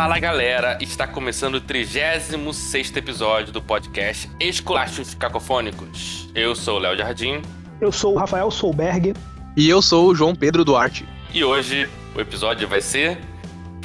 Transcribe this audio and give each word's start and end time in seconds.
Fala 0.00 0.18
galera, 0.18 0.78
está 0.80 1.06
começando 1.06 1.56
o 1.56 1.60
36 1.60 2.96
episódio 2.96 3.52
do 3.52 3.60
podcast 3.60 4.30
Esculachos 4.40 5.12
Cacofônicos. 5.12 6.26
Eu 6.34 6.56
sou 6.56 6.78
o 6.78 6.78
Léo 6.78 6.96
Jardim. 6.96 7.42
Eu 7.82 7.92
sou 7.92 8.14
o 8.14 8.16
Rafael 8.16 8.50
Solberg. 8.50 9.12
E 9.54 9.68
eu 9.68 9.82
sou 9.82 10.08
o 10.08 10.14
João 10.14 10.34
Pedro 10.34 10.64
Duarte. 10.64 11.06
E 11.34 11.44
hoje 11.44 11.86
o 12.16 12.20
episódio 12.22 12.66
vai 12.66 12.80
ser 12.80 13.20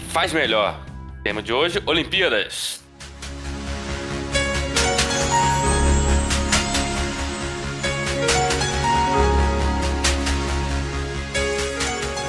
Faz 0.07 0.31
Melhor. 0.31 0.79
Tema 1.21 1.43
de 1.43 1.51
hoje: 1.51 1.83
Olimpíadas. 1.85 2.81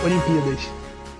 Olimpíadas. 0.04 0.68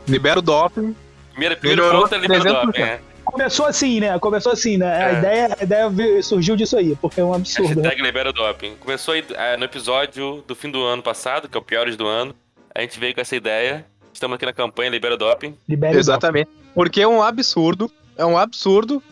Libera 0.09 0.41
o 0.41 0.42
doping. 0.42 1.05
Primeira, 1.37 1.55
primeira 1.57 1.83
Melhorou 1.83 2.03
ponta 2.03 2.17
libera 2.17 2.41
300%. 2.43 2.65
doping, 2.67 2.81
né? 2.81 3.01
Começou 3.25 3.67
assim, 3.67 4.01
né? 4.01 4.19
Começou 4.19 4.53
assim, 4.53 4.79
né? 4.79 4.87
A, 4.87 5.09
É. 5.11 5.19
ideia, 5.19 5.57
a 5.61 5.62
ideia 5.65 5.91
veio- 5.91 6.23
surgiu 6.23 6.57
disso 6.57 6.77
aí, 6.79 6.97
porque 6.97 7.21
é 7.21 7.25
um 7.25 7.35
absurdo. 7.35 7.75
né? 7.77 7.83
Hashtag 7.83 8.03
libera 8.03 8.33
doping. 8.33 8.75
Começou 8.77 9.12
aí 9.15 9.25
é, 9.35 9.57
no 9.57 9.65
episódio 9.65 10.43
do 10.47 10.55
fim 10.55 10.71
do 10.71 10.83
ano 10.83 11.03
passado, 11.03 11.49
que 11.49 11.57
é 11.57 11.61
o 11.61 11.62
Piores 11.62 11.97
do 11.97 12.07
Ano. 12.07 12.35
A 12.75 12.81
gente 12.81 12.99
veio 12.99 13.15
com 13.15 13.21
essa 13.21 13.37
ideia. 13.37 13.85
Estamos 14.15 14.37
aqui 14.37 14.47
na 14.47 14.53
campanha 14.53 14.89
Libera 14.91 15.15
Doping. 15.17 15.55
Libere 15.69 15.97
o 15.97 15.99
Exatamente. 15.99 16.49
Porque 16.75 17.03
é 17.03 17.07
um 17.09 17.23
absurdo. 17.23 17.91
É 18.17 18.25
um 18.25 18.39
absurdo. 18.39 19.03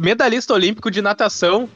Medalhista 0.00 0.52
olímpico 0.52 0.90
de 0.90 1.00
natação 1.00 1.68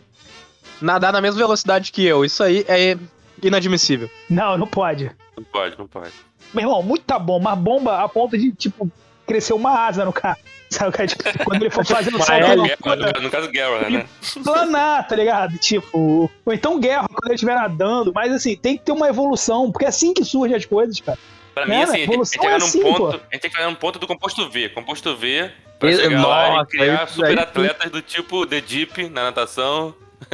nadar 0.81 1.13
na 1.13 1.21
mesma 1.21 1.39
velocidade 1.39 1.93
que 1.93 2.05
eu. 2.05 2.25
Isso 2.25 2.43
aí 2.43 2.65
é 2.69 2.97
inadmissível. 3.43 4.09
doping. 4.09 4.35
Não, 4.35 4.59
não 4.59 4.67
pode. 4.67 5.11
Não 5.37 5.45
pode, 5.45 5.79
não 5.79 5.87
pode. 5.87 6.11
Meu 6.53 6.65
irmão, 6.65 6.83
muita 6.83 7.19
bomba. 7.19 7.51
Uma 7.51 7.57
bomba 7.57 8.03
a 8.03 8.09
ponto 8.09 8.37
de, 8.37 8.51
tipo, 8.53 8.91
crescer 9.27 9.53
uma 9.53 9.87
asa 9.87 10.05
no 10.05 10.13
cara. 10.13 10.37
Sabe? 10.73 10.89
o 10.89 10.93
cara, 10.93 11.07
tipo, 11.07 11.23
Quando 11.45 11.61
ele 11.63 11.71
for 11.71 11.85
fazer 11.85 12.15
o 12.15 12.23
salto 12.23 12.45
é, 12.47 12.57
no 12.57 12.67
caso- 12.79 13.21
no 13.23 13.31
caso, 13.31 13.51
Guerra, 13.51 13.91
né? 13.91 14.07
planar, 14.43 15.07
tá 15.07 15.15
ligado? 15.17 15.59
Tipo, 15.59 16.31
ou 16.47 16.53
então 16.55 16.81
guerra, 16.81 17.07
quando 17.09 17.27
ele 17.27 17.35
estiver 17.35 17.55
nadando. 17.55 18.11
Mas 18.15 18.33
assim, 18.33 18.57
tem 18.57 18.79
que 18.79 18.85
ter 18.85 18.93
uma 18.93 19.07
evolução, 19.07 19.71
porque 19.71 19.85
é 19.85 19.89
assim 19.89 20.15
que 20.15 20.25
surgem 20.25 20.57
as 20.57 20.65
coisas, 20.65 20.99
cara. 21.01 21.19
Pra 21.55 21.67
mim, 21.67 21.73
Cara, 21.73 21.85
assim, 21.85 21.93
a 21.93 21.97
gente, 21.99 22.09
evolução 22.09 22.43
chegar 22.43 22.53
é 22.55 22.57
assim, 22.57 22.81
ponto. 22.83 23.07
A 23.09 23.13
gente 23.13 23.41
tem 23.43 23.51
que 23.51 23.57
chegar 23.57 23.69
num 23.69 23.75
ponto 23.75 23.99
do 23.99 24.07
composto 24.07 24.49
V. 24.49 24.71
Composto 24.71 25.15
V 25.15 25.51
pra 25.79 25.91
E- 25.91 25.97
chegar 25.97 26.27
lá 26.27 26.49
e 26.49 26.51
nossa, 26.53 26.67
criar 26.71 27.05
isso 27.05 27.15
super 27.17 27.27
aí- 27.29 27.39
atletas 27.39 27.91
do 27.91 28.01
tipo 28.01 28.47
The 28.47 28.61
Deep 28.63 29.11
na 29.11 29.25
natação. 29.25 29.95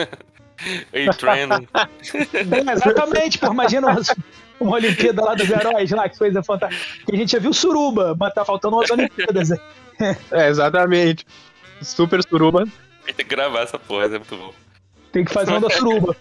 A-Train. 1.08 1.48
É, 1.52 2.72
exatamente, 2.72 3.38
pô. 3.38 3.46
Imagina 3.52 3.88
uma, 4.60 4.76
Olimpíada 4.76 5.24
lá 5.24 5.34
dos 5.34 5.48
heróis 5.48 5.90
lá, 5.90 6.08
que 6.08 6.18
coisa 6.18 6.42
fantástica. 6.42 7.04
Que 7.06 7.14
a 7.14 7.18
gente 7.18 7.32
já 7.32 7.38
viu 7.38 7.52
suruba, 7.52 8.16
mas 8.18 8.34
tá 8.34 8.44
faltando 8.44 8.76
umas 8.76 8.90
Olimpíadas. 8.90 9.50
É, 10.30 10.48
exatamente. 10.48 11.26
Super 11.82 12.22
suruba. 12.22 12.68
Tem 13.04 13.12
que 13.16 13.24
gravar 13.24 13.62
essa 13.62 13.80
porra, 13.80 14.04
é 14.04 14.10
muito 14.10 14.36
bom. 14.36 14.54
Tem 15.10 15.24
que 15.24 15.32
fazer 15.32 15.50
uma 15.50 15.60
da 15.60 15.70
suruba. 15.70 16.16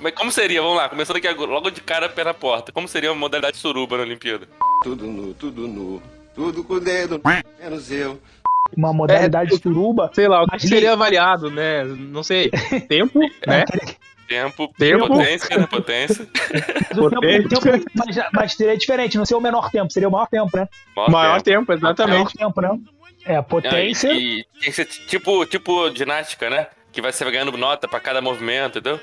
Mas 0.00 0.14
como 0.14 0.32
seria, 0.32 0.62
vamos 0.62 0.78
lá, 0.78 0.88
começando 0.88 1.16
aqui 1.16 1.28
agora, 1.28 1.50
logo 1.50 1.70
de 1.70 1.82
cara 1.82 2.08
pé 2.08 2.24
na 2.24 2.32
porta, 2.32 2.72
como 2.72 2.88
seria 2.88 3.12
uma 3.12 3.18
modalidade 3.18 3.58
suruba 3.58 3.98
na 3.98 4.04
Olimpíada? 4.04 4.48
Tudo 4.82 5.06
nu, 5.06 5.34
tudo 5.34 5.68
nu, 5.68 6.02
tudo 6.34 6.64
com 6.64 6.74
o 6.74 6.80
dedo, 6.80 7.20
menos 7.60 7.90
eu. 7.90 8.18
Uma 8.74 8.92
modalidade 8.92 9.56
suruba. 9.58 10.10
Sei 10.14 10.28
lá, 10.28 10.42
o 10.42 10.46
que 10.46 10.66
seria 10.66 10.92
avaliado, 10.92 11.50
né? 11.50 11.84
Não 11.84 12.22
sei. 12.22 12.50
Tempo, 12.88 13.18
né? 13.46 13.64
Tempo, 14.30 14.72
Tempo. 14.78 15.08
potência, 15.08 15.58
né? 15.58 15.66
Potência. 15.66 16.24
Mas 16.32 17.20
tempo, 17.20 17.48
tempo- 17.60 17.90
mas, 17.96 18.16
mas 18.32 18.52
seria 18.54 18.76
diferente, 18.78 19.18
não 19.18 19.26
seria 19.26 19.38
o 19.38 19.42
menor 19.42 19.68
tempo, 19.72 19.92
seria 19.92 20.08
o 20.08 20.12
maior 20.12 20.28
tempo, 20.28 20.56
né? 20.56 20.68
Maior 20.96 21.42
tempo, 21.42 21.66
Maior 21.72 21.78
exatamente. 21.92 22.34
tempo, 22.38 22.60
né? 22.60 22.70
É, 23.24 23.42
potência. 23.42 24.12
E, 24.12 24.38
e 24.38 24.44
tem 24.60 24.70
que 24.70 24.72
ser 24.72 24.84
tipo, 24.84 25.44
tipo 25.46 25.90
ginástica, 25.96 26.48
né? 26.48 26.68
Que 26.92 27.02
vai 27.02 27.12
ser 27.12 27.28
ganhando 27.28 27.50
nota 27.58 27.88
pra 27.88 27.98
cada 27.98 28.20
movimento, 28.22 28.78
entendeu? 28.78 29.00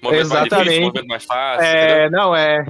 Movimento 0.00 0.28
mais 0.28 0.40
Exatamente. 0.46 0.64
difícil, 0.68 0.82
movimento 0.84 1.08
mais 1.08 1.24
fácil, 1.24 1.64
É, 1.66 2.08
não, 2.08 2.34
é. 2.36 2.64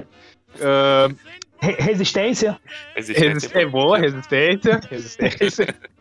re- 1.61 1.75
resistência, 1.79 2.59
entendeu? 2.97 3.33
resist- 3.33 3.55
é 3.55 3.65
boa, 3.67 3.99
resistência. 3.99 4.81
Resistência. 4.89 5.67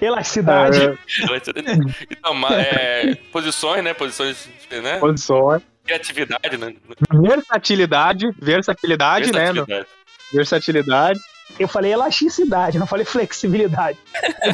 elasticidade. 0.00 0.78
Ah, 0.78 0.96
Então, 2.10 2.34
ma- 2.34 2.54
é, 2.60 3.14
posições, 3.32 3.82
né? 3.84 3.94
Posições, 3.94 4.48
né? 4.70 4.98
Posições. 4.98 5.62
Criatividade, 5.84 6.56
né? 6.56 6.74
Versatilidade. 7.10 8.30
Versatilidade, 8.40 9.32
né? 9.32 9.40
Versatilidade. 9.52 9.86
Versatilidade. 10.32 11.20
Eu 11.58 11.66
falei 11.68 11.92
elasticidade, 11.92 12.78
não 12.78 12.86
falei 12.86 13.04
flexibilidade. 13.04 13.98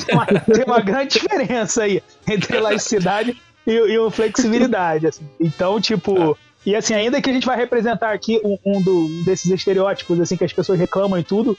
Tem 0.07 0.15
uma, 0.15 0.27
tem 0.27 0.65
uma 0.67 0.81
grande 0.81 1.19
diferença 1.19 1.83
aí 1.83 2.03
entre 2.27 2.57
elasticidade 2.57 3.41
e, 3.67 3.73
e 3.73 3.99
o 3.99 4.11
flexibilidade. 4.11 5.07
assim. 5.07 5.29
Então, 5.39 5.81
tipo. 5.81 6.37
E 6.65 6.75
assim, 6.75 6.95
ainda 6.95 7.23
que 7.23 7.31
a 7.31 7.33
gente 7.33 7.47
vai 7.47 7.57
representar 7.57 8.13
aqui 8.13 8.41
um, 8.43 8.59
um 8.67 8.83
do- 8.83 9.07
um 9.07 9.23
desses 9.25 9.49
estereótipos 9.53 10.19
assim 10.21 10.37
que 10.37 10.43
as 10.45 10.53
pessoas 10.53 10.77
reclamam 10.81 11.17
e 11.17 11.23
tudo, 11.23 11.57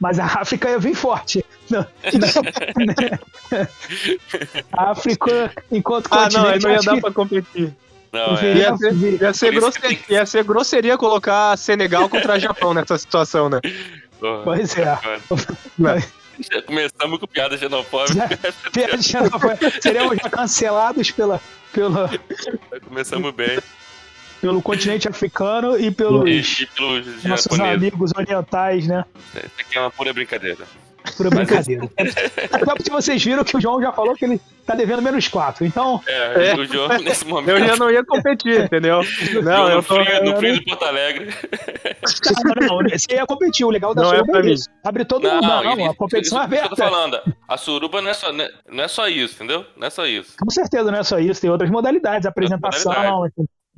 mas 0.00 0.18
a 0.18 0.24
África 0.24 0.68
ia 0.70 0.78
vir 0.78 0.94
forte. 0.94 1.44
Não, 1.70 1.86
não, 2.02 3.58
a 4.76 4.90
África, 4.90 5.52
enquanto 5.70 6.08
Ah, 6.10 6.28
não, 6.32 6.46
aí 6.48 6.60
continente, 6.60 6.64
não 6.64 6.70
ia 6.72 6.80
dar 6.82 6.94
que 6.94 7.00
pra 7.00 7.12
competir. 7.12 7.76
Não, 8.12 8.36
é. 8.38 8.54
Ia 8.56 8.76
ser, 8.76 8.92
ia, 9.22 9.32
ser 9.32 9.52
grosseria, 9.52 9.88
tem 9.88 10.16
ia 10.16 10.26
ser 10.26 10.42
grosseria 10.42 10.98
colocar 10.98 11.56
Senegal 11.56 12.08
contra 12.08 12.40
Japão 12.40 12.74
nessa 12.74 12.98
situação, 12.98 13.48
né? 13.48 13.60
Porra. 14.18 14.42
Pois 14.42 14.76
é. 14.76 14.98
Já 16.50 16.62
Começamos 16.62 17.20
com 17.20 17.26
piada 17.28 17.56
xenofóbica. 17.56 18.14
Já- 18.14 18.70
Piada 18.72 19.00
xenofóbica. 19.00 19.80
Seremos 19.80 20.16
já 20.20 20.28
cancelados 20.28 21.10
pela, 21.12 21.40
pela, 21.72 22.10
Começamos 22.88 23.32
bem. 23.32 23.60
Pelo 24.40 24.62
continente 24.62 25.08
africano 25.08 25.78
e 25.78 25.90
pelos 25.90 26.28
E, 26.60 26.66
pelos 26.66 27.06
nossos 27.24 27.44
japoneses. 27.44 27.76
amigos 27.76 28.10
orientais, 28.16 28.86
né? 28.86 29.04
Isso 29.34 29.50
aqui 29.58 29.78
é 29.78 29.80
uma 29.80 29.90
pura 29.90 30.12
brincadeira. 30.12 30.64
Por 31.16 31.30
brincadeira. 31.30 31.88
Até 32.52 32.74
porque 32.74 32.90
vocês 32.90 33.24
viram 33.24 33.42
que 33.42 33.56
o 33.56 33.60
João 33.60 33.80
já 33.80 33.90
falou 33.90 34.14
que 34.14 34.22
ele 34.26 34.38
tá 34.66 34.74
devendo 34.74 35.00
menos 35.00 35.26
4. 35.28 35.64
Então, 35.64 35.98
É, 36.06 36.50
É. 36.50 36.54
o 36.54 36.64
João, 36.66 36.88
nesse 36.98 37.24
momento. 37.24 37.56
Eu 37.58 37.66
já 37.66 37.76
não 37.76 37.90
ia 37.90 38.04
competir, 38.04 38.64
entendeu? 38.64 39.00
Não, 39.42 39.64
no 39.64 39.70
eu 39.70 39.82
tô. 39.82 39.94
frio, 40.04 40.22
no 40.24 40.30
eu 40.32 40.36
frio 40.36 40.54
de 40.58 40.64
Porto 40.66 40.84
Alegre. 40.84 41.34
não, 42.44 42.78
não, 42.82 42.90
você 42.90 43.14
ia 43.14 43.26
competir. 43.26 43.64
O 43.64 43.70
legal 43.70 43.94
da 43.94 44.02
Não 44.02 44.12
é 44.12 44.18
suruba 44.18 44.38
é 44.38 44.42
mim. 44.42 44.52
isso. 44.52 44.68
Abre 44.84 45.04
todo 45.06 45.22
mundo. 45.30 45.42
Não, 45.42 45.76
não, 45.76 45.90
a 45.90 45.94
competição 45.94 46.38
é 46.42 46.44
isso 46.44 46.50
que 46.50 46.56
eu 46.56 46.60
tô 46.68 46.74
aberta. 46.74 46.76
falando. 46.76 47.20
A 47.48 47.56
suruba 47.56 48.02
não 48.02 48.10
é, 48.10 48.14
só, 48.14 48.30
não 48.32 48.84
é 48.84 48.88
só 48.88 49.08
isso, 49.08 49.34
entendeu? 49.36 49.64
Não 49.76 49.86
é 49.86 49.90
só 49.90 50.06
isso. 50.06 50.34
Com 50.38 50.50
certeza, 50.50 50.90
não 50.90 50.98
é 50.98 51.02
só 51.02 51.18
isso. 51.18 51.40
Tem 51.40 51.48
outras 51.50 51.70
modalidades. 51.70 52.26
Apresentação, 52.26 53.26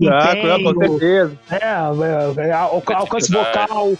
Ah, 0.09 0.29
com 0.35 0.39
empenho, 0.47 0.89
certeza. 0.99 1.39
é, 1.51 2.45
é, 2.45 2.49
é, 2.49 2.53
al- 2.53 2.83
alcance 2.87 3.31
vocal, 3.33 3.93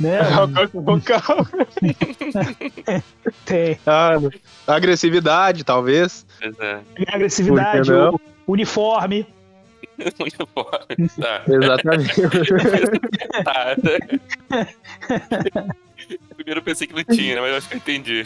né? 0.00 0.18
Alcance 0.32 0.76
vocal. 0.76 1.46
Tem 3.44 3.78
Ah, 3.86 4.12
agressividade, 4.66 5.64
talvez. 5.64 6.24
Pois 6.40 6.58
é. 6.60 6.80
agressividade, 7.08 7.92
o 7.92 8.20
uniforme. 8.46 9.26
Uniforme. 10.20 11.08
Tá, 11.20 11.42
Exatamente. 11.48 12.14
tá. 13.44 13.76
Primeiro 16.36 16.60
eu 16.60 16.62
pensei 16.62 16.86
que 16.86 16.94
não 16.94 17.02
tinha, 17.04 17.34
né? 17.34 17.40
mas 17.40 17.50
eu 17.50 17.56
acho 17.56 17.68
que 17.68 17.74
eu 17.74 17.78
entendi. 17.78 18.24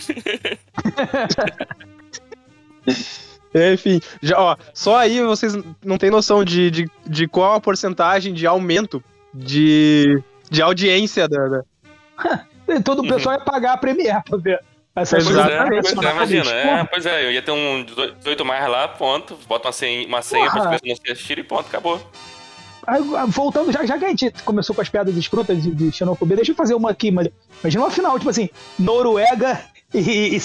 Enfim, 3.75 4.01
já, 4.23 4.39
ó, 4.41 4.57
só 4.73 4.97
aí 4.97 5.21
vocês 5.23 5.55
não 5.85 5.99
têm 5.99 6.11
noção 6.11 6.45
de, 6.45 6.71
de, 6.71 6.91
de 7.07 7.29
qual 7.29 7.55
a 7.55 7.61
porcentagem 7.61 8.33
de 8.33 8.47
aumento 8.47 9.03
de, 9.35 10.23
de 10.51 10.63
audiência 10.63 11.29
da. 11.29 11.49
da- 11.49 11.63
todo 12.85 13.01
o 13.03 13.09
pessoal 13.09 13.37
ia 13.37 13.45
pagar 13.45 13.73
a 13.75 13.77
Premiere 13.77 14.23
pra 14.29 14.39
ver 14.39 14.61
essa 14.95 15.17
Pois 15.17 15.27
coisa. 15.27 15.41
é, 15.43 15.57
pois 15.67 15.71
é, 15.71 15.75
nacional, 15.95 16.13
imagina. 16.17 16.51
É, 16.51 16.85
pois 16.85 17.07
é, 17.07 17.27
eu 17.27 17.33
ia 17.33 17.43
ter 17.43 17.51
um 17.51 17.85
18 18.19 18.45
mais 18.45 18.69
lá, 18.69 18.89
ponto. 18.89 19.39
Bota 19.49 19.69
uma 19.69 19.73
senha, 19.73 20.07
uma 20.07 20.23
senha 20.23 20.51
para 20.51 20.61
Porra. 20.63 20.75
as 20.75 20.81
pessoas 20.81 20.99
não 21.07 21.13
assistirem 21.15 21.45
e 21.45 21.47
ponto, 21.47 21.67
acabou. 21.67 22.01
Aí, 22.87 23.01
Voltando, 23.29 23.71
já, 23.73 23.87
já 23.87 23.97
que 23.99 24.05
a 24.05 24.09
gente 24.09 24.31
começou 24.45 24.75
com 24.75 24.83
as 24.83 24.89
piadas 24.89 25.17
escrotas 25.17 25.63
de, 25.63 25.73
de 25.75 25.93
xenofobia, 25.93 26.37
deixa 26.37 26.51
eu 26.53 26.57
fazer 26.57 26.75
uma 26.75 26.91
aqui, 26.91 27.11
mas 27.13 27.29
imagina 27.63 27.85
uma 27.85 27.91
final, 27.91 28.19
tipo 28.19 28.29
assim, 28.31 28.51
Noruega 28.79 29.61
e, 29.95 30.37
e 30.37 30.41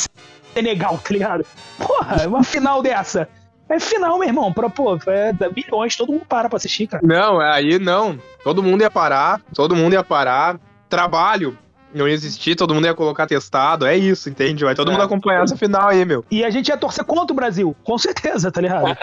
Senegal, 0.57 0.97
tá 0.97 1.13
ligado? 1.13 1.45
Porra, 1.77 2.27
uma 2.27 2.43
final 2.43 2.81
dessa. 2.81 3.29
É 3.69 3.79
final, 3.79 4.17
meu 4.17 4.27
irmão, 4.27 4.51
pra, 4.51 4.69
pô, 4.69 4.97
é, 5.07 5.33
dá 5.33 5.49
milhões, 5.49 5.95
todo 5.95 6.11
mundo 6.11 6.25
para 6.27 6.49
pra 6.49 6.57
assistir, 6.57 6.87
cara. 6.87 7.05
Não, 7.05 7.39
aí 7.39 7.77
não. 7.77 8.17
Todo 8.43 8.63
mundo 8.63 8.81
ia 8.81 8.89
parar, 8.89 9.41
todo 9.53 9.75
mundo 9.75 9.93
ia 9.93 10.03
parar. 10.03 10.57
Trabalho, 10.89 11.57
não 11.93 12.07
ia 12.07 12.13
existir, 12.13 12.55
todo 12.55 12.73
mundo 12.73 12.85
ia 12.85 12.93
colocar 12.93 13.25
testado. 13.27 13.85
É 13.85 13.95
isso, 13.97 14.29
entende? 14.29 14.63
Vai 14.65 14.75
todo 14.75 14.89
É. 14.89 14.91
mundo 14.91 15.03
acompanhar 15.03 15.43
essa 15.43 15.55
final 15.57 15.89
aí, 15.89 16.03
meu. 16.05 16.23
E 16.29 16.43
a 16.43 16.49
gente 16.49 16.67
ia 16.69 16.77
torcer 16.77 17.03
contra 17.05 17.33
o 17.33 17.35
Brasil, 17.35 17.75
com 17.83 17.97
certeza, 17.97 18.51
tá 18.51 18.61
ligado? 18.61 18.85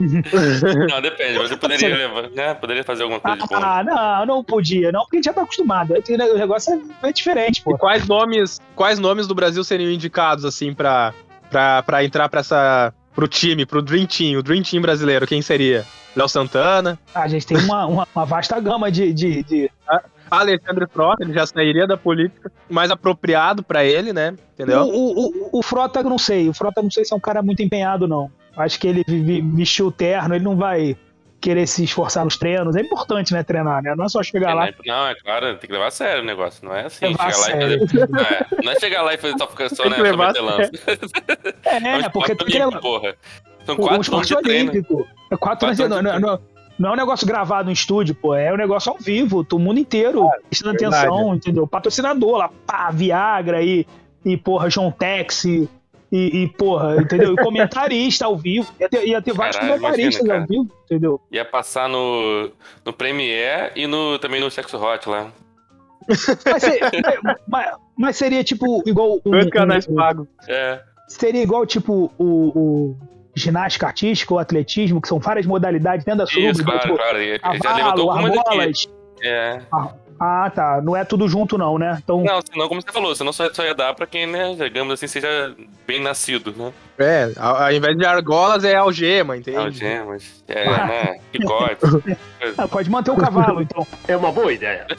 Não, 0.00 1.00
depende, 1.02 1.38
mas 1.38 1.50
eu 1.50 1.58
poderia 1.58 1.88
levar, 1.96 2.30
né? 2.30 2.54
Poderia 2.54 2.84
fazer 2.84 3.02
alguma 3.02 3.20
coisa 3.20 3.36
de 3.36 3.46
bom. 3.48 3.56
Ah, 3.56 3.82
não, 3.84 4.26
não 4.26 4.44
podia, 4.44 4.92
não, 4.92 5.00
porque 5.00 5.16
a 5.16 5.18
gente 5.18 5.24
já 5.26 5.32
tá 5.32 5.42
acostumado. 5.42 5.92
O 5.94 6.38
negócio 6.38 6.72
é, 7.02 7.08
é 7.08 7.12
diferente, 7.12 7.58
E 7.58 7.64
pô. 7.64 7.76
quais 7.76 8.06
nomes, 8.06 8.60
quais 8.76 8.98
nomes 9.00 9.26
do 9.26 9.34
Brasil 9.34 9.62
seriam 9.64 9.90
indicados, 9.90 10.44
assim, 10.44 10.72
pra, 10.72 11.12
pra, 11.50 11.82
pra 11.82 12.04
entrar 12.04 12.28
pra 12.28 12.40
essa. 12.40 12.94
pro 13.12 13.26
time, 13.26 13.66
pro 13.66 13.82
Dream 13.82 14.06
Team, 14.06 14.38
o 14.38 14.42
Dream 14.42 14.62
Team 14.62 14.80
brasileiro, 14.80 15.26
quem 15.26 15.42
seria? 15.42 15.84
Léo 16.16 16.28
Santana, 16.28 16.98
A 17.14 17.28
gente 17.28 17.46
tem 17.46 17.56
uma, 17.58 17.86
uma, 17.86 18.08
uma 18.14 18.24
vasta 18.24 18.58
gama 18.60 18.90
de, 18.90 19.12
de, 19.12 19.42
de- 19.42 19.70
Alexandre 20.30 20.86
Frota, 20.92 21.22
ele 21.24 21.32
já 21.32 21.46
sairia 21.46 21.86
da 21.86 21.96
política, 21.96 22.50
mais 22.68 22.90
apropriado 22.90 23.62
pra 23.62 23.84
ele, 23.84 24.12
né? 24.12 24.34
Entendeu? 24.54 24.82
O, 24.82 24.88
o, 24.90 25.26
o, 25.52 25.58
o 25.58 25.62
Frota, 25.62 26.00
eu 26.00 26.04
não 26.04 26.18
sei. 26.18 26.48
O 26.48 26.54
Frota, 26.54 26.82
não 26.82 26.90
sei 26.90 27.04
se 27.04 27.12
é 27.12 27.16
um 27.16 27.20
cara 27.20 27.42
muito 27.42 27.62
empenhado, 27.62 28.06
não. 28.08 28.30
Acho 28.56 28.78
que 28.80 28.88
ele 28.88 29.04
vestiu 29.54 29.86
o 29.86 29.92
terno, 29.92 30.34
ele 30.34 30.44
não 30.44 30.56
vai 30.56 30.96
querer 31.40 31.68
se 31.68 31.84
esforçar 31.84 32.24
nos 32.24 32.36
treinos. 32.36 32.74
É 32.74 32.80
importante, 32.80 33.32
né, 33.32 33.44
treinar, 33.44 33.80
né? 33.82 33.94
Não 33.96 34.04
é 34.04 34.08
só 34.08 34.20
chegar 34.24 34.54
lá. 34.54 34.68
Não, 34.84 35.06
é 35.06 35.14
claro, 35.14 35.56
tem 35.56 35.68
que 35.68 35.72
levar 35.72 35.86
a 35.86 35.90
sério 35.92 36.22
o 36.22 36.26
negócio. 36.26 36.64
Não 36.66 36.74
é 36.74 36.86
assim, 36.86 37.06
Levar 37.06 37.26
a 37.28 37.30
chegar 37.30 37.38
lá 37.38 37.44
sério. 37.46 37.84
e 37.84 37.88
fazer. 37.88 38.08
Não 38.10 38.20
é, 38.20 38.46
não 38.64 38.72
é 38.72 38.80
chegar 38.80 39.02
lá 39.02 39.14
e 39.14 39.18
fazer 39.18 39.38
só 39.38 39.46
ficar 39.46 39.68
só, 39.68 39.82
Tem 39.84 39.90
né, 39.92 39.96
só 39.98 40.02
levar 40.02 40.24
a 40.24 40.28
meter 40.28 40.40
lança. 40.42 40.70
É, 41.64 41.76
É 41.76 42.06
um 42.08 42.10
porque 42.10 42.34
tem 42.34 42.46
que 42.48 42.80
porra. 42.80 43.14
São 43.64 43.74
um 43.74 43.78
quatro 43.78 43.94
anos 43.94 44.06
esporte 44.06 44.34
de 44.34 44.42
treino. 44.42 44.70
olímpico. 44.72 45.06
É 45.30 45.36
quatro 45.36 45.66
anos 45.66 45.76
de 45.76 45.82
Quatro 45.84 45.98
anos 45.98 46.12
de 46.12 46.20
não, 46.20 46.32
não, 46.32 46.40
não 46.78 46.90
é 46.90 46.92
um 46.92 46.96
negócio 46.96 47.26
gravado 47.26 47.66
no 47.66 47.72
estúdio, 47.72 48.14
pô. 48.14 48.34
É 48.34 48.52
um 48.52 48.56
negócio 48.56 48.92
ao 48.92 48.98
vivo, 48.98 49.46
o 49.52 49.58
mundo 49.58 49.78
inteiro 49.80 50.28
prestando 50.48 50.78
verdade. 50.78 50.96
atenção, 51.06 51.34
entendeu? 51.34 51.66
Patrocinador 51.66 52.36
lá, 52.38 52.50
pá, 52.66 52.90
Viagra 52.90 53.62
e, 53.62 53.86
e 54.24 54.36
porra, 54.36 54.70
João 54.70 54.90
Tex 54.90 55.44
e, 55.44 55.68
e, 56.12 56.42
e, 56.44 56.48
porra, 56.48 56.96
entendeu? 57.00 57.34
E 57.34 57.36
comentarista 57.42 58.26
ao 58.26 58.36
vivo. 58.36 58.72
Ia 58.80 58.88
ter, 58.88 59.06
ia 59.06 59.20
ter 59.22 59.32
vários 59.34 59.56
Caralho, 59.56 59.80
comentaristas 59.80 60.24
imagina, 60.24 60.42
ao 60.42 60.46
vivo, 60.48 60.74
entendeu? 60.84 61.20
Ia 61.32 61.44
passar 61.44 61.88
no, 61.88 62.50
no 62.84 62.92
Premiere 62.92 63.72
e 63.76 63.86
no, 63.86 64.18
também 64.18 64.40
no 64.40 64.50
Sexo 64.50 64.76
Hot 64.78 65.08
lá. 65.08 65.30
Mas, 66.08 66.62
ser- 66.62 66.80
mas- 67.46 67.76
mas 67.94 68.16
seria 68.16 68.42
tipo 68.42 68.82
igual. 68.86 69.20
um- 69.26 69.30
Dois 69.30 69.50
canais 69.50 69.86
um- 69.86 69.94
pagos. 69.94 70.26
É, 70.48 70.80
seria 71.06 71.42
igual, 71.42 71.66
tipo, 71.66 72.10
o, 72.16 72.24
o 72.24 72.96
ginástica 73.38 73.86
artística 73.86 74.32
ou 74.34 74.38
atletismo, 74.40 75.00
que 75.00 75.08
são 75.08 75.18
várias 75.18 75.46
modalidades 75.46 76.04
dentro 76.04 76.20
da 76.20 76.26
suruba. 76.26 76.50
isso, 76.50 76.64
claro, 76.64 76.80
tipo, 76.80 76.96
claro. 76.96 77.18
Ele 77.18 77.40
já 77.62 77.74
levantou 77.74 78.10
algumas. 78.10 78.88
É. 79.22 79.60
Ah, 80.20 80.50
tá. 80.52 80.80
Não 80.82 80.96
é 80.96 81.04
tudo 81.04 81.28
junto, 81.28 81.56
não, 81.56 81.78
né? 81.78 81.96
Então, 82.02 82.22
Não, 82.24 82.40
senão, 82.44 82.68
como 82.68 82.82
você 82.82 82.90
falou, 82.90 83.14
senão 83.14 83.32
só, 83.32 83.52
só 83.52 83.64
ia 83.64 83.74
dar 83.74 83.94
pra 83.94 84.04
quem, 84.04 84.26
né, 84.26 84.52
digamos 84.56 84.94
assim, 84.94 85.06
seja 85.06 85.54
bem 85.86 86.02
nascido, 86.02 86.52
né? 86.56 86.72
É, 86.98 87.30
ao, 87.38 87.56
ao 87.56 87.72
invés 87.72 87.96
de 87.96 88.04
argolas 88.04 88.64
é 88.64 88.74
algema, 88.74 89.36
entende? 89.36 89.56
Algemas, 89.56 90.42
é, 90.48 90.64
né? 90.68 91.20
Picote. 91.30 92.18
ah, 92.56 92.66
pode 92.66 92.90
manter 92.90 93.12
o 93.12 93.16
cavalo, 93.16 93.62
então. 93.62 93.86
É 94.08 94.16
uma 94.16 94.32
boa 94.32 94.52
ideia. 94.52 94.88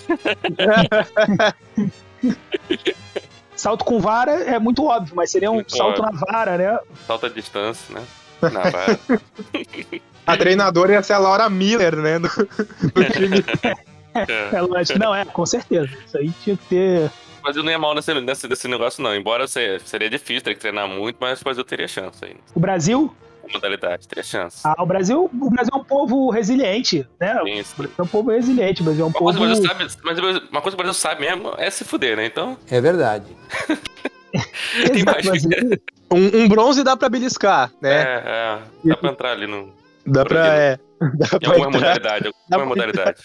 Salto 3.55 3.83
com 3.83 3.99
vara 3.99 4.31
é 4.31 4.57
muito 4.57 4.85
óbvio, 4.85 5.13
mas 5.15 5.31
seria 5.31 5.51
um 5.51 5.55
Muito 5.55 5.75
salto 5.75 6.01
óbvio. 6.01 6.19
na 6.21 6.31
vara, 6.31 6.57
né? 6.57 6.79
Salta 7.05 7.27
a 7.27 7.29
distância, 7.29 7.93
né? 7.93 8.01
A 10.25 10.37
treinadora 10.37 10.93
ia 10.93 11.01
ser 11.03 11.13
a 11.13 11.17
Laura 11.17 11.49
Miller, 11.49 11.95
né? 11.95 12.19
Do, 12.19 12.27
do 12.27 13.03
time. 13.11 13.43
É. 14.11 14.49
É. 14.51 14.97
Não, 14.97 15.13
é, 15.13 15.23
com 15.23 15.45
certeza. 15.45 15.87
Isso 16.05 16.17
aí 16.17 16.31
tinha 16.43 16.57
que 16.57 16.65
ter. 16.65 17.11
O 17.39 17.43
Brasil 17.43 17.61
não 17.63 17.71
ia 17.71 17.77
mal 17.77 17.93
nesse, 17.93 18.11
nesse, 18.21 18.47
nesse 18.47 18.67
negócio, 18.67 19.03
não. 19.03 19.15
Embora 19.15 19.47
se- 19.47 19.79
seria 19.85 20.09
difícil, 20.09 20.41
teria 20.41 20.55
que 20.55 20.61
treinar 20.61 20.87
muito, 20.87 21.15
mas 21.21 21.39
o 21.39 21.43
Brasil 21.43 21.63
teria 21.63 21.87
chance 21.87 22.25
aí. 22.25 22.35
O 22.55 22.59
Brasil. 22.59 23.13
Modalidade, 23.53 24.07
teria 24.07 24.23
chance. 24.23 24.61
Ah, 24.63 24.75
o 24.79 24.85
Brasil, 24.85 25.29
o 25.31 25.49
Brasil 25.51 25.71
é 25.73 25.77
um 25.77 25.83
povo 25.83 26.29
resiliente, 26.31 27.07
né? 27.19 27.39
Sim, 27.43 27.61
O 27.61 27.63
sim. 27.63 27.73
Brasil 27.77 27.95
é 27.97 28.01
um 28.01 28.07
povo 28.07 28.31
resiliente, 28.31 28.81
o 28.81 28.85
Brasil 28.85 29.03
é 29.03 29.05
um 29.05 29.09
Uma 29.09 29.19
coisa, 29.19 29.39
povo. 29.39 29.49
Brasil 29.51 29.67
sabe, 29.69 29.95
mas 30.03 30.19
uma 30.49 30.61
coisa 30.61 30.75
que 30.75 30.81
o 30.81 30.83
Brasil 30.83 30.93
sabe 30.95 31.21
mesmo 31.21 31.53
é 31.57 31.69
se 31.69 31.85
fuder, 31.85 32.17
né? 32.17 32.25
Então, 32.25 32.57
É 32.69 32.81
verdade. 32.81 33.25
Imagina. 34.95 35.77
Um, 36.11 36.39
um 36.45 36.47
bronze 36.49 36.83
dá 36.83 36.97
pra 36.97 37.07
beliscar, 37.07 37.71
é, 37.83 37.87
né? 37.87 38.01
é, 38.25 38.59
dá 38.83 38.97
pra 38.97 39.09
entrar 39.11 39.31
ali 39.33 39.45
no, 39.45 39.71
Dá 40.07 40.25
pra. 40.25 40.47
É, 40.55 40.79
dá 40.99 41.27
em 41.35 41.39
pra 41.39 41.49
alguma 41.51 41.67
entrar. 41.67 41.71
modalidade. 41.79 42.23
Dá 42.49 42.57
Alguma 42.57 42.75
pra 42.75 42.87
modalidade. 42.87 43.21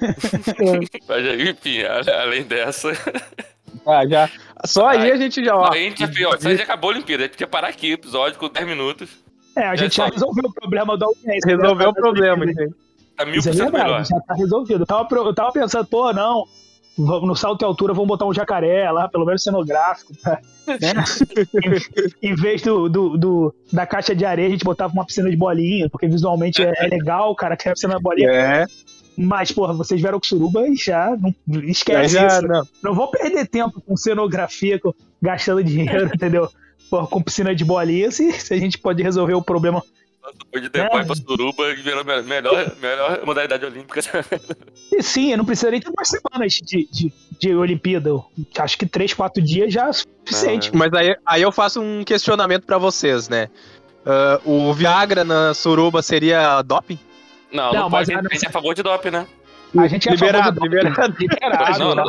Mas, 1.08 1.48
enfim, 1.48 1.82
além 1.82 2.44
dessa. 2.44 2.92
Ah, 3.84 4.06
já. 4.06 4.30
Só 4.64 4.86
aí 4.86 5.10
a 5.10 5.16
gente 5.16 5.44
já. 5.44 5.56
Ó, 5.56 5.72
a 5.72 5.76
gente 5.76 5.98
já 5.98 6.06
fez, 6.06 6.26
ó, 6.26 6.48
aí 6.48 6.56
já 6.56 6.62
acabou 6.62 6.90
a 6.90 6.94
Olimpíada. 6.94 7.24
A 7.24 7.26
gente 7.26 7.32
podia 7.32 7.46
parar 7.48 7.68
aqui 7.68 7.90
o 7.90 7.94
episódio 7.94 8.38
com 8.38 8.48
10 8.48 8.66
minutos. 8.68 9.10
É, 9.56 9.66
a 9.66 9.74
gente 9.74 10.00
É 10.00 10.04
já 10.04 10.06
só- 10.06 10.12
resolveu 10.12 10.44
o 10.44 10.52
problema 10.54 10.96
da 10.96 11.06
audiência. 11.06 11.40
resolveu 11.44 11.74
né? 11.86 11.88
o 11.88 11.94
problema, 11.94 12.44
entende? 12.44 12.72
Tá 13.16 13.24
mil 13.26 13.42
por 13.42 13.48
é 13.48 13.52
cento 13.52 13.72
melhor. 13.72 13.84
verdade, 13.86 14.08
já 14.10 14.20
tá 14.20 14.34
resolvido. 14.34 14.82
Eu 14.82 14.86
tava, 14.86 15.08
eu 15.12 15.34
tava 15.34 15.52
pensando, 15.52 15.86
pô, 15.88 16.12
não, 16.12 16.44
no 16.98 17.34
salto 17.36 17.62
e 17.62 17.64
altura 17.64 17.92
vamos 17.94 18.08
botar 18.08 18.26
um 18.26 18.34
jacaré 18.34 18.90
lá, 18.90 19.08
pelo 19.08 19.24
menos 19.24 19.42
cenográfico, 19.42 20.12
tá? 20.22 20.40
né? 20.66 20.92
em, 22.22 22.30
em 22.32 22.34
vez 22.34 22.60
do, 22.62 22.88
do, 22.88 23.16
do- 23.16 23.54
da 23.72 23.86
caixa 23.86 24.14
de 24.14 24.24
areia, 24.24 24.48
a 24.48 24.50
gente 24.50 24.64
botava 24.64 24.92
uma 24.92 25.04
piscina 25.06 25.30
de 25.30 25.36
bolinha, 25.36 25.88
porque 25.88 26.06
visualmente 26.08 26.62
é, 26.62 26.72
é 26.76 26.86
legal, 26.88 27.34
cara, 27.34 27.56
que 27.56 27.68
é 27.68 27.70
a 27.70 27.74
piscina 27.74 27.96
de 27.96 28.02
bolinha. 28.02 28.30
É, 28.30 28.66
Mas, 29.16 29.52
porra, 29.52 29.72
vocês 29.72 30.00
vieram 30.00 30.18
com 30.18 30.26
suruba 30.26 30.66
e 30.68 30.74
já 30.74 31.16
não, 31.16 31.34
esquece 31.64 32.14
já. 32.14 32.26
isso. 32.26 32.42
Não. 32.48 32.62
Não 32.82 32.94
vou 32.94 33.08
perder 33.10 33.46
tempo 33.46 33.80
com 33.80 33.96
cenografia, 33.96 34.78
com- 34.80 34.92
gastando 35.22 35.62
dinheiro, 35.62 36.10
entendeu? 36.14 36.48
Porra, 36.90 37.06
com 37.06 37.22
piscina 37.22 37.54
de 37.54 37.64
bolinha, 37.64 38.10
se, 38.10 38.32
se 38.32 38.54
a 38.54 38.58
gente 38.58 38.78
pode 38.78 39.02
resolver 39.02 39.34
o 39.34 39.42
problema. 39.42 39.82
Depois 40.36 40.62
de 40.62 40.68
depois 40.70 41.06
pra 41.06 41.16
Suruba 41.16 41.70
e 41.70 41.76
virou 41.76 42.00
a 42.00 42.22
melhor, 42.22 42.72
melhor 42.80 43.20
modalidade 43.24 43.64
olímpica. 43.64 44.00
E 44.92 45.02
sim, 45.02 45.30
eu 45.32 45.38
não 45.38 45.44
precisaria 45.44 45.78
nem 45.78 45.80
ter 45.80 45.92
mais 45.96 46.08
semanas 46.08 46.52
de, 46.54 46.88
de, 46.90 47.12
de 47.38 47.54
Olimpíada. 47.54 48.08
Eu 48.10 48.24
Acho 48.58 48.76
que 48.78 48.86
três, 48.86 49.12
quatro 49.14 49.42
dias 49.42 49.72
já 49.72 49.88
é 49.88 49.92
suficiente. 49.92 50.70
Mas 50.74 50.92
aí, 50.94 51.16
aí 51.26 51.42
eu 51.42 51.52
faço 51.52 51.80
um 51.80 52.02
questionamento 52.04 52.64
pra 52.64 52.78
vocês, 52.78 53.28
né? 53.28 53.48
Ah, 54.06 54.40
o 54.44 54.72
Viagra 54.72 55.24
na 55.24 55.52
suruba 55.54 56.02
seria 56.02 56.62
doping? 56.62 56.98
Não, 57.52 57.72
Não, 57.72 57.80
não, 57.82 57.90
mas 57.90 58.08
pode. 58.08 58.18
a- 58.18 58.20
A 58.30 58.34
gente 58.34 58.44
é 58.44 58.48
a 58.48 58.52
favor 58.52 58.74
de 58.74 58.82
doping, 58.82 59.10
né? 59.10 59.26
A 59.76 59.86
gente 59.86 60.08
é 60.08 60.12
a 60.12 60.16
favor 60.16 60.26
liberado, 60.26 60.60
liberado. 60.62 61.16
Liberado, 61.18 61.78
não, 61.78 61.94
não. 61.94 62.04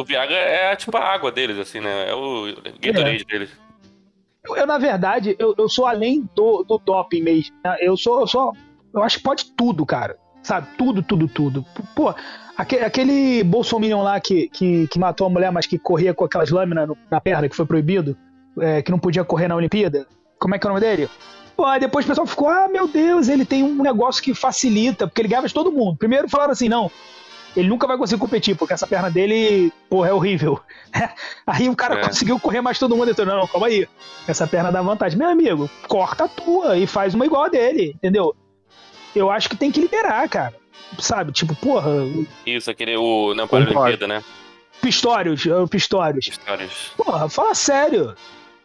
o 0.00 0.04
Viagra 0.04 0.36
é 0.36 0.76
tipo 0.76 0.96
a 0.96 1.00
água 1.12 1.32
deles, 1.32 1.58
assim, 1.58 1.80
né? 1.80 2.08
É 2.08 2.14
o 2.14 2.54
Gatorade 2.80 3.24
deles. 3.24 3.50
Eu, 4.46 4.56
eu, 4.56 4.66
na 4.66 4.78
verdade, 4.78 5.36
eu, 5.38 5.54
eu 5.58 5.68
sou 5.68 5.86
além 5.86 6.28
do, 6.34 6.64
do 6.64 6.78
doping 6.78 7.22
mesmo. 7.22 7.54
né? 7.64 7.76
Eu 7.80 7.96
sou, 7.96 8.20
eu 8.20 8.26
sou. 8.26 8.54
Eu 8.94 9.02
acho 9.02 9.18
que 9.18 9.22
pode 9.22 9.52
tudo, 9.56 9.84
cara. 9.84 10.16
Sabe? 10.42 10.68
Tudo, 10.78 11.02
tudo, 11.02 11.28
tudo. 11.28 11.64
Pô, 11.94 12.14
aquele, 12.56 12.84
aquele 12.84 13.42
lá 14.02 14.18
que, 14.18 14.48
que, 14.48 14.88
que 14.88 14.98
matou 14.98 15.26
a 15.26 15.30
mulher, 15.30 15.52
mas 15.52 15.66
que 15.66 15.78
corria 15.78 16.14
com 16.14 16.24
aquelas 16.24 16.50
lâminas 16.50 16.88
na 17.10 17.20
perna, 17.20 17.48
que 17.48 17.54
foi 17.56 17.66
proibido, 17.66 18.16
é, 18.58 18.80
que 18.80 18.90
não 18.90 18.98
podia 18.98 19.22
correr 19.22 19.48
na 19.48 19.56
Olimpíada. 19.56 20.06
Como 20.38 20.54
é 20.54 20.58
que 20.58 20.66
é 20.66 20.70
o 20.70 20.72
nome 20.72 20.80
dele? 20.80 21.08
Pô, 21.54 21.78
depois 21.78 22.06
o 22.06 22.08
pessoal 22.08 22.26
ficou, 22.26 22.48
ah, 22.48 22.68
meu 22.68 22.88
Deus, 22.88 23.28
ele 23.28 23.44
tem 23.44 23.62
um 23.62 23.82
negócio 23.82 24.22
que 24.22 24.32
facilita, 24.32 25.06
porque 25.06 25.20
ele 25.20 25.28
ganhava 25.28 25.46
de 25.46 25.52
todo 25.52 25.70
mundo. 25.70 25.98
Primeiro 25.98 26.26
falaram 26.26 26.52
assim, 26.52 26.70
não, 26.70 26.90
ele 27.56 27.68
nunca 27.68 27.86
vai 27.86 27.96
conseguir 27.98 28.20
competir, 28.20 28.56
porque 28.56 28.72
essa 28.74 28.86
perna 28.86 29.10
dele, 29.10 29.72
porra, 29.88 30.08
é 30.08 30.12
horrível. 30.12 30.60
Aí 31.46 31.68
o 31.68 31.76
cara 31.76 32.00
É. 32.00 32.02
conseguiu 32.06 32.38
correr 32.38 32.60
mais 32.60 32.78
todo 32.78 32.96
mundo. 32.96 33.10
Então, 33.10 33.24
não, 33.26 33.46
calma 33.46 33.66
aí. 33.66 33.88
Essa 34.28 34.46
perna 34.46 34.70
dá 34.70 34.80
vantagem. 34.82 35.18
Meu 35.18 35.28
amigo, 35.28 35.68
corta 35.88 36.24
a 36.24 36.28
tua 36.28 36.76
e 36.78 36.86
faz 36.86 37.14
uma 37.14 37.26
igual 37.26 37.44
a 37.44 37.48
dele, 37.48 37.92
entendeu? 37.96 38.34
Eu 39.14 39.30
acho 39.30 39.48
que 39.48 39.56
tem 39.56 39.70
que 39.72 39.80
liberar, 39.80 40.28
cara. 40.28 40.54
Sabe? 40.98 41.32
Tipo, 41.32 41.54
porra, 41.56 41.90
Isso, 42.46 42.70
aquele. 42.70 42.96
O, 42.96 43.34
não, 43.34 43.46
para 43.48 43.58
a 43.62 43.66
Concordo. 43.66 43.80
Olimpíada, 43.88 44.06
né? 44.06 44.24
Pistórios, 44.80 45.44
eh, 45.46 45.66
Pistórios. 45.68 46.26
Histórias. 46.28 46.90
Porra, 46.96 47.28
fala 47.28 47.54
sério. 47.54 48.14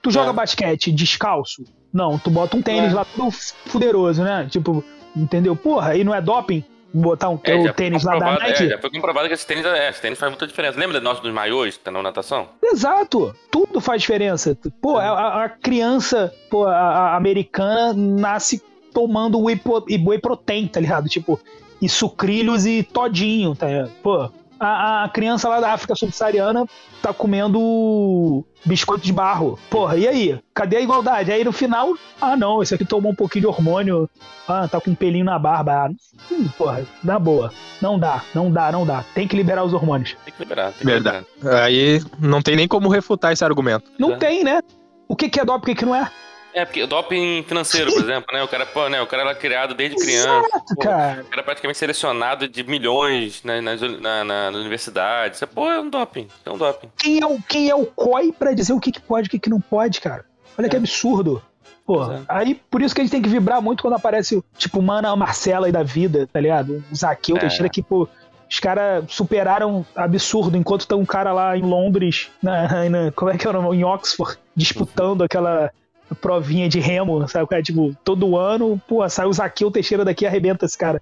Tu 0.02 0.12
joga 0.12 0.30
É. 0.30 0.34
basquete 0.34 0.92
descalço? 0.92 1.64
Não, 1.92 2.18
tu 2.20 2.30
bota 2.30 2.56
um 2.56 2.62
tênis 2.62 2.92
É. 2.92 2.96
lá 2.96 3.06
todo 3.06 3.32
fuderoso, 3.32 4.24
né? 4.24 4.48
Tipo, 4.50 4.84
entendeu? 5.16 5.56
Porra, 5.56 5.96
e 5.98 6.04
não 6.04 6.14
é 6.14 6.22
doping? 6.22 6.64
Botar 6.98 7.30
um 7.30 7.38
É, 7.44 7.74
tênis 7.74 8.04
lá 8.06 8.14
da 8.14 8.20
comprovado- 8.20 8.44
Nike? 8.48 8.64
É, 8.64 8.70
já 8.70 8.78
foi 8.80 8.90
comprovado 8.90 9.28
que 9.28 9.34
esse 9.34 9.46
tênis, 9.46 9.66
é, 9.66 9.90
esse 9.90 10.02
tênis 10.02 10.18
faz 10.18 10.32
muita 10.32 10.48
diferença. 10.48 10.80
Lembra 10.80 11.00
do 11.00 11.04
nosso 11.04 11.22
dos 11.22 11.34
maiôs, 11.34 11.78
tá 11.78 11.92
na 11.92 12.02
natação? 12.02 12.48
Exato, 12.64 13.36
tudo 13.52 13.82
faz 13.82 14.02
diferença. 14.02 14.58
Pô, 14.82 14.98
a, 14.98 15.44
a 15.44 15.50
criança 15.50 16.34
pô, 16.50 16.66
a, 16.66 16.72
a 16.74 17.16
americana 17.18 17.94
nasce 17.94 18.64
tomando 18.94 19.40
whey, 19.44 19.60
whey 20.06 20.20
protein, 20.20 20.68
tá 20.68 20.80
ligado? 20.80 21.10
Tipo, 21.10 21.38
e 21.82 21.90
sucrilhos 21.90 22.66
e 22.66 22.82
todinho, 22.82 23.54
tá 23.56 23.68
ligado? 23.68 23.92
Pô, 24.02 24.30
a, 24.60 25.04
a 25.04 25.10
criança 25.10 25.50
lá 25.50 25.60
da 25.60 25.72
África 25.74 25.96
subsaariana 25.96 26.66
tá 27.02 27.14
comendo 27.14 28.44
biscoito 28.66 29.06
de 29.06 29.14
barro. 29.14 29.60
Porra, 29.70 29.96
e 29.98 30.08
aí? 30.08 30.40
Cadê 30.54 30.78
a 30.78 30.82
igualdade? 30.82 31.32
Aí 31.32 31.44
no 31.44 31.52
final, 31.52 31.94
ah 32.20 32.36
não, 32.36 32.62
esse 32.64 32.74
aqui 32.74 32.86
tomou 32.86 33.12
um 33.12 33.16
pouquinho 33.16 33.42
de 33.42 33.48
hormônio, 33.48 34.10
ah, 34.48 34.68
tá 34.68 34.80
com 34.82 34.92
um 34.92 34.96
pelinho 34.96 35.26
na 35.26 35.38
barba. 35.38 35.90
Hum, 36.32 36.48
porra, 36.58 36.86
dá 37.04 37.20
boa. 37.20 37.52
Não 37.82 38.00
dá, 38.00 38.24
não 38.34 38.52
dá, 38.52 38.72
não 38.72 38.86
dá. 38.86 39.04
Tem 39.14 39.28
que 39.28 39.36
liberar 39.36 39.64
os 39.64 39.74
hormônios. 39.74 40.16
Tem 40.26 40.34
que 40.34 40.40
liberar. 40.42 40.72
Tem 40.72 40.80
que 40.80 40.86
Verdade. 40.86 41.26
liberar. 41.38 41.64
Aí 41.64 42.02
não 42.20 42.42
tem 42.42 42.56
nem 42.56 42.68
como 42.68 42.90
refutar 42.90 43.32
esse 43.34 43.44
argumento. 43.46 43.92
Não 44.00 44.14
É. 44.14 44.18
tem, 44.18 44.44
né? 44.44 44.62
O 45.08 45.16
que, 45.16 45.30
que 45.30 45.40
é 45.40 45.46
doping, 45.46 45.62
o 45.62 45.66
que, 45.66 45.76
que 45.76 45.86
não 45.86 45.94
é? 45.94 46.10
É, 46.56 46.64
porque 46.64 46.82
o 46.82 46.88
doping 46.88 47.44
financeiro, 47.44 47.92
por 47.94 48.02
exemplo, 48.02 48.34
né? 48.34 48.42
O 48.42 48.48
cara, 48.48 48.66
pô, 48.66 48.88
né? 48.88 49.02
O 49.02 49.08
cara 49.08 49.24
era 49.24 49.36
criado 49.36 49.74
desde 49.74 49.98
criança. 49.98 50.30
Exato, 50.48 50.76
pô, 50.76 50.82
cara. 50.82 51.22
O 51.22 51.26
cara 51.26 51.42
é 51.42 51.44
praticamente 51.44 51.78
selecionado 51.78 52.48
de 52.48 52.64
milhões 52.64 53.44
né, 53.44 53.60
nas, 53.60 53.82
na, 53.82 54.24
na, 54.24 54.52
na 54.52 54.58
universidade. 54.58 55.36
Isso, 55.36 55.46
pô, 55.48 55.70
é 55.70 55.80
um 55.80 55.90
doping. 55.90 56.28
É 56.46 56.50
um 56.50 56.58
doping. 56.58 56.90
Quem 56.98 57.22
é 57.22 57.26
o, 57.28 57.42
quem 57.42 57.70
é 57.70 57.76
o 57.76 57.86
COI 57.86 58.32
pra 58.32 58.54
dizer 58.54 58.72
o 58.72 58.80
que, 58.80 58.92
que 58.92 59.02
pode 59.02 59.26
e 59.26 59.28
o 59.28 59.32
que, 59.32 59.40
que 59.40 59.50
não 59.50 59.60
pode, 59.60 60.00
cara? 60.00 60.24
Olha 60.58 60.70
que 60.70 60.76
É. 60.76 60.80
absurdo. 60.80 61.44
Porra, 61.86 62.08
Pois 62.08 62.20
é. 62.22 62.24
aí 62.30 62.56
por 62.72 62.82
isso 62.82 62.96
que 62.96 63.02
a 63.02 63.04
gente 63.04 63.12
tem 63.12 63.22
que 63.22 63.30
vibrar 63.30 63.62
muito 63.62 63.82
quando 63.84 63.94
aparece, 63.96 64.42
tipo, 64.58 64.82
Mana 64.82 65.14
Marcela 65.16 65.68
aí 65.68 65.72
da 65.72 65.84
vida, 65.84 66.28
tá 66.32 66.40
ligado? 66.40 66.84
O 66.92 66.96
Zaqueu 66.96 67.36
É. 67.36 67.42
Teixeira 67.42 67.70
que, 67.70 67.84
pô, 67.84 68.08
os 68.50 68.60
caras 68.60 69.04
superaram 69.10 69.86
absurdo, 69.96 70.56
enquanto 70.58 70.88
tá 70.88 70.96
um 70.96 71.06
cara 71.06 71.32
lá 71.34 71.56
em 71.58 71.62
Londres, 71.62 72.32
na, 72.42 72.90
na- 72.90 73.12
como 73.12 73.30
é 73.30 73.38
que 73.38 73.46
é 73.46 73.50
o 73.50 73.54
nome? 73.54 73.78
Em 73.78 73.84
Oxford, 73.84 74.38
disputando 74.56 75.24
aquela 75.24 75.70
provinha 76.14 76.70
de 76.70 76.80
remo, 76.80 77.28
sabe? 77.28 77.46
O 77.46 77.48
cara, 77.48 77.64
tipo, 77.64 77.96
todo 78.04 78.38
ano, 78.38 78.80
pô, 78.88 79.08
sai 79.10 79.26
o 79.26 79.34
Zaqueu 79.34 79.72
Teixeira 79.72 80.06
daqui 80.06 80.26
e 80.26 80.28
arrebenta 80.28 80.66
esse 80.66 80.78
cara. 80.78 81.02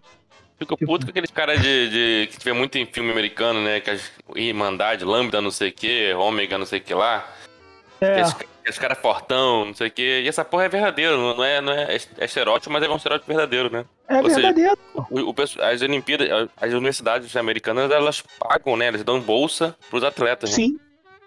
Fico 0.58 0.78
Tipo- 0.78 0.92
puto 0.94 1.06
com 1.06 1.10
aqueles 1.10 1.32
caras 1.32 1.60
de, 1.62 1.90
de- 1.90 2.28
que 2.32 2.38
tiver 2.38 2.54
muito 2.54 2.78
em 2.78 2.86
filme 2.86 3.12
americano, 3.12 3.62
né? 3.62 3.80
Que 3.80 3.90
as 3.90 4.12
Irmandade, 4.36 5.04
Lambda, 5.04 5.42
não 5.42 5.52
sei 5.52 5.70
o 5.70 5.74
que, 5.74 6.14
Ômega, 6.14 6.58
não 6.58 6.66
sei 6.66 6.80
o 6.80 6.82
que 6.84 6.94
lá. 6.94 7.28
É, 8.00 8.22
Esse, 8.66 8.80
cara 8.80 8.96
fortão, 8.96 9.66
não 9.66 9.74
sei 9.74 9.88
o 9.88 9.92
que. 9.92 10.22
E 10.22 10.28
essa 10.28 10.46
porra 10.46 10.66
é 10.66 10.70
verdadeiro, 10.70 11.18
não 11.36 11.44
é, 11.44 11.60
não 11.60 11.74
é, 11.74 11.96
é 12.18 12.26
estereótipo, 12.26 12.72
mas 12.72 12.84
é 12.84 12.88
um 12.90 12.96
estereótipo 12.96 13.28
verdadeiro, 13.28 13.70
né? 13.72 13.84
é 14.08 14.18
ou 14.18 14.30
seja, 14.30 14.36
verdadeiro. 14.42 14.78
O, 14.94 15.20
o 15.30 15.34
pesso- 15.34 15.62
as 15.62 15.82
Olimpíadas, 15.82 16.30
as 16.56 16.72
universidades 16.72 17.36
americanas, 17.36 17.90
elas 17.92 18.24
pagam, 18.40 18.78
né? 18.78 18.88
Elas 18.88 19.04
dão 19.04 19.20
bolsa 19.20 19.76
pros 19.90 20.04
atletas, 20.04 20.50
né? 20.58 20.68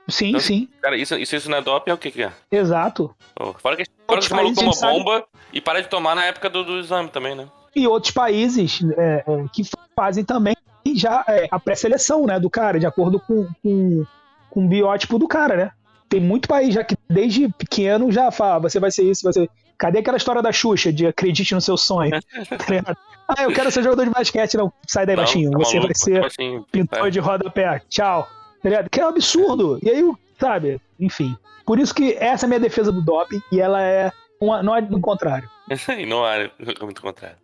Sim, 0.09 0.13
sim, 0.13 0.29
Então, 0.29 0.41
sim, 0.41 0.69
Cara, 0.81 0.97
isso, 0.97 1.15
isso, 1.17 1.37
isso 1.37 1.51
não 1.51 1.59
é 1.59 1.63
doping, 1.63 1.91
é 1.91 1.95
o 1.95 1.99
que 1.99 2.11
que 2.11 2.23
é? 2.23 2.33
exato. 2.51 3.15
Pô, 3.35 3.53
Fora 3.55 3.77
que, 3.77 3.85
fora 4.07 4.21
que 4.21 4.35
maluco 4.35 4.55
toma 4.55 4.93
bomba 4.93 5.25
e 5.53 5.61
para 5.61 5.83
de 5.83 5.89
tomar 5.89 6.15
na 6.15 6.25
época 6.25 6.49
do, 6.49 6.65
do 6.65 6.79
exame 6.79 7.09
também, 7.09 7.35
né? 7.35 7.49
e 7.77 7.87
outros 7.87 8.11
países 8.11 8.81
é, 8.97 9.23
é, 9.27 9.45
que 9.53 9.63
fazem 9.95 10.25
também 10.25 10.57
já 10.95 11.23
é, 11.29 11.47
a 11.51 11.61
pré-seleção 11.61 12.25
né, 12.25 12.41
do 12.41 12.49
cara, 12.49 12.81
de 12.81 12.87
acordo 12.87 13.21
com, 13.21 13.47
com, 13.63 14.05
com 14.49 14.65
o 14.65 14.69
biótipo 14.69 15.19
do 15.19 15.29
cara, 15.29 15.57
né? 15.57 15.71
Tem 16.09 16.21
muito 16.21 16.49
país 16.49 16.73
já 16.73 16.83
que 16.83 16.97
desde 17.11 17.49
pequeno 17.49 18.11
já 18.11 18.31
fala, 18.31 18.61
você 18.61 18.81
vai 18.81 18.91
ser 18.91 19.03
isso, 19.03 19.25
vai 19.25 19.33
ser. 19.33 19.51
Cadê 19.77 19.99
aquela 19.99 20.17
história 20.17 20.41
da 20.41 20.53
Xuxa 20.53 20.91
de 20.91 21.07
acredite 21.07 21.55
no 21.55 21.61
seu 21.61 21.77
sonho? 21.77 22.11
Tá 23.27 23.35
ah, 23.37 23.43
eu 23.43 23.53
quero 23.53 23.73
ser 23.73 23.83
jogador 23.83 24.05
de 24.05 24.11
basquete, 24.11 24.57
não. 24.57 24.73
Sai 24.87 25.05
daí, 25.05 25.17
Não, 25.17 25.25
baixinho. 25.25 25.51
tá 25.51 25.59
você 25.59 25.79
maluco, 25.79 25.89
vai 25.89 25.95
ser 25.97 26.15
tipo 26.15 26.27
assim, 26.27 26.65
pintor 26.71 27.09
é. 27.09 27.11
de 27.11 27.19
rodapé. 27.19 27.83
Tchau. 27.89 28.29
Tá 28.67 28.71
ligado? 28.71 28.91
Que 28.91 29.01
é 29.01 29.07
um 29.07 29.11
absurdo. 29.11 29.79
E 29.81 29.89
aí, 29.89 30.03
o- 30.03 30.19
sabe? 30.41 30.81
Enfim. 30.99 31.37
Por 31.65 31.79
isso 31.79 31.95
que 31.95 32.15
essa 32.15 32.45
é 32.45 32.47
a 32.47 32.49
minha 32.49 32.59
defesa 32.59 32.91
do 32.91 33.01
doping 33.01 33.41
e 33.53 33.61
ela 33.61 33.81
é. 33.81 34.11
Uma, 34.41 34.61
não 34.61 34.75
é 34.75 34.83
do 34.83 34.99
contrário. 35.01 35.49
e 35.97 36.05
não 36.05 36.25
há 36.25 36.51
muito 36.83 37.01
contrário. 37.01 37.37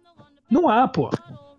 Não 0.51 0.69
há, 0.69 0.89
pô. 0.89 1.11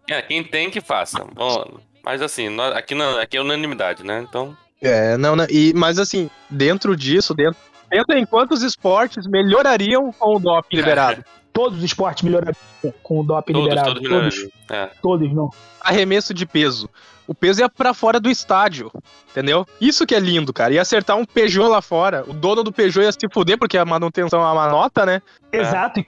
É, 0.09 0.21
quem 0.21 0.43
tem 0.43 0.69
que 0.69 0.81
faça. 0.81 1.23
Bom, 1.33 1.77
mas 2.03 2.21
assim, 2.21 2.49
nós- 2.49 2.75
aqui, 2.75 2.93
não, 2.93 3.17
aqui 3.17 3.37
é 3.37 3.41
unanimidade, 3.41 4.03
né? 4.03 4.25
Então, 4.27 4.53
É, 4.81 5.15
não, 5.15 5.33
não. 5.33 5.47
E, 5.49 5.71
mas 5.73 5.97
assim, 5.97 6.29
dentro 6.49 6.93
disso, 6.93 7.33
dentro, 7.33 7.57
dentro 7.89 8.17
em 8.17 8.25
quantos 8.25 8.61
esportes 8.63 9.25
melhorariam 9.25 10.11
com 10.11 10.35
o 10.35 10.39
doping 10.41 10.75
liberado? 10.75 11.23
Todos 11.53 11.77
os 11.77 11.83
esportes 11.85 12.21
melhorariam 12.23 12.55
com 13.01 13.19
o 13.21 13.23
doping 13.23 13.53
todos, 13.53 13.69
liberado. 13.69 13.93
todos 13.93 14.09
Todos, 14.09 14.35
melhorariam. 14.35 14.51
É. 14.71 14.89
todos, 15.01 15.33
não. 15.33 15.49
Arremesso 15.79 16.33
de 16.33 16.45
peso. 16.47 16.89
O 17.27 17.33
peso 17.33 17.61
ia 17.61 17.69
pra 17.69 17.93
fora 17.93 18.19
do 18.19 18.29
estádio, 18.29 18.91
entendeu? 19.31 19.65
Isso 19.79 20.05
que 20.05 20.13
é 20.13 20.19
lindo, 20.19 20.51
cara. 20.51 20.73
Ia 20.73 20.81
acertar 20.81 21.17
um 21.17 21.25
Peugeot 21.25 21.69
lá 21.69 21.81
fora. 21.81 22.23
O 22.27 22.33
dono 22.33 22.63
do 22.63 22.71
Peugeot 22.71 23.05
ia 23.05 23.11
se 23.11 23.27
fuder, 23.31 23.57
porque 23.57 23.77
a 23.77 23.85
manutenção 23.85 24.41
é 24.41 24.51
uma 24.51 24.69
nota, 24.69 25.05
né? 25.05 25.21
Exato. 25.51 25.99
E 25.99 26.05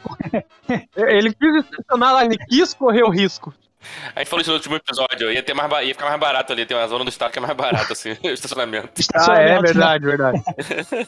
Ele 0.95 1.33
quis 1.33 1.63
estacionar 1.63 2.13
lá, 2.13 2.25
ele 2.25 2.37
quis 2.37 2.73
correr 2.73 3.03
o 3.03 3.09
risco. 3.09 3.53
A 4.15 4.19
gente 4.19 4.29
falou 4.29 4.41
isso 4.41 4.49
no 4.49 4.57
último 4.57 4.75
episódio, 4.75 5.31
ia, 5.31 5.43
ter 5.43 5.53
mais, 5.53 5.71
ia 5.85 5.93
ficar 5.93 6.07
mais 6.07 6.19
barato 6.19 6.51
ali, 6.51 6.65
tem 6.65 6.75
uma 6.75 6.87
zona 6.87 7.03
do 7.03 7.09
estado 7.09 7.31
que 7.31 7.39
é 7.39 7.41
mais 7.41 7.55
barato, 7.55 7.93
assim, 7.93 8.11
o 8.23 8.27
estacionamento. 8.27 8.89
Ah, 9.13 9.41
é 9.41 9.55
né? 9.55 9.61
verdade, 9.61 10.05
verdade. 10.05 10.43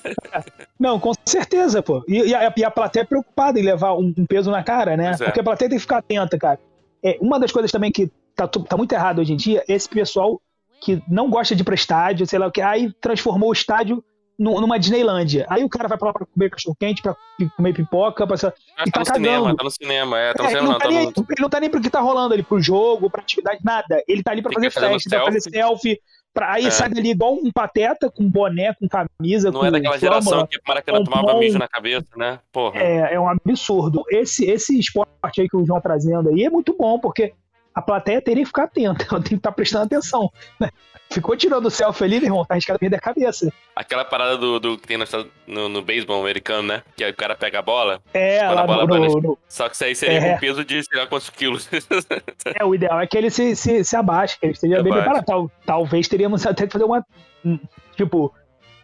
Não, 0.80 1.00
com 1.00 1.12
certeza, 1.26 1.82
pô. 1.82 2.04
E, 2.08 2.30
e 2.30 2.36
a, 2.36 2.54
e 2.56 2.64
a 2.64 2.72
plateia 2.72 3.04
é 3.04 3.06
preocupada 3.06 3.60
em 3.60 3.64
levar 3.64 3.94
um, 3.94 4.14
um 4.18 4.26
peso 4.26 4.52
na 4.52 4.64
cara, 4.64 4.96
né? 4.96 5.16
É. 5.20 5.26
Porque 5.26 5.40
a 5.40 5.44
plateia 5.44 5.70
tem 5.70 5.78
que 5.78 5.82
ficar 5.82 5.98
atenta, 5.98 6.38
cara. 6.38 6.60
É, 7.04 7.18
uma 7.22 7.40
das 7.40 7.52
coisas 7.52 7.72
também 7.72 7.92
que 7.92 8.12
tá, 8.38 8.48
tá 8.48 8.78
muito 8.78 8.92
errado 8.94 9.20
hoje 9.20 9.34
em 9.34 9.38
dia 9.38 9.64
esse 9.68 9.90
pessoal 9.90 10.40
que 10.82 11.02
não 11.08 11.30
gosta 11.30 11.56
de 11.56 11.62
ir 11.62 11.66
pra 11.66 11.74
estádio, 11.76 12.26
sei 12.28 12.38
lá 12.38 12.48
o 12.48 12.52
que, 12.52 12.62
aí 12.62 12.92
transformou 13.02 13.50
o 13.50 13.54
estádio 13.54 14.04
nu- 14.38 14.62
numa 14.62 14.78
Disneylândia. 14.78 15.48
Aí 15.50 15.64
o 15.64 15.70
cara 15.70 15.88
vai 15.88 15.98
pra 15.98 16.08
lá 16.10 16.14
pra 16.14 16.26
comer 16.28 16.52
cachorro-quente, 16.52 17.02
pra 17.02 17.16
comer 17.56 17.74
pipoca, 17.74 18.28
pra... 18.28 18.36
Ah, 18.78 18.84
E 18.86 18.92
tá 18.92 19.00
tá 19.04 19.12
no 19.12 19.16
cinema, 19.16 19.38
cagando. 19.42 19.56
tá 19.58 19.64
no 19.64 19.72
cinema, 19.72 20.20
é, 20.20 20.34
tá 20.36 20.44
no 20.44 20.50
É, 20.50 20.52
ele, 20.52 20.60
cinema 20.60 20.66
não 20.68 20.72
não, 20.74 20.80
tá 20.80 20.86
tá 20.86 20.92
nem, 20.92 21.06
no... 21.06 21.26
ele 21.32 21.42
não 21.42 21.50
tá 21.50 21.60
nem 21.60 21.70
pro 21.72 21.82
que 21.82 21.90
tá 21.90 22.00
rolando 22.00 22.34
ali, 22.36 22.44
pro 22.44 22.62
jogo, 22.62 23.10
pra 23.10 23.22
atividade, 23.22 23.60
nada. 23.64 24.04
Ele 24.08 24.22
tá 24.22 24.32
ali 24.32 24.44
pra 24.44 24.52
fazer 24.54 24.70
festa, 24.72 25.10
pra 25.10 25.26
fazer 25.26 25.42
selfie. 25.42 26.00
Pra, 26.32 26.54
aí 26.54 26.68
É. 26.68 26.70
sai 26.70 26.88
dali 26.90 27.10
igual 27.10 27.34
um 27.34 27.52
pateta, 27.52 28.12
com 28.12 28.30
boné, 28.30 28.72
com 28.76 28.88
camisa, 28.88 29.50
Não 29.50 29.62
com 29.62 29.66
é 29.66 29.72
daquela 29.72 29.98
geração 29.98 30.46
que 30.46 30.58
o 30.58 30.62
Maracanã 30.68 31.04
tomava 31.04 31.26
pompom. 31.26 31.40
mijo 31.40 31.58
na 31.58 31.68
cabeça, 31.68 32.06
né? 32.16 32.40
Porra. 32.52 32.78
É, 32.80 33.16
é 33.16 33.20
um 33.20 33.28
absurdo. 33.28 34.04
Esse, 34.12 34.46
esse 34.46 34.78
esporte 34.78 35.42
aí 35.42 35.50
que 35.50 35.58
o 35.58 35.66
João 35.66 35.82
tá 35.82 35.90
trazendo 35.90 36.30
aí 36.30 36.44
é 36.44 36.50
muito 36.52 36.76
bom, 36.78 37.00
porque 37.00 37.34
a 37.78 37.82
plateia 37.82 38.22
teria 38.22 38.44
que 38.44 38.48
ficar 38.48 38.64
atenta, 38.64 39.06
ela 39.10 39.20
tem 39.22 39.30
que 39.30 39.36
estar 39.36 39.52
prestando 39.52 39.86
atenção. 39.86 40.32
né? 40.60 40.70
Ficou 41.10 41.38
tirando 41.38 41.68
o 41.68 41.70
selfie 41.72 42.04
ali, 42.04 42.16
meu 42.20 42.26
irmão, 42.26 42.44
tá 42.46 42.54
arriscado 42.56 42.78
perder 42.80 42.98
a 42.98 43.00
cabeça. 43.00 43.50
Aquela 43.74 44.04
parada 44.04 44.36
do, 44.38 44.60
do 44.60 44.78
que 44.78 44.88
tem 44.88 44.98
no, 44.98 45.06
no, 45.48 45.70
no 45.70 45.82
beisebol 45.82 46.20
americano, 46.22 46.68
né? 46.68 46.82
Que 46.98 47.08
o 47.08 47.16
cara 47.16 47.34
pega 47.34 47.60
a 47.60 47.62
bola, 47.62 48.02
É, 48.14 48.40
Quando 48.40 48.52
a 48.52 48.54
lá 48.56 48.68
bola 48.68 48.86
no, 48.86 49.22
no- 49.22 49.38
só 49.48 49.70
que 49.70 49.76
isso 49.76 49.86
aí 49.86 49.96
seria 49.96 50.18
É. 50.20 50.34
com 50.34 50.40
peso 50.40 50.66
de 50.66 50.84
sei 50.84 51.00
lá 51.00 51.08
quantos 51.08 51.30
quilos. 51.30 51.70
é, 52.60 52.66
o 52.66 52.76
ideal 52.76 53.00
é 53.00 53.08
que 53.08 53.18
ele 53.18 53.30
se, 53.30 53.56
se, 53.56 53.86
se 53.86 53.96
abaixe, 53.96 54.38
que 54.38 54.46
ele 54.48 54.54
esteja 54.54 54.84
bem 54.84 54.92
preparado. 54.92 55.24
Tal, 55.24 55.50
talvez 55.66 56.08
teríamos 56.10 56.46
até 56.46 56.66
que 56.68 56.74
fazer 56.74 56.84
uma. 56.86 57.06
um, 57.46 57.58
Tipo, 57.96 58.34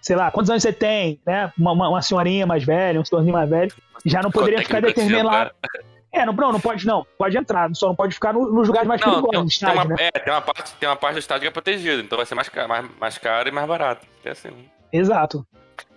sei 0.02 0.16
lá, 0.16 0.32
quantos 0.32 0.50
anos 0.50 0.64
você 0.64 0.72
tem, 0.72 1.20
né? 1.26 1.52
Uma, 1.60 1.72
uma, 1.74 1.90
uma 1.90 2.02
senhorinha 2.02 2.46
mais 2.48 2.64
velha, 2.64 3.02
um 3.02 3.06
senhorzinho 3.06 3.34
mais 3.34 3.50
velho, 3.50 3.72
já 4.06 4.22
não 4.22 4.32
poderia 4.32 4.60
ficar 4.60 4.82
Técnica 4.82 5.02
de 5.02 5.08
determinado. 5.10 5.52
entrar. 5.52 5.93
É, 6.14 6.26
não, 6.26 6.34
não, 6.34 6.60
pode 6.60 6.86
não. 6.86 7.06
Pode 7.18 7.36
entrar, 7.38 7.70
só 7.74 7.88
não 7.88 7.96
pode 7.96 8.14
ficar 8.14 8.32
no- 8.34 8.52
nos 8.54 8.68
lugares 8.68 8.88
mais 8.88 9.02
Não, 9.02 9.22
perigosos 9.22 9.32
tem, 9.58 9.68
do 9.68 9.72
tem 9.72 9.82
estádio, 9.82 9.90
uma, 9.92 9.96
né? 9.96 10.10
é, 10.14 10.20
tem 10.20 10.32
uma 10.34 10.42
parte, 10.42 10.74
tem 10.80 10.88
uma 10.90 10.96
parte 10.96 11.14
do 11.16 11.20
estádio 11.20 11.42
que 11.42 11.48
é 11.48 11.52
protegida, 11.52 12.02
então 12.02 12.18
vai 12.18 12.26
ser 12.26 12.36
mais 12.36 12.48
caro, 12.50 12.70
mais, 12.70 12.86
mais 13.00 13.18
caro 13.18 13.50
e 13.50 13.52
mais 13.52 13.68
barato. 13.68 14.06
É 14.24 14.30
assim. 14.30 14.50
Exato. 14.92 15.46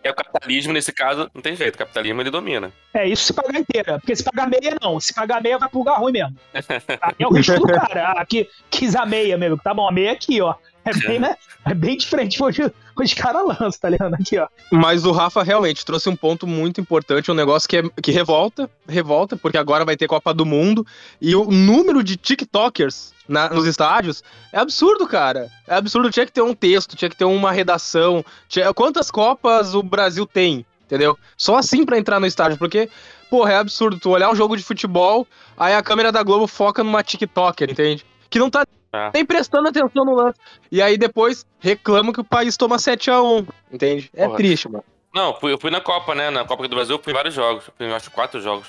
É 0.03 0.11
o 0.11 0.15
capitalismo, 0.15 0.73
nesse 0.73 0.93
caso, 0.93 1.29
não 1.35 1.43
tem 1.43 1.55
jeito, 1.55 1.75
o 1.75 1.79
capitalismo 1.79 2.23
ele 2.23 2.31
domina. 2.31 2.73
É, 2.95 3.07
isso 3.07 3.25
se 3.25 3.33
pagar 3.35 3.59
inteira. 3.59 3.99
Porque 3.99 4.15
se 4.17 4.23
pagar 4.25 4.49
meia, 4.49 4.77
não. 4.81 4.99
Se 5.01 5.13
pagar 5.13 5.43
meia, 5.43 5.59
vai 5.59 5.69
pro 5.69 5.81
lugar 5.81 5.99
ruim 5.99 6.13
mesmo. 6.13 6.37
Aí 6.55 7.15
é 7.19 7.27
o 7.27 7.31
risco 7.33 7.59
do 7.59 7.67
cara. 7.67 8.09
Ah, 8.11 8.21
Aqui, 8.23 8.49
quis 8.71 8.95
a 8.97 9.05
meia 9.05 9.37
mesmo. 9.37 9.59
Tá 9.59 9.75
bom, 9.75 9.87
a 9.87 9.93
meia 9.93 10.13
aqui, 10.13 10.41
ó. 10.41 10.55
É 10.85 10.95
bem, 10.95 11.19
né? 11.19 11.37
É 11.69 11.75
bem 11.75 11.97
diferente 11.97 12.41
onde 12.43 12.63
os 13.05 13.15
caras 13.15 13.43
lançam, 13.47 13.81
tá 13.81 13.89
ligado? 13.89 14.15
Aqui, 14.15 14.39
ó. 14.39 14.47
Mas 14.71 15.05
o 15.05 15.13
Rafa 15.13 15.43
realmente 15.43 15.85
trouxe 15.85 16.09
um 16.09 16.17
ponto 16.17 16.47
muito 16.47 16.81
importante, 16.81 17.31
um 17.31 17.35
negócio 17.35 17.69
que, 17.69 17.77
é, 17.79 17.83
que 18.03 18.11
revolta, 18.11 18.71
revolta, 18.89 19.37
porque 19.37 19.59
agora 19.59 19.85
vai 19.85 19.97
ter 19.97 20.07
Copa 20.07 20.33
do 20.33 20.47
Mundo, 20.47 20.87
e 21.21 21.35
o 21.35 21.45
número 21.51 22.03
de 22.03 22.17
TikTokers 22.17 23.13
na- 23.29 23.49
nos 23.51 23.67
estádios 23.67 24.23
é 24.53 24.59
absurdo, 24.59 25.07
cara. 25.07 25.51
É 25.67 25.75
absurdo, 25.75 26.11
tinha 26.11 26.27
que 26.27 26.33
ter 26.33 26.43
um 26.43 26.55
texto, 26.55 26.97
tinha 26.97 27.09
que 27.11 27.17
ter 27.17 27.25
uma 27.25 27.53
redação. 27.53 28.25
tinha- 28.49 28.73
quantas 28.73 29.11
Copas 29.11 29.75
o 29.75 29.83
Brasil 29.83 30.27
tem, 30.27 30.65
entendeu? 30.85 31.19
Só 31.37 31.57
assim 31.57 31.85
pra 31.85 31.99
entrar 31.99 32.21
no 32.21 32.27
estádio, 32.27 32.57
porque, 32.59 32.89
porra, 33.29 33.53
é 33.53 33.57
absurdo 33.59 33.99
tu 33.99 34.11
olhar 34.11 34.31
um 34.31 34.37
jogo 34.37 34.57
de 34.57 34.63
futebol, 34.63 35.27
aí 35.57 35.75
a 35.75 35.83
câmera 35.83 36.13
da 36.13 36.23
Globo 36.23 36.47
foca 36.47 36.83
numa 36.85 37.03
TikToker, 37.03 37.71
entende? 37.71 38.05
Que 38.31 38.39
não 38.39 38.49
tá 38.51 38.65
É. 38.93 39.11
nem 39.15 39.25
prestando 39.25 39.69
atenção 39.69 40.05
no 40.05 40.15
lance. 40.15 40.39
E 40.71 40.81
aí 40.81 40.97
depois 40.97 41.45
reclama 41.59 42.13
que 42.13 42.21
o 42.21 42.25
país 42.25 42.57
toma 42.57 42.77
7x1, 42.77 43.47
entende? 43.73 44.11
É 44.15 44.25
Porra. 44.25 44.37
triste, 44.37 44.69
mano. 44.69 44.85
Não, 45.15 45.35
fui- 45.35 45.53
eu 45.53 45.59
fui 45.59 45.71
na 45.71 45.81
Copa, 45.81 46.15
né? 46.15 46.31
Na 46.31 46.45
Copa 46.45 46.63
do 46.69 46.75
Brasil, 46.75 46.97
eu 46.97 47.03
fui 47.03 47.13
em 47.13 47.17
vários 47.17 47.35
jogos. 47.35 47.65
Fui, 47.77 47.87
em, 47.87 47.93
acho, 47.93 48.11
quatro 48.11 48.41
jogos. 48.41 48.69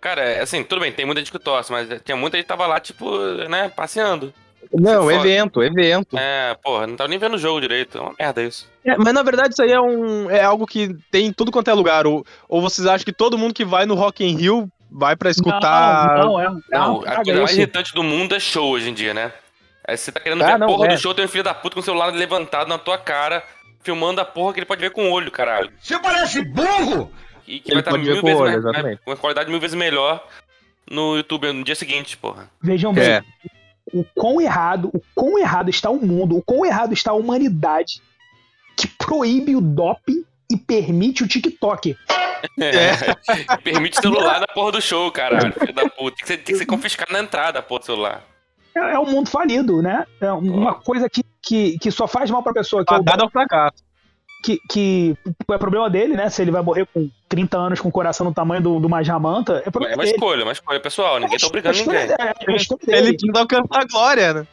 Cara, 0.00 0.22
é 0.22 0.40
assim, 0.42 0.62
tudo 0.62 0.80
bem, 0.80 0.92
tem 0.92 1.06
muita 1.06 1.20
gente 1.20 1.32
que 1.32 1.38
torce, 1.38 1.72
mas 1.72 1.88
tinha 2.04 2.16
muita 2.16 2.36
gente 2.36 2.44
que 2.44 2.48
tava 2.48 2.66
lá, 2.66 2.78
tipo, 2.78 3.18
né, 3.48 3.68
passeando. 3.70 4.32
Não, 4.72 5.10
evento, 5.10 5.62
evento. 5.62 6.16
É, 6.18 6.56
porra, 6.62 6.86
não 6.86 6.96
tava 6.96 7.08
nem 7.08 7.18
vendo 7.18 7.34
o 7.34 7.38
jogo 7.38 7.60
direito. 7.60 7.98
É 7.98 8.00
uma 8.00 8.14
merda 8.18 8.42
isso. 8.42 8.68
É, 8.84 8.96
mas 8.96 9.12
na 9.14 9.22
verdade 9.22 9.50
isso 9.54 9.62
aí 9.62 9.70
é, 9.70 9.80
um, 9.80 10.28
é 10.30 10.42
algo 10.42 10.66
que 10.66 10.94
tem 11.10 11.26
em 11.26 11.32
tudo 11.32 11.52
quanto 11.52 11.70
é 11.70 11.74
lugar. 11.74 12.06
Ou, 12.06 12.24
ou 12.48 12.60
vocês 12.60 12.86
acham 12.86 13.04
que 13.04 13.12
todo 13.12 13.38
mundo 13.38 13.54
que 13.54 13.64
vai 13.64 13.86
no 13.86 13.94
Rock 13.94 14.24
in 14.24 14.36
Rio 14.36 14.68
vai 14.90 15.14
pra 15.16 15.30
escutar... 15.30 16.18
Não, 16.18 16.24
não, 16.26 16.40
é, 16.40 16.44
é 16.44 16.78
Não, 16.78 16.98
uma 16.98 17.08
a 17.08 17.14
coisa 17.16 17.42
mais 17.42 17.56
irritante 17.56 17.94
do 17.94 18.02
mundo 18.02 18.34
é 18.34 18.40
show 18.40 18.70
hoje 18.72 18.90
em 18.90 18.94
dia, 18.94 19.14
né? 19.14 19.32
Aí 19.86 19.96
você 19.96 20.10
tá 20.10 20.20
querendo 20.20 20.42
Ah, 20.42 20.46
ver 20.46 20.52
a 20.52 20.58
não, 20.58 20.66
porra 20.66 20.86
é. 20.86 20.88
do 20.94 20.98
show, 20.98 21.14
tem 21.14 21.24
um 21.24 21.28
filho 21.28 21.44
da 21.44 21.52
puta 21.54 21.74
com 21.74 21.80
o 21.80 21.84
celular 21.84 22.06
levantado 22.12 22.68
na 22.68 22.78
tua 22.78 22.96
cara, 22.98 23.44
filmando 23.82 24.20
a 24.20 24.24
porra 24.24 24.52
que 24.54 24.60
ele 24.60 24.66
pode 24.66 24.80
ver 24.80 24.90
com 24.90 25.08
o 25.08 25.10
olho, 25.12 25.30
caralho. 25.30 25.70
Você 25.80 25.98
parece 25.98 26.42
burro! 26.44 27.12
E 27.46 27.60
que 27.60 27.70
Ele 27.72 27.74
vai 27.74 27.80
estar 27.80 27.90
ver 27.92 27.98
mil 27.98 28.20
com 28.22 28.26
o 28.26 28.44
vezes 28.46 28.64
olho, 28.64 28.82
mais- 28.82 28.98
com 29.00 29.10
uma 29.10 29.16
qualidade 29.18 29.50
mil 29.50 29.60
vezes 29.60 29.74
melhor 29.76 30.26
no 30.90 31.16
YouTube 31.16 31.52
no 31.52 31.62
dia 31.62 31.74
seguinte, 31.74 32.16
porra. 32.16 32.50
Vejam 32.62 32.94
bem, 32.94 33.04
É. 33.04 33.22
o 33.92 34.02
quão 34.14 34.40
errado, 34.40 34.90
o 34.94 35.00
quão 35.14 35.38
errado 35.38 35.68
está 35.68 35.90
o 35.90 36.00
mundo, 36.04 36.38
o 36.38 36.42
quão 36.42 36.64
errado 36.64 36.94
está 36.94 37.10
a 37.10 37.14
humanidade 37.14 38.00
que 38.78 38.86
proíbe 38.86 39.54
o 39.54 39.60
doping 39.60 40.24
e 40.50 40.56
permite 40.56 41.22
o 41.22 41.28
TikTok. 41.28 41.94
É. 42.58 42.92
Permite 43.62 43.96
celular 44.00 44.40
na 44.40 44.46
porra 44.46 44.72
do 44.72 44.80
show, 44.82 45.10
caralho. 45.10 45.52
Filho 45.52 45.72
da 45.72 45.88
puta. 45.88 46.16
Tem 46.16 46.22
que 46.24 46.26
ser, 46.26 46.36
tem 46.38 46.44
que 46.54 46.56
ser 46.58 46.66
confiscado 46.66 47.12
na 47.12 47.20
entrada, 47.20 47.62
porra 47.62 47.80
do 47.80 47.86
celular. 47.86 48.24
É, 48.76 48.94
é 48.94 48.98
um 48.98 49.06
mundo 49.06 49.28
falido, 49.30 49.80
né? 49.82 50.04
É 50.20 50.32
uma 50.32 50.74
coisa 50.74 51.08
que, 51.08 51.22
que, 51.42 51.78
que 51.78 51.90
só 51.90 52.06
faz 52.06 52.30
mal 52.30 52.42
pra 52.42 52.52
pessoa, 52.52 52.84
que 52.84 52.92
é 52.92 52.96
o 52.96 52.98
Fadado 52.98 53.24
ao 53.24 53.30
fracasso. 53.30 53.82
que, 54.42 54.58
que 54.68 55.16
é 55.50 55.58
problema 55.58 55.88
dele, 55.88 56.14
né? 56.16 56.28
Se 56.28 56.42
ele 56.42 56.50
vai 56.50 56.60
morrer 56.62 56.86
com 56.92 57.08
30 57.28 57.56
anos 57.56 57.80
com 57.80 57.88
o 57.88 57.92
coração 57.92 58.26
no 58.26 58.34
tamanho 58.34 58.62
do, 58.62 58.80
do 58.80 58.86
uma 58.88 59.02
jamanta, 59.02 59.62
é 59.64 59.68
É 59.68 59.70
problema 59.70 59.96
uma 59.96 60.02
dele. 60.04 60.14
escolha, 60.16 60.40
é 60.40 60.44
uma 60.44 60.52
escolha 60.52 60.80
pessoal. 60.80 61.18
Ninguém 61.20 61.38
tá 61.38 61.46
obrigando 61.46 61.76
É 61.76 61.78
a 61.78 61.80
escolha 61.80 62.00
ninguém. 62.00 62.16
é 62.18 62.86
dele. 63.00 63.08
Ele 63.08 63.16
tenta 63.16 63.40
alcançar 63.40 63.80
a 63.80 63.84
glória, 63.84 64.34
né? 64.34 64.46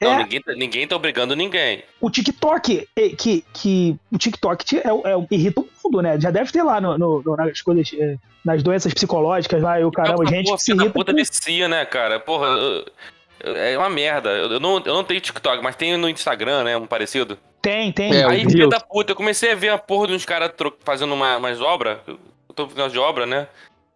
Não, 0.00 0.12
É. 0.12 0.18
ninguém, 0.18 0.40
tá- 0.42 0.52
ninguém 0.52 0.86
tá 0.86 0.94
obrigando 0.94 1.34
ninguém. 1.34 1.82
O 2.00 2.08
TikTok, 2.08 2.86
é, 2.94 3.08
que, 3.10 3.44
que 3.52 3.96
o 4.12 4.16
TikTok 4.18 4.76
é, 4.78 4.80
é, 4.82 5.26
irrita 5.30 5.60
o 5.60 5.68
mundo, 5.82 6.00
né? 6.02 6.20
Já 6.20 6.30
deve 6.30 6.52
ter 6.52 6.62
lá 6.62 6.80
no, 6.80 6.96
no- 6.96 7.22
no- 7.24 7.36
nas 7.36 7.60
coisas, 7.62 7.90
é, 7.98 8.16
nas 8.44 8.62
doenças 8.62 8.94
psicológicas 8.94 9.60
lá, 9.60 9.80
eu 9.80 9.90
caramba, 9.90 10.18
Porra, 10.18 10.30
gente 10.30 10.46
porra, 10.46 10.58
se 10.58 10.70
irrita. 10.72 10.90
puta 10.90 11.10
com- 11.12 11.18
vicia, 11.18 11.66
né, 11.68 11.84
cara? 11.84 12.20
Porra, 12.20 12.46
eu- 12.46 12.84
é 13.40 13.76
uma 13.78 13.88
merda. 13.90 14.30
Eu 14.30 14.52
eu 14.52 14.60
não, 14.60 14.76
eu 14.84 14.94
não 14.94 15.04
tenho 15.04 15.20
TikTok, 15.20 15.62
mas 15.62 15.76
tenho 15.76 15.96
no 15.98 16.08
Instagram, 16.08 16.64
né? 16.64 16.76
Um 16.76 16.86
parecido. 16.86 17.38
Tem, 17.60 17.92
tem. 17.92 18.14
É, 18.14 18.24
Aí, 18.24 18.44
filho 18.44 18.68
da 18.68 18.80
puta, 18.80 19.12
eu 19.12 19.16
comecei 19.16 19.52
a 19.52 19.54
ver 19.54 19.70
a 19.70 19.78
porra 19.78 20.06
de 20.08 20.12
uns 20.14 20.24
caras 20.24 20.52
tro- 20.56 20.76
fazendo 20.84 21.12
uma, 21.14 21.36
umas 21.36 21.60
obras. 21.60 21.98
Eu 22.06 22.18
tô 22.54 22.64
fazendo 22.68 22.82
umas 22.82 22.92
de 22.92 22.98
obra, 22.98 23.26
né? 23.26 23.46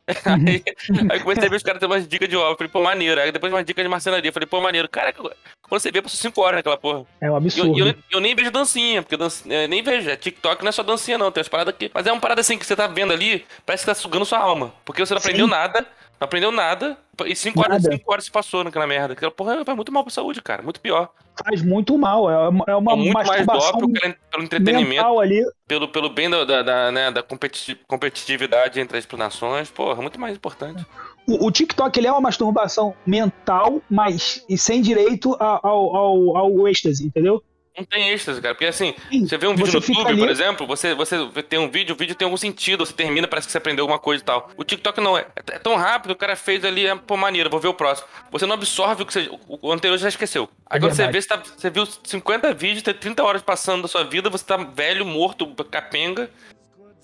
Aí, 0.26 0.62
aí 1.10 1.18
eu 1.18 1.22
comecei 1.22 1.46
a 1.46 1.48
ver 1.48 1.56
os 1.56 1.62
caras 1.62 1.78
tendo 1.78 1.92
umas 1.92 2.06
dicas 2.08 2.28
de 2.28 2.36
obra. 2.36 2.56
Falei, 2.56 2.68
pô, 2.70 2.82
maneiro. 2.82 3.20
Aí 3.20 3.30
depois 3.30 3.52
umas 3.52 3.64
dicas 3.64 3.84
de 3.84 3.88
marcenaria. 3.88 4.32
Falei, 4.32 4.48
pô, 4.48 4.60
maneiro. 4.60 4.88
Cara, 4.88 5.12
quando 5.12 5.32
você 5.80 5.92
vê, 5.92 6.02
passou 6.02 6.18
5 6.18 6.40
horas 6.40 6.56
naquela 6.58 6.76
porra. 6.76 7.06
É 7.20 7.26
um 7.26 7.28
Eu, 7.28 7.36
absurdo. 7.36 7.78
e 7.78 7.80
eu, 7.80 7.94
eu 8.10 8.20
nem 8.20 8.34
vejo 8.34 8.50
dancinha, 8.50 9.00
porque 9.00 9.16
dança, 9.16 9.44
é, 9.48 9.68
nem 9.68 9.80
vejo. 9.80 10.10
É 10.10 10.16
TikTok 10.16 10.60
não 10.64 10.68
é 10.70 10.72
só 10.72 10.82
dancinha, 10.82 11.16
não. 11.16 11.30
Tem 11.30 11.40
umas 11.40 11.48
paradas 11.48 11.72
aqui. 11.72 11.88
Mas 11.94 12.04
é 12.04 12.12
uma 12.12 12.20
parada 12.20 12.40
assim 12.40 12.58
que 12.58 12.66
você 12.66 12.74
tá 12.74 12.88
vendo 12.88 13.12
ali, 13.12 13.46
parece 13.64 13.84
que 13.84 13.90
tá 13.90 13.94
sugando 13.94 14.24
sua 14.26 14.38
alma. 14.40 14.74
Porque 14.84 15.06
você 15.06 15.14
não 15.14 15.20
Sim. 15.20 15.28
aprendeu 15.28 15.46
nada, 15.46 15.86
não 16.22 16.26
aprendeu 16.26 16.52
nada. 16.52 16.96
E 17.26 17.36
5 17.36 17.60
horas, 17.60 17.82
cinco 17.82 18.10
horas 18.12 18.24
se 18.24 18.30
passou 18.30 18.64
naquela 18.64 18.86
merda. 18.86 19.12
Aquela 19.12 19.30
porra 19.30 19.62
vai 19.64 19.74
muito 19.74 19.92
mal 19.92 20.02
pra 20.02 20.12
saúde, 20.12 20.40
cara. 20.40 20.62
Muito 20.62 20.80
pior. 20.80 21.10
Faz 21.44 21.62
muito 21.62 21.96
mal. 21.98 22.30
É 22.30 22.48
uma, 22.48 22.64
é 22.68 22.74
uma 22.76 22.92
É 22.92 22.96
muito 22.96 23.12
mais 23.12 23.46
dópio 23.46 23.92
pelo- 23.92 24.14
pelo 24.30 24.42
entretenimento. 24.44 25.20
ali. 25.20 25.42
pelo, 25.68 25.88
pelo 25.88 26.08
bem 26.08 26.28
da, 26.30 26.44
da, 26.44 26.62
da, 26.62 26.92
né, 26.92 27.10
da 27.10 27.22
competi- 27.22 27.78
competitividade 27.86 28.80
entre 28.80 28.98
as 28.98 29.06
nações, 29.18 29.70
porra, 29.70 30.00
muito 30.00 30.18
mais 30.20 30.34
importante. 30.36 30.84
O, 31.28 31.46
o 31.46 31.50
TikTok 31.52 31.98
ele 31.98 32.06
é 32.08 32.12
uma 32.12 32.20
masturbação 32.20 32.94
mental, 33.06 33.80
mas 33.88 34.44
e 34.48 34.56
sem 34.58 34.80
direito 34.82 35.36
a- 35.38 35.60
ao, 35.62 35.94
ao, 35.96 36.36
ao 36.36 36.68
êxtase, 36.68 37.06
entendeu? 37.06 37.42
Não 37.76 37.84
tem 37.86 38.10
êxtase, 38.10 38.40
cara, 38.42 38.54
porque 38.54 38.66
assim, 38.66 38.94
Sim, 39.10 39.26
você 39.26 39.38
vê 39.38 39.46
um 39.46 39.54
vídeo 39.56 39.72
você 39.80 39.92
no 39.92 39.98
YouTube, 39.98 40.10
ali- 40.10 40.18
por 40.20 40.28
exemplo, 40.28 40.66
você, 40.66 40.94
você 40.94 41.16
tem 41.42 41.58
um 41.58 41.70
vídeo, 41.70 41.94
o 41.94 41.98
vídeo 41.98 42.14
tem 42.14 42.26
algum 42.26 42.36
sentido, 42.36 42.84
você 42.84 42.92
termina, 42.92 43.26
parece 43.26 43.46
que 43.48 43.52
você 43.52 43.56
aprendeu 43.58 43.84
alguma 43.84 43.98
coisa 43.98 44.22
e 44.22 44.26
tal. 44.26 44.50
O 44.58 44.62
TikTok 44.62 45.00
não, 45.00 45.16
é, 45.16 45.26
é 45.50 45.58
tão 45.58 45.74
rápido, 45.76 46.10
o 46.10 46.16
cara 46.16 46.36
fez 46.36 46.62
ali, 46.66 46.86
é, 46.86 46.94
pô, 46.94 47.16
maneiro, 47.16 47.48
vou 47.48 47.58
ver 47.58 47.68
o 47.68 47.74
próximo. 47.74 48.06
Você 48.30 48.44
não 48.44 48.54
absorve 48.54 49.02
o 49.02 49.06
que 49.06 49.12
você, 49.14 49.30
o, 49.48 49.72
anterior 49.72 49.96
já 49.96 50.08
esqueceu. 50.08 50.50
É 50.70 50.78
quando 50.78 50.92
você 50.92 51.04
verdade. 51.08 51.12
vê, 51.12 51.22
você, 51.22 51.28
tá- 51.28 51.42
você 51.56 51.70
viu 51.70 51.86
50 52.04 52.52
vídeos, 52.52 52.82
tem 52.82 52.92
30 52.92 53.22
horas 53.24 53.40
passando 53.40 53.82
da 53.82 53.88
sua 53.88 54.04
vida, 54.04 54.28
você 54.28 54.44
tá 54.44 54.58
velho, 54.58 55.06
morto, 55.06 55.46
capenga, 55.70 56.28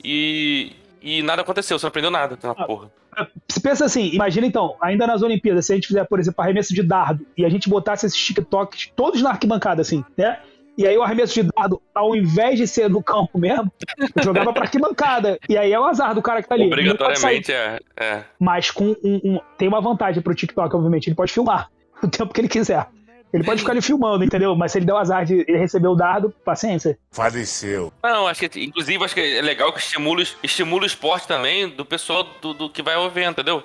e, 0.05 0.73
e 1.01 1.23
nada 1.23 1.43
aconteceu, 1.43 1.79
você 1.79 1.87
não 1.87 1.89
aprendeu 1.89 2.11
nada 2.11 2.39
Ah, 2.43 2.47
naquela 2.49 2.67
porra. 2.67 2.91
Você 3.49 3.59
pensa 3.61 3.85
assim, 3.87 4.11
imagina 4.13 4.47
então, 4.47 4.77
ainda 4.81 5.07
nas 5.07 5.23
Olimpíadas, 5.23 5.67
se 5.67 5.73
a 5.73 5.75
gente 5.75 5.89
fizer, 5.89 6.05
por 6.05 6.21
exemplo, 6.21 6.41
arremesso 6.43 6.73
de 6.73 6.83
dardo 6.83 7.27
e 7.37 7.45
a 7.45 7.49
gente 7.49 7.69
botasse 7.69 8.07
esses 8.07 8.19
TikToks 8.19 8.93
todos 8.95 9.21
na 9.23 9.31
arquibancada, 9.31 9.83
assim, 9.83 10.05
né? 10.17 10.39
E 10.79 10.87
aí 10.87 10.97
o 10.97 11.03
arremesso 11.03 11.35
de 11.35 11.43
dardo, 11.43 11.83
ao 11.93 12.15
invés 12.15 12.57
de 12.57 12.65
ser 12.67 12.89
no 12.89 13.03
campo 13.03 13.37
mesmo, 13.37 13.71
jogava 14.23 14.53
pra 14.53 14.63
arquibancada. 14.63 15.37
E 15.49 15.59
aí 15.59 15.73
é 15.73 15.79
o 15.81 15.85
azar 15.85 16.15
do 16.15 16.23
cara 16.23 16.41
que 16.41 16.49
tá 16.49 16.55
ali. 16.55 16.67
Obrigatoriamente 16.67 17.53
é, 17.53 17.81
é. 17.97 18.23
Mas 18.39 18.71
com 18.71 18.95
um, 19.05 19.21
um- 19.25 19.41
tem 19.59 19.67
uma 19.67 19.81
vantagem 19.81 20.23
pro 20.23 20.33
TikTok, 20.35 20.75
obviamente. 20.77 21.09
Ele 21.09 21.17
pode 21.17 21.33
filmar 21.33 21.69
o 22.01 22.07
tempo 22.07 22.33
que 22.33 22.41
ele 22.41 22.49
quiser. 22.49 22.87
Ele 23.31 23.45
pode 23.45 23.61
ficar 23.61 23.73
ali 23.73 23.83
filmando, 23.83 24.25
entendeu? 24.25 24.55
Mas 24.57 24.73
se 24.73 24.79
ele 24.79 24.87
der 24.87 24.95
o 24.95 24.97
azar 24.97 25.23
de 25.27 25.45
ele 25.47 25.59
receber 25.59 25.89
o 25.89 25.95
dardo, 25.95 26.33
paciência. 26.45 26.97
Faleceu. 27.11 27.93
Não, 28.03 28.27
acho 28.27 28.49
que, 28.49 28.65
inclusive, 28.65 29.05
acho 29.05 29.15
que 29.15 29.21
é 29.21 29.43
legal 29.43 29.71
que 29.71 29.81
estimula, 29.81 30.23
estimula 30.43 30.85
o 30.85 30.87
esporte 30.87 31.29
também 31.29 31.69
do 31.69 31.85
pessoal 31.85 32.27
do, 32.41 32.55
do 32.55 32.71
que 32.71 32.81
vai 32.83 32.95
ao 32.95 33.05
evento, 33.05 33.33
entendeu? 33.33 33.62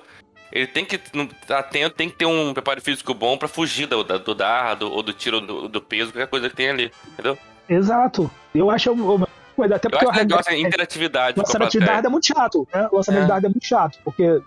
Ele 0.55 0.67
tem 0.67 0.85
que 0.85 0.95
estar 0.97 1.57
atento, 1.59 1.95
tem 1.95 2.07
que 2.09 2.15
ter 2.15 2.27
um 2.27 2.53
preparo 2.53 2.79
físico 2.79 3.11
bom 3.13 3.35
pra 3.37 3.47
fugir 3.47 3.87
do, 3.87 4.03
do 4.03 4.35
dardo 4.35 4.91
ou 4.91 5.01
do 5.01 5.11
tiro 5.11 5.41
do, 5.41 5.67
do 5.67 5.81
peso, 5.81 6.11
qualquer 6.11 6.27
coisa 6.27 6.47
que 6.47 6.55
tem 6.55 6.69
ali, 6.69 6.91
entendeu? 7.11 7.35
Exato. 7.67 8.29
Eu 8.53 8.69
acho 8.69 8.91
até 9.75 9.87
Eu 9.87 9.91
porque 9.91 10.05
acho 10.05 10.19
legal 10.19 10.39
essa 10.39 10.49
arremesso- 10.51 10.67
interatividade 10.67 11.39
a 11.39 11.41
lançamento 11.43 11.71
de 11.71 11.79
dardo 11.79 12.07
é 12.07 12.11
muito 12.11 12.27
chato, 12.27 12.67
né? 12.73 12.87
O 12.91 12.97
lançamento 12.97 13.21
É. 13.21 13.23
de 13.23 13.29
dardo 13.29 13.45
é 13.47 13.49
muito 13.49 13.65
chato, 13.65 13.97
porque 14.03 14.41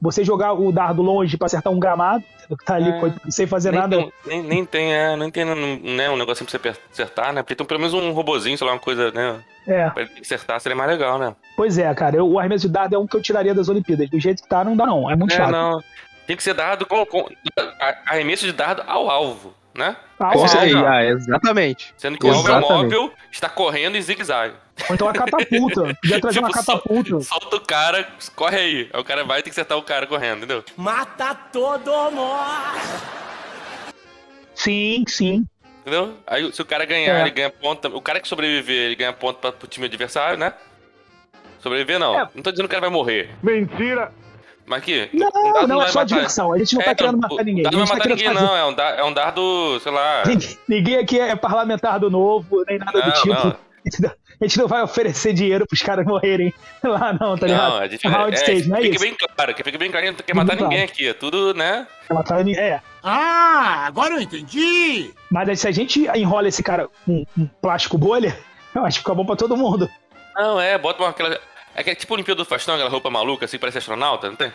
você 0.00 0.22
jogar 0.24 0.52
o 0.52 0.70
dardo 0.70 1.00
longe 1.02 1.36
pra 1.36 1.46
acertar 1.46 1.72
um 1.72 1.78
gramado, 1.78 2.22
que 2.48 2.64
tá 2.64 2.74
ali 2.76 2.90
É. 2.90 3.30
sem 3.30 3.46
fazer 3.46 3.70
Nem, 3.72 3.80
nada. 3.80 3.96
tem- 3.96 4.12
nem, 4.26 4.42
nem 4.42 4.64
tem, 4.64 4.94
é, 4.94 5.16
nem 5.16 5.30
tem 5.30 5.44
né, 5.44 6.08
um 6.10 6.16
negocinho 6.16 6.48
pra 6.48 6.58
você 6.72 6.78
acertar, 6.92 7.32
né? 7.32 7.42
Porque 7.42 7.54
tem 7.56 7.66
pelo 7.66 7.80
menos 7.80 7.94
um 7.94 8.10
robozinho, 8.12 8.56
sei 8.58 8.66
lá, 8.66 8.72
uma 8.74 8.78
coisa, 8.78 9.10
né? 9.10 9.40
É, 9.66 9.90
Pra 9.90 10.02
ele 10.02 10.12
acertar 10.20 10.60
seria 10.60 10.76
mais 10.76 10.90
legal, 10.90 11.18
né? 11.18 11.34
pois 11.56 11.76
é, 11.78 11.92
cara. 11.94 12.16
eu- 12.16 12.28
o 12.30 12.38
arremesso 12.38 12.66
de 12.68 12.72
dardo 12.72 12.94
é 12.94 12.98
um 12.98 13.06
que 13.06 13.16
eu 13.16 13.22
tiraria 13.22 13.54
das 13.54 13.68
Olimpíadas. 13.68 14.08
Do 14.10 14.20
jeito 14.20 14.42
que 14.42 14.48
tá, 14.48 14.62
não 14.62 14.76
dá, 14.76 14.86
não. 14.86 15.10
É 15.10 15.16
muito 15.16 15.32
É, 15.32 15.36
chato. 15.36 15.50
não. 15.50 15.82
Tem 16.26 16.36
que 16.36 16.42
ser 16.42 16.54
dado 16.54 16.84
com, 16.86 17.04
com 17.06 17.26
arremesso 18.06 18.44
de 18.46 18.52
dardo 18.52 18.82
ao 18.86 19.08
alvo, 19.10 19.54
né? 19.76 19.96
Ah, 20.18 20.32
o 20.36 20.44
ah, 20.86 21.04
exatamente. 21.04 21.94
Sendo 21.96 22.18
que 22.18 22.26
o 22.26 22.32
é 22.32 22.36
Exatamente. 22.38 22.68
móvel, 22.72 23.12
está 23.30 23.48
correndo 23.48 23.96
em 23.96 24.00
zigue-zague. 24.02 24.54
Ou 24.88 24.94
então 24.94 25.08
a 25.08 25.12
catapulta. 25.12 25.94
Podia 26.00 26.20
trazer 26.20 26.38
uma 26.40 26.48
Tipo, 26.48 26.62
sol- 26.62 26.76
catapulta. 26.78 27.20
Solta 27.20 27.56
o 27.56 27.60
cara, 27.60 28.08
corre 28.34 28.56
aí. 28.58 28.90
Aí 28.92 29.00
o 29.00 29.04
cara 29.04 29.24
vai 29.24 29.38
ter 29.42 29.50
que 29.50 29.54
acertar 29.54 29.76
o 29.78 29.82
cara 29.82 30.06
correndo, 30.06 30.38
entendeu? 30.38 30.64
Mata 30.76 31.34
todo 31.52 31.90
mundo! 32.10 32.36
Sim, 34.54 35.04
sim. 35.06 35.46
Entendeu? 35.82 36.16
Aí 36.26 36.50
se 36.52 36.60
o 36.60 36.64
cara 36.64 36.84
ganhar, 36.84 37.18
É. 37.18 37.20
ele 37.20 37.30
ganha 37.30 37.50
ponto. 37.50 37.88
O 37.88 38.00
cara 38.00 38.20
que 38.20 38.26
sobreviver, 38.26 38.86
ele 38.86 38.96
ganha 38.96 39.12
ponto 39.12 39.38
pra, 39.38 39.52
pro 39.52 39.68
time 39.68 39.86
adversário, 39.86 40.38
né? 40.38 40.52
Sobreviver 41.60 41.98
não. 41.98 42.18
É. 42.18 42.28
Não 42.34 42.42
tô 42.42 42.50
dizendo 42.50 42.66
que 42.68 42.74
o 42.74 42.76
cara 42.76 42.80
vai 42.80 42.90
morrer. 42.90 43.30
Mentira! 43.42 44.12
Mas 44.66 44.78
aqui. 44.78 45.08
Não, 45.12 45.28
um 45.28 45.52
dardo 45.52 45.68
não, 45.68 45.82
é 45.82 45.86
só 45.88 46.00
matar- 46.00 46.04
diversão. 46.14 46.52
A 46.52 46.58
gente 46.58 46.74
não 46.74 46.82
tá 46.82 46.90
É, 46.90 46.94
querendo 46.94 47.18
matar 47.18 47.44
ninguém. 47.44 47.62
não 47.64 47.70
vai 47.70 47.86
tá 47.86 47.94
matar 47.94 48.08
ninguém, 48.08 48.26
fazer. 48.28 48.40
não. 48.40 48.56
É 48.56 48.64
um, 48.66 48.74
da- 48.74 48.90
é 48.96 49.04
um 49.04 49.12
dardo, 49.12 49.80
sei 49.80 49.92
lá. 49.92 50.22
Ninguém, 50.26 50.58
ninguém 50.68 50.96
aqui 50.96 51.20
é 51.20 51.36
parlamentar 51.36 52.00
do 52.00 52.10
novo, 52.10 52.64
nem 52.66 52.78
nada 52.78 53.00
do 53.00 53.06
Não, 53.08 53.12
tipo. 53.14 53.28
não. 53.28 53.40
A 53.48 54.44
gente 54.44 54.58
não- 54.58 54.64
não 54.64 54.68
vai 54.68 54.82
oferecer 54.82 55.32
dinheiro 55.32 55.64
pros 55.66 55.80
caras 55.80 56.04
morrerem 56.04 56.52
lá, 56.82 57.12
não, 57.12 57.38
tá 57.38 57.46
ligado? 57.46 57.70
Não, 57.70 57.78
a 57.78 57.86
gente 57.88 58.04
É 58.06 58.10
round 58.10 58.34
é, 58.34 58.38
stage, 58.38 58.68
não 58.68 58.76
é 58.76 58.82
fica 58.82 58.94
isso? 58.96 59.04
bem 59.04 59.14
claro, 59.14 59.54
que 59.54 59.62
fica 59.62 59.78
bem 59.78 59.90
claro 59.90 60.02
que 60.02 60.08
a 60.08 60.10
gente 60.10 60.18
não 60.20 60.26
quer 60.26 60.34
matar 60.34 60.56
claro. 60.56 60.68
ninguém 60.70 60.84
aqui. 60.84 61.06
É 61.08 61.14
tudo, 61.14 61.54
né? 61.54 61.86
Ela 62.10 62.22
tá- 62.24 62.40
É. 62.40 62.80
Ah, 63.04 63.84
agora 63.86 64.14
eu 64.14 64.20
entendi! 64.20 65.10
Mas 65.30 65.60
se 65.60 65.68
a 65.68 65.70
gente 65.70 66.08
enrola 66.16 66.48
esse 66.48 66.62
cara 66.62 66.88
com 67.06 67.24
um 67.38 67.46
plástico 67.62 67.96
bolha, 67.96 68.36
eu 68.74 68.84
acho 68.84 68.98
que 68.98 69.04
fica 69.04 69.14
bom 69.14 69.24
pra 69.24 69.36
todo 69.36 69.56
mundo. 69.56 69.88
Não, 70.34 70.60
é, 70.60 70.76
bota 70.76 71.02
uma 71.02 71.10
aquela. 71.10 71.38
É 71.76 71.84
que 71.84 71.90
é 71.90 71.94
tipo 71.94 72.14
Olimpíada 72.14 72.42
do 72.42 72.44
Faustão, 72.48 72.74
aquela 72.74 72.88
roupa 72.88 73.10
maluca, 73.10 73.44
assim, 73.44 73.58
parece 73.58 73.78
astronauta, 73.78 74.28
não 74.28 74.36
tem? 74.36 74.48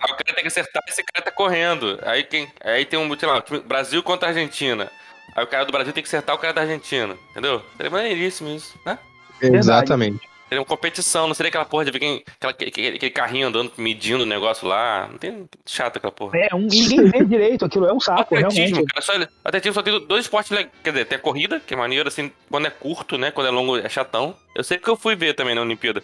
Aí 0.00 0.10
o 0.10 0.16
cara 0.16 0.24
tem 0.34 0.42
que 0.42 0.48
acertar 0.48 0.82
e 0.86 0.90
esse 0.90 1.04
cara 1.04 1.24
tá 1.24 1.30
correndo. 1.30 1.98
Aí 2.02 2.22
quem. 2.24 2.48
Aí 2.62 2.84
tem 2.86 2.98
um, 2.98 3.18
sei 3.18 3.28
lá, 3.28 3.40
time- 3.42 3.60
Brasil 3.60 4.02
contra 4.02 4.28
Argentina. 4.28 4.90
Aí 5.36 5.44
o 5.44 5.46
cara 5.46 5.64
do 5.64 5.72
Brasil 5.72 5.92
tem 5.92 6.02
que 6.02 6.08
acertar 6.08 6.34
o 6.34 6.38
cara 6.38 6.52
da 6.54 6.62
Argentina, 6.62 7.16
entendeu? 7.30 7.62
Seria 7.76 7.90
maneiríssimo 7.90 8.48
isso, 8.50 8.78
né? 8.84 8.98
Exatamente. 9.40 10.20
Seria 10.48 10.60
uma 10.60 10.66
competição, 10.66 11.26
não 11.26 11.34
seria 11.34 11.48
aquela 11.48 11.64
porra 11.64 11.84
de 11.86 11.90
ver 11.90 11.98
quem. 11.98 12.22
Aquela, 12.36 12.52
aquele, 12.52 12.96
aquele 12.96 13.10
carrinho 13.10 13.48
andando, 13.48 13.72
medindo 13.76 14.22
o 14.24 14.26
negócio 14.26 14.68
lá. 14.68 15.08
Não 15.10 15.18
tem. 15.18 15.48
Chato 15.66 15.96
aquela 15.96 16.12
porra. 16.12 16.38
É, 16.38 16.54
um, 16.54 16.60
ninguém 16.60 17.10
vê 17.10 17.24
direito 17.24 17.64
aquilo, 17.64 17.86
é 17.86 17.92
um 17.92 18.00
saco, 18.00 18.22
atletismo, 18.36 18.76
realmente. 18.76 18.92
cara, 18.92 19.02
só, 19.02 19.12
atletismo 19.44 19.74
só 19.74 19.82
tem 19.82 20.06
dois 20.06 20.24
esportes 20.26 20.50
legais. 20.50 20.72
Quer 20.82 20.90
dizer, 20.90 21.04
tem 21.06 21.16
a 21.16 21.20
corrida, 21.20 21.60
que 21.60 21.74
é 21.74 21.76
maneiro, 21.76 22.08
assim, 22.08 22.30
quando 22.50 22.66
é 22.66 22.70
curto, 22.70 23.16
né? 23.18 23.30
Quando 23.30 23.46
é 23.46 23.50
longo 23.50 23.78
é 23.78 23.88
chatão. 23.88 24.36
Eu 24.54 24.62
sei 24.62 24.78
que 24.78 24.88
eu 24.88 24.96
fui 24.96 25.16
ver 25.16 25.34
também 25.34 25.54
na 25.54 25.62
Olimpíada. 25.62 26.02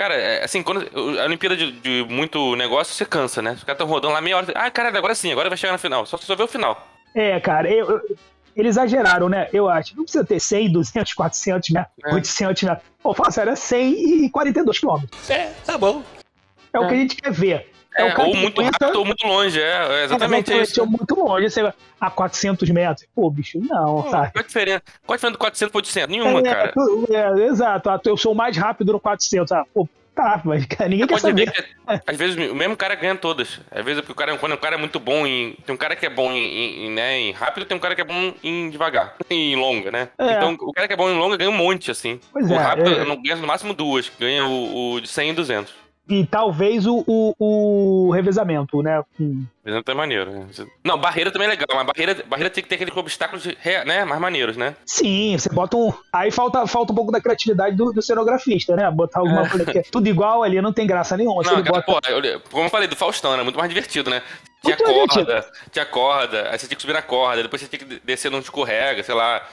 Cara, 0.00 0.14
é, 0.14 0.42
assim, 0.42 0.62
quando 0.62 0.80
a 1.20 1.24
Olimpíada 1.26 1.54
de, 1.54 1.72
de 1.72 2.06
muito 2.08 2.56
negócio, 2.56 2.94
você 2.94 3.04
cansa, 3.04 3.42
né? 3.42 3.50
Os 3.50 3.62
caras 3.64 3.78
estão 3.78 3.86
rodando 3.86 4.14
lá 4.14 4.20
meia 4.22 4.38
hora. 4.38 4.46
Ah, 4.54 4.70
cara, 4.70 4.88
agora 4.96 5.14
sim, 5.14 5.30
agora 5.30 5.50
vai 5.50 5.58
chegar 5.58 5.72
na 5.72 5.78
final. 5.78 6.06
Só 6.06 6.16
só 6.16 6.34
vê 6.34 6.42
o 6.42 6.48
final. 6.48 6.88
É, 7.14 7.38
cara, 7.38 7.70
eu- 7.70 7.86
eu- 7.90 8.16
eles 8.56 8.70
exageraram, 8.78 9.28
né? 9.28 9.50
Eu 9.52 9.68
acho. 9.68 9.94
Não 9.94 10.04
precisa 10.04 10.24
ter 10.24 10.40
100, 10.40 10.72
200, 10.72 11.12
400 11.12 11.68
metros, 11.68 11.92
É. 12.02 12.14
800 12.14 12.62
metros. 12.62 12.82
Pô, 13.02 13.12
fala 13.12 13.30
sério, 13.30 13.52
é 13.52 13.56
100 13.56 14.24
e 14.24 14.30
42 14.30 14.78
quilômetros. 14.78 15.28
É, 15.28 15.52
tá 15.66 15.76
bom. 15.76 16.02
É, 16.72 16.78
o 16.78 16.84
É. 16.84 16.88
que 16.88 16.94
a 16.94 16.96
gente 16.96 17.16
quer 17.16 17.30
ver. 17.30 17.70
É, 17.96 18.02
É, 18.02 18.04
o 18.04 18.14
cara 18.14 18.28
ou 18.28 18.36
muito 18.36 18.62
rápido 18.62 18.98
ou 18.98 19.04
muito 19.04 19.26
longe, 19.26 19.60
é, 19.60 20.00
é 20.00 20.04
exatamente 20.04 20.52
é, 20.52 20.62
isso. 20.62 20.86
muito 20.86 21.14
longe, 21.14 21.50
sei 21.50 21.62
lá, 21.64 21.74
a 22.00 22.10
400 22.10 22.68
metros. 22.70 23.06
Pô, 23.14 23.30
bicho, 23.30 23.58
não, 23.60 24.02
Pô, 24.02 24.10
sabe? 24.10 24.32
Qual 24.32 24.42
a 24.44 24.46
diferença? 24.46 24.82
Qual 25.06 25.14
a 25.14 25.16
diferença 25.16 25.32
do 25.32 25.38
400 25.38 25.70
pro 25.72 25.78
800? 25.78 26.08
Nenhuma, 26.08 26.38
é, 26.40 26.42
cara. 26.42 26.72
é, 27.10 27.46
exato, 27.46 27.90
ah, 27.90 28.00
eu 28.04 28.16
sou 28.16 28.32
o 28.32 28.34
mais 28.36 28.56
rápido 28.56 28.92
no 28.92 29.00
400. 29.00 29.50
Ah, 29.52 29.64
pô, 29.74 29.88
tá, 30.14 30.40
mas 30.44 30.64
cara, 30.66 30.88
ninguém 30.88 31.06
quer 31.06 31.14
Pode 31.14 31.22
saber. 31.22 31.50
que 31.50 31.64
às 32.06 32.16
vezes 32.16 32.50
o 32.50 32.54
mesmo 32.54 32.76
cara 32.76 32.94
ganha 32.94 33.16
todas. 33.16 33.60
Às 33.70 33.84
vezes 33.84 33.98
é 33.98 34.02
porque 34.02 34.12
o 34.12 34.14
cara, 34.14 34.36
quando 34.38 34.52
o 34.52 34.58
cara 34.58 34.76
é 34.76 34.78
muito 34.78 35.00
bom 35.00 35.26
em. 35.26 35.56
Tem 35.66 35.74
um 35.74 35.78
cara 35.78 35.96
que 35.96 36.06
é 36.06 36.10
bom 36.10 36.30
em, 36.32 36.86
em- 36.86 36.90
né, 36.90 37.18
em 37.18 37.32
rápido, 37.32 37.66
tem 37.66 37.76
um 37.76 37.80
cara 37.80 37.94
que 37.96 38.00
é 38.02 38.04
bom 38.04 38.32
em 38.42 38.70
devagar, 38.70 39.16
em 39.28 39.56
longa, 39.56 39.90
né? 39.90 40.08
É. 40.18 40.34
Então 40.36 40.56
o 40.60 40.72
cara 40.72 40.86
que 40.86 40.94
é 40.94 40.96
bom 40.96 41.10
em 41.10 41.18
longa 41.18 41.36
ganha 41.36 41.50
um 41.50 41.56
monte, 41.56 41.90
assim. 41.90 42.20
Pois 42.32 42.48
o 42.50 42.54
é, 42.54 42.58
rápido 42.58 42.90
é. 42.90 43.04
não 43.04 43.20
ganha 43.20 43.36
no 43.36 43.46
máximo 43.46 43.74
duas, 43.74 44.10
ganha 44.18 44.46
o, 44.46 44.92
o 44.94 45.00
de 45.00 45.08
100 45.08 45.30
e 45.30 45.32
200. 45.32 45.74
E 46.10 46.26
talvez 46.26 46.86
o, 46.88 47.04
o, 47.06 47.34
o 47.38 48.10
revezamento, 48.10 48.82
né? 48.82 49.00
Hum. 49.20 49.44
Mas 49.64 49.82
é 49.86 49.94
maneiro, 49.94 50.30
né? 50.32 50.46
Não, 50.84 50.98
barreira 50.98 51.30
também 51.30 51.46
é 51.46 51.50
legal, 51.52 51.68
mas 51.72 51.86
barreira, 51.86 52.24
barreira 52.26 52.50
tem 52.50 52.64
que 52.64 52.68
ter 52.68 52.74
aqueles 52.74 52.96
obstáculos 52.96 53.46
né, 53.86 54.04
mais 54.04 54.20
maneiros, 54.20 54.56
né? 54.56 54.74
Sim, 54.84 55.36
você 55.38 55.48
bota 55.48 55.76
um. 55.76 55.92
Aí 56.12 56.32
falta, 56.32 56.66
falta 56.66 56.92
um 56.92 56.96
pouco 56.96 57.12
da 57.12 57.20
criatividade 57.20 57.76
do, 57.76 57.92
do 57.92 58.02
cenografista, 58.02 58.74
né? 58.74 58.90
Botar 58.90 59.20
alguma 59.20 59.48
coisa 59.48 59.64
que 59.64 59.78
é 59.78 59.82
tudo 59.82 60.08
igual 60.08 60.42
ali 60.42 60.60
não 60.60 60.72
tem 60.72 60.84
graça 60.84 61.16
nenhuma. 61.16 61.42
Não, 61.44 61.58
aquela, 61.58 61.80
bota... 61.80 62.00
pô, 62.10 62.12
eu- 62.12 62.40
como 62.50 62.64
eu 62.64 62.70
falei, 62.70 62.88
do 62.88 62.96
Faustão, 62.96 63.32
era 63.32 63.44
muito 63.44 63.56
mais 63.56 63.68
divertido, 63.68 64.10
né? 64.10 64.20
Tinha 64.64 64.76
corda, 64.76 65.46
tinha 65.70 65.86
corda, 65.86 66.50
aí 66.50 66.58
você 66.58 66.66
tinha 66.66 66.76
que 66.76 66.82
subir 66.82 66.92
na 66.92 67.02
corda, 67.02 67.42
depois 67.42 67.62
você 67.62 67.68
tinha 67.68 67.78
que 67.78 68.00
descer 68.04 68.30
num 68.30 68.40
escorrega, 68.40 69.02
sei 69.02 69.14
lá, 69.14 69.46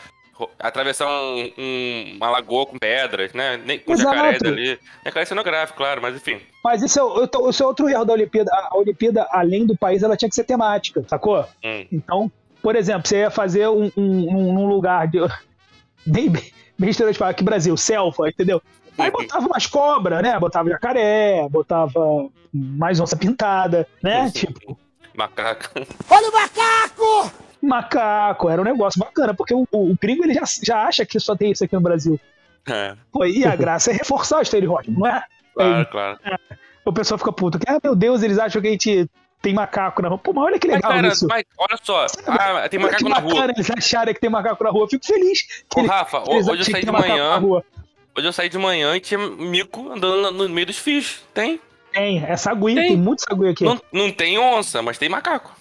atravessar 0.59 1.07
um, 1.07 1.51
um- 1.57 2.13
uma 2.17 2.29
lagoa 2.29 2.65
com 2.65 2.77
pedras, 2.77 3.33
né? 3.33 3.57
Nem, 3.65 3.79
com 3.79 3.93
Exato. 3.93 4.15
jacarés 4.15 4.41
ali. 4.43 4.79
Jacaré 5.05 5.25
cenográfico, 5.25 5.77
claro, 5.77 6.01
mas 6.01 6.15
enfim. 6.15 6.39
Mas 6.63 6.81
isso 6.83 6.99
é, 6.99 7.03
o- 7.03 7.17
eu 7.21 7.27
tô- 7.27 7.49
isso 7.49 7.63
é 7.63 7.65
outro 7.65 7.87
erro 7.89 8.05
da 8.05 8.13
Olimpíada. 8.13 8.51
A 8.53 8.77
Olimpíada, 8.77 9.27
além 9.31 9.65
do 9.65 9.75
país, 9.77 10.03
ela 10.03 10.15
tinha 10.17 10.29
que 10.29 10.35
ser 10.35 10.43
temática, 10.43 11.03
sacou? 11.07 11.45
Hum. 11.63 11.85
Então, 11.91 12.31
por 12.61 12.75
exemplo, 12.75 13.07
você 13.07 13.19
ia 13.19 13.31
fazer 13.31 13.67
um, 13.69 13.91
um, 13.95 14.37
um- 14.37 14.53
num 14.53 14.65
lugar 14.67 15.07
de. 15.07 15.19
Bem, 16.05 16.29
bem, 16.29 16.43
bem 16.79 16.89
estereotipado 16.89 17.31
aqui, 17.31 17.43
Brasil, 17.43 17.75
selva, 17.75 18.29
entendeu? 18.29 18.61
Aí 18.97 19.11
botava 19.11 19.45
umas 19.45 19.65
cobras, 19.67 20.21
né? 20.23 20.39
Botava 20.39 20.69
jacaré, 20.69 21.45
botava 21.49 22.29
mais 22.53 22.99
onça 22.99 23.15
pintada, 23.17 23.85
né? 24.01 24.31
Tipo, 24.31 24.77
Macaco. 25.13 25.69
Olha 26.09 26.29
o 26.29 26.33
macaco! 26.33 27.31
Macaco, 27.61 28.49
era 28.49 28.61
um 28.61 28.65
negócio 28.65 28.99
bacana, 28.99 29.33
porque 29.33 29.53
o, 29.53 29.67
o, 29.71 29.91
o 29.91 29.97
gringo 29.99 30.23
ele 30.23 30.33
já, 30.33 30.43
já 30.63 30.83
acha 30.83 31.05
que 31.05 31.19
só 31.19 31.35
tem 31.35 31.51
isso 31.51 31.63
aqui 31.63 31.75
no 31.75 31.81
Brasil. 31.81 32.19
É, 32.67 32.95
Pô, 33.11 33.25
e 33.25 33.45
a 33.45 33.55
graça 33.55 33.91
é 33.91 33.93
reforçar 33.93 34.39
o 34.39 34.41
estereótipo, 34.41 34.99
não 34.99 35.07
é? 35.07 35.23
claro, 35.53 35.85
claro. 35.89 36.19
O 36.85 36.93
pessoal 36.93 37.17
fica 37.17 37.31
puto, 37.33 37.59
ah, 37.67 37.79
meu 37.83 37.95
Deus, 37.95 38.23
eles 38.23 38.37
acham 38.39 38.61
que 38.61 38.67
a 38.67 38.71
gente 38.71 39.09
tem 39.41 39.53
macaco 39.53 40.01
na 40.01 40.07
rua. 40.09 40.17
Pô, 40.17 40.31
mas 40.33 40.45
olha 40.45 40.59
que 40.59 40.67
Mas, 40.67 40.75
legal 40.77 40.91
cara, 40.91 41.07
isso. 41.07 41.27
mas 41.27 41.43
olha 41.57 41.79
só, 41.83 42.05
ah, 42.27 42.69
tem 42.69 42.79
Olha 42.79 42.89
macaco 42.89 43.09
na 43.09 43.19
rua. 43.19 43.45
eles 43.55 43.69
acharem 43.71 44.13
que 44.13 44.19
tem 44.21 44.29
macaco 44.29 44.63
na 44.63 44.69
rua. 44.69 44.83
Eu 44.83 44.87
fico 44.87 45.05
feliz. 45.05 45.45
Ô, 45.75 45.79
eles- 45.79 45.91
Rafa, 45.91 46.23
eles 46.27 46.47
hoje 46.47 46.61
eu 46.61 46.65
saí 46.71 46.85
de 46.85 46.91
manhã, 46.91 47.41
hoje 47.41 48.27
eu 48.27 48.33
saí 48.33 48.49
de 48.49 48.57
manhã 48.57 48.95
e 48.95 48.99
tinha 49.01 49.19
mico 49.19 49.91
andando 49.91 50.31
no 50.31 50.49
meio 50.49 50.67
dos 50.67 50.77
fios. 50.77 51.21
Tem? 51.33 51.59
Tem, 51.91 52.23
é 52.23 52.37
sagui, 52.37 52.75
Tem. 52.75 52.87
tem, 52.89 52.97
muito 52.97 53.21
sagui 53.21 53.49
aqui. 53.49 53.63
Não, 53.63 53.75
Não, 53.75 53.81
não 54.05 54.11
tem 54.11 54.37
onça, 54.37 54.81
mas 54.81 54.97
tem 54.97 55.09
macaco. 55.09 55.55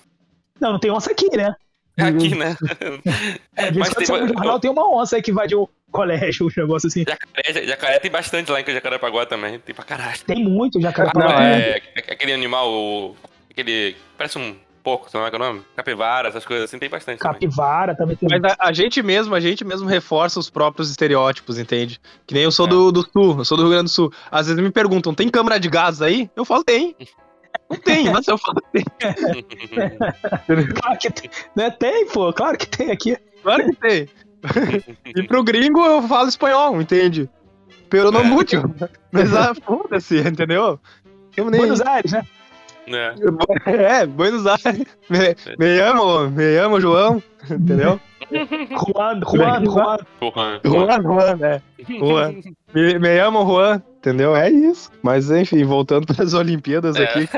não, 0.60 0.78
tem 0.78 0.90
onça 0.90 1.10
aqui, 1.10 1.34
né? 1.36 1.54
É 1.98 2.02
aqui, 2.04 2.34
né? 2.34 2.56
É, 3.56 3.70
Mas 3.72 3.94
tem- 3.94 4.04
você 4.06 4.12
vai 4.12 4.20
no 4.20 4.28
jornal, 4.28 4.60
tem 4.60 4.70
uma 4.70 4.86
onça 4.94 5.16
aí 5.16 5.22
que 5.22 5.30
invadiu 5.30 5.62
o 5.62 5.70
colégio, 5.90 6.46
um 6.46 6.50
negócio 6.60 6.88
assim. 6.88 7.04
Jacaré, 7.08 7.66
jacaré 7.66 7.98
tem 7.98 8.10
bastante 8.10 8.50
lá 8.50 8.60
em 8.60 8.64
Jacarepaguá 8.66 9.24
também. 9.24 9.58
Tem 9.60 9.74
pra 9.74 9.82
caralho. 9.84 10.18
Tem 10.26 10.44
muito, 10.44 10.78
já 10.80 10.90
Ah, 10.90 11.12
não, 11.18 11.30
é, 11.30 11.78
é 11.94 12.12
aquele 12.12 12.32
animal, 12.34 12.70
o- 12.70 13.16
aquele. 13.50 13.96
Parece 14.18 14.36
um 14.38 14.54
porco, 14.84 15.10
sei 15.10 15.18
lá 15.18 15.30
qual 15.30 15.42
é 15.42 15.44
o 15.44 15.48
nome? 15.54 15.64
Capivara, 15.74 16.28
essas 16.28 16.44
coisas 16.44 16.66
assim, 16.68 16.78
tem 16.78 16.88
bastante. 16.90 17.18
também. 17.18 17.32
Capivara 17.40 17.96
também 17.96 18.14
tem. 18.14 18.28
Mas 18.30 18.44
a, 18.52 18.56
a 18.68 18.72
gente 18.74 19.02
mesmo, 19.02 19.34
a 19.34 19.40
gente 19.40 19.64
mesmo 19.64 19.88
reforça 19.88 20.38
os 20.38 20.50
próprios 20.50 20.90
estereótipos, 20.90 21.58
entende? 21.58 21.98
Que 22.26 22.34
nem 22.34 22.42
eu 22.44 22.52
sou 22.52 22.66
É. 22.66 22.68
do, 22.68 22.92
do 22.92 23.02
sul, 23.10 23.38
eu 23.38 23.44
sou 23.44 23.56
do 23.56 23.62
Rio 23.64 23.72
Grande 23.72 23.84
do 23.86 23.90
Sul. 23.90 24.12
Às 24.30 24.46
vezes 24.48 24.62
me 24.62 24.70
perguntam, 24.70 25.14
tem 25.14 25.28
câmara 25.30 25.58
de 25.58 25.68
gás 25.70 26.02
aí? 26.02 26.30
Eu 26.36 26.44
falo, 26.44 26.62
tem. 26.62 26.94
Não 27.68 27.76
tem, 27.78 28.10
mas 28.10 28.26
eu 28.28 28.38
falo, 28.38 28.62
tem. 28.72 28.84
Claro 30.80 30.98
que 30.98 31.10
tem. 31.10 31.30
Né? 31.54 31.70
Tem, 31.70 32.06
pô, 32.06 32.32
claro 32.32 32.56
que 32.56 32.68
tem 32.68 32.90
aqui. 32.90 33.16
Claro 33.42 33.64
que 33.64 33.76
tem. 33.76 34.08
e 35.14 35.22
pro 35.24 35.42
gringo 35.42 35.84
eu 35.84 36.02
falo 36.02 36.28
espanhol, 36.28 36.80
entende? 36.80 37.28
Pero 37.88 38.10
não 38.10 38.24
muito. 38.24 38.56
Mas 39.10 39.34
ah, 39.34 39.54
foda-se, 39.54 40.18
entendeu? 40.18 40.80
Eu 41.36 41.50
nem... 41.50 41.60
Buenos 41.60 41.80
Aires, 41.80 42.12
né? 42.12 42.26
Né? 42.86 43.14
É, 43.66 44.06
Buenos 44.06 44.46
Aires. 44.46 44.84
Me, 45.08 45.36
me 45.58 45.80
amo, 45.80 46.30
me 46.30 46.56
amo, 46.58 46.80
João. 46.80 47.22
Entendeu? 47.50 48.00
Juan, 48.30 49.20
Juan, 49.24 49.64
Juan. 49.64 49.98
Juan, 50.64 51.02
Juan, 51.02 51.38
é. 51.44 51.62
Juan. 51.88 52.40
Me, 52.74 52.98
me 52.98 53.18
amo, 53.20 53.44
Juan. 53.46 53.82
Entendeu? 53.98 54.36
É 54.36 54.50
isso. 54.50 54.90
Mas 55.02 55.30
enfim, 55.30 55.64
voltando 55.64 56.06
para 56.06 56.24
as 56.24 56.34
Olimpíadas 56.34 56.96
É. 56.96 57.04
aqui. 57.04 57.28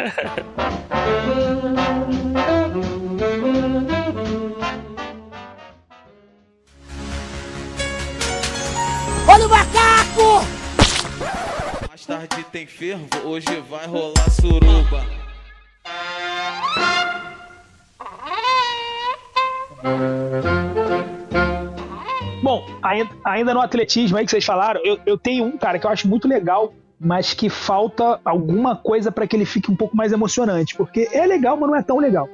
Olha 9.27 9.47
o 9.47 9.49
macaco! 9.51 10.47
Mais 11.89 12.07
tarde 12.07 12.45
tem 12.51 12.67
fervo, 12.67 13.09
hoje 13.25 13.47
vai 13.69 13.87
rolar 13.87 14.31
suruba. 14.31 15.05
Bom, 22.43 22.67
ainda, 22.83 23.11
ainda 23.25 23.55
no 23.55 23.61
atletismo 23.61 24.17
aí 24.17 24.25
que 24.25 24.31
vocês 24.31 24.45
falaram, 24.45 24.81
eu, 24.85 24.99
eu 25.05 25.19
tenho 25.19 25.45
um, 25.45 25.57
cara, 25.57 25.79
que 25.79 25.87
eu 25.87 25.91
acho 25.91 26.09
muito 26.09 26.27
legal, 26.27 26.73
mas 26.99 27.35
que 27.35 27.49
falta 27.49 28.21
alguma 28.25 28.77
coisa 28.77 29.13
pra 29.13 29.27
que 29.27 29.37
ele 29.37 29.45
fique 29.45 29.71
um 29.71 29.77
pouco 29.77 29.97
mais 29.97 30.13
emocionante. 30.13 30.75
Porque 30.75 31.09
é 31.13 31.27
legal, 31.27 31.57
mas 31.57 31.69
não 31.69 31.77
é 31.77 31.83
tão 31.83 31.99
legal. 31.99 32.29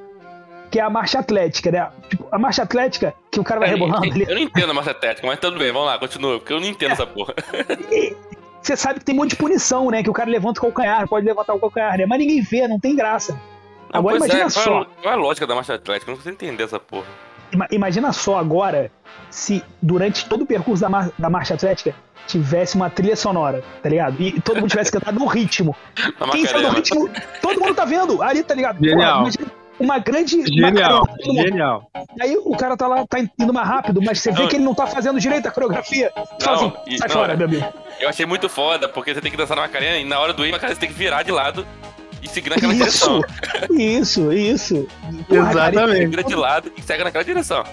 Que 0.70 0.80
é 0.80 0.82
a 0.82 0.90
marcha 0.90 1.18
atlética, 1.18 1.70
né? 1.70 1.90
Tipo, 2.08 2.26
a 2.32 2.38
marcha 2.38 2.62
atlética, 2.62 3.14
que 3.30 3.38
o 3.38 3.44
cara 3.44 3.60
vai 3.60 3.68
Eu, 3.70 3.74
rebolando 3.74 4.04
ali. 4.04 4.24
eu 4.26 4.34
não 4.34 4.42
entendo 4.42 4.70
a 4.70 4.74
marcha 4.74 4.94
técnica, 4.94 5.26
mas 5.26 5.38
tudo 5.38 5.58
bem, 5.58 5.72
vamos 5.72 5.86
lá, 5.86 5.98
continua, 5.98 6.38
porque 6.38 6.52
eu 6.52 6.60
não 6.60 6.66
entendo 6.66 6.92
essa 6.92 7.06
porra. 7.06 7.34
Você 8.62 8.76
sabe 8.76 8.98
que 8.98 9.04
tem 9.04 9.14
um 9.14 9.18
monte 9.18 9.30
de 9.30 9.36
punição, 9.36 9.90
né? 9.90 10.02
Que 10.02 10.08
o 10.08 10.12
cara 10.12 10.30
levanta 10.30 10.58
o 10.58 10.62
calcanhar, 10.62 11.06
pode 11.06 11.26
levantar 11.26 11.52
o 11.52 11.60
calcanhar, 11.60 11.98
né? 11.98 12.06
Mas 12.06 12.18
ninguém 12.18 12.40
vê, 12.40 12.66
não 12.66 12.80
tem 12.80 12.96
graça. 12.96 13.38
Agora 13.92 14.16
Pois 14.16 14.30
imagina 14.30 14.46
é, 14.46 14.50
só. 14.50 14.80
É, 14.80 14.86
qual 15.02 15.12
é 15.12 15.16
a 15.16 15.16
lógica 15.16 15.46
da 15.46 15.54
marcha 15.54 15.74
atlética? 15.74 16.10
Eu 16.10 16.12
não 16.12 16.16
consigo 16.16 16.34
entender 16.34 16.64
essa 16.64 16.80
porra. 16.80 17.06
Ima- 17.52 17.68
Imagina 17.70 18.12
só 18.12 18.38
agora 18.38 18.90
se 19.30 19.62
durante 19.82 20.26
todo 20.28 20.42
o 20.42 20.46
percurso 20.46 20.82
da, 20.82 20.88
mar- 20.88 21.10
da 21.18 21.28
marcha 21.30 21.54
atlética 21.54 21.94
tivesse 22.26 22.74
uma 22.76 22.88
trilha 22.88 23.16
sonora, 23.16 23.62
tá 23.82 23.88
ligado? 23.88 24.20
E 24.20 24.40
todo 24.40 24.60
mundo 24.60 24.70
tivesse 24.70 24.90
cantado 24.90 25.18
no 25.18 25.26
ritmo. 25.26 25.76
Quem 26.32 26.42
do 26.44 26.46
Macarena. 26.48 26.70
ritmo, 26.70 27.10
todo 27.42 27.60
mundo 27.60 27.74
tá 27.74 27.84
vendo. 27.84 28.22
Ali, 28.22 28.42
tá 28.42 28.54
ligado? 28.54 28.78
Genial. 28.82 29.20
imagina 29.22 29.46
uma 29.78 29.98
grande. 29.98 30.42
Genial, 30.46 31.04
mundo. 31.26 31.42
genial. 31.42 31.90
Aí 32.20 32.36
o 32.36 32.56
cara 32.56 32.76
tá 32.76 32.86
lá, 32.86 33.04
tá 33.06 33.18
indo 33.18 33.52
mais 33.52 33.68
rápido, 33.68 34.00
mas 34.00 34.20
você 34.20 34.30
vê 34.32 34.42
Não. 34.42 34.48
que 34.48 34.56
ele 34.56 34.64
não 34.64 34.74
tá 34.74 34.86
fazendo 34.86 35.18
direito 35.20 35.48
a 35.48 35.50
coreografia. 35.50 36.10
Não, 36.16 36.52
assim, 36.54 36.72
sai 36.96 37.08
não, 37.08 37.14
fora, 37.14 37.32
é- 37.32 37.36
meu 37.36 37.46
amigo. 37.46 37.66
Eu 38.00 38.08
achei 38.08 38.24
muito 38.24 38.48
foda, 38.48 38.88
porque 38.88 39.12
você 39.12 39.20
tem 39.20 39.30
que 39.30 39.36
dançar 39.36 39.56
na 39.56 39.62
Macarena 39.64 39.98
e 39.98 40.04
na 40.04 40.18
hora 40.18 40.32
do 40.32 40.46
ir, 40.46 40.52
Macarena 40.52 40.74
você 40.74 40.80
tem 40.80 40.88
que 40.88 40.94
virar 40.94 41.22
de 41.24 41.32
lado 41.32 41.66
e 42.24 42.28
seguir 42.28 42.50
naquela 42.50 42.72
direção. 42.74 43.20
Isso, 43.70 44.32
isso, 44.32 44.32
isso. 44.32 44.88
Cara, 45.28 45.50
Exatamente. 45.50 46.06
Vira 46.06 46.24
de 46.24 46.34
lado 46.34 46.72
e 46.76 46.82
segue 46.82 47.04
naquela 47.04 47.24
direção. 47.24 47.64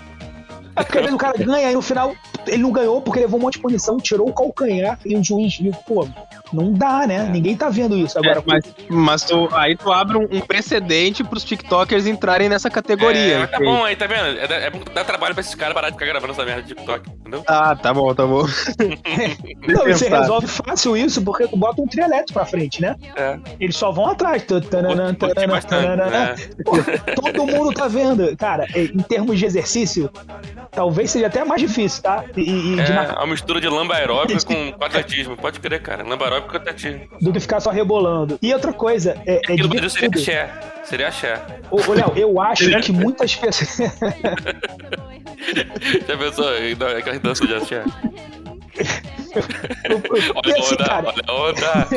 É 0.82 0.84
porque 0.84 0.98
às 0.98 1.04
vezes 1.04 1.15
o 1.15 1.20
cara 1.20 1.38
ganha 1.38 1.72
e 1.72 1.74
no 1.76 1.82
final 1.82 2.15
ele 2.48 2.63
não 2.63 2.72
ganhou 2.72 3.02
porque 3.02 3.20
levou 3.20 3.39
um 3.39 3.44
monte 3.44 3.56
de 3.56 3.62
punição, 3.62 3.98
tirou 3.98 4.30
o 4.30 4.34
calcanhar 4.34 5.00
e 5.06 5.15
o 5.15 5.24
juiz 5.24 5.58
viu, 5.58 5.72
pô, 5.88 6.08
não 6.52 6.74
dá, 6.74 7.06
né? 7.08 7.24
Ninguém 7.30 7.56
tá 7.56 7.70
vendo 7.70 7.98
isso. 7.98 8.17
Agora, 8.17 8.39
É, 8.39 8.44
mas 8.46 8.63
mas 8.89 9.24
tu, 9.24 9.48
aí 9.54 9.76
tu 9.76 9.91
abre 9.91 10.17
um, 10.17 10.28
um 10.32 10.41
precedente 10.41 11.24
pros 11.24 11.44
TikTokers 11.44 12.08
entrarem 12.08 12.50
nessa 12.50 12.70
categoria. 12.70 13.36
É, 13.36 13.39
mas 13.39 13.52
tá 13.52 13.60
bom 13.60 13.84
aí, 13.84 13.96
tá 13.96 14.08
vendo? 14.08 14.38
É, 14.39 14.65
é 14.65 14.70
bom 14.70 14.80
dar 14.94 15.06
trabalho 15.06 15.34
pra 15.34 15.41
esses 15.41 15.56
caras 15.56 15.74
parar 15.74 15.89
de 15.89 15.96
ficar 15.96 16.08
gravando 16.08 16.34
essa 16.34 16.44
merda 16.44 16.63
de 16.63 16.70
TikTok, 16.70 17.10
entendeu? 17.10 17.44
Ah, 17.48 17.76
tá 17.76 17.94
bom, 17.94 18.13
tá 18.13 18.26
bom. 18.26 18.44
não, 19.67 19.88
e 19.88 19.94
você 19.94 20.10
resolve 20.10 20.48
fácil 20.48 20.98
isso 20.98 21.22
porque 21.22 21.48
tu 21.48 21.56
bota 21.56 21.82
um 21.82 21.88
trio 21.88 22.04
elétrico 22.04 22.34
pra 22.34 22.46
frente, 22.46 22.82
né? 22.82 22.96
É. 23.15 23.38
Eles 23.60 23.76
só 23.76 23.91
vão 23.91 24.08
atrás. 24.08 24.44
Pô, 26.63 26.78
todo 27.15 27.46
mundo 27.46 27.74
tá 27.74 27.88
vendo. 27.88 28.36
Cara, 28.38 28.65
é, 28.74 28.84
em 28.84 29.04
termos 29.04 29.38
de 29.39 29.46
exercício, 29.46 30.10
talvez 30.72 31.12
seja 31.12 31.28
até 31.28 31.44
mais 31.44 31.62
difícil, 31.62 32.02
tá? 32.02 32.24
E, 32.36 32.76
e 32.76 32.80
É, 32.80 33.12
uma 33.18 33.28
mistura 33.28 33.60
de 33.62 33.68
lamba 33.68 33.96
aeróbica 33.96 34.40
com 34.46 34.72
com 34.72 34.84
atletismo. 34.86 35.36
Pode 35.38 35.60
crer, 35.60 35.82
cara. 35.82 36.04
Lamba 36.04 36.26
aeróbica 36.26 36.52
com 36.52 36.58
atletismo. 36.58 37.02
do 37.22 37.32
que 37.34 37.40
ficar 37.40 37.60
só 37.60 37.70
rebolando. 37.72 38.38
E 38.42 38.52
outra 38.54 38.72
coisa, 38.74 39.16
é, 39.26 39.36
é 39.36 39.40
Aquilo 39.54 39.70
Brasil 39.70 39.90
seria 39.90 40.10
divertido. 40.10 40.40
axé. 40.42 40.72
Seria 40.84 41.08
axé. 41.10 41.40
Ô, 41.70 41.78
ô, 41.90 41.94
Léo, 41.94 42.14
eu 42.16 42.40
acho 42.42 42.70
que 42.82 42.92
muitas 42.92 43.36
pessoas. 43.36 44.00
Já 46.08 46.18
pensou? 46.18 46.46
Aquela 46.98 47.20
dança 47.20 47.46
de 47.46 47.54
axé. 47.56 47.84
Porque 50.08 50.32
Olha 50.36 50.56
a 50.56 50.60
assim, 50.60 50.74
onda, 50.74 50.86
cara, 50.86 51.08
olha 51.08 51.24
a 51.28 51.34
onda. 51.50 51.88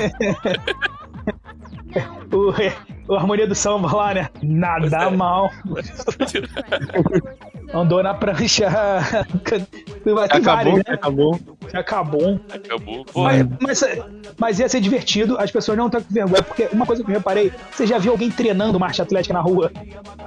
o- 2.37 2.94
a 3.09 3.15
harmonia 3.17 3.47
do 3.47 3.55
samba 3.55 3.95
lá, 3.95 4.15
né? 4.15 4.29
Nada 4.43 5.11
mal. 5.11 5.51
Andou 7.73 8.03
na 8.03 8.15
prancha. 8.15 8.69
Acabou, 8.69 10.43
vários, 10.43 10.75
né? 10.77 10.83
acabou. 10.89 11.41
Acabou. 11.73 12.41
Acabou. 12.53 13.05
Pô, 13.07 13.23
Mas, 13.25 13.47
mas, 13.61 13.85
mas 14.39 14.59
ia 14.61 14.69
ser 14.69 14.81
divertido, 14.81 15.37
as 15.39 15.51
pessoas 15.51 15.77
não 15.77 15.87
estão 15.87 16.01
com 16.01 16.13
vergonha, 16.15 16.43
porque 16.43 16.69
uma 16.73 16.87
coisa 16.87 17.03
que 17.03 17.11
eu 17.11 17.15
reparei, 17.15 17.53
você 17.71 17.87
já 17.87 17.99
viu 17.99 18.13
alguém 18.13 18.31
treinando 18.31 18.79
marcha 18.79 19.03
atlética 19.03 19.35
na 19.35 19.41
rua? 19.41 19.73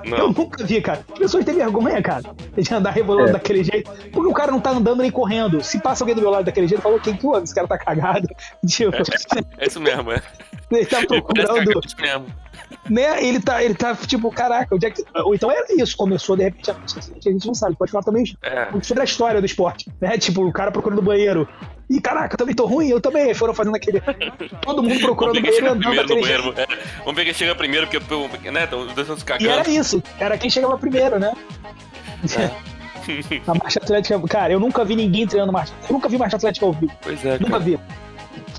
Eu 0.04 0.18
não. 0.18 0.32
nunca 0.32 0.63
vi, 0.66 0.82
cara. 0.82 1.00
As 1.13 1.20
pessoas 1.20 1.46
têm 1.46 1.56
vergonha, 1.56 2.02
cara, 2.02 2.24
de 2.58 2.74
andar 2.74 2.92
rebolando 2.92 3.30
É. 3.30 3.34
daquele 3.34 3.63
jeito, 3.63 3.90
porque 4.12 4.28
o 4.30 4.34
cara 4.34 4.52
não 4.52 4.60
tá 4.60 4.72
andando 4.72 5.02
nem 5.02 5.12
correndo. 5.12 5.62
Se 5.63 5.80
passa 5.80 6.04
alguém 6.04 6.16
do 6.16 6.22
meu 6.22 6.32
lado 6.32 6.46
daquele 6.46 6.68
jeito, 6.68 6.82
falou, 6.82 7.00
quem 7.00 7.16
que 7.16 7.26
houve? 7.26 7.44
Esse 7.44 7.56
cara 7.56 7.68
tá 7.68 7.78
cagado. 7.78 8.28
Tipo, 8.68 8.98
É 9.58 9.68
isso 9.68 9.80
mesmo, 9.80 10.12
é. 10.12 10.22
ele 10.72 10.86
tá 10.86 10.98
Ele 11.00 11.08
parece 11.08 11.10
procurando, 11.22 11.66
cagante 11.66 11.96
mesmo. 12.02 12.26
Né? 12.89 13.24
Ele 13.24 13.39
tá, 13.39 13.63
ele 13.63 13.74
tá, 13.76 13.96
tipo, 13.96 14.32
caraca, 14.32 14.74
onde 14.76 14.86
é 14.86 14.91
que... 14.91 15.04
Ou 15.15 15.34
então 15.36 15.52
era 15.52 15.65
isso, 15.82 15.96
começou, 15.98 16.36
de 16.36 16.43
repente, 16.43 16.72
a 16.72 17.32
gente 17.32 17.46
não 17.48 17.54
sabe, 17.54 17.76
pode 17.76 17.91
falar 17.91 18.04
também 18.04 18.24
É. 18.43 18.67
sobre 18.82 19.02
a 19.02 19.06
história 19.06 19.39
do 19.39 19.46
esporte, 19.46 19.91
né? 20.02 20.17
Tipo, 20.17 20.46
o 20.46 20.52
cara 20.52 20.72
procurando 20.72 21.02
banheiro. 21.02 21.48
E 21.89 22.02
caraca, 22.02 22.34
eu 22.34 22.38
também 22.38 22.54
tô 22.54 22.65
ruim, 22.65 22.89
eu 22.89 23.00
também. 23.00 23.34
Foram 23.34 23.54
fazendo 23.54 23.76
aquele. 23.78 24.02
Todo 24.62 24.84
mundo 24.84 25.00
procurando 25.00 25.41
banheiro 25.41 25.65
andando 25.72 25.80
primeiro 25.82 26.43
no 26.43 26.54
daquele 26.54 26.65
banheiro. 26.65 26.84
É. 26.84 26.98
Vamos 27.00 27.15
ver 27.15 27.24
quem 27.26 27.34
chega 27.34 27.56
primeiro, 27.56 27.88
porque, 27.88 28.52
né, 28.52 28.65
os 28.65 28.93
dois 28.93 28.98
estão 29.10 29.15
se 29.15 29.24
E 29.24 29.26
cagando. 29.26 29.50
era 29.52 29.70
isso, 29.70 30.04
era 30.20 30.38
quem 30.38 30.50
chegava 30.50 30.78
primeiro, 30.78 31.17
né? 31.17 31.32
A 33.48 33.54
marcha 33.56 33.80
atlética, 33.80 34.20
cara, 34.28 34.52
eu 34.52 34.60
nunca 34.60 34.84
vi 34.84 34.96
ninguém 34.96 35.26
treinando 35.26 35.54
marcha. 35.54 35.74
Eu 35.88 35.93
nunca 35.93 36.10
vi 36.10 36.17
marcha 36.17 36.36
atlética 36.36 36.65
ao 36.65 36.74
vivo. 36.74 36.91
Pois 37.02 37.24
é, 37.24 37.34
Nunca 37.39 37.52
cara. 37.52 37.60
vi. 37.63 37.80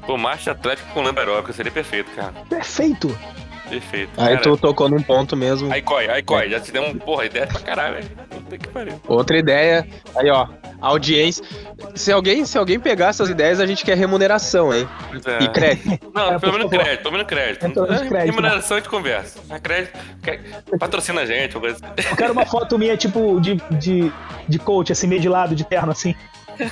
Pô, 0.07 0.17
marcha 0.17 0.53
atlética 0.53 0.89
com 0.95 1.03
lamba 1.03 1.21
aeróbica 1.21 1.53
seria 1.53 1.71
perfeito, 1.71 2.11
cara. 2.13 2.33
Perfeito. 2.49 3.15
Perfeito. 3.69 4.11
Aí 4.17 4.29
Cara, 4.37 4.41
tu 4.41 4.57
tocou 4.57 4.89
num 4.89 5.03
ponto 5.03 5.37
mesmo. 5.37 5.71
Aí, 5.73 5.83
Coi, 5.83 6.09
aí, 6.09 6.23
Coi, 6.23 6.49
já 6.49 6.59
te 6.61 6.73
deu 6.73 6.83
um 6.83 6.95
porra, 6.99 7.27
ideia 7.27 7.47
pra 7.47 7.61
caralho, 7.61 7.95
velho. 7.97 8.09
Puta 8.31 8.59
que 8.59 8.69
pariu. 8.69 9.01
Outra 9.07 9.37
ideia. 9.39 9.87
Aí, 10.17 10.31
ó. 10.31 10.47
Audiência. 10.81 11.45
Se 11.95 12.13
alguém, 12.13 12.45
se 12.45 12.57
alguém 12.57 12.79
pegar 12.79 13.09
essas 13.09 13.29
ideias, 13.29 13.59
a 13.61 13.67
gente 13.67 13.85
quer 13.85 13.97
remuneração, 13.97 14.73
hein? 14.73 14.89
É. 15.27 15.45
E 15.45 15.49
crédito. 15.49 16.11
Não, 16.15 16.33
É, 16.35 16.39
pelo 16.39 16.53
menos 16.53 16.71
favor. 16.71 16.83
crédito, 16.85 17.03
pelo 17.03 17.13
menos 17.13 17.27
crédito. 17.27 17.67
É, 17.67 17.69
pelo 17.69 17.87
menos 17.87 18.03
É, 18.03 18.09
crédito, 18.09 18.31
Remuneração 18.35 18.77
a 18.77 18.81
gente 18.81 18.89
conversa. 18.89 19.41
A 19.51 19.59
crédito, 19.59 19.99
quer- 20.23 20.41
patrocina 20.79 21.21
a 21.23 21.27
gente, 21.27 21.55
uma 21.57 21.61
coisa 21.61 21.77
assim. 21.77 22.09
Eu 22.11 22.17
quero 22.17 22.33
uma 22.33 22.47
foto 22.47 22.79
minha, 22.79 22.97
tipo, 22.97 23.41
de, 23.41 23.57
de, 23.73 24.13
de 24.49 24.59
coach, 24.59 24.93
assim, 24.93 25.07
meio 25.07 25.21
de 25.21 25.29
lado, 25.29 25.55
de 25.55 25.65
terno, 25.65 25.91
assim. 25.93 26.15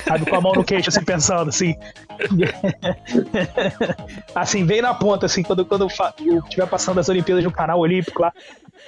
Sabe, 0.05 0.25
com 0.29 0.35
a 0.35 0.41
mão 0.41 0.51
no 0.53 0.63
queixo, 0.63 0.89
assim, 0.89 1.03
pensando, 1.03 1.49
assim. 1.49 1.75
assim, 4.35 4.65
bem 4.65 4.81
na 4.81 4.93
ponta, 4.93 5.25
assim, 5.25 5.43
quando, 5.43 5.65
quando 5.65 5.81
eu 5.81 5.87
eu 6.25 6.39
estiver 6.39 6.67
passando 6.67 6.99
as 6.99 7.09
Olimpíadas 7.09 7.43
no 7.43 7.51
canal 7.51 7.79
Olímpico 7.79 8.21
lá. 8.21 8.31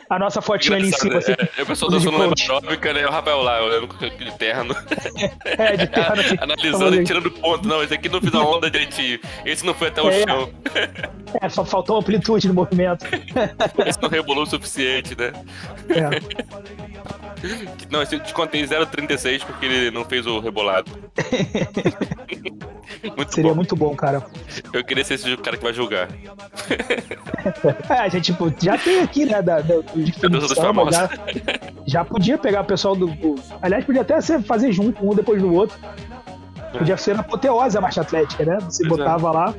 A 0.09 0.19
nossa 0.19 0.41
fotinha 0.41 0.77
ali 0.77 0.89
em 0.89 0.91
cima, 0.91 1.17
assim. 1.17 1.33
é, 1.57 1.61
o 1.61 1.65
pessoal 1.65 1.91
de 1.91 1.97
dançando 1.97 2.17
coach. 2.17 2.41
aeróbica, 2.43 2.93
né? 2.93 3.05
O 3.05 3.11
Rafael 3.11 3.41
lá, 3.41 3.63
olhando 3.63 3.87
com 3.87 4.05
aquele 4.05 4.31
terno, 4.31 4.75
É, 5.45 5.77
de 5.77 5.87
terno, 5.87 6.21
assim. 6.21 6.35
analisando 6.41 7.01
e 7.01 7.03
tirando 7.03 7.31
ponto. 7.31 7.67
Não, 7.67 7.83
esse 7.83 7.93
aqui 7.93 8.09
não 8.09 8.21
fiz 8.21 8.33
a 8.33 8.39
onda 8.39 8.69
direitinho. 8.69 9.19
Esse 9.45 9.65
não 9.65 9.73
foi 9.73 9.87
até 9.89 10.01
o 10.01 10.09
É. 10.09 10.23
chão. 10.23 10.49
É, 11.41 11.49
só 11.49 11.65
faltou 11.65 11.97
amplitude 11.97 12.47
no 12.47 12.53
movimento. 12.53 13.05
Esse 13.85 14.01
não 14.01 14.09
rebolou 14.09 14.43
o 14.43 14.47
suficiente, 14.47 15.15
né? 15.17 15.31
É. 15.89 17.28
Não, 17.89 18.01
eu 18.01 18.19
te 18.19 18.33
contei 18.33 18.63
0,36 18.63 19.43
porque 19.45 19.65
ele 19.65 19.91
não 19.91 20.03
fez 20.05 20.27
o 20.27 20.39
rebolado. 20.39 20.91
muito 23.15 23.33
Seria 23.33 23.49
bom. 23.51 23.55
muito 23.55 23.75
bom, 23.75 23.95
cara. 23.95 24.23
Eu 24.73 24.83
queria 24.83 25.03
ser 25.03 25.15
esse 25.15 25.35
cara 25.37 25.57
que 25.57 25.63
vai 25.63 25.73
julgar. 25.73 26.07
É, 27.89 27.93
a 27.93 28.09
gente, 28.09 28.25
tipo, 28.33 28.53
já 28.61 28.77
tem 28.77 29.01
aqui, 29.01 29.25
né, 29.25 29.41
da, 29.41 29.61
da, 29.61 29.75
de 29.95 30.13
Meu 30.21 30.29
Deus 30.29 30.47
dos 30.47 30.57
samba, 30.57 30.91
famosos. 30.91 30.95
já, 30.95 31.09
já 31.87 32.05
podia 32.05 32.37
pegar 32.37 32.61
o 32.61 32.65
pessoal 32.65 32.95
do, 32.95 33.07
do- 33.07 33.35
Aliás, 33.61 33.85
podia 33.85 34.01
até 34.01 34.19
ser, 34.19 34.41
fazer 34.43 34.71
junto, 34.73 35.03
um 35.05 35.15
depois 35.15 35.41
do 35.41 35.53
outro. 35.53 35.77
Podia 36.73 36.97
ser 36.97 37.15
na 37.15 37.21
apoteose 37.21 37.77
a 37.77 37.81
marcha 37.81 38.01
atlética, 38.01 38.43
né? 38.45 38.57
Você 38.61 38.85
Pois 38.87 38.99
é. 38.99 39.03
botava 39.03 39.31
lá. 39.31 39.53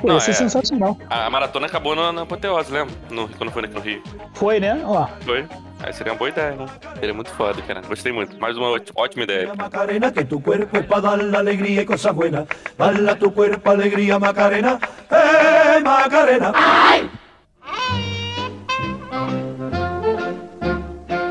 Pô, 0.00 0.08
Não, 0.08 0.14
ia 0.14 0.20
ser 0.20 0.32
é. 0.32 0.34
sensacional. 0.34 0.96
A, 1.08 1.26
a 1.26 1.30
maratona 1.30 1.66
acabou 1.66 1.96
na, 1.96 2.12
na 2.12 2.22
apoteose, 2.22 2.70
lembra? 2.70 2.94
No, 3.10 3.28
quando 3.30 3.50
foi 3.50 3.64
aqui 3.64 3.74
no 3.74 3.80
Rio. 3.80 4.02
Foi, 4.34 4.60
né? 4.60 4.80
Ó. 4.84 5.06
Foi. 5.22 5.46
Aí 5.82 5.92
seria 5.92 6.12
uma 6.12 6.18
boa 6.18 6.30
ideia, 6.30 6.52
né? 6.52 6.66
Seria 6.98 7.14
muito 7.14 7.30
foda, 7.30 7.60
cara. 7.62 7.80
Gostei 7.82 8.12
muito. 8.12 8.38
Mais 8.40 8.56
uma 8.56 8.68
ótima- 8.70 9.24
ideia. 9.24 9.52
Macarena, 9.54 10.12
que 10.12 10.24
tu 10.24 10.40
cuerpo 10.40 10.76
es 10.78 10.86
para 10.86 11.00
dar 11.00 11.16
la 11.22 11.38
alegría 11.40 11.82
y 11.82 11.84
cosas 11.84 12.14
buenas. 12.14 12.46
Dale 12.78 13.10
a 13.10 13.16
tu 13.18 13.32
cuerpo 13.32 13.70
alegría, 13.70 14.18
Macarena. 14.18 14.78
¡Eh, 15.10 15.80
Macarena! 15.80 16.52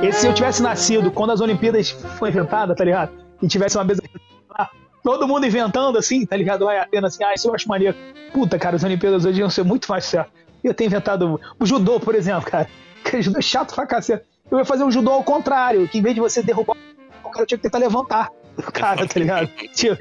E 0.04 0.12
se 0.12 0.28
eu 0.28 0.34
tivesse 0.34 0.62
nascido 0.62 1.12
quando 1.12 1.32
as 1.32 1.40
Olimpíadas 1.42 1.92
foi 2.18 2.30
inventada, 2.30 2.76
tá 2.76 2.84
ligado? 2.84 3.12
E 3.42 3.48
tivesse 3.48 3.78
uma 3.78 3.84
mesa 3.84 4.02
lá, 4.50 4.70
todo 5.04 5.28
mundo 5.28 5.46
inventando 5.46 5.98
assim, 5.98 6.26
tá 6.26 6.36
ligado? 6.36 6.66
Lá 6.66 6.76
em 6.76 6.80
Atenas, 6.80 7.14
assim, 7.14 7.24
ah, 7.24 7.34
isso 7.34 7.48
eu 7.48 7.56
acho 7.56 7.68
maneiro. 7.70 7.96
Puta, 8.34 8.58
cara, 8.60 8.76
as 8.76 8.84
Olimpíadas 8.84 9.26
hoje 9.26 9.40
iam 9.40 9.50
ser 9.50 9.64
muito 9.64 9.88
mais 9.90 10.06
certo. 10.06 10.32
Eu 10.64 10.74
tenho 10.74 10.88
inventado 10.88 11.40
o 11.60 11.66
judô, 11.66 12.00
por 12.00 12.16
exemplo, 12.16 12.50
cara. 12.50 12.68
Que 13.04 13.20
judô 13.20 13.40
é 13.40 13.42
chato 13.42 13.74
pra 13.74 13.88
cacete. 13.88 14.24
Eu 14.52 14.60
ia 14.60 14.66
fazer 14.66 14.84
um 14.84 14.92
judô 14.92 15.12
ao 15.12 15.24
contrário, 15.24 15.88
que 15.88 15.98
em 15.98 16.02
vez 16.02 16.14
de 16.14 16.22
você 16.22 16.44
derrubar 16.44 16.76
o 17.24 17.30
cara 17.30 17.46
tinha 17.46 17.58
que 17.58 17.64
tentar 17.64 17.78
levantar 17.78 18.30
o 18.58 18.72
cara, 18.72 19.08
tá 19.08 19.20
ligado? 19.20 19.48
Tipo, 19.74 19.96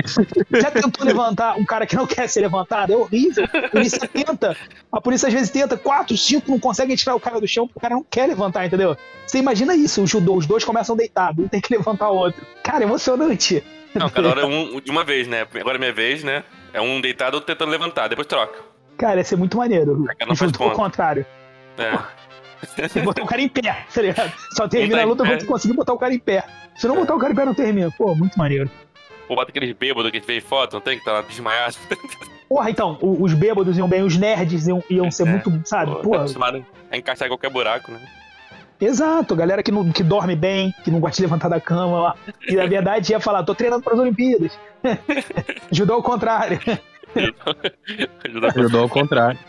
já 0.50 0.70
tentou 0.70 1.06
levantar 1.06 1.56
um 1.56 1.64
cara 1.64 1.86
que 1.86 1.94
não 1.94 2.06
quer 2.06 2.28
ser 2.28 2.40
levantado? 2.40 2.92
É 2.92 2.96
horrível. 2.96 3.44
A 3.52 3.68
polícia 3.68 4.08
tenta. 4.08 4.56
A 4.90 5.00
polícia 5.00 5.28
às 5.28 5.32
vezes 5.34 5.50
tenta, 5.50 5.76
quatro, 5.76 6.16
cinco, 6.16 6.50
não 6.50 6.58
conseguem 6.58 6.96
tirar 6.96 7.14
o 7.14 7.20
cara 7.20 7.40
do 7.40 7.46
chão 7.46 7.68
porque 7.68 7.78
o 7.78 7.80
cara 7.80 7.94
não 7.94 8.02
quer 8.02 8.26
levantar, 8.26 8.66
entendeu? 8.66 8.96
Você 9.24 9.38
imagina 9.38 9.76
isso, 9.76 10.02
o 10.02 10.06
judô, 10.06 10.34
os 10.34 10.46
dois 10.46 10.64
começam 10.64 10.96
deitados, 10.96 11.44
um 11.44 11.48
tem 11.48 11.60
que 11.60 11.72
levantar 11.72 12.10
o 12.10 12.16
outro. 12.16 12.44
Cara, 12.64 12.82
emocionante. 12.82 13.62
Não, 13.94 14.10
cada 14.10 14.28
hora 14.30 14.42
é 14.42 14.44
um 14.44 14.80
de 14.80 14.90
uma 14.90 15.04
vez, 15.04 15.28
né? 15.28 15.46
Agora 15.60 15.76
é 15.76 15.78
minha 15.78 15.92
vez, 15.92 16.24
né? 16.24 16.42
É 16.72 16.80
um 16.80 17.00
deitado, 17.00 17.34
outro 17.34 17.46
tentando 17.46 17.70
levantar, 17.70 18.08
depois 18.08 18.26
troca. 18.26 18.60
Cara, 18.98 19.18
ia 19.18 19.24
ser 19.24 19.36
muito 19.36 19.56
maneiro. 19.56 20.04
cara 20.04 20.26
não 20.26 20.32
O 20.32 20.36
faz 20.36 20.52
ao 20.60 20.72
contrário. 20.72 21.24
É. 21.78 21.98
Você 22.88 23.00
botar 23.02 23.22
o 23.22 23.26
cara 23.26 23.40
em 23.40 23.48
pé, 23.48 23.86
tá 23.92 24.02
ligado? 24.02 24.32
Só 24.56 24.68
termina 24.68 25.02
a 25.02 25.04
luta 25.04 25.24
quando 25.24 25.40
você 25.40 25.46
conseguir 25.46 25.74
botar 25.74 25.92
o 25.92 25.98
cara 25.98 26.12
em 26.14 26.18
pé. 26.18 26.44
Se 26.76 26.86
não 26.86 26.96
botar 26.96 27.14
o 27.14 27.18
cara 27.18 27.32
em 27.32 27.36
pé, 27.36 27.44
não 27.44 27.54
termina. 27.54 27.90
Pô, 27.96 28.14
muito 28.14 28.38
maneiro. 28.38 28.70
Ou 29.28 29.36
bota 29.36 29.50
aqueles 29.50 29.72
bêbados 29.76 30.10
que 30.10 30.16
a 30.16 30.20
gente 30.20 30.26
fez 30.26 30.42
foto, 30.42 30.74
não 30.74 30.80
tem? 30.80 30.98
Que 30.98 31.04
tá 31.04 31.12
lá 31.12 31.22
desmaiado. 31.22 31.76
Porra, 32.48 32.68
então, 32.68 32.98
os 33.00 33.32
bêbados 33.32 33.78
iam 33.78 33.88
bem, 33.88 34.02
os 34.02 34.16
nerds 34.16 34.66
iam, 34.66 34.82
iam 34.90 35.10
ser 35.10 35.22
É. 35.22 35.30
muito, 35.30 35.52
sabe? 35.64 35.92
Pô, 35.92 36.00
Pô, 36.00 36.18
tá 36.24 36.62
a 36.90 36.96
encaixar 36.96 37.26
em 37.26 37.30
qualquer 37.30 37.50
buraco, 37.50 37.92
né? 37.92 38.00
exato, 38.80 39.36
galera 39.36 39.62
que, 39.62 39.70
não, 39.70 39.92
que 39.92 40.02
dorme 40.02 40.34
bem, 40.34 40.72
que 40.82 40.90
não 40.90 41.00
gosta 41.00 41.16
de 41.16 41.22
levantar 41.22 41.48
da 41.50 41.60
cama 41.60 42.00
lá. 42.00 42.14
E 42.48 42.56
na 42.56 42.64
verdade 42.66 43.12
ia 43.12 43.20
falar, 43.20 43.42
tô 43.44 43.54
treinando 43.54 43.82
para 43.84 43.92
as 43.92 44.00
Olimpíadas. 44.00 44.58
Judô 45.70 45.92
ao 45.94 46.02
contrário. 46.02 46.58
Ajudou 48.56 48.82
ao 48.82 48.88
contrário. 48.88 49.38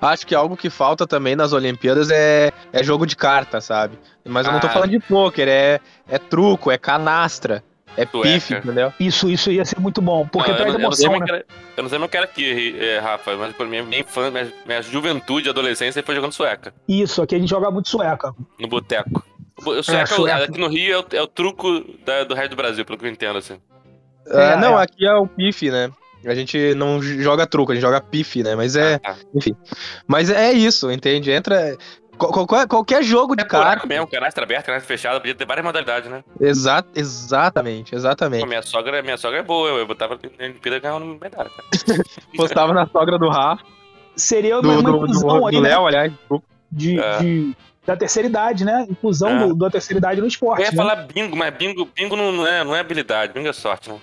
Acho 0.00 0.26
que 0.26 0.34
algo 0.34 0.56
que 0.56 0.68
falta 0.70 1.06
também 1.06 1.34
nas 1.36 1.52
Olimpíadas 1.52 2.10
é, 2.10 2.52
é 2.72 2.82
jogo 2.82 3.06
de 3.06 3.16
carta, 3.16 3.60
sabe? 3.60 3.98
Mas 4.24 4.46
eu 4.46 4.52
não 4.52 4.60
tô 4.60 4.66
Ah. 4.66 4.70
falando 4.70 4.90
de 4.90 4.98
pôquer, 5.00 5.48
é, 5.48 5.80
é 6.08 6.18
truco, 6.18 6.70
é 6.70 6.78
canastra, 6.78 7.62
é 7.96 8.04
pife, 8.04 8.54
entendeu? 8.54 8.92
Isso, 8.98 9.28
isso 9.30 9.50
ia 9.52 9.64
ser 9.64 9.78
muito 9.78 10.02
bom, 10.02 10.26
porque 10.26 10.50
Não, 10.50 10.58
eu, 10.58 10.62
traz 10.62 10.72
não, 10.74 10.80
eu, 10.80 10.84
não 10.84 10.92
sei 10.92 11.06
emoção, 11.06 11.12
como 11.12 11.16
é 11.16 11.20
né? 11.20 11.26
que 11.26 11.32
era, 11.52 11.60
eu 11.76 11.82
não 11.82 11.88
sei 11.90 11.96
como 11.98 12.04
é 12.04 12.08
que 12.08 12.16
era 12.16 12.26
aqui, 12.26 12.76
eh, 12.78 12.98
Rafa, 12.98 13.36
mas 13.36 13.54
por 13.54 13.66
minha, 13.66 13.82
minha 13.84 14.00
infância, 14.00 14.30
minha, 14.30 14.52
minha 14.66 14.82
juventude 14.82 15.46
e 15.48 15.50
adolescência 15.50 16.02
foi 16.02 16.14
jogando 16.14 16.32
sueca, 16.32 16.74
Isso, 16.88 17.22
aqui 17.22 17.34
a 17.34 17.38
gente 17.38 17.48
joga 17.50 17.70
muito 17.70 17.88
sueca. 17.88 18.34
no 18.58 18.68
boteco. 18.68 19.24
O 19.64 19.82
sueca, 19.82 20.06
sueca. 20.06 20.44
aqui 20.44 20.58
no 20.58 20.66
Rio 20.68 20.92
é 20.94 20.98
o, 20.98 21.04
é 21.18 21.22
o 21.22 21.26
truco 21.28 21.84
da- 22.04 22.24
do 22.24 22.34
resto 22.34 22.50
do 22.50 22.56
Brasil, 22.56 22.84
pelo 22.84 22.98
que 22.98 23.06
eu 23.06 23.10
entendo, 23.10 23.38
assim. 23.38 23.60
É, 24.26 24.52
É, 24.52 24.56
não, 24.56 24.78
é. 24.78 24.82
aqui 24.82 25.06
é 25.06 25.14
o 25.14 25.26
pife, 25.28 25.70
né? 25.70 25.90
A 26.26 26.34
gente 26.34 26.74
não 26.74 27.00
joga 27.02 27.46
truco, 27.46 27.72
a 27.72 27.74
gente 27.74 27.82
joga 27.82 28.00
pife, 28.00 28.42
né? 28.42 28.54
Mas 28.54 28.76
é, 28.76 29.00
Ah, 29.04 29.14
mas 30.06 30.30
é 30.30 30.52
isso, 30.52 30.90
entende? 30.90 31.30
Entra 31.30 31.76
qual- 32.16 32.32
qualquer, 32.32 32.66
qualquer 32.68 33.02
jogo 33.02 33.34
de 33.36 33.42
é 33.42 33.46
carta. 33.46 33.86
mesmo, 33.86 34.06
canastra 34.06 34.44
aberta, 34.44 34.64
canastra 34.66 34.86
fechada, 34.88 35.18
podia 35.20 35.34
ter 35.34 35.46
várias 35.46 35.64
modalidades, 35.64 36.10
né? 36.10 36.22
Exa 36.40 36.84
exatamente, 36.94 37.90
Pô, 37.90 37.96
exatamente. 37.96 38.46
minha 38.46 38.62
sogra, 38.62 39.02
minha 39.02 39.16
sogra 39.16 39.38
é 39.40 39.42
boa, 39.42 39.68
eu 39.70 39.86
botava 39.86 40.14
na 40.38 40.44
Olimpíada 40.44 40.76
e 40.76 40.80
ganhava 40.80 41.04
uma 41.04 41.14
medalha, 41.20 41.50
cara. 41.50 41.68
Postava 42.36 42.72
na 42.72 42.86
sogra 42.86 43.18
do 43.18 43.28
Rafa, 43.28 43.62
Seria 44.16 44.60
uma, 44.60 44.62
do, 44.62 44.68
uma 44.70 44.82
do, 44.82 44.90
do, 44.92 44.96
inclusão 45.06 45.40
do 45.40 45.46
aí, 45.48 45.60
né? 45.60 45.68
Léo, 45.70 45.86
aliás. 45.86 46.12
desculpa. 46.12 46.46
de, 46.70 47.00
É. 47.00 47.18
de- 47.18 47.56
da 47.86 47.94
terceira 47.96 48.28
idade, 48.28 48.64
né? 48.64 48.86
Inclusão 48.88 49.28
É. 49.30 49.46
do, 49.48 49.54
da 49.56 49.68
terceira 49.70 49.98
idade 49.98 50.20
no 50.20 50.26
Eu 50.26 50.28
esporte. 50.28 50.62
ia 50.62 50.70
né? 50.70 50.76
falar 50.76 50.96
bingo, 50.96 51.36
mas 51.36 51.52
bingo, 51.54 51.86
bingo 51.94 52.16
não, 52.16 52.32
não 52.32 52.46
é, 52.46 52.64
não 52.64 52.74
é 52.76 52.80
habilidade, 52.80 53.32
bingo 53.34 53.48
é 53.48 53.52
sorte, 53.52 53.90
né? 53.90 53.98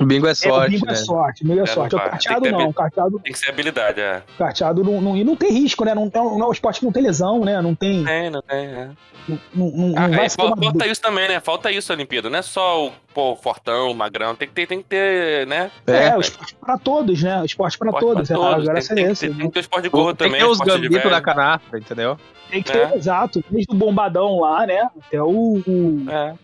O 0.00 0.04
bingo 0.06 0.26
é 0.26 0.30
É, 0.30 0.32
o 0.32 0.36
sorte, 0.36 0.70
bingo 0.70 0.86
né? 0.86 0.92
é 0.92 0.96
sorte, 0.96 1.44
bingo 1.44 1.60
é, 1.60 1.62
É, 1.62 1.66
sorte. 1.66 1.94
não 1.96 2.00
O 2.06 2.10
carteado 2.10 2.42
Tem 2.42 2.52
não, 2.52 2.68
o 2.68 2.72
carteado, 2.74 3.18
Tem 3.20 3.32
que 3.32 3.38
ser 3.38 3.50
habilidade, 3.50 4.00
é. 4.00 4.22
carteado 4.38 4.84
não, 4.84 5.00
não, 5.00 5.16
e 5.16 5.24
não 5.24 5.34
tem 5.36 5.50
risco, 5.52 5.84
né? 5.84 5.94
Não, 5.94 6.10
não, 6.14 6.38
não 6.38 6.46
é 6.46 6.48
um 6.48 6.52
esporte 6.52 6.80
que 6.80 6.84
não 6.86 6.92
tem 6.92 7.02
lesão, 7.02 7.44
né? 7.44 7.60
Não 7.60 7.74
tem. 7.74 8.04
Tem, 8.04 8.30
não 8.30 8.42
tem, 8.42 8.58
é. 8.66 8.88
Não, 9.28 9.38
não, 9.54 9.70
não 9.88 9.94
Ah, 9.98 10.08
vai 10.08 10.24
é, 10.24 10.28
ser 10.28 10.36
fal- 10.36 10.46
uma. 10.46 10.56
falta 10.56 10.86
isso 10.86 11.02
também, 11.02 11.28
né? 11.28 11.40
Falta 11.40 11.70
isso, 11.70 11.92
Olimpíada. 11.92 12.30
Não 12.30 12.38
é 12.38 12.42
só 12.42 12.86
o 12.86 12.92
pô, 13.12 13.36
fortão, 13.36 13.90
o 13.90 13.94
magrão. 13.94 14.34
Tem 14.34 14.48
que 14.48 14.54
ter, 14.54 14.66
tem 14.66 14.78
que 14.78 14.88
ter, 14.88 15.46
né? 15.46 15.70
É, 15.86 16.06
É, 16.08 16.16
o 16.16 16.20
esporte 16.20 16.54
pra 16.54 16.78
todos, 16.78 17.22
né? 17.22 17.42
O 17.42 17.44
esporte 17.44 17.76
pra 17.76 17.88
Esporte 17.90 18.06
todos. 18.06 18.28
pra 18.28 18.36
é, 18.36 18.40
todos. 18.40 18.64
Tem, 18.88 18.94
tem, 18.96 19.04
é 19.04 19.06
que 19.06 19.12
esse. 19.12 19.28
ter, 19.28 19.34
tem 19.36 19.46
que 19.48 19.52
ter 19.52 19.60
esporte 19.60 19.82
de 19.82 19.88
gorro 19.90 20.14
tem 20.14 20.28
também. 20.28 20.40
que 20.40 20.46
ter 20.46 20.50
os 20.50 20.58
gambitos 20.58 21.10
da 21.10 21.20
canastra, 21.20 21.78
entendeu? 21.78 22.16
Tem 22.50 22.62
que 22.62 22.72
ter, 22.72 22.90
É. 22.90 22.96
exato. 22.96 23.44
Desde 23.50 23.74
o 23.74 23.76
bombadão 23.76 24.40
lá, 24.40 24.66
né? 24.66 24.88
Até 25.06 25.20
o, 25.22 25.28
o, 25.66 26.04
É. 26.08 26.34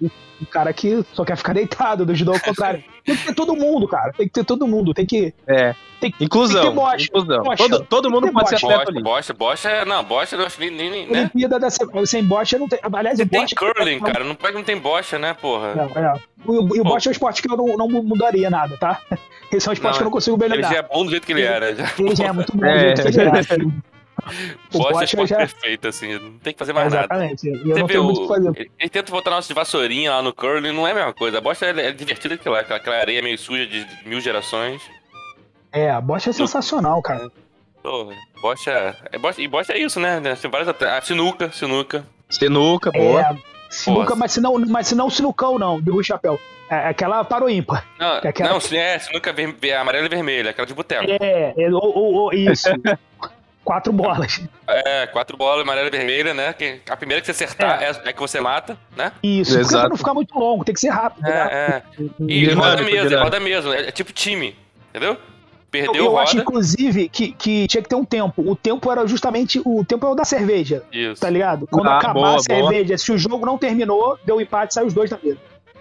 o 0.42 0.46
cara 0.46 0.70
que 0.74 1.02
só 1.14 1.24
quer 1.24 1.36
ficar 1.38 1.54
deitado, 1.54 2.04
do 2.04 2.14
judô 2.14 2.32
ao 2.34 2.40
contrário. 2.44 2.84
Tem 3.04 3.16
que 3.16 3.26
ter 3.26 3.34
todo 3.34 3.54
mundo, 3.54 3.86
cara. 3.86 4.12
Tem 4.12 4.26
que 4.26 4.32
ter 4.32 4.44
todo 4.44 4.66
mundo. 4.66 4.94
Tem 4.94 5.04
que. 5.04 5.34
É. 5.46 5.74
Tem- 6.00 6.14
Inclusão. 6.20 6.62
tem 6.62 6.70
que 6.70 6.76
ter 6.76 6.82
bocha. 6.82 7.04
inclusão. 7.04 7.42
Bocha. 7.42 7.56
Todo, 7.68 7.84
todo 7.86 8.10
mundo 8.10 8.32
pode 8.32 8.48
ter 8.50 8.58
ser 8.58 8.62
bocha. 8.66 8.74
atleta 8.76 8.92
Bocha, 8.92 8.92
olímpico. 8.92 9.14
bocha, 9.14 9.34
bocha, 9.34 9.68
é- 9.70 9.84
não, 9.84 10.02
bocha, 10.04 10.36
eu 10.36 10.46
acho 10.46 10.56
que 10.58 10.70
nem, 10.70 10.90
nem, 10.90 11.06
né? 11.10 11.20
Olimpíada 11.20 11.58
da, 11.60 11.68
sem 11.70 12.24
bocha 12.24 12.58
não 12.58 12.68
tem. 12.68 12.78
Aliás, 12.82 13.20
o 13.20 13.26
Tem 13.26 13.40
bocha. 13.42 13.54
curling, 13.56 14.00
cara, 14.00 14.24
não 14.24 14.34
pode 14.34 14.54
não 14.54 14.62
tem 14.64 14.78
bocha, 14.78 15.18
né, 15.18 15.34
porra? 15.34 15.74
Não, 15.74 15.84
é. 15.84 16.14
O, 16.46 16.76
e 16.76 16.80
o 16.80 16.84
bocha 16.84 17.08
é 17.08 17.10
um 17.10 17.12
esporte 17.12 17.40
que 17.42 17.50
eu 17.50 17.56
não, 17.56 17.66
não 17.76 17.88
mudaria 18.02 18.48
nada, 18.50 18.76
tá? 18.76 19.00
Esse 19.52 19.68
é 19.68 19.70
um 19.70 19.72
esporte 19.74 19.92
Não, 19.92 19.98
que 19.98 20.02
eu 20.02 20.04
não 20.06 20.10
consigo 20.10 20.36
Ele 20.42 20.48
melhorar. 20.48 20.72
já 20.72 20.78
é 20.78 20.82
bom 20.82 21.04
do 21.04 21.10
jeito 21.10 21.26
que 21.26 21.32
ele 21.32 21.42
era. 21.42 21.74
Já. 21.74 21.90
Ele 21.98 22.16
já 22.16 22.24
é 22.26 22.32
muito 22.32 22.56
bom, 22.56 22.64
É. 22.64 22.92
do 22.94 23.02
jeito 23.02 23.12
que 23.12 23.20
ele 23.20 23.28
é. 23.30 23.84
O 24.74 24.78
Bocha 24.78 25.00
é 25.00 25.04
esporte 25.04 25.30
já. 25.30 25.36
perfeito, 25.36 25.88
assim, 25.88 26.18
não 26.18 26.38
tem 26.38 26.52
que 26.52 26.58
fazer 26.58 26.72
mais 26.72 26.92
nada. 26.92 27.04
Exatamente. 27.04 27.48
E 27.48 27.52
eu 27.70 27.74
Você 27.74 27.80
não 27.80 27.86
vê 27.86 27.98
o 27.98 28.06
o... 28.08 28.20
que 28.22 28.26
fazer. 28.28 28.48
Ele, 28.56 28.70
ele 28.78 28.88
tenta 28.90 29.10
botar 29.12 29.30
nosso 29.30 29.48
de 29.48 29.54
vassourinha 29.54 30.10
lá 30.12 30.22
no 30.22 30.32
curling, 30.32 30.72
não 30.72 30.86
é 30.86 30.92
a 30.92 30.94
mesma 30.94 31.12
coisa. 31.12 31.38
A 31.38 31.40
bocha 31.40 31.66
é, 31.66 31.86
é 31.88 31.92
divertida 31.92 32.36
que 32.36 32.48
lá, 32.48 32.60
aquela, 32.60 32.78
aquela 32.78 32.96
areia 32.96 33.22
meio 33.22 33.38
suja 33.38 33.66
de 33.66 33.86
mil 34.06 34.20
gerações. 34.20 34.82
É, 35.72 35.90
a 35.90 36.00
bocha 36.00 36.30
é 36.30 36.32
sensacional, 36.32 37.00
cara. 37.02 37.30
Porra, 37.82 38.14
bocha, 38.40 38.96
é 39.12 39.18
bocha. 39.18 39.40
E 39.42 39.48
bocha 39.48 39.72
é 39.72 39.78
isso, 39.78 40.00
né? 40.00 40.20
Tem 40.40 40.50
várias 40.50 40.68
até- 40.68 40.96
a 40.96 41.00
sinuca, 41.02 41.50
sinuca. 41.52 42.04
Sinuca, 42.30 42.90
boa. 42.90 43.20
É, 43.20 43.36
sinuca, 43.68 44.16
mas 44.16 44.32
se 44.32 44.40
não, 44.40 44.58
mas 44.58 44.86
se 44.88 44.94
não 44.94 45.10
sinucão, 45.10 45.58
não, 45.58 45.80
de 45.80 45.90
Rui 45.90 46.02
Chapéu. 46.02 46.40
É 46.70 46.88
aquela 46.88 47.22
para 47.24 47.44
o 47.44 47.50
ímpar. 47.50 47.86
Não, 48.00 48.14
É 48.16 48.28
aquela- 48.28 48.48
não 48.50 48.56
é 48.56 48.98
sinuca 48.98 49.32
ver, 49.34 49.74
amarela 49.74 50.06
e 50.06 50.08
vermelha, 50.08 50.50
aquela 50.50 50.66
de 50.66 50.72
boteco. 50.72 51.04
É, 51.20 51.52
é 51.58 51.68
ou, 51.70 51.94
ou- 51.94 52.14
ou- 52.14 52.32
isso. 52.32 52.68
Quatro 53.64 53.92
bolas. 53.92 54.42
É, 54.68 55.06
quatro 55.06 55.36
bolas, 55.36 55.62
amarela 55.62 55.88
e 55.88 55.90
vermelha, 55.90 56.34
né? 56.34 56.52
Que 56.52 56.80
a 56.88 56.96
primeira 56.96 57.20
que 57.22 57.26
você 57.26 57.32
acertar 57.44 57.82
é, 57.82 57.90
é 58.04 58.12
que 58.12 58.20
você 58.20 58.40
mata, 58.40 58.76
né? 58.96 59.10
Isso. 59.22 59.52
Porque 59.52 59.66
Exato. 59.66 59.80
pra 59.80 59.88
não 59.88 59.96
ficar 59.96 60.14
muito 60.14 60.38
longo, 60.38 60.64
tem 60.64 60.74
que 60.74 60.80
ser 60.80 60.90
rápido. 60.90 61.22
né? 61.22 61.30
É, 61.30 61.56
é. 61.76 61.82
E 62.28 62.40
Dinâmico, 62.40 62.60
roda 62.62 62.76
mesmo, 62.82 62.90
dinâmico. 63.08 63.22
roda 63.22 63.40
mesmo. 63.40 63.72
É, 63.72 63.88
é 63.88 63.90
tipo 63.90 64.12
time, 64.12 64.54
entendeu? 64.90 65.12
Eu, 65.12 65.18
Perdeu, 65.70 66.04
eu 66.04 66.10
roda. 66.12 66.22
acho, 66.22 66.38
inclusive, 66.38 67.08
que, 67.08 67.32
que 67.32 67.66
tinha 67.66 67.82
que 67.82 67.88
ter 67.88 67.96
um 67.96 68.04
tempo. 68.04 68.48
O 68.48 68.54
tempo 68.54 68.92
era 68.92 69.04
justamente 69.08 69.60
o 69.64 69.84
tempo 69.84 70.06
é 70.06 70.10
o 70.10 70.14
da 70.14 70.24
cerveja, 70.24 70.84
Isso, 70.92 71.20
tá 71.20 71.28
ligado? 71.28 71.66
Quando 71.66 71.88
Ah, 71.88 71.96
acabar 71.98 72.12
boa, 72.14 72.36
a 72.36 72.38
cerveja, 72.38 72.96
se 72.96 73.10
o 73.10 73.18
jogo 73.18 73.44
não 73.44 73.58
terminou, 73.58 74.16
deu 74.24 74.40
empate, 74.40 74.72
sai 74.74 74.84
os 74.84 74.94
dois 74.94 75.10
da 75.10 75.18
mesa. 75.20 75.38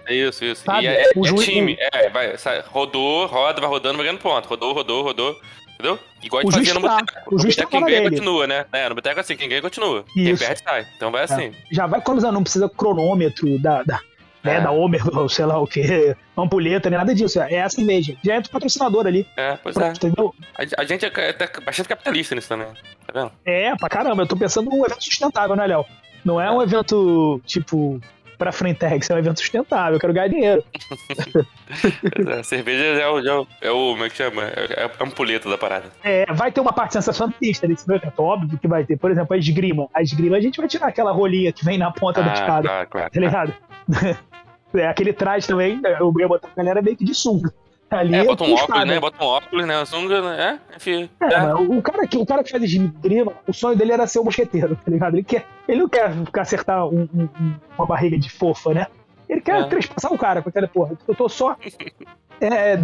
isso, 0.08 0.44
isso. 0.44 0.64
Sabe? 0.64 0.84
E 0.84 0.88
é, 0.88 1.02
é 1.10 1.34
time, 1.36 1.76
é, 1.92 2.10
vai, 2.10 2.36
sai, 2.36 2.60
rodou, 2.66 3.26
roda, 3.26 3.60
vai 3.60 3.70
rodando, 3.70 3.96
vai 3.98 4.06
ganhando 4.06 4.20
ponto. 4.20 4.48
Rodou, 4.48 4.72
rodou, 4.72 5.02
rodou. 5.04 5.36
Entendeu? 5.84 5.98
Igual 6.22 6.40
a 6.40 6.44
gente 6.44 6.54
fazia 6.54 6.74
no 6.74 6.80
tá. 6.80 6.96
boteco. 6.96 7.34
O 7.34 7.38
juiz 7.38 7.56
tá 7.56 7.66
quem 7.66 7.80
ganha 7.84 8.00
dele. 8.00 8.10
continua, 8.10 8.46
né? 8.46 8.64
É, 8.72 8.88
no 8.88 8.94
boteco 8.94 9.18
é 9.18 9.20
assim, 9.20 9.36
quem 9.36 9.48
ganha 9.50 9.60
continua. 9.60 10.04
Quem 10.14 10.30
Isso. 10.30 10.42
perde 10.42 10.62
sai. 10.64 10.86
Então 10.96 11.10
vai 11.12 11.24
assim. 11.24 11.52
Já 11.70 11.86
vai 11.86 12.00
economizando, 12.00 12.32
não 12.32 12.42
precisa 12.42 12.70
cronômetro 12.70 13.58
da, 13.58 13.82
da, 13.82 14.00
né, 14.42 14.56
É. 14.56 14.60
da 14.62 14.70
Homer, 14.70 15.02
ou 15.14 15.28
sei 15.28 15.44
lá 15.44 15.60
o 15.60 15.66
que, 15.66 16.16
ampulheta, 16.38 16.88
nem 16.88 16.98
nada 16.98 17.14
disso. 17.14 17.38
É 17.38 17.60
a 17.60 17.68
cerveja. 17.68 18.16
Já 18.24 18.36
entra 18.36 18.48
o 18.48 18.52
patrocinador 18.52 19.06
ali. 19.06 19.26
É, 19.36 19.58
pois 19.62 19.76
é. 19.76 19.80
Pronto, 19.80 19.96
entendeu? 20.06 20.34
A, 20.56 20.80
a 20.80 20.84
gente 20.86 21.04
é, 21.04 21.12
é 21.14 21.60
bastante 21.60 21.88
capitalista 21.88 22.34
nisso 22.34 22.48
também. 22.48 22.68
Tá 23.06 23.12
vendo? 23.20 23.32
É, 23.44 23.76
pra 23.76 23.90
caramba. 23.90 24.22
Eu 24.22 24.26
tô 24.26 24.36
pensando 24.36 24.70
num 24.70 24.86
evento 24.86 25.04
sustentável, 25.04 25.54
né, 25.54 25.66
Léo? 25.66 25.84
Não 26.24 26.40
é 26.40 26.50
um 26.50 26.62
evento, 26.62 27.42
tipo, 27.44 28.00
pra 28.38 28.52
Frentex, 28.52 29.08
é 29.10 29.14
um 29.14 29.18
evento 29.18 29.40
sustentável. 29.40 29.94
Eu 29.94 30.00
quero 30.00 30.12
ganhar 30.12 30.28
dinheiro. 30.28 30.64
Pois 30.88 32.26
é, 32.28 32.40
a 32.40 32.42
cerveja 32.42 32.84
é 32.84 33.08
o, 33.08 33.18
é 33.18 33.38
o, 33.40 33.46
é 33.60 33.70
o. 33.70 33.92
Como 33.92 34.04
é 34.04 34.10
que 34.10 34.16
chama? 34.16 34.42
É, 34.44 34.82
é 34.82 34.84
a 34.84 35.04
ampulheta 35.04 35.48
da 35.48 35.56
parada. 35.58 35.86
É, 36.02 36.26
vai 36.32 36.50
ter 36.52 36.60
uma 36.60 36.72
parte 36.72 36.92
sensacionalista 36.94 37.66
nesse 37.66 37.90
evento, 37.90 38.12
óbvio 38.18 38.58
que 38.58 38.68
vai 38.68 38.84
ter. 38.84 38.96
Por 38.96 39.10
exemplo, 39.10 39.34
a 39.34 39.38
esgrima. 39.38 39.88
A 39.94 40.02
esgrima 40.02 40.36
a 40.36 40.40
gente 40.40 40.58
vai 40.58 40.68
tirar 40.68 40.88
aquela 40.88 41.12
rolinha 41.12 41.52
que 41.52 41.64
vem 41.64 41.78
na 41.78 41.90
ponta 41.90 42.22
da 42.22 42.30
Ah, 42.30 42.34
escada, 42.34 42.68
claro, 42.68 42.88
claro. 42.90 43.10
tá 43.10 43.20
ligado? 43.20 43.54
É, 44.76 44.88
aquele 44.88 45.12
traje 45.12 45.46
também, 45.46 45.80
eu 46.00 46.12
ia 46.18 46.26
botar 46.26 46.48
a 46.48 46.56
galera 46.56 46.82
meio 46.82 46.96
que 46.96 47.04
de 47.04 47.14
sunga. 47.14 47.54
Ali 47.98 48.14
É, 48.14 48.24
bota 48.24 48.44
um 48.44 48.54
óculos, 48.54 48.86
né? 48.86 49.00
Bota 49.00 49.24
um 49.24 49.26
óculos, 49.26 49.66
né? 49.66 49.84
Sunga, 49.84 50.20
né? 50.22 50.60
É, 50.72 50.76
enfim. 50.76 51.08
É, 51.20 51.34
é. 51.34 51.54
o 51.54 51.82
cara, 51.82 52.06
que, 52.06 52.16
o 52.18 52.26
cara 52.26 52.42
que 52.44 52.50
faz 52.50 52.62
esgrima, 52.62 53.32
o 53.46 53.52
sonho 53.52 53.76
dele 53.76 53.92
era 53.92 54.06
ser 54.06 54.18
o 54.18 54.24
mosqueteiro, 54.24 54.76
tá 54.76 54.90
ligado? 54.90 55.14
Ele, 55.14 55.24
quer, 55.24 55.46
ele 55.68 55.80
não 55.80 55.88
quer 55.88 56.12
ficar 56.12 56.42
acertar 56.42 56.86
um- 56.86 57.08
um- 57.14 57.28
um- 57.40 57.54
uma 57.78 57.86
barriga 57.86 58.18
de 58.18 58.30
fofa, 58.30 58.72
né? 58.74 58.86
Ele 59.28 59.40
quer 59.40 59.60
É. 59.60 59.64
trespassar 59.64 60.12
o 60.12 60.18
cara 60.18 60.42
com 60.42 60.48
aquela 60.48 60.68
porra. 60.68 60.92
Eu 61.08 61.14
tô 61.14 61.28
só 61.28 61.56
é, 62.40 62.76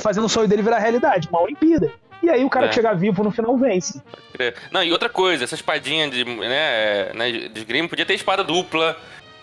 fazendo 0.00 0.24
o 0.26 0.28
sonho 0.28 0.48
dele 0.48 0.62
virar 0.62 0.78
realidade, 0.78 1.28
uma 1.28 1.40
Olimpíada. 1.42 1.90
E 2.22 2.28
aí 2.28 2.44
o 2.44 2.50
cara 2.50 2.66
É. 2.66 2.68
que 2.68 2.74
chegar 2.74 2.94
vivo 2.94 3.22
no 3.22 3.30
final 3.30 3.56
vence. 3.56 4.02
É. 4.38 4.52
Não, 4.72 4.82
e 4.82 4.90
outra 4.92 5.08
coisa, 5.08 5.44
essa 5.44 5.54
espadinha 5.54 6.10
de, 6.10 6.24
né, 6.24 7.12
né, 7.14 7.30
de 7.48 7.58
esgrima 7.60 7.88
podia 7.88 8.04
ter 8.04 8.14
espada 8.14 8.42
dupla, 8.42 8.96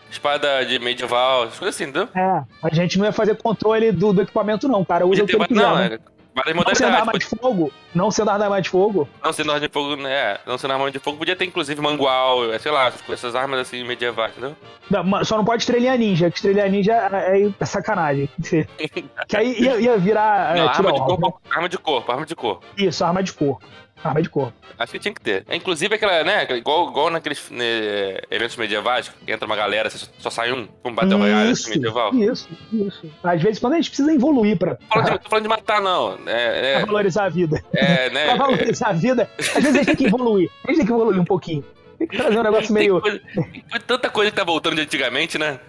espada 0.10 0.65
de 0.65 0.80
medieval, 0.80 1.44
essas 1.46 1.60
coisas 1.60 1.76
assim, 1.76 1.86
entendeu? 1.86 2.08
É, 2.15 2.44
a 2.63 2.74
gente 2.74 2.98
não 2.98 3.06
ia 3.06 3.12
fazer 3.12 3.36
controle 3.36 3.91
do, 3.91 4.13
do 4.13 4.22
equipamento, 4.22 4.68
não, 4.68 4.84
cara. 4.86 5.06
Usa 5.06 5.24
o 5.24 5.28
que 5.28 5.36
ele 5.36 5.48
quiser. 5.48 5.62
não, 5.62 5.76
né? 5.76 5.86
é, 5.96 6.00
várias 6.36 6.56
Não 6.56 6.76
sendo 6.76 6.88
arma 6.88 7.06
modalidades. 7.06 7.30
de 7.30 7.36
fogo, 7.38 7.72
não 7.94 8.12
sendo 8.12 8.30
arma 8.30 8.62
de 8.62 8.70
fogo, 8.70 9.10
Não 9.24 9.32
sendo 9.34 9.52
arma 9.52 9.68
de 9.68 9.74
fogo, 9.74 9.96
né? 9.96 10.38
Não 10.46 10.58
sendo 10.58 10.74
arma 10.74 10.91
de 10.91 11.00
fogo, 11.00 11.18
podia 11.18 11.36
ter 11.36 11.46
inclusive 11.46 11.80
mangual, 11.82 12.52
é, 12.52 12.60
sei 12.60 12.72
lá, 12.72 12.91
essas, 13.10 13.36
armas 13.36 13.60
assim 13.60 13.84
medievais, 13.86 14.32
entendeu? 14.32 14.56
Não, 14.89 15.24
só 15.24 15.38
não 15.38 15.46
pode 15.46 15.63
estrelinha 15.63 15.96
ninja, 15.98 16.30
que 16.30 16.36
estrelinha 16.38 16.68
ninja 16.68 16.91
é, 16.94 17.41
é- 17.46 17.52
é 17.60 17.65
sacanagem. 17.65 18.30
que 19.28 19.38
aí 19.38 19.62
ia, 19.62 19.80
ia 19.80 19.98
virar. 19.98 20.58
é, 20.58 20.60
Não, 20.62 20.72
tiro 20.74 20.88
arma 20.88 20.91
de, 21.00 21.00
corpo, 21.06 21.41
arma 21.50 21.70
de 21.70 21.78
corpo, 21.78 22.12
arma 22.12 22.26
de 22.26 22.36
corpo. 22.36 22.65
né? 22.78 22.86
Isso, 22.86 23.04
arma 23.06 23.24
de 23.24 23.32
corpo. 23.34 23.65
Arma 24.04 24.22
de 24.22 24.30
corpo. 24.30 24.54
Acho 24.78 24.92
que 24.92 25.00
tinha 25.00 25.14
que 25.14 25.22
ter. 25.22 25.44
É, 25.48 25.56
Inclusive 25.56 25.96
aquela, 25.96 26.24
né? 26.24 26.46
Igual, 26.52 26.90
igual 26.90 27.10
naqueles 27.10 27.50
né, 27.50 28.20
eventos 28.30 28.56
medievais, 28.56 29.10
que 29.26 29.32
entra 29.32 29.48
uma 29.48 29.56
galera, 29.56 29.90
só, 29.90 30.06
só 30.20 30.30
sai 30.30 30.52
um, 30.52 30.68
uma 30.84 31.06
galera 31.06 31.50
assim, 31.50 31.72
medieval. 31.72 32.14
Isso, 32.14 32.48
isso. 32.72 33.10
Às 33.24 33.42
vezes, 33.42 33.58
quando 33.60 33.74
a 33.74 33.76
gente 33.78 33.90
precisa 33.90 34.14
evoluir 34.14 34.58
pra, 34.58 34.76
Tô 34.76 34.86
pra, 34.90 35.02
de, 35.02 35.20
tô 35.20 35.30
falando 35.30 35.44
de 35.44 35.50
matar, 35.50 35.82
não. 35.82 36.14
É, 36.28 36.72
pra 36.74 36.82
é, 36.82 36.86
valorizar 36.86 37.26
a 37.26 37.30
vida. 37.30 37.64
é, 37.74 38.10
né? 38.12 38.26
Pra 38.36 38.36
valorizar 38.36 38.88
a 38.90 38.94
vida, 38.94 39.30
às 39.40 39.48
vezes 39.64 39.70
a 39.76 39.78
gente 39.78 39.86
tem 39.88 39.96
que 39.96 40.06
evoluir. 40.06 40.52
A 40.64 40.68
gente 40.68 40.78
tem 40.78 40.86
que 40.86 40.92
evoluir 40.94 41.20
um 41.20 41.26
pouquinho. 41.26 41.64
Tem 41.98 42.08
que 42.08 42.18
trazer 42.18 42.38
um 42.38 42.44
negócio 42.44 42.74
meio. 42.74 43.02
coisa- 43.02 43.22
tem 43.34 43.64
tanta 43.88 44.10
coisa 44.10 44.30
que 44.30 44.38
tá 44.38 44.44
voltando 44.44 44.76
de 44.76 44.82
antigamente, 44.82 45.38
né? 45.38 45.60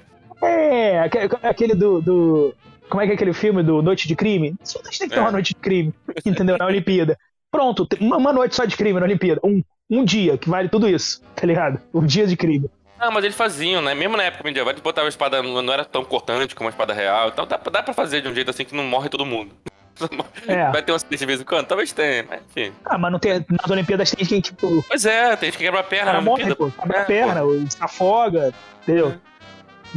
É, 0.42 1.00
aque- 1.00 1.18
aquele 1.42 1.74
do. 1.74 2.02
do- 2.02 2.54
Como 2.90 3.00
é 3.00 3.06
que 3.06 3.12
é 3.12 3.14
aquele 3.14 3.32
filme 3.32 3.62
do 3.62 3.80
Noite 3.80 4.06
de 4.06 4.14
Crime? 4.16 4.54
Só 4.62 4.80
a 4.80 4.84
gente 4.84 4.98
tem 4.98 5.08
que 5.08 5.14
ter 5.14 5.20
É. 5.20 5.22
uma 5.22 5.30
noite 5.32 5.48
de 5.48 5.54
crime, 5.54 5.94
entendeu? 6.24 6.56
Na 6.58 6.66
Olimpíada. 6.66 7.16
Pronto, 7.56 7.88
uma, 7.98 8.34
noite 8.34 8.54
só 8.54 8.66
de 8.66 8.76
crime 8.76 9.00
na 9.00 9.06
Olimpíada. 9.06 9.40
Um, 9.42 9.62
um 9.88 10.04
dia 10.04 10.36
que 10.36 10.46
vale 10.46 10.68
tudo 10.68 10.86
isso, 10.86 11.22
tá 11.34 11.46
ligado? 11.46 11.80
Um 11.94 12.04
dia 12.04 12.26
de 12.26 12.36
crime. 12.36 12.70
Não, 13.00 13.10
mas 13.10 13.24
eles 13.24 13.34
faziam, 13.34 13.80
né? 13.80 13.94
Mesmo 13.94 14.14
na 14.14 14.24
época 14.24 14.44
medieval, 14.44 14.72
eles 14.72 14.82
botavam 14.82 15.06
a 15.06 15.08
espada, 15.08 15.42
não 15.42 15.72
era 15.72 15.82
tão 15.82 16.04
cortante 16.04 16.54
como 16.54 16.68
a 16.68 16.70
espada 16.70 16.92
real. 16.92 17.28
Então 17.28 17.46
dá, 17.46 17.56
dá 17.56 17.82
pra 17.82 17.94
fazer 17.94 18.20
de 18.20 18.28
um 18.28 18.34
jeito 18.34 18.50
assim 18.50 18.62
que 18.62 18.76
não 18.76 18.84
morre 18.84 19.08
todo 19.08 19.24
mundo. 19.24 19.54
É. 20.46 20.70
Vai 20.70 20.82
ter 20.82 20.92
um 20.92 20.94
acidente 20.94 21.20
de 21.20 21.26
vez 21.26 21.40
em 21.40 21.44
quando? 21.44 21.66
Talvez 21.66 21.90
tenha, 21.90 22.26
mas 22.28 22.42
enfim. 22.50 22.70
Ah, 22.84 22.98
mas 22.98 23.10
não 23.10 23.18
tem. 23.18 23.44
Nas 23.48 23.70
Olimpíadas 23.70 24.10
tem 24.10 24.26
quem, 24.26 24.40
tipo, 24.42 24.84
Pois 24.86 25.06
é, 25.06 25.34
tem 25.36 25.46
gente 25.46 25.56
que 25.56 25.64
quebra 25.64 25.80
a 25.80 25.82
o 25.82 25.86
perna 25.86 26.12
cara 26.12 26.20
morre, 26.20 26.54
pô, 26.54 26.70
quebra 26.70 26.98
É, 26.98 27.00
a 27.00 27.04
perna, 27.06 27.40
se 27.70 27.78
afoga, 27.80 28.52
entendeu? 28.82 29.14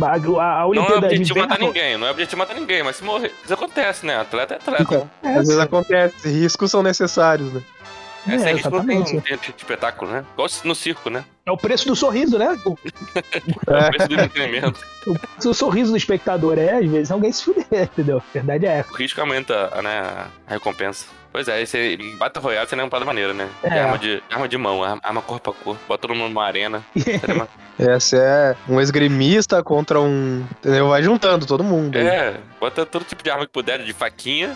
A, 0.01 0.05
a- 0.07 0.13
a 0.13 0.17
Não 0.17 0.63
é 0.63 0.65
Olimpíada 0.67 1.05
objetivo 1.07 1.39
matar 1.39 1.59
ninguém, 1.59 1.97
não 1.97 2.07
é 2.07 2.11
objetivo 2.11 2.37
matar 2.39 2.53
ninguém, 2.55 2.83
mas 2.83 2.95
se 2.97 3.03
morrer, 3.03 3.33
isso 3.43 3.53
acontece, 3.53 4.05
né? 4.05 4.17
Atleta 4.19 4.53
é 4.55 4.57
atleta. 4.57 5.09
É, 5.23 5.29
Às 5.29 5.47
vezes 5.47 5.59
acontece, 5.59 6.29
riscos 6.29 6.71
são 6.71 6.81
necessários, 6.83 7.51
né? 7.53 7.61
É, 8.27 8.37
sem 8.37 8.55
risco 8.55 8.69
não 8.69 8.85
tem, 8.85 9.03
tem 9.03 9.39
espetáculo, 9.57 10.11
né? 10.11 10.25
Igual 10.33 10.49
no 10.65 10.75
circo, 10.75 11.09
né? 11.09 11.23
É 11.45 11.51
o 11.51 11.57
preço 11.57 11.87
do 11.87 11.95
sorriso, 11.95 12.37
né? 12.37 12.59
O 12.65 12.77
É 13.65 13.87
o 13.87 13.89
preço 13.89 14.07
do 14.09 14.13
entretenimento. 14.15 14.79
o 15.07 15.13
preço 15.17 15.47
do 15.47 15.53
sorriso 15.53 15.91
do 15.91 15.97
espectador 15.97 16.59
é, 16.59 16.75
às 16.79 16.85
vezes, 16.89 17.11
alguém 17.11 17.31
se 17.31 17.43
fuder, 17.45 17.65
entendeu? 17.93 18.17
A 18.17 18.33
verdade 18.33 18.65
é 18.65 18.79
essa. 18.79 18.91
O 18.91 18.95
risco 18.95 19.19
aumenta, 19.21 19.69
né? 19.81 19.99
A 20.47 20.53
recompensa. 20.53 21.05
Pois 21.31 21.47
é, 21.47 21.61
esse 21.61 21.95
Battle 22.17 22.43
Royale 22.43 22.67
seria 22.67 22.83
uma 22.83 22.89
parada 22.89 23.05
maneira, 23.05 23.33
né? 23.35 23.47
É. 23.63 23.81
arma, 23.81 23.99
de, 23.99 24.21
arma 24.31 24.47
de 24.47 24.57
mão, 24.57 24.83
arma, 24.83 25.21
corpo 25.21 25.51
a 25.51 25.53
corpo. 25.53 25.79
Bota 25.87 26.07
todo 26.07 26.15
mundo 26.15 26.29
numa 26.29 26.43
arena. 26.43 26.83
Seria 26.97 27.35
uma- 27.35 27.47
Essa 27.77 28.17
é 28.17 28.55
um 28.67 28.81
esgrimista 28.81 29.61
contra 29.63 30.01
um. 30.01 30.43
Entendeu? 30.59 30.89
Vai 30.89 31.03
juntando 31.03 31.45
todo 31.45 31.63
mundo. 31.63 31.95
aí. 31.97 32.07
É, 32.07 32.37
bota 32.59 32.83
todo 32.85 33.05
tipo 33.05 33.21
de 33.21 33.29
arma 33.29 33.45
que 33.45 33.51
puder, 33.51 33.79
de 33.83 33.93
faquinha. 33.93 34.51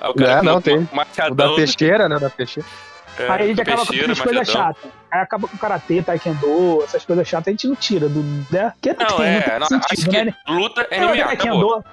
Aí 0.00 0.10
o 0.10 0.22
É, 0.24 0.36
com 0.38 0.42
não, 0.44 0.60
tem. 0.60 0.78
um 0.78 0.82
O 0.82 0.84
da 0.86 0.94
machadão. 0.96 1.54
peixeira, 1.54 2.08
né? 2.08 2.18
Da 2.18 2.28
peixeira. 2.28 2.68
é, 3.18 3.28
Aí 3.30 3.42
a 3.42 3.46
gente 3.46 3.60
acaba 3.62 3.78
com 3.82 3.86
peixeira, 3.86 4.12
as 4.12 4.20
coisas 4.20 4.48
chatas. 4.48 4.90
Aí 5.12 5.20
acaba 5.20 5.46
com 5.46 5.56
karatê, 5.56 6.02
taekwondo, 6.02 6.82
essas 6.82 7.04
coisas 7.04 7.28
chatas, 7.28 7.46
a 7.46 7.50
gente 7.52 7.68
não 7.68 7.76
tira 7.76 8.08
do. 8.08 8.20
Né? 8.50 8.72
Que 8.82 8.92
Não, 8.94 9.16
tem, 9.16 9.26
é, 9.26 9.40
tem 9.42 9.58
não, 9.60 9.66
sentido, 9.68 9.86
acho 9.92 10.08
que 10.10 10.24
né? 10.24 10.34
luta 10.48 10.86
é 10.90 10.96
É, 10.96 11.00
MMA, 11.06 11.24
taekwondo, 11.24 11.84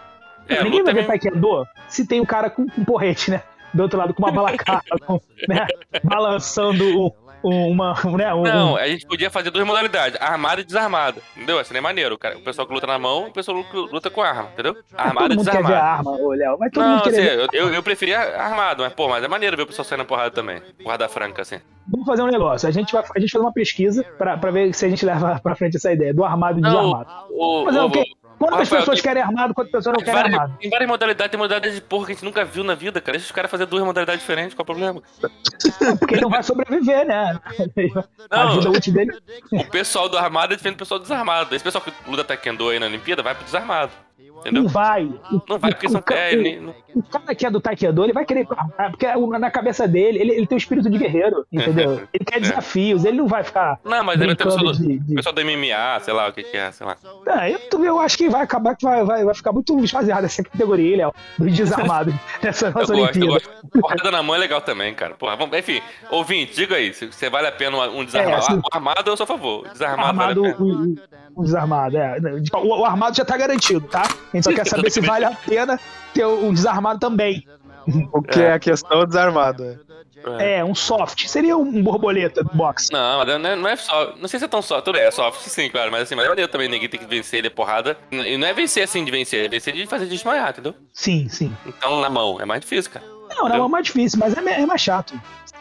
É, 0.47 0.63
Ninguém 0.63 0.83
vai 0.83 0.93
é 0.93 0.95
ver 0.95 1.05
taekwondo 1.05 1.67
se 1.87 2.07
tem 2.07 2.19
um 2.19 2.25
cara 2.25 2.49
com 2.49 2.63
um 2.63 2.83
porrete, 2.83 3.29
né? 3.29 3.43
Do 3.73 3.83
outro 3.83 3.97
lado 3.99 4.13
com 4.13 4.23
uma 4.23 4.31
balacada, 4.31 4.83
né? 5.47 5.67
balançando 6.03 6.83
um- 6.85 7.11
um- 7.43 7.69
uma, 7.71 7.93
né? 8.17 8.33
um- 8.33 8.43
Não, 8.43 8.75
a 8.75 8.87
gente 8.87 9.05
podia 9.07 9.29
fazer 9.29 9.49
duas 9.51 9.65
modalidades, 9.65 10.19
armada 10.21 10.59
e 10.61 10.63
desarmada. 10.65 11.21
Entendeu? 11.37 11.63
Seria 11.63 11.81
maneiro. 11.81 12.15
O, 12.15 12.17
cara, 12.17 12.37
o 12.37 12.41
pessoal 12.41 12.67
que 12.67 12.73
luta 12.73 12.87
na 12.87 12.99
mão, 12.99 13.27
o 13.27 13.31
pessoal 13.31 13.63
que 13.63 13.77
luta 13.77 14.09
com 14.09 14.21
arma, 14.21 14.49
entendeu? 14.53 14.75
Armada 14.93 15.33
e 15.33 15.37
mundo 15.37 15.45
quer 15.49 15.57
ver 15.57 15.59
a 15.59 15.61
desarmada. 15.67 15.85
arma, 15.97 16.11
ô, 16.11 16.31
Léo. 16.33 16.57
Vai 16.57 16.69
todo 16.69 16.83
Não, 16.83 16.95
assim, 16.97 17.11
ver. 17.11 17.39
eu, 17.39 17.47
eu, 17.53 17.73
eu 17.73 17.83
preferia 17.83 18.19
armado, 18.19 18.83
mas, 18.83 18.91
pô, 18.93 19.07
mas 19.07 19.23
é 19.23 19.27
maneiro 19.27 19.55
ver 19.55 19.63
o 19.63 19.67
pessoal 19.67 19.85
saindo 19.85 19.99
na 20.01 20.05
porrada 20.05 20.31
também. 20.31 20.61
Porrada 20.83 21.07
franca, 21.07 21.41
assim. 21.43 21.59
Vamos 21.87 22.05
fazer 22.05 22.21
um 22.23 22.27
negócio. 22.27 22.67
A 22.67 22.71
gente 22.71 22.91
vai 22.91 23.03
a 23.15 23.19
gente 23.19 23.31
faz 23.31 23.43
uma 23.43 23.53
pesquisa 23.53 24.03
pra, 24.17 24.37
pra 24.37 24.51
ver 24.51 24.73
se 24.73 24.85
a 24.85 24.89
gente 24.89 25.05
leva 25.05 25.39
pra 25.41 25.55
frente 25.55 25.77
essa 25.77 25.91
ideia 25.93 26.13
do 26.13 26.23
armado 26.25 26.59
e 26.59 26.61
Não, 26.61 26.69
desarmado. 26.69 27.09
o, 27.31 27.65
Fazer 27.65 27.79
o, 27.79 27.85
o 27.85 27.91
quê? 27.91 28.03
Quantas 28.39 28.59
Rafael, 28.59 28.81
pessoas 28.81 29.01
tem- 29.01 29.09
querem 29.09 29.21
armado, 29.23 29.53
quantas 29.53 29.71
pessoas 29.71 29.93
não 29.97 29.99
querem 30.03 30.13
várias, 30.21 30.33
armado? 30.33 30.57
tem 30.59 30.69
várias 30.69 30.89
modalidades, 30.89 31.31
tem 31.31 31.37
modalidades 31.37 31.75
de 31.75 31.81
porra 31.81 32.05
que 32.05 32.11
a 32.13 32.15
gente 32.15 32.23
nunca 32.25 32.45
viu 32.45 32.63
na 32.63 32.73
vida, 32.73 33.01
cara. 33.01 33.11
Deixa 33.17 33.25
os 33.27 33.31
caras 33.33 33.51
fazer 33.51 33.65
duas 33.65 33.83
modalidades 33.83 34.21
diferentes, 34.21 34.53
qual 34.55 34.61
é 34.61 34.63
o 34.63 34.65
problema? 34.65 35.01
Porque 35.99 36.15
ele 36.15 36.21
não 36.21 36.29
vai 36.29 36.41
sobreviver, 36.41 37.05
né? 37.05 37.39
a 38.31 38.45
Não. 38.45 38.55
vida 38.57 38.69
útil 38.71 38.93
dele. 38.93 39.11
O 39.51 39.65
pessoal 39.69 40.07
do 40.09 40.17
armado 40.17 40.53
é 40.53 40.55
diferente 40.55 40.77
do 40.77 40.79
pessoal 40.79 40.99
do 40.99 41.03
desarmado. 41.03 41.53
Esse 41.53 41.63
pessoal 41.63 41.83
que 41.83 41.91
luta 42.09 42.23
taekwondo 42.23 42.69
aí 42.69 42.79
na 42.79 42.85
Olimpíada 42.85 43.21
vai 43.21 43.35
pro 43.35 43.43
desarmado. 43.43 43.91
Entendeu? 44.39 44.63
Não 44.63 44.69
vai. 44.69 45.03
Não 45.49 45.59
vai 45.59 45.71
porque 45.71 45.89
são 45.89 45.99
o, 45.99 46.03
ca- 46.03 46.15
é, 46.15 46.31
ele- 46.33 46.59
não- 46.61 46.73
o 46.95 47.03
cara 47.03 47.35
que 47.35 47.45
é 47.45 47.51
do 47.51 47.59
taekwondo, 47.59 48.03
ele 48.05 48.13
vai 48.13 48.23
querer 48.25 48.47
armar, 48.49 48.89
porque 48.91 49.05
na 49.37 49.51
cabeça 49.51 49.85
dele, 49.87 50.17
ele, 50.19 50.31
ele 50.33 50.47
tem 50.47 50.55
o 50.55 50.57
espírito 50.57 50.89
de 50.89 50.97
guerreiro, 50.97 51.45
entendeu? 51.51 52.01
Ele 52.13 52.25
quer 52.25 52.39
desafios, 52.39 53.03
ele 53.05 53.17
não 53.17 53.27
vai 53.27 53.43
ficar 53.43 53.79
Não, 53.83 54.03
mas 54.03 54.17
vai 54.17 54.27
ter 54.35 54.47
o 54.47 54.51
pessoal 54.51 54.71
de... 54.73 54.97
do 54.97 55.41
MMA, 55.45 55.99
sei 56.01 56.13
lá 56.13 56.27
o 56.29 56.33
que 56.33 56.43
que 56.43 56.57
é, 56.57 56.71
sei 56.71 56.85
lá. 56.87 56.95
Ah, 57.27 57.49
eu, 57.49 57.59
eu 57.83 57.99
acho 57.99 58.17
que 58.17 58.29
vai 58.29 58.41
acabar 58.41 58.75
que 58.75 58.83
vai, 58.85 59.03
vai, 59.03 59.23
vai 59.23 59.35
ficar 59.35 59.51
muito 59.51 59.77
esvaziado 59.83 60.25
essa 60.25 60.41
categoria, 60.43 60.97
Léo, 60.97 61.13
do 61.37 61.49
desarmado 61.49 62.13
nessa 62.41 62.67
Eu 62.69 62.73
nossa 62.73 62.93
gosto, 62.93 62.93
eu 62.95 63.03
Olimpíada. 63.03 63.27
gosto. 63.61 63.79
Porrada 63.79 64.11
na 64.11 64.23
mão 64.23 64.35
é 64.35 64.39
legal 64.39 64.61
também, 64.61 64.93
cara. 64.93 65.13
Porra, 65.15 65.35
vamos, 65.35 65.55
enfim, 65.57 65.81
ouvinte, 66.09 66.55
diga 66.55 66.75
aí, 66.75 66.93
se, 66.93 67.11
se 67.11 67.29
vale 67.29 67.47
a 67.47 67.51
pena 67.51 67.77
um 67.89 68.03
desarmado. 68.05 68.45
É, 68.51 68.55
O 68.55 68.61
armado 68.71 69.09
eu 69.09 69.17
sou 69.17 69.25
a 69.25 69.27
favor. 69.27 69.67
Desarmado 69.69 70.09
Armado, 70.21 70.41
vale 70.41 70.53
a 70.53 70.55
pena. 70.55 70.65
o, 70.65 70.83
o- 70.85 70.95
o 71.39 71.43
desarmado, 71.43 71.97
é. 71.97 72.17
O, 72.53 72.79
o 72.81 72.85
armado 72.85 73.15
já 73.15 73.23
tá 73.23 73.37
garantido, 73.37 73.87
tá? 73.87 74.03
A 74.03 74.35
gente 74.35 74.43
só 74.43 74.53
quer 74.53 74.67
saber 74.67 74.91
se 74.91 74.99
vale 74.99 75.25
a 75.25 75.31
pena 75.31 75.79
ter 76.13 76.25
o, 76.25 76.49
o 76.49 76.53
desarmado 76.53 76.99
também. 76.99 77.45
O 78.13 78.21
que 78.21 78.39
é, 78.39 78.53
a 78.53 78.59
questão 78.59 79.03
desarmado. 79.03 79.63
é. 79.63 80.57
É, 80.57 80.65
um 80.65 80.75
soft. 80.75 81.25
Seria 81.27 81.57
um 81.57 81.81
borboleta 81.81 82.43
do 82.43 82.53
boxe. 82.53 82.91
Não, 82.91 83.17
mas 83.17 83.39
não 83.39 83.49
é, 83.49 83.55
não 83.55 83.67
é 83.67 83.75
só. 83.77 84.13
Não 84.17 84.27
sei 84.27 84.37
se 84.37 84.45
é 84.45 84.47
tão 84.47 84.61
só. 84.61 84.79
Tudo 84.81 84.99
é 84.99 85.09
soft, 85.09 85.39
sim, 85.47 85.69
claro. 85.69 85.89
Mas 85.89 86.03
assim, 86.03 86.13
mas 86.13 86.25
é 86.25 86.29
maneiro 86.29 86.51
também 86.51 86.67
ninguém 86.67 86.89
tem 86.89 86.99
que 86.99 87.05
vencer 87.07 87.39
ele 87.39 87.47
é 87.47 87.49
porrada. 87.49 87.97
E 88.11 88.37
não 88.37 88.45
é 88.45 88.53
vencer 88.53 88.83
assim 88.83 89.03
de 89.03 89.09
vencer, 89.09 89.45
é 89.45 89.47
vencer 89.47 89.73
de 89.73 89.87
fazer 89.87 90.05
desmaiar, 90.05 90.49
entendeu? 90.49 90.75
Sim, 90.93 91.29
sim. 91.29 91.55
Então 91.65 92.01
na 92.01 92.09
mão 92.09 92.39
é 92.39 92.45
mais 92.45 92.61
difícil, 92.61 92.91
cara. 92.91 93.05
Não, 93.29 93.47
não, 93.47 93.65
é 93.65 93.67
mais 93.69 93.85
difícil, 93.85 94.19
mas 94.19 94.37
é, 94.37 94.61
é 94.61 94.65
mais 94.65 94.81
chato. 94.81 95.19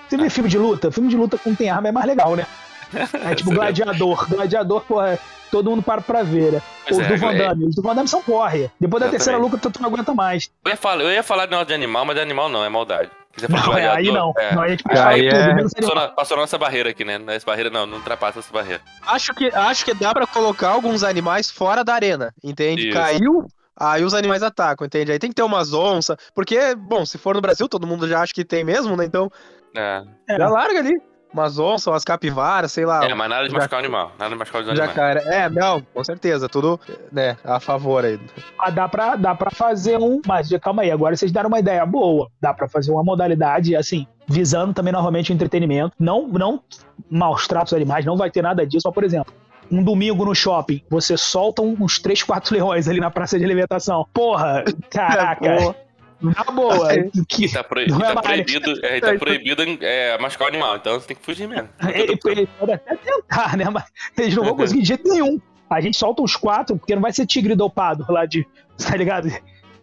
Você 0.09 0.16
vê 0.16 0.29
filme 0.29 0.51
de 0.51 0.59
luta? 0.59 0.91
Filme 0.91 1.09
de 1.09 1.16
luta 1.16 1.39
com 1.39 1.55
tem 1.55 1.70
arma 1.70 1.89
é 1.89 1.93
mais 1.93 2.07
legal, 2.07 2.37
né? 2.37 2.45
É 3.24 3.35
tipo 3.35 3.53
Gladiador. 3.53 4.29
Gladiador, 4.29 4.81
porra, 4.83 5.18
todo 5.51 5.71
mundo 5.71 5.83
para 5.83 6.01
pra 6.01 6.23
ver, 6.23 6.53
né? 6.53 6.63
Os 6.91 6.99
é, 6.99 7.05
do 7.09 7.17
Van 7.17 7.33
é. 7.33 7.39
Damme. 7.39 7.65
Os 7.67 7.75
do 7.75 7.83
Van 7.83 7.95
Damme 7.95 8.09
são 8.09 8.23
porre. 8.23 8.71
Depois 8.81 9.03
da 9.03 9.09
terceira 9.11 9.39
luta, 9.39 9.59
tu, 9.59 9.71
tu 9.71 9.81
não 9.83 9.89
aguenta 9.89 10.15
mais. 10.15 10.51
Eu 10.65 10.71
ia 10.71 10.77
falar, 10.77 11.03
eu 11.03 11.11
ia 11.11 11.23
falar 11.23 11.45
de 11.47 11.51
negócio 11.51 11.69
de 11.69 11.75
animal, 11.75 12.05
mas 12.05 12.17
de 12.17 12.23
animal 12.23 12.49
não, 12.49 12.65
é 12.65 12.69
maldade. 12.69 13.11
For 13.39 13.49
Não, 13.51 13.79
é, 13.79 13.89
aí 13.89 14.11
não. 14.11 14.33
é. 14.37 14.53
Não, 14.55 14.63
aí 14.63 14.69
a 14.69 14.71
gente 14.71 14.85
Aí 14.89 14.97
fala 14.97 15.17
é- 15.17 15.31
tudo, 15.45 15.55
menos 15.55 15.73
Passou, 16.17 16.37
na, 16.37 16.41
nossa 16.43 16.59
barreira 16.59 16.91
aqui, 16.91 17.05
né? 17.05 17.21
Essa 17.29 17.47
barreira 17.47 17.71
não, 17.71 17.87
não 17.87 17.99
ultrapassa 17.99 18.41
essa 18.41 18.53
barreira. 18.53 18.81
Acho 19.07 19.33
que, 19.33 19.47
acho 19.55 19.85
que 19.85 19.95
dá 19.95 20.13
pra 20.13 20.27
colocar 20.27 20.71
alguns 20.71 21.05
animais 21.05 21.49
fora 21.49 21.85
da 21.85 21.95
arena, 21.95 22.35
entende? 22.43 22.89
Isso. 22.89 22.99
Caiu, 22.99 23.47
aí 23.79 24.03
os 24.03 24.13
animais 24.13 24.43
atacam, 24.43 24.85
entende? 24.87 25.13
Aí 25.13 25.21
tem 25.21 25.31
que 25.31 25.37
ter 25.37 25.43
umas 25.45 25.73
onças, 25.73 26.17
porque, 26.35 26.75
bom, 26.75 27.07
se 27.07 27.17
for 27.17 27.33
no 27.35 27.41
Brasil, 27.41 27.69
todo 27.69 27.87
mundo 27.87 28.09
já 28.09 28.23
acha 28.23 28.33
que 28.35 28.45
tem 28.45 28.65
mesmo, 28.65 28.97
né? 28.97 29.05
Então, 29.05 29.31
É, 29.77 30.03
É. 30.29 30.37
já 30.39 30.49
larga 30.49 30.81
ali. 30.81 30.95
Umas 31.33 31.59
onças, 31.59 31.87
umas 31.87 32.05
capivaras, 32.05 32.72
sei 32.72 32.87
lá. 32.87 33.05
é 33.05 33.14
mas 33.14 33.29
nada 33.29 33.49
de 33.49 33.55
machucar 33.55 33.79
o 33.79 33.85
animal. 33.85 34.12
Nada 34.18 34.31
de 34.33 34.39
machucar 34.39 34.62
os 34.62 34.68
animais. 34.68 34.89
Jacaré. 34.91 35.22
É, 35.26 35.49
não, 35.49 35.83
com 35.83 36.03
certeza, 36.03 36.49
tudo, 36.49 36.81
né, 37.12 37.37
a 37.45 37.61
favor 37.61 38.05
aí. 38.05 38.18
Ah, 38.59 38.70
dá 38.70 38.89
pra, 38.89 39.14
dá 39.14 39.35
pra 39.35 39.51
fazer 39.51 39.99
um. 39.99 40.20
Mas 40.26 40.49
calma 40.61 40.83
aí, 40.83 40.91
agora 40.91 41.14
vocês 41.14 41.31
deram 41.31 41.49
uma 41.49 41.59
ideia 41.59 41.85
boa. 41.85 42.29
Dá 42.41 42.55
pra 42.55 42.68
fazer 42.68 42.91
uma 42.91 43.05
modalidade, 43.05 43.76
assim, 43.76 44.07
visando 44.26 44.72
também 44.72 44.93
novamente 44.93 45.31
o 45.31 45.35
entretenimento. 45.35 45.95
Não, 45.99 46.26
não 46.29 46.62
maus 47.11 47.47
tratos 47.47 47.72
aos 47.72 47.79
animais, 47.81 48.05
não 48.05 48.16
vai 48.16 48.31
ter 48.31 48.43
nada 48.43 48.66
disso. 48.66 48.83
Mas, 48.87 48.95
por 48.95 49.05
exemplo, 49.05 49.33
um 49.70 49.83
domingo 49.83 50.24
no 50.24 50.35
shopping, 50.35 50.83
você 50.89 51.16
solta 51.16 51.62
uns 51.62 51.99
3, 51.99 52.22
4 52.22 52.55
leões 52.55 52.89
ali 52.89 53.01
na 53.01 53.11
praça 53.11 53.39
de 53.39 53.45
alimentação. 53.45 54.07
Porra, 54.12 54.64
caraca. 54.91 55.74
Boa. 56.21 56.35
Na 56.37 56.45
boa. 56.45 56.89
que, 57.29 57.51
tá, 57.53 57.61
é 57.61 57.62
tá 57.62 58.14
mais. 58.14 58.27
proibido, 58.27 58.87
é, 58.87 59.01
tá 59.01 59.14
proibido 59.19 59.62
é, 59.81 60.19
machucar 60.19 60.47
o 60.47 60.49
animal, 60.51 60.77
então 60.77 60.99
você 60.99 61.07
tem 61.09 61.16
que 61.16 61.25
fugir 61.25 61.47
mesmo. 61.49 61.69
ele, 61.95 62.19
ele 62.27 62.47
pode 62.59 62.73
até 62.73 62.97
tentar, 62.97 63.57
né? 63.57 63.64
Mas 63.71 63.85
eles 64.16 64.35
não 64.35 64.45
vão 64.45 64.57
conseguir 64.57 64.83
de 64.83 64.89
jeito 64.89 65.09
nenhum. 65.09 65.41
A 65.71 65.81
gente 65.81 65.97
solta 65.97 66.23
uns 66.23 66.35
quatro, 66.35 66.77
porque 66.79 66.95
não 66.95 67.03
vai 67.03 67.12
ser 67.12 67.27
tigre 67.27 67.55
dopado 67.55 68.05
lá 68.09 68.25
de. 68.27 68.47
Tá 68.79 68.97
ligado? 68.97 69.29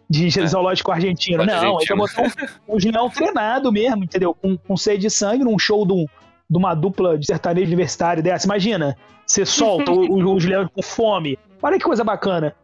De 0.08 0.30
zoológico 0.46 0.90
argentino. 0.90 1.38
Pode 1.38 1.50
Não, 1.50 1.78
ele 1.80 1.94
botar 1.96 2.22
um, 2.22 2.74
um 2.74 2.78
leão 2.78 3.10
treinado 3.10 3.70
mesmo, 3.70 4.04
entendeu? 4.04 4.32
Com, 4.34 4.56
com 4.56 4.76
sede 4.76 5.02
de 5.02 5.10
sangue 5.10 5.44
num 5.44 5.58
show 5.58 5.84
de, 5.86 5.92
um- 5.92 6.06
de 6.48 6.56
uma 6.56 6.74
dupla 6.74 7.18
de 7.18 7.26
sertanejo 7.26 7.66
universitário 7.66 8.22
dessa. 8.22 8.46
Imagina, 8.46 8.96
você 9.26 9.44
solta 9.44 9.90
o- 9.92 10.12
o- 10.12 10.34
os 10.34 10.44
leões 10.46 10.68
com 10.72 10.80
fome. 10.82 11.38
Olha 11.60 11.76
que 11.76 11.84
coisa 11.84 12.02
bacana. 12.04 12.54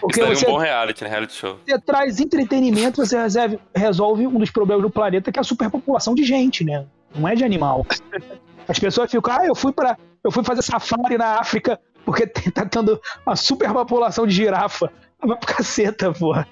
Porque 0.00 0.20
Isso 0.20 0.28
daí 0.28 0.32
é 0.32 0.36
você, 0.36 0.46
um 0.46 0.50
bom 0.52 0.58
reality, 0.58 1.04
né? 1.04 1.10
Reality 1.10 1.34
show. 1.34 1.58
você 1.66 1.78
traz 1.80 2.20
entretenimento, 2.20 3.04
você 3.04 3.18
resolve, 3.18 3.58
resolve 3.74 4.26
um 4.26 4.38
dos 4.38 4.50
problemas 4.50 4.82
do 4.82 4.90
planeta, 4.90 5.30
que 5.32 5.38
é 5.38 5.42
a 5.42 5.44
superpopulação 5.44 6.14
de 6.14 6.24
gente, 6.24 6.64
né? 6.64 6.84
Não 7.14 7.28
é 7.28 7.34
de 7.34 7.44
animal. 7.44 7.86
As 8.68 8.78
pessoas 8.78 9.10
ficam, 9.10 9.32
ah, 9.34 9.46
eu 9.46 9.54
fui 9.54 9.72
para, 9.72 9.96
eu 10.22 10.30
fui 10.30 10.44
fazer 10.44 10.62
safari 10.62 11.16
na 11.16 11.38
África 11.40 11.80
porque 12.04 12.26
tá 12.52 12.66
tendo 12.66 13.00
uma 13.26 13.34
superpopulação 13.36 14.26
de 14.26 14.34
girafa. 14.34 14.90
Ah, 15.20 15.26
Vai 15.26 15.36
pro 15.36 15.54
caceta, 15.54 16.12
porra. 16.12 16.46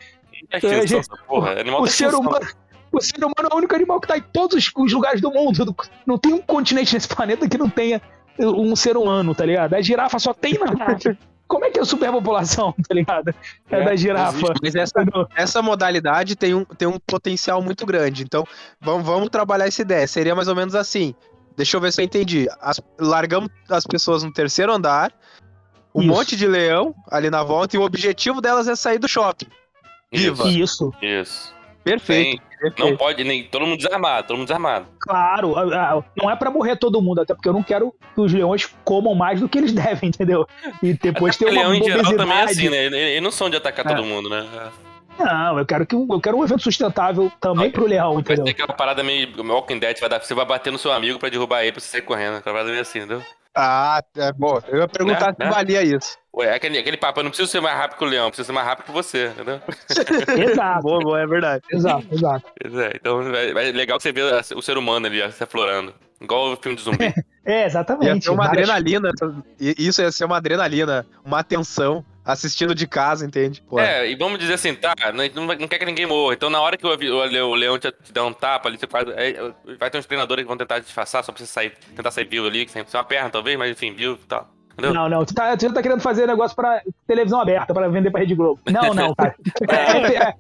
É 0.51 0.57
extinção, 0.57 0.81
gente, 0.87 0.97
essa 0.97 1.17
porra. 1.27 1.61
Animal 1.61 1.81
o 1.83 1.85
tá 1.85 1.91
ser 1.91 2.15
humano. 2.15 2.47
O 2.93 3.01
ser 3.03 3.19
humano 3.19 3.49
é 3.51 3.55
o 3.55 3.59
único 3.59 3.75
animal 3.75 4.01
que 4.01 4.09
tá 4.09 4.17
em 4.17 4.23
todos 4.33 4.57
os- 4.57 4.73
os 4.75 4.93
lugares 4.93 5.21
do 5.21 5.31
mundo. 5.31 5.75
Não 6.07 6.17
tem 6.17 6.33
um 6.33 6.41
continente 6.41 6.95
nesse 6.95 7.09
planeta 7.09 7.49
que 7.49 7.59
não 7.59 7.69
tenha 7.69 8.01
um 8.39 8.75
ser 8.77 8.97
humano, 8.97 9.35
tá 9.35 9.45
ligado? 9.45 9.75
A 9.75 9.81
girafa 9.83 10.19
só 10.19 10.33
tem 10.33 10.55
na 10.55 10.73
África. 10.85 11.19
Como 11.49 11.65
é 11.65 11.71
que 11.71 11.79
é 11.79 11.83
a 11.83 11.85
superpopulação, 11.85 12.73
tá 12.89 12.95
ligado? 12.95 13.29
É, 13.71 13.81
É, 13.81 13.85
da 13.85 13.95
girafa. 13.97 14.53
Mas 14.63 14.75
essa, 14.75 15.05
essa 15.37 15.63
modalidade 15.63 16.35
tem 16.37 16.55
um, 16.55 16.65
tem 16.65 16.89
um 16.89 16.99
potencial 16.99 17.63
muito 17.63 17.87
grande. 17.87 18.23
Então, 18.25 18.45
vamos, 18.81 19.07
vamos 19.07 19.29
trabalhar 19.29 19.67
essa 19.67 19.83
ideia. 19.83 20.07
Seria 20.09 20.35
mais 20.35 20.49
ou 20.49 20.57
menos 20.57 20.75
assim. 20.75 21.15
Deixa 21.57 21.77
eu 21.77 21.81
ver 21.81 21.93
se 21.93 22.01
eu 22.03 22.05
entendi. 22.05 22.47
As- 22.61 22.81
largamos 22.99 23.49
as 23.71 23.87
pessoas 23.87 24.23
no 24.23 24.33
terceiro 24.33 24.73
andar, 24.73 25.13
um 25.95 26.03
Isso. 26.03 26.11
monte 26.11 26.37
de 26.37 26.47
leão 26.47 26.95
ali 27.11 27.31
na 27.31 27.43
volta, 27.43 27.77
e 27.77 27.79
o 27.79 27.83
objetivo 27.83 28.41
delas 28.41 28.69
é 28.69 28.77
sair 28.77 28.99
do 28.99 29.09
shopping. 29.09 29.47
Viva. 30.13 30.49
Isso. 30.49 30.93
Isso. 31.01 31.55
Perfeito. 31.87 32.31
Tem- 32.41 32.41
perfeito. 32.59 32.91
não 32.91 32.97
pode 32.97 33.23
nem. 33.23 33.45
Todo 33.45 33.65
mundo 33.65 33.77
desarmado, 33.77 34.27
todo 34.27 34.37
mundo 34.39 34.47
desarmado. 34.49 34.87
Claro, 34.99 35.55
não 36.17 36.29
é 36.31 36.35
pra 36.35 36.51
morrer 36.51 36.75
todo 36.77 37.01
mundo, 37.01 37.21
até 37.21 37.33
porque 37.33 37.49
eu 37.49 37.53
não 37.53 37.63
quero 37.63 37.95
que 38.15 38.21
os 38.21 38.33
leões 38.33 38.67
comam 38.85 39.15
mais 39.15 39.39
do 39.41 39.49
que 39.49 39.57
eles 39.59 39.73
devem, 39.73 40.09
entendeu? 40.09 40.47
E 40.83 40.93
depois 40.95 41.37
ter 41.37 41.45
O 41.47 41.49
uma 41.51 41.61
leão 41.61 41.75
em 41.75 41.85
geral 41.85 42.17
também 42.17 42.37
é 42.39 42.43
assim, 42.43 42.69
né? 42.69 42.87
Eles 42.87 42.99
eles 42.99 43.23
não 43.23 43.31
são 43.31 43.49
de 43.49 43.57
atacar 43.57 43.87
É. 43.87 43.95
todo 43.95 44.05
mundo, 44.05 44.29
né? 44.29 44.45
Não, 45.19 45.59
eu 45.59 45.67
quero 45.67 45.87
que 45.87 45.95
eu 45.95 46.21
quero 46.21 46.37
um 46.39 46.45
evento 46.45 46.63
sustentável 46.63 47.31
também 47.41 47.71
pro 47.71 47.87
leão, 47.87 48.13
Vai 48.15 48.21
entendeu? 48.23 48.45
ter 48.45 48.51
aquela 48.53 48.73
parada 48.75 49.03
meio 49.03 49.29
Walking 49.43 49.79
Dead, 49.79 49.99
vai 50.01 50.09
dar, 50.09 50.21
você 50.23 50.35
vai 50.35 50.45
bater 50.45 50.73
no 50.73 50.79
seu 50.79 50.93
amigo 50.93 51.19
pra 51.19 51.29
derrubar 51.29 51.63
ele 51.63 51.73
pra 51.73 51.81
você 51.81 51.89
sair 51.89 52.03
correndo. 52.03 52.37
Aquela 52.37 52.55
parada 52.55 52.71
meio 52.71 52.83
assim, 52.83 52.99
entendeu? 52.99 53.23
Ah, 53.59 54.03
é 54.17 54.33
bom. 54.33 54.61
Eu 54.69 54.81
ia 54.81 54.89
perguntar 54.89 55.29
Né? 55.29 55.35
se 55.39 55.45
Né? 55.45 55.51
valia 55.51 55.83
isso. 55.83 56.19
Ué, 56.37 56.49
é 56.49 56.55
aquele, 56.57 56.77
aquele 56.79 56.99
papo, 56.99 57.21
eu 57.21 57.25
não 57.25 57.31
preciso 57.31 57.51
ser 57.51 57.61
mais 57.63 57.75
rápido 57.79 57.97
que 57.97 58.05
o 58.05 58.07
leão, 58.07 58.25
eu 58.27 58.31
preciso 58.31 58.47
ser 58.49 58.53
mais 58.53 58.67
rápido 58.67 58.85
que 58.85 58.93
você, 58.93 59.29
entendeu? 59.29 59.59
Exato, 60.53 60.83
Boa, 60.83 61.01
boa, 61.01 61.21
é 61.23 61.27
verdade. 61.27 61.63
exato, 61.73 62.07
exato. 62.13 62.47
É, 62.63 62.93
então 62.97 63.23
é, 63.35 63.51
é 63.69 63.73
legal 63.73 63.97
que 63.97 64.03
você 64.03 64.13
vê 64.13 64.21
o 64.55 64.61
ser 64.61 64.77
humano 64.77 65.07
ali 65.07 65.23
ó, 65.23 65.31
se 65.31 65.43
aflorando. 65.43 65.95
Igual 66.21 66.53
o 66.53 66.57
filme 66.57 66.77
de 66.77 66.83
zumbi. 66.85 67.15
É, 67.49 67.61
Ia 67.61 67.67
exatamente. 67.67 68.25
ser 68.25 68.31
uma 68.33 68.45
várias- 68.49 68.69
adrenalina. 68.69 69.09
Isso 69.61 70.03
ia 70.03 70.11
ser 70.11 70.25
uma 70.25 70.39
adrenalina, 70.39 71.07
uma 71.25 71.39
atenção, 71.39 72.05
assistindo 72.27 72.75
de 72.75 72.87
casa, 72.87 73.25
entende? 73.25 73.63
Pô, 73.63 73.79
É, 73.79 74.11
e 74.11 74.17
vamos 74.17 74.39
dizer 74.39 74.55
assim, 74.55 74.75
tá, 74.75 74.95
não, 75.15 75.47
não 75.47 75.55
não 75.55 75.69
quer 75.69 75.79
que 75.79 75.87
ninguém 75.87 76.05
morra. 76.07 76.35
Então, 76.35 76.51
na 76.51 76.61
hora 76.61 76.77
que 76.77 76.85
o, 76.87 76.91
o, 76.91 77.51
o 77.51 77.55
leão 77.55 77.79
te, 77.79 77.91
te 77.93 78.13
dá 78.13 78.25
um 78.25 78.33
tapa 78.33 78.69
ali, 78.69 78.77
você 78.79 78.87
faz. 78.87 79.07
é, 79.11 79.53
vai 79.79 79.89
ter 79.91 79.99
uns 79.99 80.07
treinadores 80.07 80.43
que 80.45 80.49
vão 80.49 80.57
tentar 80.57 80.81
disfarçar 80.81 81.23
só 81.23 81.31
pra 81.33 81.39
você 81.39 81.47
sair, 81.47 81.73
tentar 81.95 82.11
sair 82.11 82.27
vivo 82.27 82.47
ali, 82.47 82.67
que 82.67 82.73
sem 82.73 82.85
uma 82.93 83.05
perna 83.05 83.31
talvez, 83.31 83.57
mas 83.57 83.71
enfim, 83.71 83.93
vivo 83.95 84.19
e 84.23 84.27
tal. 84.27 84.49
Entendeu? 84.73 84.93
Não, 84.93 85.09
não, 85.09 85.25
tu, 85.25 85.33
tá, 85.35 85.57
tu 85.57 85.63
já 85.63 85.73
tá 85.73 85.81
querendo 85.81 86.01
fazer 86.03 86.27
negócio 86.27 86.55
pra 86.55 86.83
televisão 87.07 87.41
aberta, 87.41 87.73
pra 87.73 87.89
vender 87.89 88.11
pra 88.11 88.21
Rede 88.21 88.35
Globo. 88.35 88.61
Não, 88.71 88.93
não, 88.93 89.15
cara. 89.15 89.35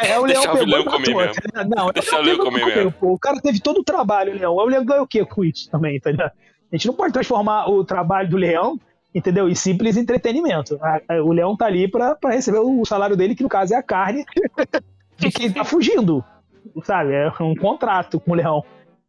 É, 0.00 0.06
é, 0.06 0.08
é, 0.10 0.12
é 0.12 0.18
o 0.18 0.24
leão 0.26 0.42
Deixar 0.42 0.52
o 0.54 0.58
pegou 0.58 0.66
leão 0.68 0.82
e 0.82 0.84
matou. 0.84 1.02
comer 1.12 1.32
Não, 1.74 1.88
é 1.88 1.92
Deixar 1.92 2.16
o 2.16 2.20
o 2.20 2.22
leão 2.22 2.36
leão 2.36 2.44
comer 2.50 2.66
mesmo. 2.66 2.92
pô. 2.92 3.12
O 3.14 3.18
cara 3.18 3.40
teve 3.40 3.60
todo 3.60 3.78
o 3.80 3.84
trabalho, 3.84 4.32
o 4.32 4.36
leão. 4.36 4.54
O 4.54 4.64
leão 4.66 4.84
ganhou 4.84 5.04
o 5.04 5.08
quê 5.08 5.24
com 5.24 5.42
isso 5.44 5.70
também, 5.70 5.98
tá 5.98 6.10
ligado? 6.10 6.32
A 6.70 6.76
gente 6.76 6.86
não 6.86 6.94
pode 6.94 7.12
transformar 7.14 7.68
o 7.70 7.82
trabalho 7.82 8.28
do 8.28 8.36
leão 8.36 8.78
entendeu? 9.14 9.48
E 9.48 9.56
simples 9.56 9.96
entretenimento. 9.96 10.78
O 11.24 11.32
leão 11.32 11.56
tá 11.56 11.66
ali 11.66 11.88
pra, 11.88 12.14
pra 12.14 12.32
receber 12.32 12.58
o 12.58 12.84
salário 12.84 13.16
dele, 13.16 13.34
que 13.34 13.42
no 13.42 13.48
caso 13.48 13.74
é 13.74 13.76
a 13.76 13.82
carne 13.82 14.24
de 15.16 15.30
quem 15.32 15.50
tá 15.52 15.64
fugindo, 15.64 16.24
sabe? 16.84 17.12
É 17.14 17.30
um 17.40 17.54
contrato 17.54 18.20
com 18.20 18.32
o 18.32 18.34
leão. 18.34 18.62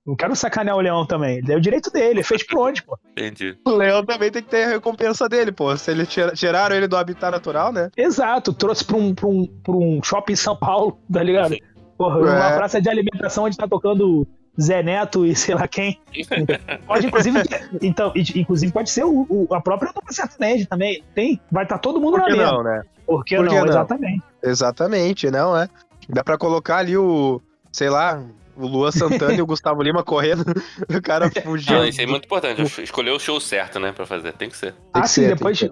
Não 0.06 0.16
quero 0.16 0.36
sacanear 0.36 0.76
o 0.76 0.82
leão 0.82 1.06
também. 1.06 1.38
Ele 1.38 1.54
é 1.54 1.56
o 1.58 1.62
direito 1.62 1.92
dele, 1.92 2.24
fez 2.24 2.42
por 2.44 2.58
onde, 2.68 2.82
pô. 2.82 2.98
Entendi. 3.12 3.56
O 3.68 3.72
leão 3.76 4.04
também 4.04 4.32
tem 4.32 4.42
que 4.42 4.50
ter 4.50 4.64
a 4.64 4.70
recompensa 4.70 5.30
dele, 5.30 5.52
pô. 5.52 5.76
Se 5.78 5.92
eles 5.92 6.08
tira- 6.08 6.32
tiraram 6.32 6.76
ele 6.76 6.88
do 6.88 6.98
habitat 6.98 7.30
natural, 7.32 7.72
né? 7.72 7.92
Exato, 7.96 8.52
trouxe 8.54 8.84
pra 8.84 8.98
um, 8.98 9.14
pra 9.14 9.28
um, 9.28 9.46
pra 9.62 9.76
um 9.76 10.02
shopping 10.02 10.34
em 10.34 10.38
São 10.38 10.56
Paulo, 10.56 10.98
tá 11.14 11.22
ligado? 11.22 11.56
Porra, 11.96 12.18
uma 12.22 12.50
É. 12.50 12.56
praça 12.56 12.82
de 12.82 12.90
alimentação 12.90 13.44
onde 13.44 13.58
tá 13.58 13.68
tocando 13.68 14.26
Zé 14.62 14.84
Neto 14.84 15.26
e 15.26 15.36
sei 15.36 15.56
lá 15.56 15.68
quem. 15.68 16.00
Pode, 16.86 17.08
inclusive, 17.08 17.40
então, 17.82 18.12
inclusive 18.16 18.72
pode 18.74 18.90
ser 18.90 19.06
o, 19.06 19.26
o- 19.30 19.54
a 19.54 19.62
própria 19.62 19.92
dupla 19.94 20.12
sertaneja 20.12 20.66
também. 20.66 21.04
Tem, 21.16 21.40
vai 21.52 21.64
estar 21.64 21.78
todo 21.78 22.00
mundo 22.02 22.12
Por 22.14 22.20
na 22.22 22.26
que 22.26 22.32
mesa. 22.38 22.52
não, 22.52 22.64
né? 22.64 22.82
Por 23.06 23.24
que 23.24 23.36
Por 23.36 23.46
não? 23.46 23.52
que 23.54 23.60
não? 23.60 23.68
Exatamente. 23.68 24.24
Exatamente, 24.44 25.32
não 25.32 25.58
é? 25.58 25.70
Dá 26.10 26.24
pra 26.24 26.38
colocar 26.38 26.78
ali 26.78 26.98
o, 26.98 27.42
sei 27.72 27.90
lá, 27.90 28.22
o 28.60 28.68
Luan 28.68 28.92
Santana 28.92 29.34
e 29.34 29.42
o 29.42 29.46
Gustavo 29.46 29.82
Lima 29.82 30.04
correndo, 30.04 30.44
o 30.90 31.02
cara 31.02 31.30
fugindo. 31.32 31.82
Ah, 31.82 31.88
isso 31.88 32.00
aí 32.02 32.06
é 32.06 32.10
muito 32.10 32.26
importante. 32.26 32.62
Escolher 32.82 33.12
o 33.12 33.20
show 33.20 33.40
certo, 33.40 33.80
né, 33.80 33.92
pra 33.92 34.06
fazer. 34.06 34.34
Tem 34.34 34.50
que 34.50 34.58
ser. 34.58 34.74
Tem 34.74 34.92
que 34.94 35.00
assim, 35.00 35.22
ser, 35.22 35.36
depois, 35.36 35.60
tem 35.60 35.72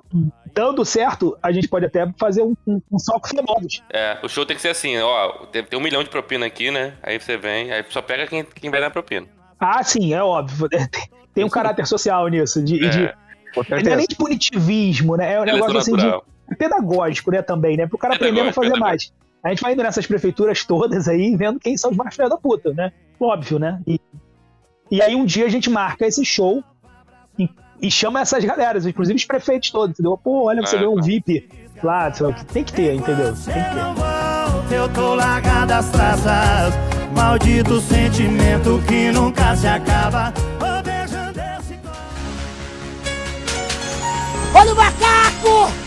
dando 0.53 0.83
certo, 0.83 1.37
a 1.43 1.51
gente 1.51 1.67
pode 1.67 1.85
até 1.85 2.11
fazer 2.19 2.41
um, 2.41 2.55
um, 2.65 2.81
um 2.91 2.97
salto 2.97 3.29
famosos. 3.29 3.83
É, 3.91 4.17
o 4.23 4.27
show 4.29 4.45
tem 4.45 4.55
que 4.55 4.61
ser 4.61 4.69
assim, 4.69 4.97
ó, 4.97 5.45
tem, 5.51 5.63
tem 5.63 5.77
um 5.77 5.81
milhão 5.83 6.03
de 6.03 6.09
propina 6.09 6.45
aqui, 6.45 6.71
né? 6.71 6.93
Aí 7.03 7.19
você 7.19 7.37
vem, 7.37 7.71
aí 7.71 7.83
só 7.89 8.01
pega 8.01 8.25
quem, 8.25 8.43
quem 8.43 8.71
vai 8.71 8.79
dar 8.81 8.89
propina. 8.89 9.27
Ah, 9.59 9.83
sim, 9.83 10.13
é 10.13 10.23
óbvio. 10.23 10.67
Tem, 10.69 10.87
tem 11.33 11.43
um 11.43 11.49
caráter 11.49 11.85
social 11.85 12.27
nisso. 12.27 12.63
De, 12.63 12.83
É, 12.83 12.89
de- 12.89 13.13
Com 13.53 13.63
não 13.69 13.77
é 13.77 13.95
nem 13.95 14.07
de 14.07 14.15
punitivismo, 14.15 15.15
né? 15.15 15.33
É 15.33 15.41
um 15.41 15.45
negócio 15.45 15.77
assim 15.77 15.95
de 15.95 16.55
pedagógico, 16.57 17.31
né, 17.31 17.41
também, 17.41 17.75
né? 17.77 17.87
Pro 17.87 17.97
cara 17.97 18.15
aprender 18.15 18.41
a 18.41 18.45
não 18.45 18.53
fazer 18.53 18.71
Pedagógico, 18.71 19.13
mais. 19.13 19.26
A 19.43 19.49
gente 19.49 19.61
vai 19.61 19.73
indo 19.73 19.83
nessas 19.83 20.05
prefeituras 20.05 20.65
todas 20.65 21.07
aí, 21.07 21.35
vendo 21.35 21.59
quem 21.59 21.77
são 21.77 21.91
os 21.91 21.97
mais 21.97 22.15
filha 22.15 22.29
da 22.29 22.37
puta, 22.37 22.73
né? 22.73 22.91
Óbvio, 23.19 23.59
né? 23.59 23.79
E, 23.87 23.99
e 24.91 25.01
aí 25.01 25.15
um 25.15 25.25
dia 25.25 25.45
a 25.45 25.49
gente 25.49 25.69
marca 25.69 26.05
esse 26.05 26.25
show 26.25 26.63
e, 27.37 27.49
e 27.81 27.89
chama 27.91 28.19
essas 28.19 28.43
galeras, 28.43 28.85
inclusive 28.85 29.15
os 29.17 29.25
prefeitos 29.25 29.71
todos, 29.71 29.91
entendeu? 29.91 30.17
Pô, 30.17 30.45
olha, 30.45 30.61
você 30.61 30.75
Ah, 30.75 30.79
ganhou 30.79 30.93
um 30.93 30.99
tá. 30.99 31.05
VIP 31.05 31.49
lá, 31.83 32.11
sei 32.11 32.27
lá, 32.27 32.33
tem 32.33 32.63
que 32.63 32.73
ter, 32.73 32.95
entendeu? 32.95 33.33
Tem 33.33 33.53
que 33.53 34.69
ter. 34.69 34.75
Eu 34.75 34.89
tô 34.89 35.15
largado 35.15 35.73
as 35.73 35.89
traças, 35.91 36.73
maldito 37.15 37.79
sentimento 37.79 38.81
que 38.87 39.11
nunca 39.11 39.55
se 39.55 39.67
acaba. 39.67 40.33
Ô, 40.59 40.83
beijando 40.83 41.39
esse 41.39 41.79
Olha 44.53 44.73
o 44.73 44.75
macaco! 44.75 45.86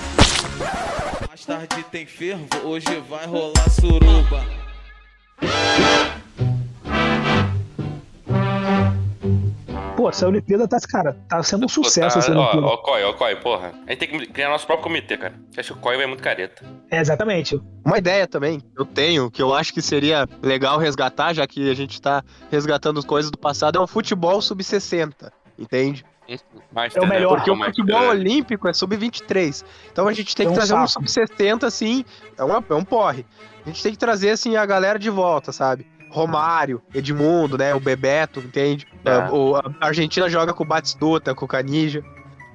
Tarde 1.50 1.82
tem 1.90 2.06
fervo, 2.06 2.46
hoje 2.62 2.86
vai 3.08 3.26
rolar 3.26 3.68
suruba. 3.70 4.46
Pô, 9.96 10.08
essa 10.08 10.28
Olimpíada 10.28 10.68
tá, 10.68 10.78
cara, 10.88 11.16
tá 11.28 11.42
sendo 11.42 11.66
um 11.66 11.68
sucesso 11.68 12.18
essa 12.18 12.32
Pô, 12.32 12.36
tá, 12.36 12.40
Olimpíada. 12.40 12.66
ó, 12.68 12.74
ó, 12.74 12.76
Coy, 12.76 13.02
ó, 13.02 13.12
Coy, 13.14 13.34
porra. 13.34 13.72
A 13.84 13.90
gente 13.90 13.98
tem 13.98 14.08
que 14.08 14.26
criar 14.28 14.48
nosso 14.48 14.64
próprio 14.64 14.84
comitê, 14.84 15.16
cara. 15.16 15.34
Você 15.50 15.58
acha 15.58 15.72
que 15.72 15.78
o 15.80 15.82
Coy 15.82 15.96
vai 15.96 16.06
muito 16.06 16.22
careta? 16.22 16.64
É, 16.88 17.00
exatamente. 17.00 17.60
Uma 17.84 17.98
ideia 17.98 18.28
também, 18.28 18.62
eu 18.78 18.86
tenho, 18.86 19.28
que 19.28 19.42
eu 19.42 19.52
acho 19.52 19.74
que 19.74 19.82
seria 19.82 20.28
legal 20.40 20.78
resgatar, 20.78 21.32
já 21.34 21.48
que 21.48 21.68
a 21.68 21.74
gente 21.74 22.00
tá 22.00 22.22
resgatando 22.48 23.04
coisas 23.04 23.28
do 23.28 23.36
passado, 23.36 23.76
é 23.76 23.82
um 23.82 23.88
futebol 23.88 24.40
sub-60, 24.40 25.32
entende? 25.58 26.04
É 26.94 27.00
o 27.00 27.06
melhor, 27.06 27.36
Porque 27.36 27.50
o 27.50 27.56
mais- 27.56 27.74
futebol 27.74 28.02
é. 28.04 28.08
olímpico 28.08 28.68
é 28.68 28.72
sub-23. 28.72 29.64
Então 29.92 30.06
a 30.06 30.12
gente 30.12 30.34
tem 30.36 30.46
É 30.46 30.48
que 30.48 30.52
um 30.52 30.56
trazer 30.56 30.74
um 30.74 30.86
saco. 30.86 31.08
sub-70, 31.08 31.64
assim, 31.64 32.04
é, 32.38 32.44
uma, 32.44 32.64
é 32.68 32.74
um 32.74 32.84
porre. 32.84 33.26
A 33.64 33.68
gente 33.68 33.82
tem 33.82 33.92
que 33.92 33.98
trazer, 33.98 34.30
assim, 34.30 34.56
a 34.56 34.64
galera 34.64 34.98
de 34.98 35.10
volta, 35.10 35.52
sabe? 35.52 35.86
Romário, 36.10 36.82
Edmundo, 36.94 37.56
né? 37.58 37.74
O 37.74 37.80
Bebeto, 37.80 38.40
entende? 38.40 38.86
É. 39.04 39.10
É, 39.10 39.30
o, 39.30 39.56
a 39.56 39.62
Argentina 39.80 40.28
joga 40.28 40.52
com 40.52 40.64
o 40.64 40.66
Batistuta, 40.66 41.34
com 41.34 41.44
o 41.44 41.48
Canija. 41.48 42.02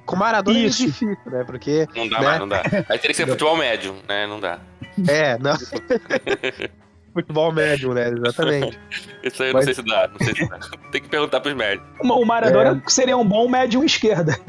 Com 0.04 0.14
o 0.14 0.18
Maradona 0.18 0.58
Isso. 0.58 0.82
é 0.82 0.86
difícil, 0.86 1.16
né? 1.26 1.42
Porque, 1.44 1.88
Não 1.96 2.08
dá 2.08 2.20
né? 2.20 2.26
mais, 2.26 2.38
não 2.40 2.48
dá. 2.48 2.62
Aí 2.88 2.98
teria 2.98 3.08
que 3.08 3.14
ser 3.14 3.26
futebol 3.26 3.56
médio, 3.56 3.94
né? 4.08 4.26
Não 4.26 4.38
dá. 4.38 4.60
é, 5.08 5.36
não... 5.38 5.56
Futebol 7.16 7.50
médio, 7.50 7.94
né? 7.94 8.10
Exatamente. 8.10 8.78
Isso 9.22 9.42
aí 9.42 9.48
eu 9.48 9.54
Mas- 9.54 9.66
não 9.66 9.74
sei 9.74 9.82
se 9.82 9.88
dá, 9.90 10.08
não 10.08 10.18
sei 10.26 10.34
se 10.34 10.48
dá. 10.48 10.58
Tem 10.92 11.00
que 11.00 11.08
perguntar 11.08 11.40
pros 11.40 11.54
médicos. 11.54 11.88
O 12.02 12.24
Maradona 12.26 12.82
seria 12.86 13.16
um 13.16 13.24
bom 13.24 13.48
médium 13.48 13.82
esquerda. 13.84 14.38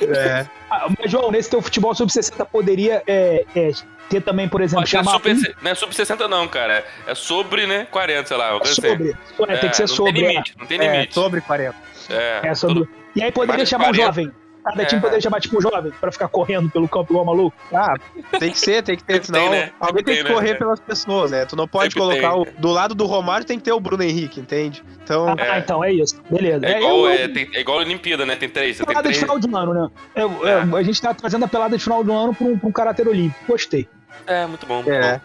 É. 0.00 0.46
Ah, 0.70 0.88
Mas, 0.98 1.10
João, 1.10 1.30
nesse 1.30 1.50
teu 1.50 1.60
futebol 1.62 1.94
sub-60 1.94 2.46
poderia 2.46 3.02
é, 3.06 3.44
é, 3.54 3.70
ter 4.08 4.20
também, 4.22 4.48
por 4.48 4.60
exemplo, 4.60 4.84
é 4.84 4.86
chamar 4.86 5.12
super, 5.12 5.36
um 5.36 5.42
não 5.62 5.70
é 5.70 5.74
sub 5.74 5.94
60 5.94 6.26
não, 6.28 6.48
cara. 6.48 6.84
É 7.06 7.14
sobre, 7.14 7.66
né, 7.66 7.86
40, 7.90 8.26
sei 8.26 8.36
lá. 8.36 8.50
uma 8.52 8.60
coisa 8.60 8.72
assim. 8.72 8.80
sobre. 8.80 9.16
É, 9.52 9.56
tem 9.58 9.70
que 9.70 9.76
ser 9.76 9.82
não 9.82 9.88
sobre. 9.88 10.12
Tem 10.14 10.24
é. 10.24 10.28
limite, 10.30 10.54
não 10.58 10.66
tem 10.66 10.80
É, 10.80 10.92
limite. 10.92 11.14
sobre 11.14 11.40
40. 11.42 11.76
É, 12.10 12.40
É, 12.48 12.54
sobre. 12.54 12.88
E 13.14 13.22
aí 13.22 13.30
poderia 13.30 13.66
chamar 13.66 13.90
um 13.90 13.94
40. 13.94 14.06
jovem. 14.06 14.32
Cada 14.64 14.84
time 14.84 14.98
É. 14.98 15.00
poderia 15.02 15.20
chamar 15.20 15.40
tipo 15.40 15.58
um 15.58 15.60
jovem 15.60 15.92
pra 16.00 16.12
ficar 16.12 16.28
correndo 16.28 16.70
pelo 16.70 16.86
campo 16.88 17.12
igual 17.12 17.24
maluco. 17.24 17.56
Ah, 17.72 17.94
tem 18.38 18.50
que 18.52 18.58
ser, 18.58 18.82
tem 18.82 18.96
que 18.96 19.02
ter, 19.02 19.24
senão 19.24 19.40
tem, 19.40 19.50
né? 19.50 19.72
alguém 19.80 20.04
tem 20.04 20.14
tem, 20.14 20.22
que 20.24 20.28
né? 20.28 20.34
correr 20.34 20.50
É. 20.50 20.54
pelas 20.54 20.78
pessoas, 20.80 21.30
né? 21.32 21.44
Tu 21.46 21.56
não 21.56 21.66
pode 21.66 21.92
Sempre 21.92 22.00
colocar 22.00 22.32
tem. 22.32 22.42
o. 22.56 22.60
Do 22.60 22.68
lado 22.70 22.94
do 22.94 23.04
Romário 23.06 23.44
tem 23.44 23.58
que 23.58 23.64
ter 23.64 23.72
o 23.72 23.80
Bruno 23.80 24.02
Henrique, 24.02 24.38
entende? 24.40 24.82
Então. 25.02 25.34
Ah, 25.38 25.58
então 25.58 25.82
é 25.82 25.92
isso. 25.92 26.22
Beleza. 26.30 26.64
É 26.64 26.78
igual, 26.78 26.96
eu- 26.98 27.08
é, 27.08 27.28
tem- 27.28 27.48
é 27.54 27.60
igual 27.60 27.78
a 27.78 27.80
Olimpíada, 27.80 28.24
né? 28.24 28.36
Tem 28.36 28.48
três. 28.48 28.76
Você 28.76 28.84
tem 28.84 28.86
pelada 28.94 29.08
de 29.08 29.14
três. 29.18 29.20
final 29.20 29.38
de 29.38 29.54
ano, 29.56 29.74
né? 29.74 29.90
É, 30.14 30.20
é, 30.22 30.78
a 30.78 30.82
gente 30.82 31.02
tá 31.02 31.12
trazendo 31.12 31.44
a 31.44 31.48
pelada 31.48 31.76
de 31.76 31.82
final 31.82 32.04
do 32.04 32.12
ano 32.12 32.34
pra 32.34 32.46
um, 32.46 32.58
pra 32.58 32.68
um 32.68 32.72
caráter 32.72 33.08
olímpico. 33.08 33.44
Gostei. 33.48 33.88
É, 34.26 34.46
muito 34.46 34.64
bom. 34.66 34.76
muito 34.76 34.90
É. 34.92 35.14
bom. 35.18 35.20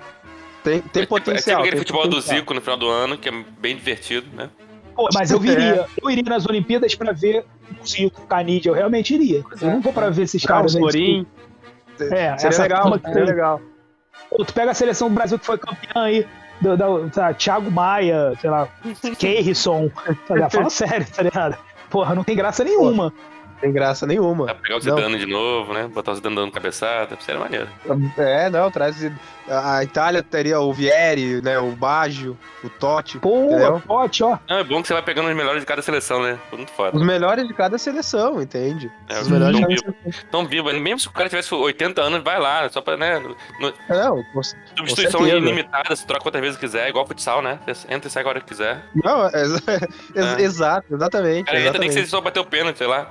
Tem, 0.63 0.81
tem 0.81 0.81
É 0.81 0.81
tipo- 0.81 0.97
É 0.97 1.01
tipo 1.01 1.07
potencial. 1.25 1.59
aquele 1.59 1.71
tem 1.75 1.79
futebol 1.79 2.03
do 2.03 2.09
potencial. 2.15 2.37
Zico 2.39 2.53
no 2.53 2.61
final 2.61 2.77
do 2.77 2.89
ano, 2.89 3.17
que 3.17 3.29
é 3.29 3.31
bem 3.59 3.75
divertido, 3.75 4.25
né? 4.35 4.49
Pô, 4.97 5.07
mas 5.13 5.29
eu 5.29 5.39
viria. 5.39 5.85
Eu 6.01 6.09
iria 6.09 6.23
nas 6.27 6.45
Olimpíadas 6.47 6.95
pra 6.95 7.11
ver 7.13 7.45
o 7.81 7.87
Zico, 7.87 8.23
o 8.23 8.25
Canidia. 8.25 8.71
Eu 8.71 8.75
realmente 8.75 9.13
iria. 9.13 9.43
Eu 9.61 9.67
não 9.69 9.79
vou 9.79 9.93
pra 9.93 10.09
ver 10.09 10.23
esses 10.23 10.43
Carlos 10.43 10.73
caras. 10.73 10.93
aí, 10.95 11.01
Florim. 11.01 11.27
É, 11.99 12.05
Seria 12.37 12.47
essa 12.49 12.63
legal, 12.63 12.83
seria 12.99 13.13
tem. 13.13 13.23
legal. 13.25 13.61
Pô, 14.29 14.43
tu 14.43 14.53
pega 14.53 14.71
a 14.71 14.73
seleção 14.73 15.07
do 15.07 15.13
Brasil 15.15 15.37
que 15.39 15.45
foi 15.45 15.57
campeã 15.57 16.01
aí, 16.03 16.27
do, 16.59 16.75
sei 17.13 17.23
lá, 17.23 17.33
Thiago 17.33 17.71
Maia, 17.71 18.33
sei 18.41 18.49
lá, 18.49 18.67
Keirson, 19.17 19.89
tá 20.27 20.33
ligado? 20.33 20.51
Fala 20.51 20.69
sério, 20.69 21.07
tá 21.15 21.21
ligado? 21.23 21.57
Porra, 21.89 22.13
não 22.15 22.23
tem 22.23 22.35
graça 22.35 22.63
nenhuma. 22.63 23.13
Tem 23.59 23.71
graça 23.71 24.05
nenhuma. 24.05 24.45
Dá 24.45 24.53
pra 24.53 24.61
pegar 24.63 24.75
o 24.75 24.85
Não. 24.85 24.95
Zidane 24.97 25.17
de 25.19 25.25
novo, 25.25 25.73
né? 25.73 25.87
Botar 25.87 26.11
o 26.11 26.15
Zidane 26.15 26.35
dando 26.35 26.51
cabeçada. 26.51 27.17
Seria 27.19 27.39
maneiro. 27.41 27.67
É, 28.17 28.49
não, 28.49 28.69
traz. 28.69 28.97
A 29.49 29.81
Itália 29.83 30.21
teria 30.21 30.59
o 30.59 30.73
Vieri, 30.73 31.41
né? 31.41 31.57
O 31.57 31.71
Baggio, 31.71 32.37
o 32.63 32.69
Totti. 32.69 33.17
Pô, 33.17 33.45
Entendeu? 33.45 33.81
pote, 33.87 34.21
ó. 34.23 34.37
Não, 34.49 34.57
é 34.59 34.63
bom 34.63 34.81
que 34.81 34.87
você 34.89 34.93
vai 34.93 35.01
pegando 35.01 35.29
os 35.29 35.35
melhores 35.35 35.61
de 35.61 35.65
cada 35.65 35.81
seleção, 35.81 36.21
né? 36.21 36.37
Foi 36.49 36.57
muito 36.57 36.71
foda. 36.73 36.97
Os 36.97 37.03
melhores 37.03 37.47
de 37.47 37.53
cada 37.53 37.77
seleção, 37.77 38.41
entende? 38.41 38.91
É, 39.09 39.19
Os 39.21 39.27
melhores 39.29 39.55
de 39.55 39.61
tão 39.61 39.69
cada 39.69 39.81
vivo. 39.81 39.95
seleção. 40.03 40.29
Tão 40.31 40.45
vivo. 40.47 40.73
Mesmo 40.73 40.99
se 40.99 41.07
o 41.07 41.11
cara 41.11 41.29
tivesse 41.29 41.53
80 41.55 42.01
anos, 42.01 42.21
vai 42.23 42.37
lá. 42.39 42.67
Só 42.69 42.81
pra, 42.81 42.97
né? 42.97 43.19
no- 43.19 43.73
Não, 43.89 44.23
você- 44.33 44.55
substituição 44.77 45.21
certeza. 45.21 45.37
ilimitada, 45.37 45.95
você 45.95 46.05
troca 46.05 46.21
quantas 46.23 46.41
vezes 46.41 46.57
quiser, 46.59 46.89
igual 46.89 47.07
futsal, 47.07 47.41
né? 47.41 47.57
Você 47.65 47.87
entra 47.91 48.07
e 48.09 48.11
sai 48.11 48.21
agora 48.21 48.41
que 48.41 48.47
quiser. 48.47 48.83
não 48.95 49.27
é, 49.27 49.31
ex- 49.41 49.63
É. 50.13 50.41
exato, 50.41 50.93
exatamente. 50.93 51.45
Cara, 51.45 51.59
entra 51.61 51.79
nem 51.79 51.89
que 51.89 51.95
exatamente. 51.95 52.01
você 52.01 52.05
só 52.07 52.19
bater 52.19 52.39
o 52.41 52.45
pênalti, 52.45 52.77
sei 52.77 52.87
lá. 52.87 53.07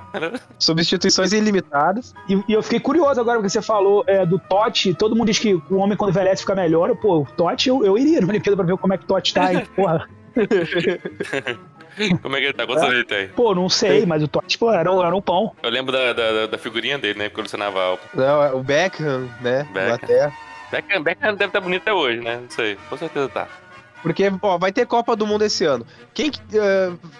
Substituições 0.59 1.31
ilimitadas. 1.33 2.13
E, 2.29 2.41
e 2.47 2.53
eu 2.53 2.63
fiquei 2.63 2.79
curioso 2.79 3.19
agora 3.21 3.37
porque 3.37 3.49
você 3.49 3.61
falou 3.61 4.03
é, 4.07 4.25
do 4.25 4.39
Totti. 4.39 4.93
Todo 4.93 5.15
mundo 5.15 5.27
diz 5.27 5.39
que 5.39 5.53
o 5.53 5.75
homem 5.77 5.97
quando 5.97 6.11
envelhece 6.11 6.41
fica 6.41 6.55
melhor. 6.55 6.95
Pô, 6.97 7.19
o 7.21 7.25
Totti 7.25 7.69
eu, 7.69 7.83
eu 7.85 7.97
iria 7.97 8.21
na 8.21 8.27
Olimpíada 8.27 8.55
pra 8.55 8.65
ver 8.65 8.77
como 8.77 8.93
é 8.93 8.97
que 8.97 9.03
o 9.03 9.07
Totti 9.07 9.33
tá. 9.33 9.53
hein? 9.53 9.67
Porra, 9.75 10.07
Como 12.21 12.35
é 12.35 12.39
que 12.39 12.45
ele 12.45 12.53
tá? 12.53 12.65
Quantos 12.67 12.83
anos 12.83 12.95
ele 12.95 13.05
tem? 13.05 13.27
pô, 13.29 13.55
não 13.55 13.67
sei, 13.67 14.05
mas 14.05 14.21
o 14.21 14.27
Totti, 14.27 14.55
pô, 14.57 14.71
era, 14.71 14.91
um- 14.91 15.03
era 15.03 15.15
um 15.15 15.21
pão. 15.21 15.51
Eu 15.63 15.69
lembro 15.71 15.91
da, 15.91 16.13
da, 16.13 16.45
da 16.47 16.57
figurinha 16.57 16.97
dele, 16.97 17.17
né? 17.17 17.29
Colecionava 17.29 17.81
álbum. 17.81 18.03
Não, 18.13 18.43
é 18.43 18.51
o 18.53 18.61
Beckham, 18.61 19.27
né? 19.41 19.63
Beckham. 19.73 19.83
Inglaterra. 19.95 20.33
Beckham, 20.71 21.01
Beckham 21.01 21.31
deve 21.33 21.45
estar 21.45 21.59
bonito 21.61 21.81
até 21.81 21.93
hoje, 21.93 22.19
né? 22.21 22.39
Não 22.43 22.49
sei. 22.51 22.77
Com 22.87 22.97
certeza 22.97 23.27
tá. 23.29 23.47
Porque, 24.07 24.31
ó, 24.41 24.57
vai 24.57 24.71
ter 24.71 24.85
Copa 24.85 25.15
do 25.15 25.25
Mundo 25.27 25.43
esse 25.43 25.63
ano. 25.65 25.85
Quem. 26.13 26.31
que- 26.31 26.39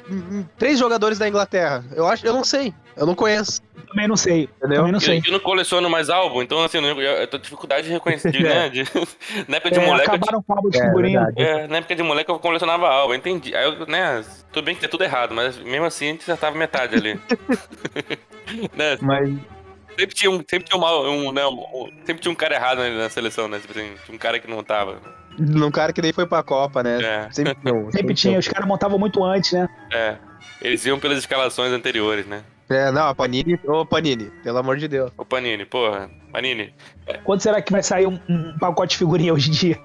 hum, 0.09 0.45
três 0.57 0.77
jogadores 0.79 1.17
da 1.19 1.27
Inglaterra. 1.27 1.83
Eu 1.95 2.07
acho, 2.07 2.25
eu 2.25 2.33
não 2.33 2.43
sei. 2.43 2.73
Eu 2.95 3.05
não 3.05 3.13
conheço. 3.15 3.61
Também 3.87 4.07
não 4.07 4.17
sei. 4.17 4.43
Entendeu? 4.57 4.77
Também 4.79 4.91
não 4.91 4.97
Eu, 4.97 5.01
sei. 5.01 5.21
eu 5.25 5.31
não 5.31 5.39
coleciono 5.39 5.89
mais 5.89 6.09
álbum, 6.09 6.41
então 6.41 6.63
assim, 6.63 6.79
eu, 6.79 6.99
eu, 6.99 7.11
eu 7.19 7.27
tô 7.27 7.37
com 7.37 7.43
dificuldade 7.43 7.87
de 7.87 7.93
reconhecer, 7.93 8.31
de, 8.31 8.41
né? 8.43 8.69
De, 8.69 8.83
na 9.47 9.57
época 9.57 9.71
de 9.71 9.79
É, 9.79 9.85
moleque, 9.85 10.09
eu 10.09 10.15
acabaram 10.15 10.41
com 10.43 10.53
álbum 10.53 10.69
de 10.69 10.77
É, 10.77 10.81
figurinha. 10.87 11.25
verdade. 11.25 11.41
É, 11.43 11.67
na 11.67 11.77
época 11.77 11.95
de 11.95 12.03
moleque 12.03 12.31
eu 12.31 12.39
colecionava 12.39 12.87
álbum, 12.89 13.13
eu 13.13 13.17
entendi. 13.17 13.55
Aí 13.55 13.63
eu, 13.65 13.85
né, 13.85 14.25
tudo 14.51 14.65
bem 14.65 14.73
que 14.75 14.81
tem 14.81 14.89
tudo 14.89 15.03
errado, 15.03 15.33
mas 15.33 15.57
mesmo 15.57 15.85
assim 15.85 16.05
a 16.07 16.11
gente 16.11 16.21
acertava 16.23 16.57
metade 16.57 16.95
ali. 16.95 17.19
né, 18.75 18.97
Mas. 19.01 19.29
sempre 19.97 20.15
tinha 20.15 20.31
um, 20.31 20.37
sempre 20.37 20.63
tinha 20.63 20.77
um, 20.77 20.81
mal- 20.81 21.03
um, 21.05 21.31
né, 21.31 21.45
um- 21.45 21.53
um- 21.53 21.91
sempre 22.05 22.21
tinha 22.21 22.31
um 22.31 22.35
cara 22.35 22.55
errado 22.55 22.79
né, 22.79 22.89
na 22.89 23.09
seleção, 23.09 23.47
né? 23.47 23.59
Tipo 23.59 23.77
assim, 23.77 23.93
tinha 24.05 24.15
um 24.15 24.19
cara 24.19 24.39
que 24.39 24.49
não 24.49 24.63
tava. 24.63 24.99
Num 25.37 25.71
cara 25.71 25.93
que 25.93 26.01
nem 26.01 26.11
foi 26.11 26.25
pra 26.25 26.41
Copa, 26.43 26.81
né? 26.81 26.99
É. 27.01 27.31
Sempre, 27.31 27.57
não, 27.63 27.91
Sempre 27.91 28.13
tinha, 28.13 28.39
os 28.39 28.47
caras 28.47 28.67
montavam 28.67 28.97
muito 28.97 29.23
antes, 29.23 29.51
né? 29.51 29.67
É. 29.93 30.15
Eles 30.61 30.85
iam 30.85 30.99
pelas 30.99 31.17
escalações 31.19 31.71
anteriores, 31.71 32.25
né? 32.25 32.43
É, 32.69 32.91
não, 32.91 33.07
a 33.07 33.15
Panini. 33.15 33.57
Ô, 33.65 33.85
Panini, 33.85 34.25
pelo 34.43 34.57
amor 34.57 34.77
de 34.77 34.87
Deus. 34.87 35.11
O 35.17 35.23
Panini, 35.23 35.65
porra. 35.65 36.09
Panini. 36.33 36.73
Quanto 37.23 37.41
será 37.41 37.61
que 37.61 37.71
vai 37.71 37.81
sair 37.81 38.05
um, 38.05 38.19
um 38.27 38.57
pacote 38.59 38.91
de 38.91 38.97
figurinha 38.97 39.33
hoje 39.33 39.49
em 39.49 39.53
dia? 39.53 39.79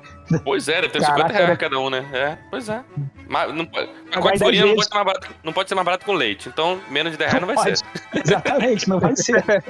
Pois 0.45 0.67
é, 0.69 0.81
deve 0.81 0.89
ter 0.89 1.01
Caraca, 1.01 1.29
50 1.29 1.33
reais 1.33 1.49
né? 1.51 1.57
cada 1.57 1.79
um, 1.79 1.91
né? 1.91 2.05
É, 2.13 2.39
pois 2.51 2.69
é. 2.69 2.83
Mas 3.29 3.55
não, 3.55 3.67
Vai 3.67 3.87
pacote 4.11 4.33
de 4.33 4.39
figurinha 4.39 4.67
não 4.67 4.75
pode, 4.75 4.89
ser 4.89 4.95
mais 4.95 5.07
barato, 5.07 5.29
não 5.45 5.53
pode 5.53 5.69
ser 5.69 5.75
mais 5.77 5.85
barato 5.85 6.07
com 6.07 6.13
leite. 6.13 6.49
Então, 6.49 6.81
menos 6.91 7.13
de 7.13 7.19
10 7.19 7.31
reais 7.31 7.47
não 7.47 7.55
vai 7.55 7.65
Pode. 7.65 7.79
ser. 7.79 7.87
Exatamente, 8.25 8.89
não 8.89 8.99
vai 8.99 9.17
ser. 9.17 9.45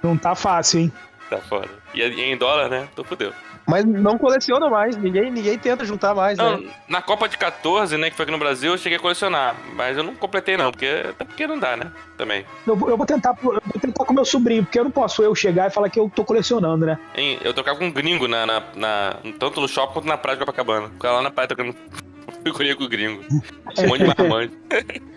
Não 0.00 0.16
tá 0.16 0.36
fácil, 0.36 0.78
hein? 0.78 0.92
Tá 1.28 1.38
foda. 1.38 1.68
E 1.92 2.00
e 2.00 2.20
em 2.22 2.36
dólar, 2.36 2.68
né? 2.68 2.88
Tô 2.94 3.02
fudeu. 3.02 3.32
Mas 3.68 3.84
não 3.84 4.16
coleciona 4.16 4.70
mais, 4.70 4.96
ninguém, 4.96 5.30
ninguém 5.30 5.58
tenta 5.58 5.84
juntar 5.84 6.14
mais, 6.14 6.38
Não, 6.38 6.58
né? 6.58 6.70
na 6.88 7.02
Copa 7.02 7.28
de 7.28 7.36
14, 7.36 7.98
né, 7.98 8.08
que 8.08 8.16
foi 8.16 8.22
aqui 8.22 8.32
no 8.32 8.38
Brasil, 8.38 8.72
eu 8.72 8.78
cheguei 8.78 8.96
a 8.96 9.00
colecionar. 9.00 9.54
Mas 9.74 9.96
eu 9.96 10.02
não 10.02 10.14
completei, 10.14 10.56
não, 10.56 10.70
porque 10.70 10.86
até 11.10 11.24
porque 11.24 11.46
não 11.46 11.58
dá, 11.58 11.76
né? 11.76 11.92
Também. 12.16 12.46
Eu 12.66 12.74
vou, 12.74 12.88
eu 12.88 12.96
vou 12.96 13.04
tentar, 13.06 13.36
eu 13.42 13.60
vou 13.64 13.80
tentar 13.80 14.04
com 14.06 14.14
meu 14.14 14.24
sobrinho, 14.24 14.64
porque 14.64 14.78
eu 14.80 14.84
não 14.84 14.90
posso 14.90 15.22
eu 15.22 15.34
chegar 15.34 15.66
e 15.68 15.70
falar 15.70 15.90
que 15.90 16.00
eu 16.00 16.10
tô 16.12 16.24
colecionando, 16.24 16.86
né? 16.86 16.98
Eu 17.42 17.52
trocava 17.52 17.78
com 17.78 17.84
um 17.84 17.92
gringo 17.92 18.26
na, 18.26 18.46
na, 18.46 18.62
na- 18.74 19.16
tanto 19.38 19.60
no 19.60 19.68
shopping 19.68 19.92
quanto 19.92 20.08
na 20.08 20.16
praia 20.16 20.38
de 20.38 20.44
Copacabana. 20.44 20.88
Ficava 20.88 21.16
lá 21.16 21.22
na 21.22 21.30
praia 21.30 21.48
trocando 21.48 21.76
figurinha 22.42 22.74
com 22.74 22.84
o 22.84 22.88
gringo. 22.88 23.22
Um 23.30 23.86
monte 23.86 23.98
de 23.98 24.06
marmanjo. 24.16 24.50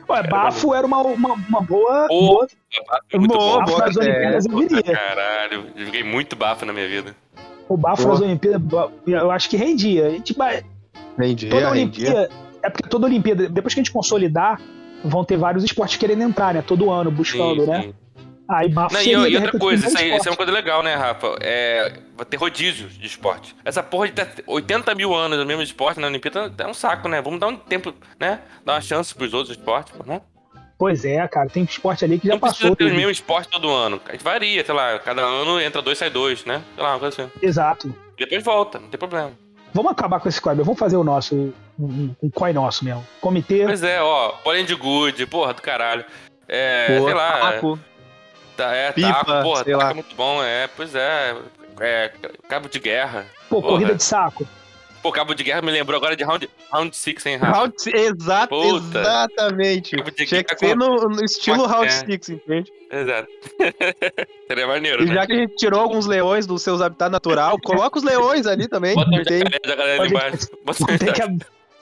Ué, 0.10 0.24
bafo 0.24 0.74
era 0.76 0.86
uma, 0.86 1.02
uma, 1.02 1.34
uma 1.36 1.62
boa. 1.62 2.08
Boa 2.10 2.48
Foi 3.10 3.18
muito 3.20 3.34
Boa, 3.38 3.60
bafo 3.60 3.72
boa 3.72 3.86
nas 3.86 3.96
ideia. 3.96 4.12
Olimpíadas 4.12 4.46
eu 4.46 4.52
Puta, 4.52 4.76
viria. 4.76 4.98
Caralho, 4.98 5.66
eu 5.78 5.86
joguei 5.86 6.04
muito 6.04 6.36
bafo 6.36 6.66
na 6.66 6.74
minha 6.74 6.88
vida. 6.88 7.16
O 7.72 7.78
bafo 7.78 8.06
nas 8.06 8.20
Olimpíadas, 8.20 8.62
eu 9.08 9.32
acho 9.32 9.50
que 9.50 9.56
rendia. 9.56 10.08
A 10.08 10.10
gente 10.10 10.34
vai. 10.34 10.62
Rendia, 11.18 11.50
Toda 11.50 11.70
rendia. 11.72 12.10
Olimpíada. 12.10 12.30
É 12.62 12.70
porque 12.70 12.90
toda 12.90 13.08
Olimpíada, 13.08 13.48
depois 13.48 13.74
que 13.74 13.80
a 13.80 13.84
gente 13.84 13.94
consolidar, 13.94 14.60
vão 15.06 15.24
ter 15.24 15.38
vários 15.38 15.64
esportes 15.64 15.96
querendo 15.96 16.22
entrar, 16.22 16.54
né? 16.54 16.62
Todo 16.62 16.92
ano 16.92 17.10
buscando, 17.10 17.62
Sim, 17.62 17.70
né? 17.70 17.82
sim. 17.84 17.94
Aí 18.50 18.68
bafo 18.68 18.94
Não, 18.94 19.02
e, 19.02 19.04
seria, 19.06 19.30
e 19.30 19.36
outra 19.38 19.58
coisa, 19.58 19.88
isso, 19.88 19.98
aí, 19.98 20.14
isso 20.14 20.28
é 20.28 20.32
uma 20.32 20.36
coisa 20.36 20.52
legal, 20.52 20.84
né, 20.84 20.94
Rafa? 20.96 21.38
É, 21.40 21.94
vai 22.18 22.26
ter 22.26 22.36
rodízio 22.36 22.90
de 22.90 23.08
esporte. 23.08 23.56
Essa 23.64 23.82
porra 23.82 24.08
de 24.08 24.14
ter 24.14 24.44
80 24.46 24.94
mil 24.94 25.16
anos 25.16 25.40
no 25.40 25.46
mesmo 25.46 25.64
esporte 25.64 25.98
na 26.02 26.08
Olimpíada 26.08 26.54
é 26.58 26.68
um 26.68 26.74
saco, 26.74 27.08
né? 27.08 27.22
Vamos 27.22 27.40
dar 27.40 27.48
um 27.48 27.56
tempo, 27.56 27.94
né? 28.20 28.42
Dar 28.66 28.74
uma 28.74 28.82
chance 28.82 29.16
pros 29.16 29.34
outros 29.34 29.56
esportes, 29.58 29.94
né? 30.06 30.20
Pois 30.82 31.06
é, 31.06 31.28
cara, 31.28 31.48
tem 31.48 31.62
esporte 31.64 32.04
ali 32.04 32.18
que 32.18 32.26
já 32.26 32.34
Não 32.34 32.40
precisa 32.40 32.64
passou. 32.64 32.76
ter 32.76 32.86
o 32.86 32.88
tudo. 32.88 32.98
mesmo 32.98 33.12
esporte 33.12 33.48
todo 33.50 33.70
ano. 33.70 34.02
A 34.04 34.14
gente 34.14 34.24
varia, 34.24 34.66
sei 34.66 34.74
lá, 34.74 34.98
cada 34.98 35.22
ano 35.22 35.62
entra 35.62 35.80
dois, 35.80 35.96
sai 35.96 36.10
dois, 36.10 36.44
né? 36.44 36.64
Sei 36.74 36.84
lá, 36.84 36.94
uma 36.94 37.00
coisa 37.00 37.22
assim. 37.22 37.32
Exato. 37.40 37.96
Depois 38.18 38.44
volta, 38.44 38.80
não 38.80 38.88
tem 38.88 38.98
problema. 38.98 39.32
Vamos 39.76 39.92
acabar 39.92 40.20
com 40.20 40.28
esse 40.28 40.42
quadro, 40.42 40.64
vamos 40.66 40.80
fazer 40.80 40.98
o 40.98 41.04
nosso, 41.04 41.36
um, 41.36 41.86
um, 41.86 42.16
um 42.24 42.30
COI 42.32 42.52
nosso 42.52 42.84
mesmo. 42.84 43.06
Comitê. 43.22 43.64
Pois 43.64 43.84
é, 43.84 44.02
ó, 44.02 44.34
bolinha 44.44 44.66
de 44.66 44.74
good, 44.74 45.24
porra 45.28 45.54
do 45.54 45.62
caralho. 45.62 46.04
É, 46.48 46.98
Pô, 46.98 47.06
sei 47.06 47.14
lá, 47.14 47.40
taco. 47.52 47.80
tá, 48.58 48.74
é, 48.74 48.92
pipa, 48.92 49.24
taco, 49.24 49.44
porra, 49.44 49.64
sei 49.64 49.74
taco 49.74 49.84
lá. 49.86 49.92
é 49.92 49.94
muito 49.94 50.16
bom, 50.16 50.44
é, 50.44 50.68
pois 50.76 50.96
é, 50.96 51.36
é, 51.80 52.12
cabo 52.50 52.68
de 52.68 52.80
guerra. 52.80 53.28
Pô, 53.48 53.62
porra. 53.62 53.74
corrida 53.74 53.94
de 53.94 54.04
saco. 54.04 54.48
Pô, 55.02 55.12
cabo 55.12 55.34
de 55.34 55.44
guerra 55.44 55.62
me 55.64 55.72
lembrou 55.72 55.98
agora 55.98 56.16
de 56.16 56.24
Round 56.24 56.48
6, 56.48 56.70
round 56.72 56.96
six, 56.96 57.26
hein, 57.26 57.38
Rafa? 57.38 57.58
Round, 57.58 57.76
exato, 57.94 58.48
Puta. 58.50 59.00
exatamente. 59.00 59.96
Cabo 59.98 60.12
de 60.12 60.26
Tinha 60.26 60.44
que 60.44 60.58
ser 60.58 60.76
no, 60.76 60.96
no 61.10 61.24
estilo. 61.26 61.66
Round 61.66 61.92
6, 61.92 62.30
entende? 62.30 62.72
Exato. 62.92 63.28
Seria 64.48 64.68
maneiro, 64.68 65.04
E 65.04 65.08
né? 65.08 65.16
já 65.16 65.26
que 65.26 65.34
a 65.34 65.36
gente 65.38 65.56
tirou 65.56 65.80
alguns 65.80 66.06
leões 66.06 66.46
dos 66.46 66.62
seus 66.62 66.82
habitats 66.82 67.12
natural, 67.12 67.58
coloca 67.64 67.98
os 67.98 68.04
leões 68.04 68.46
ali 68.46 68.68
também. 68.68 68.94
Bota 68.94 69.10
um 69.10 69.20
entende? 69.22 69.44
jacaré, 69.52 69.60
jacaré 69.66 70.00
ali 70.00 70.10
embaixo. 70.10 70.48
Bota 70.64 70.84
um 70.84 70.88
jacaré. 70.98 71.38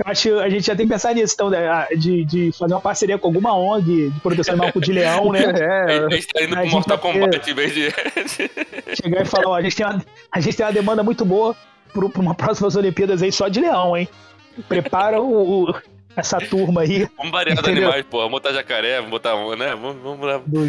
acho 0.05 0.21
que 0.21 0.39
a 0.39 0.49
gente 0.49 0.65
já 0.65 0.75
tem 0.77 0.85
que 0.87 0.93
pensar 0.93 1.13
nisso, 1.13 1.33
então, 1.33 1.49
né, 1.49 1.87
de, 1.97 2.23
de 2.23 2.51
fazer 2.57 2.73
uma 2.73 2.79
parceria 2.79 3.17
com 3.17 3.27
alguma 3.27 3.53
ONG 3.53 4.11
de 4.11 4.19
proteção 4.21 4.53
animal 4.53 4.71
com 4.71 4.79
o 4.79 4.81
de 4.81 4.93
leão, 4.93 5.29
né? 5.33 5.41
É, 5.59 6.05
A 6.05 6.09
gente 6.09 6.27
tá 6.27 6.41
indo 6.43 6.55
pro 6.55 6.67
Mortal 6.69 6.97
Kombat 6.99 7.51
em 7.51 7.53
vez 7.53 7.73
de. 7.73 7.89
Chegar 8.95 9.23
e 9.23 9.25
falar, 9.25 9.47
ó, 9.49 9.55
a 9.55 9.61
gente 9.61 9.75
tem 9.75 9.85
uma, 9.85 10.01
a 10.31 10.39
gente 10.39 10.55
tem 10.55 10.65
uma 10.65 10.71
demanda 10.71 11.03
muito 11.03 11.25
boa 11.25 11.53
para 11.93 12.21
uma 12.21 12.35
próximas 12.35 12.75
Olimpíadas 12.75 13.21
aí 13.21 13.31
só 13.31 13.47
de 13.47 13.59
leão, 13.61 13.95
hein? 13.97 14.07
Prepara 14.67 15.21
o, 15.21 15.69
o- 15.69 15.75
essa 16.15 16.37
turma 16.39 16.81
aí 16.81 17.07
Vamos 17.17 17.31
variar 17.31 17.57
os 17.59 17.67
animais, 17.67 18.05
pô. 18.09 18.17
Vamos 18.17 18.31
botar 18.31 18.51
jacaré, 18.51 18.95
vamos 18.97 19.11
botar 19.11 19.35
né? 19.55 19.69
Vamos, 19.75 20.01
vamos 20.03 20.25
lá. 20.27 20.41
do, 20.45 20.67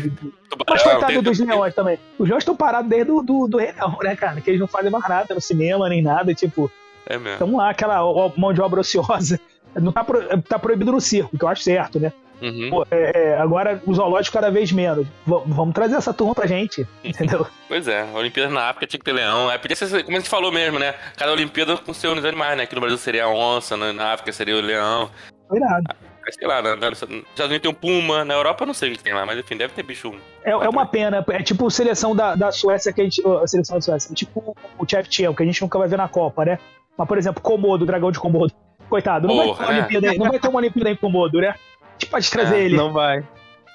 Mas 0.68 0.83
coitado 0.83 1.23
dos 1.23 1.39
leões 1.41 1.75
também. 1.75 1.99
Os 2.18 2.29
leões 2.29 2.43
estão 2.43 2.55
parados 2.55 2.89
desde 2.89 3.07
do, 3.11 3.23
do, 3.23 3.49
do 3.49 3.59
Rei 3.59 3.73
Leão, 3.73 3.97
né, 4.03 4.14
cara? 4.14 4.41
Que 4.41 4.51
eles 4.51 4.61
não 4.61 4.68
fazem 4.68 4.91
mais 4.91 5.09
nada 5.09 5.35
no 5.35 5.41
cinema, 5.41 5.89
nem 5.89 6.03
nada. 6.03 6.33
Tipo, 6.35 6.71
É 7.07 7.16
mesmo. 7.18 7.33
estão 7.33 7.57
lá, 7.57 7.71
aquela 7.71 8.01
mão 8.37 8.53
de 8.53 8.61
obra 8.61 8.81
ociosa. 8.81 9.41
Não 9.75 9.91
tá, 9.93 10.05
pro- 10.05 10.43
tá 10.43 10.59
proibido 10.59 10.93
no 10.93 11.01
circo, 11.01 11.37
que 11.39 11.45
eu 11.45 11.49
acho 11.49 11.62
certo, 11.62 11.99
né? 11.99 12.12
Uhum. 12.41 12.68
Pô, 12.70 12.86
é, 12.91 13.12
é, 13.32 13.38
agora, 13.38 13.82
os 13.86 13.97
zoológicos 13.97 14.30
cada 14.30 14.51
vez 14.51 14.72
menos. 14.72 15.07
V- 15.26 15.43
vamos 15.47 15.74
trazer 15.74 15.97
essa 15.97 16.12
turma 16.14 16.34
pra 16.34 16.47
gente, 16.47 16.86
entendeu? 17.05 17.47
Pois 17.68 17.86
é, 17.86 18.03
a 18.03 18.16
Olimpíada 18.18 18.51
na 18.53 18.68
África 18.68 18.86
tinha 18.86 18.99
que 18.99 19.05
ter 19.05 19.12
leão. 19.12 19.49
Aí 19.49 19.59
podia 19.59 19.76
ser, 19.76 20.03
como 20.05 20.16
a 20.16 20.20
gente 20.20 20.30
falou 20.30 20.51
mesmo, 20.51 20.78
né? 20.78 20.95
Cada 21.16 21.32
Olimpíada 21.32 21.76
com 21.76 21.93
seus 21.93 22.24
animais, 22.24 22.57
né? 22.57 22.64
Aqui 22.64 22.74
no 22.74 22.80
Brasil 22.80 22.97
seria 22.99 23.24
a 23.24 23.28
onça, 23.28 23.76
na 23.76 24.12
África 24.12 24.32
seria 24.32 24.57
o 24.57 24.61
leão. 24.61 25.11
Cuidado. 25.49 25.84
Mas, 26.22 26.34
Sei 26.34 26.47
lá, 26.47 26.62
na, 26.62 26.76
na, 26.76 26.91
nos 26.91 27.03
Estados 27.03 27.47
Unidos 27.47 27.61
tem 27.62 27.70
um 27.70 27.74
puma, 27.74 28.24
na 28.24 28.34
Europa 28.34 28.62
eu 28.62 28.66
não 28.68 28.74
sei 28.74 28.91
o 28.91 28.93
que 28.97 29.03
tem 29.03 29.12
lá, 29.14 29.24
mas 29.26 29.38
enfim, 29.38 29.57
deve 29.57 29.72
ter 29.72 29.82
bicho. 29.82 30.14
É, 30.45 30.51
é 30.51 30.68
uma 30.68 30.86
pena. 30.86 31.24
É 31.30 31.43
tipo 31.43 31.66
a 31.66 31.70
seleção 31.70 32.14
da, 32.14 32.34
da 32.34 32.53
Suécia 32.53 32.93
que 32.93 33.01
a 33.01 33.05
gente. 33.05 33.22
A 33.26 33.47
seleção 33.47 33.76
da 33.76 33.80
Suécia. 33.82 34.12
É 34.12 34.14
tipo 34.14 34.57
o 34.78 34.86
Chevchenko, 34.88 35.34
que 35.34 35.43
a 35.43 35.47
gente 35.47 35.61
nunca 35.62 35.78
vai 35.78 35.88
ver 35.88 35.97
na 35.97 36.09
Copa, 36.09 36.45
né? 36.45 36.59
Mas, 36.97 37.09
por 37.09 37.16
exemplo, 37.18 37.41
Komodo, 37.43 37.84
o 37.84 37.86
dragão 37.86 38.12
de 38.12 38.20
Komodo. 38.20 38.53
Coitado, 38.88 39.28
não, 39.28 39.36
vai, 39.36 39.47
ter 39.47 39.53
Porra, 39.53 39.64
uma 39.64 39.72
né? 39.72 39.78
Olimpíada, 39.78 40.14
não 40.18 40.28
vai 40.30 40.38
ter 40.38 40.49
uma 40.49 40.59
Olimpíada 40.59 40.91
em 40.91 40.97
Komodo, 40.97 41.41
né? 41.41 41.55
Gente 42.01 42.07
pode 42.11 42.30
trazer 42.30 42.57
É, 42.57 42.62
ele. 42.64 42.76
não 42.76 42.92
vai. 42.92 43.26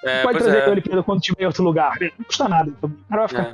É, 0.03 0.21
pode 0.23 0.39
trazer 0.39 0.57
é. 0.57 0.65
a 0.65 0.69
Olimpíada 0.69 1.03
quando 1.03 1.21
tiver 1.21 1.43
em 1.43 1.45
outro 1.45 1.63
lugar. 1.63 1.93
Não 2.17 2.25
custa 2.25 2.47
nada. 2.49 2.71
O 2.81 2.89
cara 3.09 3.21
vai 3.21 3.27
ficar. 3.27 3.41
É. 3.43 3.53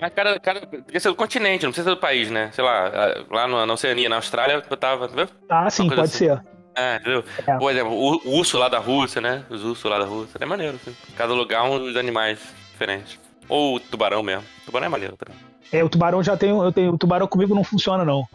Mas 0.00 0.12
cada, 0.14 0.40
cada. 0.40 0.66
Podia 0.66 1.00
ser 1.00 1.08
do 1.08 1.14
continente, 1.14 1.64
não 1.64 1.70
precisa 1.72 1.90
ser 1.90 1.94
do 1.94 2.00
país, 2.00 2.30
né? 2.30 2.50
Sei 2.52 2.64
lá, 2.64 2.90
lá 3.30 3.46
no- 3.46 3.66
na 3.66 3.72
Oceania, 3.74 4.08
na 4.08 4.16
Austrália, 4.16 4.62
eu 4.70 4.76
tava. 4.76 5.08
Viu? 5.08 5.26
Ah, 5.48 5.68
sim, 5.68 5.88
pode 5.88 6.00
assim. 6.02 6.18
ser. 6.18 6.42
É, 6.74 6.96
entendeu? 6.96 7.24
É. 7.46 7.58
Por 7.58 7.70
exemplo, 7.70 7.92
o, 7.92 8.16
o 8.28 8.38
urso 8.38 8.56
lá 8.56 8.68
da 8.68 8.78
Rússia, 8.78 9.20
né? 9.20 9.44
Os 9.50 9.62
ursos 9.62 9.90
lá 9.90 9.98
da 9.98 10.04
Rússia. 10.06 10.38
É 10.40 10.46
maneiro, 10.46 10.76
assim. 10.76 10.94
Cada 11.16 11.34
lugar 11.34 11.64
um 11.64 11.78
dos 11.78 11.96
animais 11.96 12.38
diferentes. 12.70 13.18
Ou 13.48 13.76
o 13.76 13.80
tubarão 13.80 14.22
mesmo. 14.22 14.44
tubarão 14.64 14.86
é 14.86 14.88
maneiro 14.88 15.16
também. 15.16 15.38
É, 15.72 15.84
o 15.84 15.88
tubarão 15.88 16.22
já 16.22 16.36
tem. 16.36 16.50
Eu 16.50 16.72
tenho, 16.72 16.92
o 16.94 16.98
tubarão 16.98 17.26
comigo 17.26 17.54
não 17.54 17.64
funciona, 17.64 18.04
não. 18.04 18.26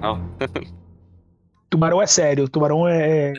Não. 0.00 0.20
Tubarão 1.68 2.02
é 2.02 2.06
sério. 2.06 2.44
O 2.44 2.48
tubarão 2.48 2.88
é. 2.88 3.32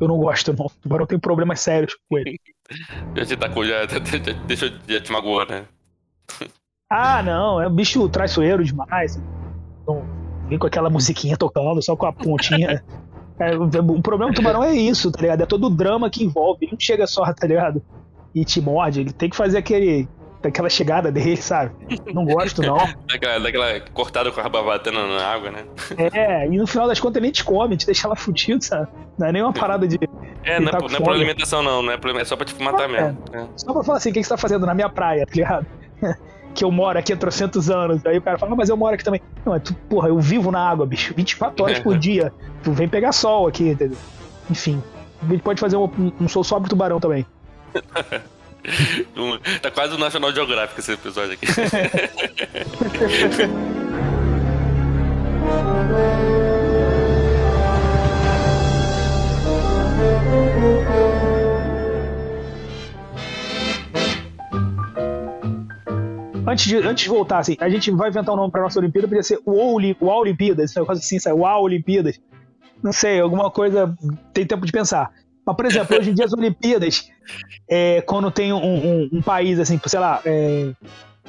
Eu 0.00 0.08
não 0.08 0.18
gosto, 0.18 0.52
não. 0.52 0.66
O 0.66 0.70
tubarão 0.80 1.06
tem 1.06 1.18
problemas 1.18 1.60
sérios 1.60 1.96
com 2.08 2.18
ele. 2.18 2.40
Já 3.14 3.26
te 3.26 3.36
tacou, 3.36 3.66
já, 3.66 3.86
já, 3.86 3.98
já, 3.98 4.32
deixou, 4.46 4.70
já 4.88 5.00
te 5.00 5.12
magoou, 5.12 5.46
né? 5.46 5.66
Ah, 6.92 7.22
não, 7.22 7.62
é 7.62 7.68
um 7.68 7.72
bicho 7.72 8.08
traiçoeiro 8.08 8.64
demais. 8.64 9.16
Não, 9.86 10.04
vem 10.48 10.58
com 10.58 10.66
aquela 10.66 10.90
musiquinha 10.90 11.36
tocando, 11.36 11.80
só 11.80 11.94
com 11.94 12.04
a 12.04 12.12
pontinha. 12.12 12.82
É, 13.38 13.56
o 13.56 14.02
problema 14.02 14.32
do 14.32 14.34
tubarão 14.34 14.64
é 14.64 14.74
isso, 14.74 15.08
tá 15.12 15.20
ligado? 15.20 15.40
É 15.40 15.46
todo 15.46 15.68
o 15.68 15.70
drama 15.70 16.10
que 16.10 16.24
envolve. 16.24 16.64
Ele 16.64 16.72
não 16.72 16.80
chega 16.80 17.06
só, 17.06 17.32
tá 17.32 17.46
ligado? 17.46 17.80
E 18.34 18.44
te 18.44 18.60
morde. 18.60 19.02
Ele 19.02 19.12
tem 19.12 19.30
que 19.30 19.36
fazer 19.36 19.58
aquele, 19.58 20.08
aquela 20.48 20.68
chegada 20.70 21.10
dele, 21.12 21.36
sabe? 21.36 21.72
Não 22.12 22.24
gosto, 22.24 22.62
não. 22.62 22.76
Daquela, 23.06 23.38
daquela 23.40 23.80
cortada 23.92 24.30
com 24.30 24.40
a 24.40 24.42
raba 24.42 24.62
batendo 24.62 24.98
na 25.06 25.26
água, 25.26 25.50
né? 25.50 25.64
É, 26.12 26.46
e 26.46 26.56
no 26.56 26.66
final 26.66 26.86
das 26.88 26.98
contas 27.00 27.16
ele 27.16 27.24
nem 27.26 27.32
te 27.32 27.44
come, 27.44 27.76
te 27.76 27.86
deixa 27.86 28.06
ela 28.06 28.16
fudido, 28.16 28.64
sabe? 28.64 28.88
Não 29.18 29.26
é 29.28 29.32
nem 29.32 29.42
uma 29.42 29.52
parada 29.52 29.86
de. 29.86 29.98
É, 30.44 30.58
não 30.58 30.68
é, 30.68 30.70
tá 30.72 30.78
não 30.78 30.86
é 30.86 31.00
por 31.00 31.10
alimentação, 31.12 31.62
não. 31.62 31.82
não 31.82 31.92
é, 31.92 31.96
por- 31.98 32.16
é 32.16 32.24
só 32.24 32.36
pra 32.36 32.46
te 32.46 32.60
matar 32.62 32.84
É. 32.84 32.88
mesmo. 32.88 33.18
É. 33.32 33.44
Só 33.56 33.72
pra 33.72 33.82
falar 33.84 33.98
assim, 33.98 34.10
o 34.10 34.12
que 34.12 34.20
que 34.20 34.24
você 34.24 34.30
tá 34.30 34.36
fazendo 34.38 34.64
na 34.64 34.74
minha 34.74 34.88
praia, 34.88 35.26
tá 35.26 35.32
ligado? 35.34 35.66
que 36.54 36.64
eu 36.64 36.70
moro 36.72 36.98
aqui 36.98 37.12
há 37.12 37.16
trocentos 37.16 37.68
anos. 37.70 38.04
Aí 38.06 38.16
o 38.18 38.22
cara 38.22 38.38
fala, 38.38 38.52
"Ah, 38.52 38.56
mas 38.56 38.68
eu 38.68 38.76
moro 38.76 38.94
aqui 38.94 39.04
também. 39.04 39.20
Não, 39.44 39.54
é 39.54 39.58
tu, 39.60 39.74
porra, 39.88 40.08
eu 40.08 40.18
vivo 40.18 40.50
na 40.50 40.68
água, 40.68 40.86
bicho, 40.86 41.12
24 41.16 41.64
horas 41.64 41.78
por 41.80 41.96
dia. 41.98 42.32
Tu 42.62 42.72
vem 42.72 42.88
pegar 42.88 43.12
sol 43.12 43.46
aqui, 43.46 43.68
entendeu? 43.68 43.98
Enfim. 44.50 44.82
A 45.22 45.26
gente 45.30 45.42
pode 45.42 45.60
fazer 45.60 45.76
um, 45.76 45.90
um 46.18 46.26
Sou 46.28 46.42
Sobre 46.42 46.68
Tubarão 46.70 46.98
também. 46.98 47.26
Um- 49.16 49.38
Tá 49.60 49.70
quase 49.70 49.94
o 49.94 49.98
National 49.98 50.32
Geographic 50.32 50.78
esse 50.80 50.92
episódio 50.92 51.32
aqui. 51.32 51.46
Antes 66.46 66.64
de, 66.66 66.76
antes 66.78 67.04
de 67.04 67.08
voltar, 67.10 67.38
assim, 67.38 67.56
a 67.60 67.68
gente 67.68 67.90
vai 67.92 68.08
inventar 68.08 68.34
um 68.34 68.36
nome 68.38 68.50
pra 68.50 68.62
nossa 68.62 68.78
Olimpíada, 68.80 69.06
podia 69.06 69.22
ser 69.22 69.38
o 69.44 69.74
Oli- 69.74 69.96
o 70.00 70.06
Olimpíadas, 70.06 70.70
esse 70.70 70.80
negócio 70.80 71.00
assim? 71.18 71.32
O 71.32 71.44
Olimpíadas. 71.62 72.18
Não 72.82 72.92
sei, 72.92 73.20
alguma 73.20 73.50
coisa. 73.50 73.94
Tem 74.32 74.46
tempo 74.46 74.64
de 74.66 74.72
pensar. 74.72 75.12
Mas, 75.50 75.56
por 75.56 75.66
exemplo, 75.66 75.96
hoje 75.98 76.10
em 76.10 76.14
dia 76.14 76.24
as 76.24 76.32
Olimpíadas, 76.32 77.08
é, 77.68 78.00
quando 78.02 78.30
tem 78.30 78.52
um, 78.52 78.56
um- 78.58 79.08
um 79.14 79.22
país 79.22 79.58
assim, 79.58 79.80
sei 79.86 80.00
lá, 80.00 80.20
é, 80.24 80.72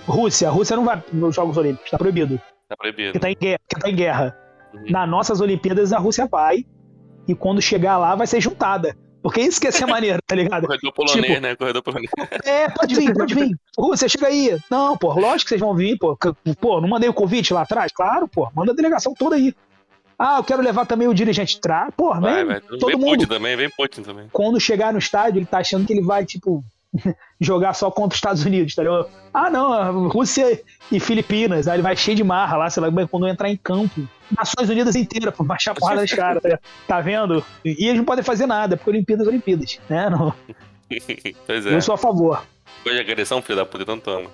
Rússia, 0.06 0.48
a 0.48 0.52
Rússia 0.52 0.76
não 0.76 0.86
vai 0.86 1.02
nos 1.14 1.36
Jogos 1.36 1.58
Olímpicos, 1.58 1.90
tá 1.92 1.98
proibido. 1.98 2.40
Tá 2.70 2.76
proibido. 2.78 3.12
que 3.14 3.20
tá 3.20 3.30
em 3.30 3.36
guerra. 3.36 3.60
Tá 3.80 3.90
em 3.90 3.96
guerra. 3.96 4.38
Uhum. 4.74 4.84
Nas 4.90 5.10
nossas 5.10 5.42
Olimpíadas, 5.42 5.92
a 5.92 6.00
Rússia 6.00 6.26
vai, 6.32 6.66
e 7.28 7.36
quando 7.36 7.62
chegar 7.62 7.98
lá, 7.98 8.16
vai 8.16 8.26
ser 8.26 8.40
juntada. 8.42 8.96
Porque 9.22 9.40
isso 9.42 9.62
que 9.62 9.68
ia 9.68 9.72
ser 9.72 9.86
maneiro, 9.86 10.18
tá 10.26 10.34
ligado? 10.36 10.66
Corredor 10.66 10.94
polonês, 10.94 11.26
Tipo- 11.28 11.42
né? 11.42 11.56
Corredor 11.56 11.84
polonês. 11.84 12.10
É, 12.44 12.68
pode 12.70 12.96
vir, 12.96 13.14
pode 13.14 13.36
vir. 13.36 13.52
Rússia, 13.78 14.10
chega 14.10 14.28
aí. 14.28 14.58
Não, 14.70 14.98
pô, 14.98 15.14
lógico 15.14 15.44
que 15.44 15.50
vocês 15.50 15.62
vão 15.62 15.76
vir, 15.76 15.96
pô. 16.00 16.18
Pô, 16.60 16.82
não 16.82 16.90
mandei 16.90 17.08
o 17.08 17.14
convite 17.14 17.54
lá 17.54 17.62
atrás? 17.62 17.92
Claro, 17.94 18.28
pô. 18.28 18.50
Manda 18.56 18.72
a 18.72 18.76
delegação 18.76 19.14
toda 19.14 19.36
aí. 19.36 19.54
Ah, 20.24 20.38
eu 20.38 20.44
quero 20.44 20.62
levar 20.62 20.86
também 20.86 21.08
o 21.08 21.16
dirigente. 21.16 21.60
Tra... 21.60 21.92
Pô, 21.98 22.14
Vai, 22.14 22.36
vem, 22.36 22.46
vai. 22.46 22.62
todo 22.62 22.86
vem 22.86 22.96
mundo. 22.96 23.18
Putin 23.18 23.26
também, 23.26 23.58
vem 23.58 23.70
Putin 23.72 24.04
também. 24.04 24.28
Quando 24.32 24.60
chegar 24.60 24.94
no 24.94 25.00
estádio, 25.00 25.40
ele 25.40 25.48
tá 25.48 25.58
achando 25.58 25.84
que 25.84 25.92
ele 25.92 26.04
vai, 26.04 26.24
tipo, 26.24 26.64
jogar 27.42 27.74
só 27.74 27.90
contra 27.90 28.10
os 28.10 28.18
Estados 28.18 28.46
Unidos, 28.46 28.76
tá 28.76 28.84
ligado? 28.84 29.10
Ah, 29.34 29.50
não, 29.50 30.10
Rússia 30.10 30.62
e 30.92 31.00
Filipinas. 31.00 31.68
Aí 31.68 31.78
ele 31.78 31.82
vai 31.82 31.98
cheio 31.98 32.16
de 32.16 32.24
marra 32.24 32.56
lá, 32.56 32.70
sei 32.70 32.84
lá, 32.84 33.08
quando 33.08 33.28
entrar 33.28 33.50
em 33.50 33.58
campo. 33.58 34.08
Nações 34.38 34.70
Unidas 34.70 34.96
inteira, 34.96 35.32
pra 35.32 35.44
baixar 35.44 35.72
a 35.72 35.74
porrada 35.82 36.02
dos 36.02 36.14
caras, 36.14 36.44
tá, 36.44 36.50
ligado? 36.50 36.62
tá 36.88 37.02
vendo? 37.02 37.44
E 37.66 37.88
eles 37.88 37.98
não 37.98 38.06
podem 38.06 38.24
fazer 38.24 38.46
nada, 38.46 38.78
porque 38.78 38.92
Olimpíadas, 38.92 39.26
Olimpíadas, 39.26 39.80
né? 39.90 40.08
Não, 40.08 40.32
Pois 41.48 41.66
é. 41.66 41.74
Eu 41.74 41.82
sou 41.82 41.96
a 41.96 41.98
favor. 41.98 42.46
Coisa 42.84 43.04
de 43.04 43.12
agressão, 43.12 43.42
filho 43.42 43.56
da 43.56 43.66
puta, 43.66 43.84
então 43.84 44.00
toma. 44.00 44.30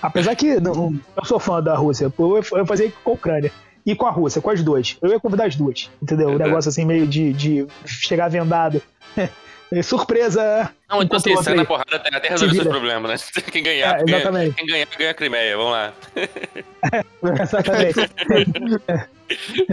Apesar 0.00 0.34
que 0.34 0.58
não, 0.60 0.98
eu 1.14 1.24
sou 1.26 1.38
fã 1.38 1.62
da 1.62 1.76
Rússia, 1.76 2.10
eu 2.18 2.42
eu 2.52 2.58
ia 2.58 2.66
fazer 2.66 2.92
com 3.04 3.10
a 3.10 3.14
Ucrânia. 3.14 3.52
E 3.90 3.96
com 3.96 4.06
a 4.06 4.10
Rússia, 4.10 4.42
com 4.42 4.50
as 4.50 4.62
duas. 4.62 4.98
Eu 5.00 5.08
ia 5.08 5.18
convidar 5.18 5.46
as 5.46 5.56
duas, 5.56 5.90
entendeu? 6.02 6.28
O 6.28 6.34
É. 6.34 6.38
negócio 6.44 6.68
assim, 6.68 6.84
meio 6.84 7.06
de, 7.06 7.32
de 7.32 7.66
chegar 7.86 8.28
vendado. 8.28 8.82
Surpresa! 9.82 10.70
Não, 10.90 11.02
então 11.02 11.16
assim, 11.16 11.34
sai 11.42 11.54
na 11.54 11.64
porrada 11.64 11.96
até, 11.96 12.14
até 12.14 12.28
resolver 12.28 12.54
Se 12.54 12.60
seus 12.62 12.68
problemas, 12.68 13.10
né? 13.34 13.42
Quem 13.50 13.62
ganhar, 13.62 14.00
É, 14.00 14.04
ganha, 14.04 14.52
quem 14.52 14.66
ganhar, 14.66 14.86
ganha 14.98 15.10
a 15.10 15.14
Crimeia, 15.14 15.56
vamos 15.56 15.72
lá. 15.72 15.92
Exatamente. 17.42 17.98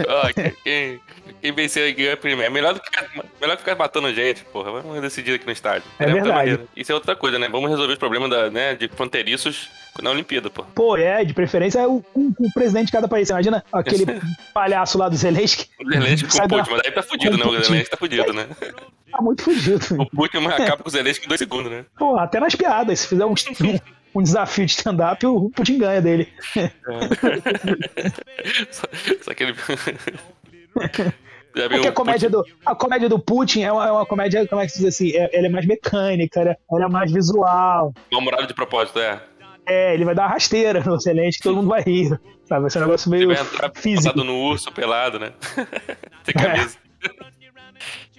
Ó, 0.07 0.29
quem- 1.45 1.55
vencer 1.55 1.93
ganha 1.93 2.13
a 2.13 2.17
Crimeia. 2.17 2.49
Melhor 2.49 2.73
do 2.73 2.81
que 2.81 2.89
melhor 3.41 3.55
que 3.55 3.63
ficar 3.63 3.75
matando 3.75 4.13
gente, 4.13 4.43
porra. 4.45 4.71
Vamos 4.81 5.01
decidir 5.01 5.35
aqui 5.35 5.45
no 5.45 5.51
estádio. 5.51 5.83
É 5.99 6.05
outra 6.05 6.21
verdade. 6.23 6.59
Isso 6.75 6.91
é 6.91 6.95
outra 6.95 7.15
coisa, 7.15 7.39
né? 7.39 7.47
Vamos 7.49 7.69
resolver 7.69 7.93
os 7.93 7.99
problemas 7.99 8.29
da, 8.29 8.49
né, 8.49 8.75
de 8.75 8.87
fronteiriços 8.87 9.69
na 10.01 10.09
Olimpíada, 10.11 10.49
pô. 10.49 10.63
Pô, 10.75 10.97
é, 10.97 11.23
de 11.23 11.33
preferência 11.33 11.79
é 11.79 11.87
o, 11.87 12.03
o- 12.13 12.33
o 12.39 12.53
presidente 12.53 12.87
de 12.87 12.91
cada 12.91 13.07
país. 13.07 13.29
Imagina 13.29 13.63
aquele 13.71 14.05
palhaço 14.53 14.97
lá 14.97 15.07
do 15.07 15.15
Zelensky? 15.15 15.67
O 15.83 15.89
Zelensky 15.89 16.27
com 16.29 16.37
o 16.45 16.49
Putin, 16.49 16.71
mas 16.71 16.81
aí 16.85 16.91
tá 16.91 17.03
fudido, 17.03 17.37
né? 17.37 17.45
O. 17.45 17.63
Zelensky 17.63 17.89
tá 17.89 17.97
fudido, 17.97 18.33
né? 18.33 18.47
Tá 19.11 19.21
muito 19.21 19.43
fugido. 19.43 20.01
O 20.01 20.05
Putin 20.09 20.45
acaba 20.47 20.83
com 20.83 20.89
o 20.89 20.91
Zelensky 20.91 21.25
em 21.25 21.29
dois 21.29 21.39
segundos, 21.39 21.71
né? 21.71 21.85
Pô, 21.97 22.17
até 22.17 22.39
nas 22.39 22.53
piadas. 22.55 22.99
Se 22.99 23.07
fizer 23.07 23.25
um, 23.25 23.33
um, 24.13 24.21
desafio 24.21 24.65
de 24.65 24.71
stand-up, 24.73 25.25
o 25.25 25.49
Putin 25.51 25.77
ganha 25.77 26.01
dele. 26.01 26.27
Só, 28.71 28.83
só 29.21 29.33
que 29.33 29.43
ele. 29.43 29.55
Viu 31.55 31.69
Porque 31.69 31.87
a 31.87 31.91
comédia, 31.93 32.29
Putin- 32.29 32.49
do, 32.51 32.57
a 32.65 32.75
comédia 32.75 33.09
do 33.09 33.17
Putin 33.19 33.61
é 33.63 33.71
uma, 33.71 33.87
é 33.87 33.91
uma 33.91 34.05
comédia, 34.05 34.45
como 34.47 34.61
é 34.61 34.65
que 34.65 34.73
se 34.73 34.79
diz 34.79 34.93
assim? 34.93 35.11
É, 35.15 35.29
ela 35.37 35.47
é 35.47 35.49
mais 35.49 35.65
mecânica, 35.65 36.43
né? 36.43 36.55
ela 36.69 36.85
é 36.85 36.89
mais 36.89 37.11
visual. 37.11 37.93
Mal-humorado 38.11 38.45
de 38.47 38.53
propósito, 38.53 38.99
é. 38.99 39.21
É, 39.65 39.93
ele 39.93 40.03
vai 40.05 40.13
dar 40.13 40.23
uma 40.23 40.29
rasteira 40.33 40.81
no 40.83 40.99
Zelensky, 40.99 41.41
todo 41.41 41.55
mundo 41.55 41.69
vai 41.69 41.81
rir. 41.81 42.19
Sabe? 42.43 42.61
Vai 42.63 42.69
ser 42.69 42.77
um 42.79 42.81
negócio 42.81 43.09
Ele 43.15 43.25
meio 43.25 43.37
vai 43.37 43.45
entrar 43.45 43.71
físico. 43.73 44.17
no 44.23 44.35
urso, 44.35 44.71
pelado, 44.71 45.17
né? 45.17 45.31
Sem 46.23 46.33
camisa. 46.35 46.77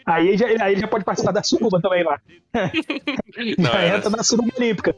Aí, 0.06 0.28
ele 0.28 0.36
já, 0.38 0.46
aí 0.64 0.72
ele 0.72 0.80
já 0.80 0.88
pode 0.88 1.04
participar 1.04 1.32
da 1.32 1.42
suruba 1.42 1.80
também 1.80 2.02
lá. 2.04 2.18
Não, 3.58 3.70
já 3.72 3.82
é, 3.82 3.96
entra 3.96 4.08
na 4.10 4.22
suruba 4.22 4.50
olímpica. 4.56 4.96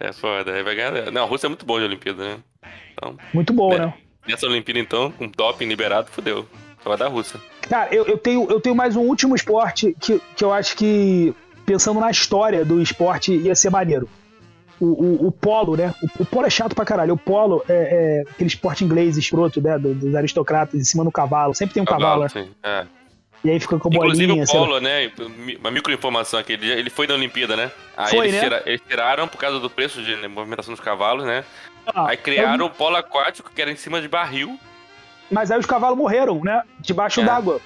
é 0.00 0.12
foda. 0.12 0.52
Aí 0.54 0.62
vai 0.62 0.74
ganhar. 0.74 1.10
Não, 1.12 1.22
a 1.22 1.26
Rússia 1.26 1.46
é 1.46 1.48
muito 1.50 1.64
bom 1.66 1.78
de 1.78 1.84
Olimpíada, 1.84 2.22
né? 2.24 2.38
Então, 2.92 3.16
Muito 3.32 3.52
bom, 3.52 3.72
É. 3.72 3.78
né? 3.78 3.94
Nessa 4.28 4.46
Olimpíada, 4.46 4.80
então, 4.80 5.10
com 5.12 5.28
doping 5.28 5.66
liberado, 5.66 6.08
fodeu. 6.10 6.46
Só 6.82 6.88
vai 6.90 6.98
dar 6.98 7.08
Rússia. 7.08 7.40
Cara, 7.62 7.92
eu, 7.94 8.04
eu, 8.06 8.16
tenho, 8.16 8.46
eu 8.50 8.60
tenho 8.60 8.74
mais 8.76 8.94
um 8.96 9.00
último 9.00 9.34
esporte 9.34 9.94
que, 10.00 10.20
que 10.36 10.44
eu 10.44 10.52
acho 10.52 10.76
que, 10.76 11.34
pensando 11.64 11.98
na 11.98 12.10
história 12.10 12.64
do 12.64 12.80
esporte, 12.80 13.32
ia 13.34 13.54
ser 13.54 13.70
maneiro. 13.70 14.08
O, 14.78 14.84
o, 14.86 15.26
o 15.28 15.32
polo, 15.32 15.74
né? 15.76 15.94
O, 16.18 16.22
o 16.22 16.26
polo 16.26 16.46
é 16.46 16.50
chato 16.50 16.74
pra 16.74 16.84
caralho. 16.84 17.14
O 17.14 17.18
polo 17.18 17.64
é, 17.68 18.22
é 18.26 18.30
aquele 18.30 18.48
esporte 18.48 18.84
inglês 18.84 19.16
escroto, 19.16 19.60
né? 19.60 19.78
do- 19.78 19.94
Dos 19.94 20.14
aristocratas 20.14 20.78
em 20.78 20.84
cima 20.84 21.02
do 21.02 21.10
cavalo. 21.10 21.54
Sempre 21.54 21.74
tem 21.74 21.82
um 21.82 21.86
cavalo, 21.86 22.22
né? 22.24 22.28
sim. 22.28 22.50
É. 22.62 22.84
E 23.44 23.50
aí 23.50 23.58
fica 23.60 23.78
com 23.78 23.88
Inclusive 23.88 24.26
bolinha. 24.26 24.44
o 24.44 24.46
sei 24.46 24.60
lá. 24.60 24.66
Polo, 24.66 24.80
né? 24.80 25.10
Uma 25.60 25.70
microinformação 25.70 26.38
aqui. 26.38 26.52
Ele 26.52 26.70
ele 26.70 26.90
foi 26.90 27.06
da 27.06 27.14
Olimpíada, 27.14 27.56
né? 27.56 27.70
Aí 27.96 28.10
Foi, 28.10 28.26
eles, 28.26 28.34
né? 28.34 28.40
tira- 28.42 28.62
eles 28.66 28.80
tiraram 28.86 29.26
por 29.26 29.38
causa 29.38 29.58
do 29.58 29.70
preço 29.70 30.02
de 30.02 30.14
né, 30.16 30.28
movimentação 30.28 30.74
dos 30.74 30.80
cavalos, 30.80 31.24
né? 31.24 31.42
Ah, 31.94 32.08
Aí 32.08 32.16
criaram 32.16 32.66
o 32.66 32.70
polo 32.70 32.96
aquático, 32.96 33.50
que 33.54 33.62
era 33.62 33.70
em 33.70 33.76
cima 33.76 34.00
de 34.00 34.08
barril. 34.08 34.58
Mas 35.30 35.50
aí 35.50 35.58
os 35.58 35.66
cavalos 35.66 35.96
morreram, 35.98 36.40
né? 36.42 36.62
Debaixo 36.80 37.20
É. 37.20 37.24
d'água. 37.24 37.60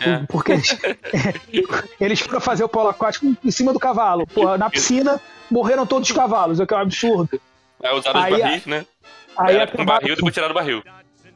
É. 0.00 0.18
Porque 0.28 0.52
eles, 0.52 0.78
eles 2.00 2.20
foram 2.20 2.40
fazer 2.40 2.62
o 2.64 2.68
polo 2.68 2.88
aquático 2.88 3.26
em 3.44 3.50
cima 3.50 3.72
do 3.72 3.80
cavalo. 3.80 4.26
Porra, 4.26 4.56
na 4.56 4.70
piscina 4.70 5.20
morreram 5.50 5.84
todos 5.86 6.08
os 6.08 6.14
cavalos, 6.16 6.60
o 6.60 6.66
que 6.66 6.72
é 6.72 6.76
um 6.76 6.80
absurdo. 6.80 7.40
Aí 7.82 7.94
usaram 7.98 8.20
Aí 8.20 8.32
os 8.34 8.40
a- 8.40 8.42
barris, 8.44 8.66
né? 8.66 8.86
Aí 9.36 9.56
Era 9.56 9.70
com 9.70 9.84
barril, 9.84 10.14
depois 10.16 10.32
tiraram 10.34 10.52
o 10.52 10.54
barril. 10.54 10.82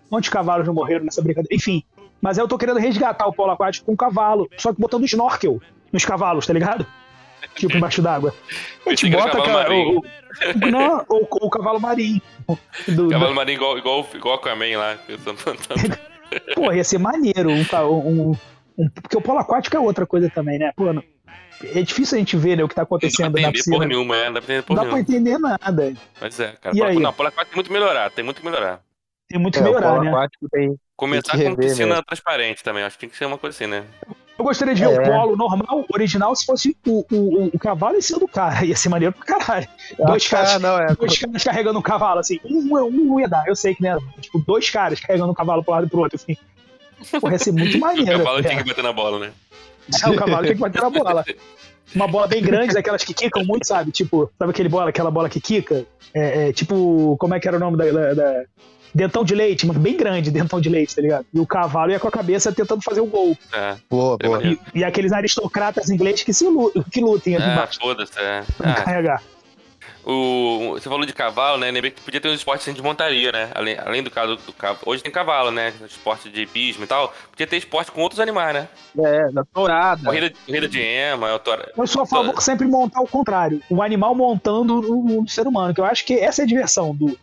Quantos 0.08 0.28
cavalos 0.28 0.66
não 0.66 0.74
morreram 0.74 1.04
nessa 1.04 1.22
brincadeira? 1.22 1.54
Enfim. 1.54 1.82
Mas 2.20 2.38
eu 2.38 2.46
tô 2.46 2.56
querendo 2.56 2.78
resgatar 2.78 3.26
o 3.26 3.32
polo 3.32 3.50
aquático 3.52 3.86
com 3.86 3.96
cavalo, 3.96 4.48
só 4.56 4.72
que 4.72 4.80
botando 4.80 5.04
snorkel 5.04 5.60
nos 5.92 6.04
cavalos, 6.04 6.46
tá 6.46 6.52
ligado? 6.52 6.86
Tipo 7.54 7.76
embaixo 7.76 8.00
d'água. 8.02 8.34
A 8.86 8.90
gente 8.90 9.10
bota 9.10 9.30
cavalo 9.30 9.44
cara, 9.44 9.62
marinho. 9.68 9.96
o, 9.96 9.98
o- 9.98 10.70
não, 10.70 11.04
o, 11.08 11.46
o 11.46 11.50
cavalo 11.50 11.80
marinho. 11.80 12.20
Do, 12.88 13.08
Cavalo 13.10 13.34
marinho 13.34 13.56
igual, 13.56 13.78
igual, 13.78 14.08
igual 14.14 14.34
lá. 14.76 14.96
que 14.96 15.12
eu 15.12 15.18
tô 15.18 15.34
falando. 15.34 15.60
Pô, 16.54 16.72
ia 16.72 16.82
ser 16.84 16.98
maneiro 16.98 17.50
um, 17.50 17.62
um, 17.90 18.30
um- 18.78 18.88
Porque 19.02 19.16
o 19.16 19.20
polo 19.20 19.38
aquático 19.38 19.76
é 19.76 19.80
outra 19.80 20.06
coisa 20.06 20.30
também, 20.30 20.58
né? 20.58 20.72
Pô, 20.76 20.92
não- 20.92 21.02
é 21.62 21.82
difícil 21.82 22.16
a 22.16 22.18
gente 22.18 22.36
ver 22.36 22.56
né, 22.56 22.64
o 22.64 22.68
que 22.68 22.74
tá 22.74 22.80
Não 22.82 22.86
acontecendo 22.86 23.32
pra 23.32 23.42
na 23.42 23.52
piscina. 23.52 23.76
porra 23.76 23.86
nenhuma, 23.86 24.16
é. 24.16 24.24
Não 24.30 24.32
dá 24.34 24.40
pra 24.42 24.54
entender 24.54 24.56
Não 24.56 24.62
porra 24.64 24.76
dá 24.76 24.82
pra 24.88 24.92
nenhuma. 24.96 25.00
entender 25.00 25.38
nada. 25.38 25.94
Mas 26.20 26.40
é, 26.40 26.52
cara. 26.60 26.74
E 26.74 26.78
Polo- 26.78 26.90
aí? 26.90 26.98
Não, 26.98 27.12
polo 27.12 27.28
aquático 27.28 27.50
tem 27.52 27.56
muito 27.56 27.66
que 27.68 27.72
melhorar. 27.72 28.10
Tem 28.10 28.24
muito 28.24 28.40
que 28.40 28.46
melhorar. 28.46 28.80
Tem 29.28 29.38
muito 29.38 29.54
que 29.54 29.58
É, 29.60 29.62
o 29.62 29.64
melhorar, 29.66 29.90
polo 29.90 30.04
né? 30.04 30.10
aquático 30.10 30.48
tem. 30.50 30.74
Começar 30.96 31.32
Tem 31.32 31.40
que 31.40 31.50
com 31.50 31.56
piscina 31.56 31.86
mesmo. 31.88 32.02
transparente 32.04 32.62
também. 32.64 32.82
Acho 32.82 32.96
que 32.96 33.00
tem 33.00 33.08
que 33.10 33.16
ser 33.16 33.26
uma 33.26 33.38
coisa 33.38 33.54
assim, 33.56 33.66
né? 33.66 33.84
Eu 34.42 34.44
gostaria 34.44 34.74
de 34.74 34.80
ver 34.84 34.90
É. 34.92 35.00
o 35.00 35.04
polo 35.04 35.36
normal, 35.36 35.84
original, 35.94 36.34
se 36.34 36.44
fosse 36.44 36.76
o, 36.86 37.04
o, 37.12 37.44
o 37.54 37.58
cavalo 37.58 37.96
em 37.96 38.00
cima 38.00 38.18
do 38.18 38.26
cara. 38.26 38.64
Ia 38.66 38.74
ser 38.76 38.88
maneiro 38.88 39.14
pra 39.14 39.24
caralho. 39.38 39.68
Dois 39.96 40.26
caras, 40.26 40.54
Ah, 40.54 40.58
não, 40.58 40.78
é. 40.78 40.94
dois 40.96 41.16
caras 41.16 41.44
carregando 41.44 41.78
um 41.78 41.82
cavalo, 41.82 42.18
assim. 42.18 42.40
Um, 42.44 42.76
um 42.76 42.90
não 42.90 43.20
ia 43.20 43.28
dar, 43.28 43.46
eu 43.46 43.54
sei 43.54 43.74
que 43.74 43.82
né. 43.82 43.96
Tipo, 44.20 44.40
dois 44.40 44.68
caras 44.68 44.98
carregando 45.00 45.30
um 45.30 45.34
cavalo 45.34 45.62
pro 45.62 45.72
lado 45.74 45.86
e 45.86 45.88
pro 45.90 46.00
outro, 46.00 46.16
assim. 46.16 46.36
Porra, 47.20 47.34
ia 47.34 47.38
ser 47.38 47.52
muito 47.52 47.76
O 47.78 47.80
maneiro. 47.80 48.18
cavalo 48.18 48.42
cara. 48.42 48.48
tinha 48.48 48.62
que 48.62 48.68
bater 48.68 48.82
na 48.84 48.92
bola, 48.92 49.18
né? 49.20 49.32
É, 50.04 50.08
o 50.08 50.16
cavalo 50.16 50.42
tinha 50.42 50.54
que 50.54 50.60
bater 50.60 50.82
na 50.82 50.90
bola. 50.90 51.24
Uma 51.94 52.08
bola 52.08 52.26
bem 52.26 52.42
grande, 52.42 52.72
daquelas 52.74 53.04
que 53.04 53.12
quicam 53.14 53.44
muito, 53.44 53.66
sabe? 53.66 53.90
Tipo, 53.92 54.30
sabe 54.38 54.50
aquele 54.50 54.68
bola, 54.68 54.88
aquela 54.88 55.10
bola 55.10 55.28
que 55.28 55.40
quica? 55.40 55.84
É, 56.14 56.48
é, 56.48 56.52
tipo, 56.52 57.16
como 57.18 57.34
é 57.34 57.40
que 57.40 57.46
era 57.46 57.58
o 57.58 57.60
nome 57.60 57.76
da, 57.76 57.84
da- 57.90 58.14
da- 58.14 58.42
Dentão 58.94 59.24
de 59.24 59.34
leite, 59.34 59.66
mas 59.66 59.76
bem 59.78 59.96
grande, 59.96 60.30
dentão 60.30 60.60
de 60.60 60.68
leite, 60.68 60.94
tá 60.94 61.00
ligado? 61.02 61.24
E 61.32 61.40
o 61.40 61.46
cavalo 61.46 61.90
ia 61.92 61.98
com 61.98 62.08
a 62.08 62.10
cabeça 62.10 62.52
tentando 62.52 62.82
fazer 62.82 63.00
o 63.00 63.06
gol. 63.06 63.36
É. 63.52 63.76
Boa, 63.88 64.16
É 64.20 64.26
boa. 64.26 64.36
maneiro. 64.38 64.60
E, 64.74 64.80
e 64.80 64.84
aqueles 64.84 65.12
aristocratas 65.12 65.88
ingleses 65.88 66.22
que, 66.22 66.32
se 66.34 66.44
lu- 66.46 66.72
que 66.90 67.00
lutem 67.00 67.36
ali 67.36 67.44
Ah, 67.44 67.52
embaixo 67.54 67.78
foda-se, 67.80 68.12
é. 68.18 68.42
pra 68.58 68.70
Ah, 68.70 68.74
carregar. 68.82 69.22
o, 70.04 70.72
você 70.72 70.88
falou 70.88 71.06
de 71.06 71.12
cavalo, 71.12 71.58
né? 71.58 71.70
Lembrei 71.70 71.90
que 71.90 72.00
podia 72.00 72.20
ter 72.20 72.28
um 72.28 72.34
esporte 72.34 72.62
assim, 72.62 72.72
de 72.72 72.82
montaria, 72.82 73.30
né? 73.32 73.50
Além, 73.54 73.78
além 73.78 74.02
do 74.02 74.10
caso 74.10 74.36
do 74.36 74.52
cavalo. 74.52 74.80
Hoje 74.84 75.02
tem 75.02 75.12
cavalo, 75.12 75.50
né? 75.50 75.72
Esporte 75.88 76.28
de 76.28 76.42
hipismo 76.42 76.84
e 76.84 76.86
tal. 76.86 77.14
Podia 77.30 77.46
ter 77.46 77.56
esporte 77.56 77.90
com 77.92 78.00
outros 78.00 78.20
animais, 78.20 78.52
né? 78.54 78.68
É, 78.98 79.30
na 79.30 79.44
tourada. 79.44 80.04
Corrida, 80.04 80.32
corrida 80.44 80.68
de 80.68 80.80
ema, 80.80 81.28
eu 81.28 81.38
tô... 81.38 81.52
Eu 81.54 81.86
sou 81.86 82.02
a 82.02 82.06
favor 82.06 82.34
de 82.34 82.42
sempre 82.42 82.66
montar 82.66 83.00
o 83.00 83.06
contrário. 83.06 83.62
O 83.70 83.80
animal 83.80 84.14
montando 84.14 84.80
o, 84.80 85.22
o 85.22 85.28
ser 85.28 85.46
humano, 85.46 85.72
que 85.72 85.80
eu 85.80 85.84
acho 85.84 86.04
que 86.04 86.14
essa 86.18 86.42
é 86.42 86.44
a 86.44 86.48
diversão 86.48 86.94
do, 86.94 87.16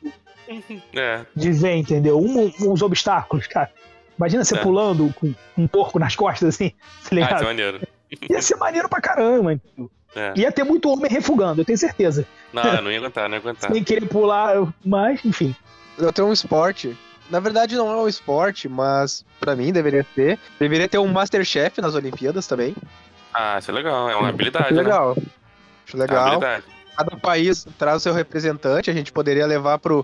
É, 0.95 1.25
de 1.35 1.51
ver, 1.51 1.75
entendeu? 1.75 2.19
Um, 2.19 2.51
uns 2.61 2.81
obstáculos, 2.81 3.47
cara. 3.47 3.69
Imagina 4.17 4.43
você 4.43 4.55
É. 4.57 4.61
pulando 4.61 5.13
com 5.13 5.33
um 5.57 5.67
porco 5.67 5.97
nas 5.99 6.15
costas, 6.15 6.55
assim, 6.55 6.69
tá 7.09 7.15
ah, 7.15 7.35
isso 7.35 7.43
é 7.43 7.43
maneiro. 7.43 7.79
Ia 8.29 8.41
ser 8.41 8.55
maneiro 8.57 8.89
pra 8.89 8.99
caramba. 8.99 9.53
entendeu? 9.53 9.89
É. 10.15 10.33
Ia 10.35 10.51
ter 10.51 10.63
muito 10.63 10.89
homem 10.89 11.09
refugando, 11.11 11.61
eu 11.61 11.65
tenho 11.65 11.77
certeza. 11.77 12.25
Não, 12.51 12.81
não 12.81 12.91
ia 12.91 12.97
aguentar, 12.97 13.29
não 13.29 13.35
ia 13.35 13.41
aguentar. 13.41 13.71
Sem 13.71 13.83
querer 13.83 14.07
pular, 14.07 14.55
mas, 14.83 15.23
enfim. 15.23 15.55
Eu 15.97 16.11
tenho 16.11 16.27
um 16.27 16.33
esporte. 16.33 16.97
Na 17.29 17.39
verdade, 17.39 17.75
não 17.75 17.87
é 17.91 17.95
um 17.95 18.07
esporte, 18.07 18.67
mas 18.67 19.23
pra 19.39 19.55
mim 19.55 19.71
deveria 19.71 20.03
ser. 20.15 20.39
Deveria 20.59 20.89
ter 20.89 20.97
um 20.97 21.07
Masterchef 21.07 21.79
nas 21.79 21.93
Olimpíadas 21.93 22.47
também. 22.47 22.75
Ah, 23.31 23.59
isso 23.59 23.69
é 23.69 23.73
legal, 23.75 24.09
é 24.09 24.15
uma 24.15 24.29
habilidade. 24.29 24.73
né? 24.73 24.81
legal. 24.81 25.11
Acho 25.11 25.95
É 25.95 25.95
uma 25.95 26.01
legal. 26.05 26.27
habilidade. 26.27 26.63
Cada 26.97 27.15
país 27.17 27.67
traz 27.77 27.97
o 27.97 27.99
seu 27.99 28.13
representante. 28.13 28.89
A 28.89 28.93
gente 28.93 29.11
poderia 29.11 29.45
levar 29.45 29.77
pro, 29.77 30.03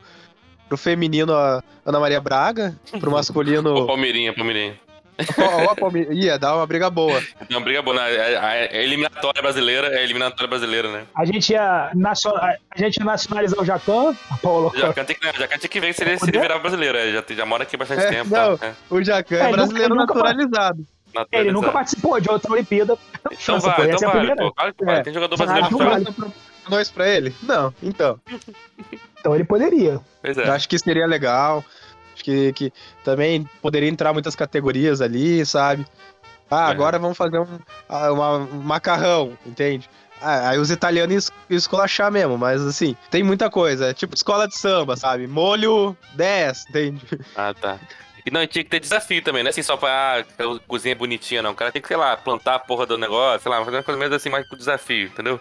pro 0.67 0.77
feminino 0.77 1.33
a 1.33 1.63
Ana 1.85 1.99
Maria 1.99 2.19
Braga, 2.21 2.75
pro 2.99 3.11
masculino 3.11 3.85
Palmeirinha, 3.87 4.33
Palmeirinha. 4.33 4.75
Ó, 5.37 5.71
ó, 5.71 5.75
Palmeiras. 5.75 6.13
Ia 6.17 6.37
dar 6.37 6.57
uma 6.57 6.67
briga 6.67 6.89
boa. 6.89 7.23
Não, 7.49 7.61
briga 7.61 7.81
boa. 7.81 7.95
né? 7.95 8.01
A, 8.35 8.39
a- 8.41 8.49
a 8.51 8.73
eliminatória 8.83 9.41
brasileira 9.41 9.87
é 9.97 10.03
eliminatória 10.03 10.47
brasileira, 10.47 10.91
né? 10.91 11.03
A 11.15 11.23
gente 11.23 11.53
ia, 11.53 11.89
a 11.93 12.77
gente 12.77 12.99
nacionalizar 13.01 13.57
o 13.61 13.63
Jacan, 13.63 14.13
Paulo. 14.41 14.73
O 14.75 14.77
Jacan 14.77 15.05
tem 15.05 15.15
que, 15.15 15.25
o 15.25 15.37
Jacan 15.39 15.57
tinha 15.57 15.69
que 15.69 15.79
ver 15.79 15.93
se 15.93 16.03
ele, 16.03 16.19
se 16.19 16.29
ele 16.29 16.37
virar 16.39 16.59
brasileiro. 16.59 16.97
é, 16.97 17.13
Já, 17.13 17.23
já 17.29 17.45
mora 17.45 17.63
aqui 17.63 17.77
há 17.77 17.79
bastante 17.79 18.03
É, 18.03 18.09
tempo. 18.09 18.29
não. 18.29 18.57
Tá, 18.57 18.67
é, 18.67 18.73
O 18.89 19.01
Jacan 19.01 19.35
É, 19.35 19.39
é, 19.39 19.43
ele 19.43 19.51
brasileiro 19.53 19.95
nunca- 19.95 20.13
naturalizado. 20.13 20.85
É, 21.31 21.39
Ele 21.39 21.51
nunca 21.53 21.67
naturalizado. 21.67 21.71
participou 21.71 22.19
de 22.19 22.29
outra 22.29 22.51
Olimpíada. 22.51 22.97
Então 23.31 23.57
vai, 23.61 23.73
então 23.89 23.95
é 23.95 23.97
vai. 24.01 24.11
primeira. 24.11 24.35
Pô, 24.35 24.51
claro 24.53 24.73
que 24.73 24.83
vai. 24.83 24.99
É. 24.99 25.01
Tem 25.01 25.13
jogador 25.13 25.37
brasileiro 25.37 25.77
vale. 25.77 26.05
Nós 26.69 26.89
pra 26.89 27.07
ele? 27.07 27.35
Não, 27.43 27.73
então. 27.81 28.19
Então 29.19 29.33
ele 29.33 29.43
poderia. 29.43 29.99
Pois 30.21 30.37
Eu 30.37 30.43
é. 30.43 30.49
acho 30.51 30.69
que 30.69 30.77
seria 30.77 31.07
legal. 31.07 31.65
Acho 32.13 32.23
que, 32.23 32.53
que 32.53 32.71
também 33.03 33.49
poderia 33.59 33.89
entrar 33.89 34.13
muitas 34.13 34.35
categorias 34.35 35.01
ali, 35.01 35.43
sabe? 35.47 35.83
Ah, 36.49 36.67
É. 36.67 36.71
agora 36.71 36.99
vamos 36.99 37.17
fazer 37.17 37.39
um, 37.39 37.47
ah, 37.89 38.11
uma- 38.11 38.37
um 38.37 38.61
macarrão, 38.61 39.35
entende? 39.43 39.89
Ah, 40.21 40.49
aí 40.49 40.59
os 40.59 40.69
italianos 40.69 41.11
iam 41.11 41.17
es- 41.17 41.31
iam 41.49 41.57
esculachar 41.57 42.11
mesmo, 42.11 42.37
mas 42.37 42.61
assim, 42.61 42.95
tem 43.09 43.23
muita 43.23 43.49
coisa. 43.49 43.87
É 43.89 43.93
tipo 43.95 44.13
escola 44.13 44.47
de 44.47 44.55
samba, 44.55 44.95
sabe? 44.95 45.25
Molho 45.25 45.97
10, 46.13 46.65
entende? 46.69 47.01
Ah, 47.35 47.51
tá. 47.59 47.79
E 48.23 48.29
não, 48.29 48.45
tinha 48.45 48.63
que 48.63 48.69
ter 48.69 48.79
desafio 48.79 49.23
também, 49.23 49.41
não 49.41 49.47
é 49.47 49.49
assim 49.49 49.63
só 49.63 49.75
pra 49.75 50.19
ah, 50.19 50.59
cozinha 50.67 50.95
bonitinha, 50.95 51.41
não. 51.41 51.49
O 51.51 51.55
cara 51.55 51.71
tem 51.71 51.81
que, 51.81 51.87
sei 51.87 51.97
lá, 51.97 52.15
plantar 52.15 52.55
a 52.55 52.59
porra 52.59 52.85
do 52.85 52.95
negócio, 52.95 53.41
sei 53.41 53.51
lá, 53.51 53.65
fazer 53.65 53.77
uma 53.77 53.83
coisa 53.83 53.99
meio 53.99 54.13
assim, 54.13 54.29
mais 54.29 54.47
com 54.47 54.55
desafio, 54.55 55.07
entendeu? 55.07 55.39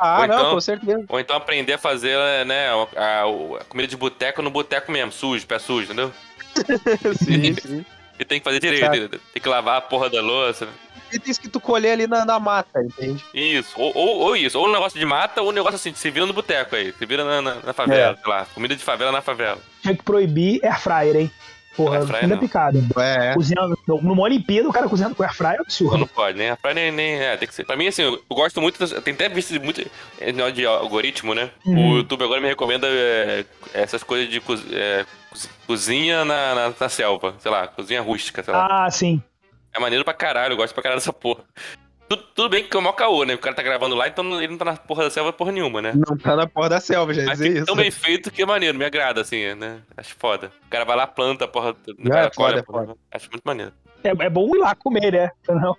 Ah, 0.00 0.20
Ou 0.22 0.26
não, 0.28 0.34
então- 0.38 0.50
com 0.54 0.60
certeza. 0.60 1.04
Ou 1.08 1.20
então 1.20 1.36
aprender 1.36 1.72
a 1.74 1.78
fazer, 1.78 2.16
né, 2.46 2.68
a, 2.96 3.22
a- 3.22 3.64
comida 3.68 3.88
de 3.88 3.96
boteco 3.96 4.40
no 4.42 4.50
boteco 4.50 4.90
mesmo, 4.92 5.10
sujo, 5.12 5.46
pé 5.46 5.58
sujo, 5.58 5.84
entendeu? 5.86 6.12
Sim, 7.16 7.54
sim. 7.54 7.84
E 8.18 8.24
tem 8.24 8.40
que 8.40 8.44
fazer 8.44 8.58
direito, 8.58 9.20
tem 9.32 9.40
que 9.42 9.48
lavar 9.48 9.76
a 9.76 9.80
porra 9.80 10.10
da 10.10 10.20
louça. 10.20 10.68
Itens 11.12 11.38
que 11.38 11.48
tu 11.48 11.60
colher 11.60 11.92
ali 11.92 12.06
na, 12.06 12.24
na 12.24 12.38
mata, 12.40 12.82
entende? 12.82 13.24
Isso, 13.32 13.72
ou, 13.80 13.92
ou, 13.96 14.18
ou 14.18 14.36
isso, 14.36 14.58
ou 14.58 14.66
um 14.68 14.72
negócio 14.72 14.98
de 14.98 15.06
mata, 15.06 15.40
ou 15.40 15.48
um 15.50 15.52
negócio 15.52 15.76
assim, 15.76 15.94
se 15.94 16.10
vira 16.10 16.26
no 16.26 16.32
boteco 16.32 16.74
aí, 16.74 16.92
se 16.92 17.06
vira 17.06 17.24
na, 17.24 17.40
na, 17.40 17.54
na 17.66 17.72
favela, 17.72 18.12
É. 18.18 18.22
sei 18.22 18.30
lá, 18.32 18.46
comida 18.52 18.74
de 18.76 18.82
favela 18.82 19.12
na 19.12 19.22
favela. 19.22 19.58
Tinha 19.82 19.94
que 19.96 20.02
proibir 20.02 20.60
air 20.64 20.80
fryer, 20.80 21.16
hein? 21.16 21.30
Porra, 21.78 21.98
Air 21.98 22.06
fryer 22.06 22.22
ainda 22.24 22.34
não. 22.34 22.42
picada. 22.42 22.78
É. 22.98 23.34
Cozinhando. 23.34 23.78
Numa 23.86 24.22
Olimpíada, 24.22 24.68
o 24.68 24.72
cara 24.72 24.88
cozinhando 24.88 25.14
com 25.14 25.22
air 25.22 25.32
fryer 25.34 25.54
é 25.54 25.56
Não, 25.58 25.62
absurdo. 25.64 25.96
não 25.96 26.06
pode, 26.08 26.36
nem 26.36 26.50
a 26.50 26.56
praia 26.56 26.74
nem, 26.74 26.90
nem. 26.92 27.14
É, 27.14 27.36
tem 27.36 27.46
que 27.46 27.54
ser. 27.54 27.64
Pra 27.64 27.76
mim, 27.76 27.86
assim, 27.86 28.02
eu, 28.02 28.14
eu 28.14 28.36
gosto 28.36 28.60
muito. 28.60 28.78
das- 28.80 28.92
Tem 29.04 29.14
até 29.14 29.28
visto 29.28 29.58
muito. 29.62 29.80
negócio 30.20 30.52
de 30.52 30.66
algoritmo, 30.66 31.34
né? 31.34 31.50
Uhum. 31.64 31.92
O 31.92 31.96
YouTube 31.98 32.24
agora 32.24 32.40
me 32.40 32.48
recomenda 32.48 32.86
é, 32.90 33.44
essas 33.72 34.02
coisas 34.02 34.28
de 34.28 34.40
cozi- 34.40 34.66
é, 34.74 35.06
cozi- 35.30 35.48
cozinha 35.66 36.24
na, 36.24 36.54
na, 36.54 36.74
na 36.80 36.88
selva, 36.88 37.34
sei 37.38 37.50
lá, 37.50 37.68
cozinha 37.68 38.02
rústica, 38.02 38.42
sei 38.42 38.52
lá. 38.52 38.84
Ah, 38.86 38.90
sim. 38.90 39.22
É 39.72 39.78
maneiro 39.78 40.04
pra 40.04 40.12
caralho, 40.14 40.54
eu 40.54 40.56
gosto 40.56 40.74
pra 40.74 40.82
caralho 40.82 41.00
dessa 41.00 41.12
porra. 41.12 41.44
Tudo, 42.08 42.22
tudo 42.34 42.48
bem 42.48 42.64
que 42.64 42.74
é 42.74 42.78
o 42.78 42.82
maior 42.82 42.94
caô, 42.94 43.24
né? 43.24 43.34
O 43.34 43.38
cara 43.38 43.54
tá 43.54 43.62
gravando 43.62 43.94
lá, 43.94 44.08
então 44.08 44.24
ele 44.38 44.48
não 44.48 44.56
tá 44.58 44.64
na 44.64 44.76
porra 44.76 45.04
da 45.04 45.10
selva 45.10 45.32
porra 45.32 45.52
nenhuma, 45.52 45.82
né? 45.82 45.92
Não 45.94 46.16
tá 46.16 46.34
na 46.34 46.46
porra 46.46 46.70
da 46.70 46.80
selva, 46.80 47.12
já 47.12 47.24
dizer 47.32 47.56
isso. 47.56 47.66
tão 47.66 47.76
bem 47.76 47.90
feito 47.90 48.30
que 48.30 48.42
é 48.42 48.46
maneiro, 48.46 48.78
me 48.78 48.84
agrada, 48.84 49.20
assim, 49.20 49.54
né? 49.54 49.80
Acho 49.96 50.14
foda. 50.18 50.50
O 50.66 50.70
cara 50.70 50.84
vai 50.84 50.96
lá, 50.96 51.06
planta 51.06 51.44
a 51.44 51.48
porra. 51.48 51.76
Não, 51.98 52.10
cara 52.10 52.26
é 52.28 52.30
foda, 52.32 52.34
colhe 52.34 52.58
é 52.58 52.62
porra. 52.62 52.96
Acho 53.12 53.28
muito 53.30 53.42
maneiro. 53.44 53.72
É, 54.02 54.08
é 54.10 54.30
bom 54.30 54.48
ir 54.54 54.58
lá 54.58 54.74
comer, 54.74 55.12
né? 55.12 55.30
Não 55.48 55.76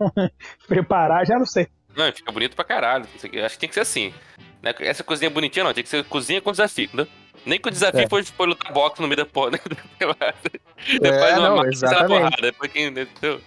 preparar, 0.68 1.26
já 1.26 1.40
não 1.40 1.46
sei. 1.46 1.68
Não, 1.96 2.12
fica 2.14 2.32
bonito 2.32 2.56
pra 2.56 2.64
caralho. 2.66 3.06
Acho 3.16 3.56
que 3.56 3.60
tem 3.60 3.70
que 3.70 3.74
ser 3.76 3.82
assim. 3.82 4.14
Né? 4.62 4.74
Essa 4.82 5.04
cozinha 5.04 5.30
bonitinha 5.32 5.64
não, 5.64 5.74
tem 5.74 5.84
que 5.84 5.90
ser 5.90 6.04
cozinha 6.04 6.42
com 6.42 6.52
desafio, 6.52 6.86
entendeu? 6.86 7.08
Nem 7.46 7.60
que 7.60 7.70
o 7.70 7.72
desafio 7.72 8.02
É. 8.02 8.10
foi, 8.10 8.22
foi 8.24 8.46
lutar 8.48 8.72
boxe 8.72 9.02
no 9.02 9.08
meio 9.08 9.18
da 9.18 9.26
porra. 9.26 9.52
Né? 9.52 9.60
Depois 11.02 11.22
É, 11.32 11.38
uma 11.40 11.50
não, 11.50 11.56
massa, 11.58 11.64
na 11.66 11.70
exatamente. 11.92 12.08
porrada. 12.08 12.42
Depois 12.42 12.72
quem, 12.72 12.86
entendeu? 12.88 13.42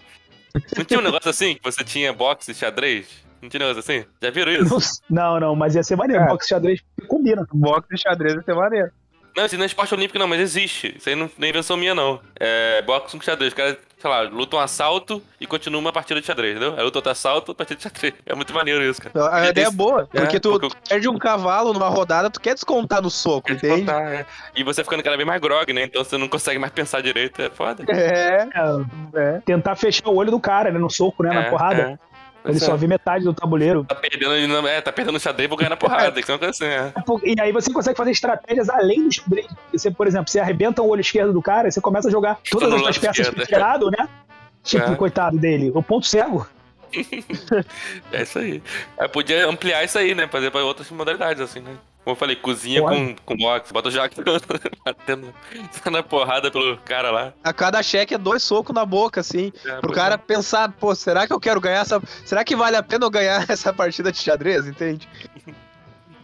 Não 0.76 0.84
tinha 0.84 1.00
um 1.00 1.02
negócio 1.02 1.30
assim 1.30 1.54
que 1.54 1.62
você 1.62 1.82
tinha 1.84 2.12
boxe 2.12 2.50
e 2.50 2.54
xadrez? 2.54 3.06
Não 3.40 3.48
tinha 3.48 3.64
um 3.64 3.68
negócio 3.68 3.80
assim? 3.80 4.06
Já 4.22 4.30
viram 4.30 4.52
isso? 4.52 5.02
Não, 5.10 5.40
não, 5.40 5.56
mas 5.56 5.74
ia 5.74 5.82
ser 5.82 5.96
maneiro. 5.96 6.22
É. 6.22 6.28
Boxe 6.28 6.48
xadrez 6.48 6.80
combina. 7.08 7.46
Boxe 7.52 7.88
de 7.90 8.00
xadrez 8.00 8.34
vai 8.34 8.44
ser 8.44 8.54
maneiro. 8.54 8.90
Não, 9.36 9.46
isso 9.46 9.56
não 9.56 9.62
é 9.62 9.66
esporte 9.66 9.94
olímpico 9.94 10.18
não, 10.18 10.28
mas 10.28 10.40
existe. 10.40 10.94
Isso 10.96 11.08
aí 11.08 11.14
não, 11.14 11.30
não 11.38 11.46
é 11.46 11.50
invenção 11.50 11.76
minha 11.76 11.94
não. 11.94 12.20
É 12.38 12.82
boxe 12.82 13.16
com 13.16 13.22
xadrez. 13.22 13.52
Os 13.52 13.56
caras, 13.56 13.76
sei 13.98 14.10
lá, 14.10 14.22
lutam 14.22 14.58
um 14.58 14.62
assalto 14.62 15.22
e 15.40 15.46
continuam 15.46 15.80
uma 15.80 15.92
partida 15.92 16.20
de 16.20 16.26
xadrez, 16.26 16.56
entendeu? 16.56 16.74
Aí 16.76 16.82
luta 16.84 16.98
outro 16.98 17.10
assalto, 17.10 17.54
partida 17.54 17.76
de 17.78 17.82
xadrez. 17.84 18.14
É 18.26 18.34
muito 18.34 18.52
maneiro 18.52 18.82
isso, 18.82 19.00
cara. 19.00 19.34
A 19.34 19.46
E 19.46 19.50
ideia 19.50 19.66
é 19.68 19.70
boa, 19.70 20.06
porque 20.12 20.38
tu 20.38 20.58
porque 20.60 20.76
perde 20.88 21.08
um 21.08 21.18
cavalo 21.18 21.72
numa 21.72 21.88
rodada, 21.88 22.28
tu 22.28 22.40
quer 22.40 22.54
descontar 22.54 23.00
no 23.00 23.10
soco, 23.10 23.46
Quer 23.48 23.56
te 23.56 23.66
entende? 23.66 23.86
contar, 23.86 24.12
é. 24.12 24.26
E 24.54 24.62
você 24.62 24.84
ficando 24.84 25.02
cada 25.02 25.16
vez 25.16 25.26
mais 25.26 25.40
grog, 25.40 25.72
né? 25.72 25.84
Então 25.84 26.04
você 26.04 26.18
não 26.18 26.28
consegue 26.28 26.58
mais 26.58 26.72
pensar 26.72 27.00
direito. 27.00 27.40
É 27.40 27.48
foda. 27.48 27.84
É, 27.88 28.48
É, 28.52 29.28
é. 29.36 29.40
tentar 29.46 29.76
fechar 29.76 30.08
o 30.08 30.14
olho 30.14 30.30
do 30.30 30.40
cara, 30.40 30.70
né? 30.70 30.78
No 30.78 30.90
soco, 30.90 31.22
né? 31.22 31.30
Na 31.32 31.42
É, 31.42 31.50
porrada. 31.50 31.98
É. 32.44 32.50
Ele 32.50 32.58
só 32.60 32.74
é. 32.74 32.76
vê 32.76 32.86
metade 32.86 33.24
do 33.24 33.32
tabuleiro. 33.34 33.84
Tá 33.84 33.94
perdendo, 33.94 34.66
é, 34.68 34.80
tá 34.80 34.92
perdendo 34.92 35.16
o 35.16 35.20
xadrez, 35.20 35.48
vou 35.48 35.56
ganhar 35.58 35.70
na 35.70 35.76
porrada. 35.76 36.12
Tem 36.12 36.22
que 36.22 36.38
coisa 36.38 36.50
assim, 36.50 36.64
é. 36.64 36.92
E 37.24 37.40
aí 37.40 37.52
você 37.52 37.72
consegue 37.72 37.96
fazer 37.96 38.10
estratégias 38.10 38.68
além 38.68 39.08
do 39.08 39.14
xadrez. 39.14 39.46
Você, 39.72 39.90
por 39.90 40.06
exemplo, 40.06 40.30
você 40.30 40.40
arrebenta 40.40 40.82
o 40.82 40.88
olho 40.88 41.00
esquerdo 41.00 41.32
do 41.32 41.42
cara 41.42 41.68
e 41.68 41.72
você 41.72 41.80
começa 41.80 42.08
a 42.08 42.10
jogar 42.10 42.38
todas 42.50 42.68
as 42.68 42.74
outras 42.78 42.98
peças 42.98 43.26
esquerdo. 43.26 43.46
tirado, 43.46 43.90
né? 43.90 44.08
Tipo, 44.64 44.92
É. 44.92 44.94
coitado 44.94 45.36
dele. 45.38 45.72
O 45.74 45.82
ponto 45.82 46.06
cego. 46.06 46.46
É 48.12 48.22
isso 48.22 48.38
aí. 48.38 48.62
Aí 48.98 49.08
podia 49.08 49.46
ampliar 49.48 49.82
isso 49.84 49.98
aí, 49.98 50.14
né? 50.14 50.28
Fazer 50.28 50.50
pra 50.50 50.62
outras 50.64 50.90
modalidades, 50.90 51.40
assim, 51.42 51.60
né? 51.60 51.74
Como 52.04 52.14
eu 52.14 52.18
falei, 52.18 52.34
cozinha 52.34 52.80
Pode. 52.82 52.96
com, 52.96 53.16
com 53.24 53.36
boxe. 53.36 53.72
Bota 53.72 53.88
o 53.88 53.92
Jack 53.92 54.16
batendo 54.84 55.32
na 55.90 56.02
porrada 56.02 56.50
pelo 56.50 56.76
cara 56.78 57.10
lá. 57.12 57.32
A 57.44 57.52
cada 57.52 57.80
cheque 57.82 58.14
é 58.14 58.18
dois 58.18 58.42
socos 58.42 58.74
na 58.74 58.84
boca, 58.84 59.20
assim. 59.20 59.52
É, 59.64 59.76
Pro 59.80 59.92
cara 59.92 60.14
é. 60.14 60.18
pensar, 60.18 60.72
pô, 60.72 60.94
será 60.94 61.26
que 61.28 61.32
eu 61.32 61.38
quero 61.38 61.60
ganhar 61.60 61.80
essa. 61.82 62.02
Será 62.24 62.42
que 62.44 62.56
vale 62.56 62.76
a 62.76 62.82
pena 62.82 63.06
eu 63.06 63.10
ganhar 63.10 63.44
essa 63.50 63.72
partida 63.72 64.10
de 64.10 64.18
xadrez, 64.18 64.66
entende? 64.66 65.08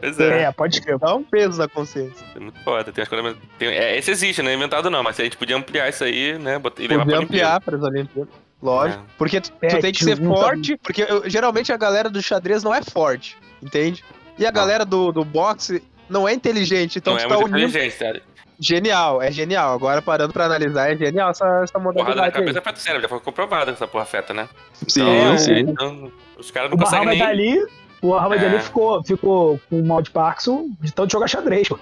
Pois 0.01 0.19
é. 0.21 0.43
É, 0.43 0.53
pode 0.53 0.81
crer. 0.81 0.99
Dá 0.99 1.15
um 1.15 1.23
peso 1.25 1.59
na 1.59 1.69
consciência. 1.69 2.25
É 2.35 2.39
muito 2.39 2.59
foda. 2.63 2.93
Tem 2.93 3.03
as 3.03 3.09
coisas. 3.09 3.37
Tem, 3.59 3.69
é, 3.69 3.97
esse 3.99 4.11
existe, 4.11 4.43
né? 4.43 4.55
Inventado 4.55 4.89
não, 4.91 5.03
mas 5.03 5.19
a 5.19 5.25
gente 5.25 5.37
podia 5.37 5.57
ampliar 5.57 5.89
isso 5.89 6.05
aí, 6.05 6.39
né? 6.39 6.61
E 6.79 6.87
levar 6.89 7.05
Podia 7.05 7.17
pra 7.17 7.25
ampliar 7.25 7.61
para 7.61 7.77
as 7.77 7.83
Olimpíadas. 7.83 8.33
Lógico. 8.63 9.03
É. 9.03 9.07
Porque 9.17 9.41
tu, 9.41 9.51
tu 9.53 9.57
É, 9.63 9.79
tem 9.81 9.93
que 9.93 10.03
ser 10.05 10.17
forte, 10.17 10.77
porque 10.77 11.03
eu- 11.03 11.29
geralmente 11.31 11.73
a 11.73 11.77
galera 11.77 12.11
do 12.11 12.21
xadrez 12.23 12.63
não 12.65 12.75
é 12.75 12.83
forte, 12.83 13.37
entende? 13.63 14.05
E 14.39 14.47
a 14.47 14.51
galera 14.51 14.85
do, 14.85 15.11
do 15.13 15.25
boxe 15.25 15.83
não 16.09 16.29
é 16.29 16.33
inteligente, 16.33 16.99
então 16.99 17.15
não 17.15 17.21
tu 17.21 17.25
é 17.27 17.29
tá 17.29 17.35
muito 17.37 17.53
unindo. 17.55 17.69
inteligente, 17.69 17.99
cara. 17.99 18.23
Genial, 18.61 19.23
é 19.23 19.31
genial. 19.31 19.73
Agora 19.75 20.03
parando 20.03 20.33
pra 20.33 20.47
analisar, 20.47 20.93
é 20.93 20.97
genial 20.97 21.31
essa, 21.31 21.45
essa 21.63 21.73
Porrada 21.79 21.93
na 21.99 22.01
modalidade 22.01 22.27
aí. 22.27 22.33
cabeça 22.33 22.59
afeta 22.59 22.77
o 22.79 22.81
cérebro, 22.81 23.03
já 23.03 23.09
foi 23.09 23.21
comprovado 23.21 23.67
que 23.67 23.71
essa 23.73 23.87
porra 23.87 24.03
afeta, 24.03 24.35
né? 24.35 24.49
Sim, 24.87 25.03
então, 25.03 25.39
sim. 25.39 25.59
então, 25.61 26.13
os 26.37 26.51
caras 26.51 26.69
O 26.71 26.77
não 26.77 26.79
conseguem 26.83 27.05
Muhammad 27.07 27.19
nem. 27.19 27.55
Ali, 27.55 27.67
o 28.03 28.07
Muhammad 28.09 28.43
É. 28.43 28.47
Ali 28.47 28.59
ficou, 28.61 29.05
ficou 29.05 29.61
com 29.71 29.83
mal 29.85 30.03
de 30.03 30.11
Parkinson 30.11 30.71
de 30.81 30.93
tanto 30.93 31.13
jogar 31.13 31.29
xadrez. 31.29 31.69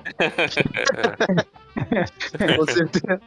Com 2.56 2.66
certeza. 2.72 3.20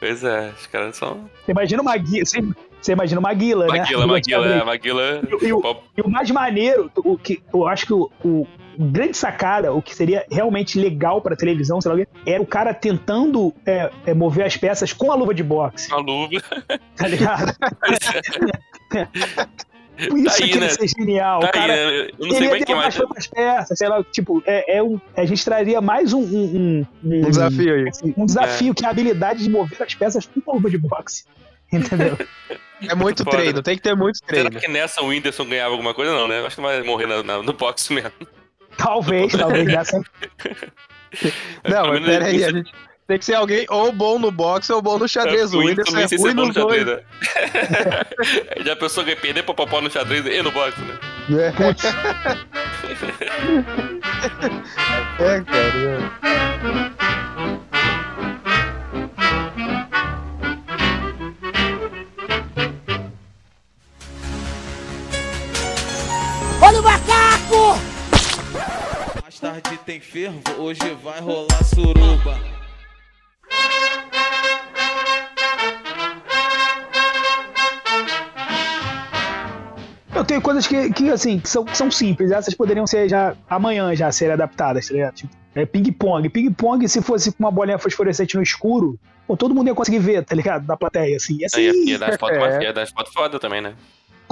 Pois 0.00 0.24
é, 0.24 0.52
os 0.58 0.66
caras 0.66 0.96
são. 0.96 1.28
Você 1.44 1.52
imagina 1.52 1.82
uma 1.82 1.96
guila, 1.96 2.24
você, 2.24 2.40
você 2.80 2.92
imagina 2.92 3.20
uma 3.20 3.32
guila, 3.32 3.66
né? 3.66 3.78
Maguila, 3.78 4.06
Maguila, 4.06 4.46
é, 4.46 4.64
Maguila. 4.64 5.22
E, 5.40 5.46
e 5.46 5.52
o, 5.52 5.76
e 5.96 6.00
o 6.02 6.08
mais 6.08 6.30
maneiro, 6.30 6.90
o 6.96 7.16
que 7.16 7.42
eu 7.52 7.66
acho 7.66 7.86
que 7.86 7.92
o, 7.92 8.10
o 8.24 8.46
grande 8.78 9.16
sacada, 9.16 9.72
o 9.72 9.82
que 9.82 9.94
seria 9.94 10.24
realmente 10.30 10.78
legal 10.78 11.20
pra 11.20 11.34
televisão, 11.36 11.80
sei 11.80 11.92
lá 11.92 11.98
o 11.98 12.06
era 12.26 12.42
o 12.42 12.46
cara 12.46 12.72
tentando 12.74 13.52
é, 13.66 13.90
é, 14.06 14.14
mover 14.14 14.46
as 14.46 14.56
peças 14.56 14.92
com 14.92 15.10
a 15.10 15.14
luva 15.14 15.34
de 15.34 15.42
boxe, 15.42 15.90
Uma 15.92 16.00
luva. 16.00 16.40
tá 16.96 17.08
ligado? 17.08 17.54
Isso 19.98 20.24
Tá 20.24 20.44
aí, 20.44 20.50
que 20.50 20.54
ia 20.54 20.60
né? 20.60 20.68
ser 20.68 20.88
genial. 20.88 21.40
Tá 21.40 21.48
o 21.48 21.50
cara, 21.52 21.72
aí, 21.72 21.78
né? 22.02 22.08
Eu 22.18 22.26
não 22.26 22.30
sei 22.36 22.38
ele 22.38 22.48
como 22.48 22.54
ia 22.56 22.62
é 22.62 22.64
que 22.64 22.74
mais. 22.74 23.00
outras 23.00 23.26
peças, 23.26 23.78
sei 23.78 23.88
lá, 23.88 24.04
tipo, 24.04 24.42
é, 24.46 24.76
é 24.78 24.82
um, 24.82 25.00
a 25.16 25.24
gente 25.24 25.44
traria 25.44 25.80
mais 25.80 26.12
um, 26.12 26.20
um, 26.22 26.86
Um 27.04 27.20
desafio 27.22 27.74
aí. 27.74 27.88
assim, 27.88 28.14
um 28.16 28.24
desafio 28.26 28.74
que 28.74 28.84
é 28.84 28.88
a 28.88 28.90
habilidade 28.90 29.42
de 29.42 29.50
mover 29.50 29.82
as 29.82 29.94
peças 29.94 30.28
com 30.44 30.52
luva 30.54 30.70
de 30.70 30.78
boxe. 30.78 31.24
Entendeu? 31.72 32.16
É 32.88 32.94
muito 32.94 33.24
Foda. 33.24 33.36
treino, 33.36 33.62
tem 33.62 33.76
que 33.76 33.82
ter 33.82 33.94
muito 33.96 34.18
Será 34.18 34.48
treino. 34.48 34.60
que 34.60 34.68
nessa 34.68 35.02
o 35.02 35.08
Whindersson 35.08 35.44
ganhava 35.44 35.72
alguma 35.72 35.92
coisa? 35.92 36.12
Não, 36.12 36.26
né? 36.28 36.40
Acho 36.46 36.56
que 36.56 36.62
não 36.62 36.68
vai 36.68 36.82
morrer 36.82 37.06
na- 37.06 37.22
na- 37.22 37.42
no 37.42 37.52
boxe 37.52 37.92
mesmo. 37.92 38.12
talvez, 38.78 39.32
talvez 39.36 39.66
nessa. 39.66 40.00
Não, 41.68 41.88
mas 41.88 42.00
menos 42.00 42.06
pera 42.08 42.26
aí, 42.26 42.36
isso- 42.36 42.46
a 42.46 42.52
gente 42.52 42.72
tem 43.08 43.18
que 43.18 43.24
ser 43.24 43.34
alguém 43.34 43.66
ou 43.70 43.90
bom 43.90 44.18
no 44.18 44.30
boxe 44.30 44.70
ou 44.70 44.82
bom 44.82 44.98
no 44.98 45.08
xadrez. 45.08 45.54
O 45.54 45.60
Whindersson 45.60 45.96
é 45.98 46.04
ruim 46.18 46.34
no 46.34 46.52
dois. 46.52 46.54
xadrez, 46.54 46.86
né? 46.86 47.00
Já 48.66 48.76
pensou 48.76 49.02
que 49.02 49.08
ia 49.10 49.16
perder 49.16 49.42
pra 49.44 49.54
popó 49.54 49.80
no 49.80 49.90
xadrez 49.90 50.26
e 50.26 50.42
no 50.42 50.52
boxe, 50.52 50.78
né? 50.82 50.98
É, 51.30 51.48
é 55.24 55.40
cara. 55.40 56.12
Olha 66.60 66.80
o 66.80 66.82
macaco! 66.82 67.78
Mais 69.22 69.40
tarde 69.40 69.78
tem 69.86 69.98
fervo, 69.98 70.42
hoje 70.58 70.80
vai 71.02 71.20
rolar 71.20 71.64
suruba. 71.64 72.57
Eu 80.14 80.24
tenho 80.24 80.42
coisas 80.42 80.66
que, 80.66 80.90
que 80.92 81.10
assim, 81.10 81.38
que 81.38 81.48
são, 81.48 81.64
que 81.64 81.76
são 81.76 81.90
simples. 81.90 82.30
Essas 82.30 82.54
poderiam 82.54 82.86
ser 82.86 83.08
já 83.08 83.36
amanhã 83.48 83.94
já 83.94 84.10
serem 84.10 84.34
adaptadas, 84.34 84.88
tá 84.88 84.94
ligado? 84.94 85.14
Tipo, 85.14 85.32
é 85.54 85.64
ping-pong. 85.64 86.28
Ping-pong, 86.28 86.88
se 86.88 87.00
fosse 87.00 87.30
com 87.30 87.44
uma 87.44 87.50
bolinha 87.50 87.78
fosforescente 87.78 88.36
no 88.36 88.42
escuro, 88.42 88.98
pô, 89.26 89.36
todo 89.36 89.54
mundo 89.54 89.68
ia 89.68 89.74
conseguir 89.74 90.00
ver, 90.00 90.24
tá 90.24 90.34
ligado? 90.34 90.66
Da 90.66 90.76
plateia, 90.76 91.16
assim. 91.16 91.44
Assim, 91.44 91.60
Ia, 91.60 91.72
ia 91.92 91.98
dar 91.98 92.10
é. 92.10 92.62
ia 92.64 92.72
dar 92.72 92.86
fotos 92.88 93.12
foda 93.12 93.38
também, 93.38 93.60
né? 93.60 93.74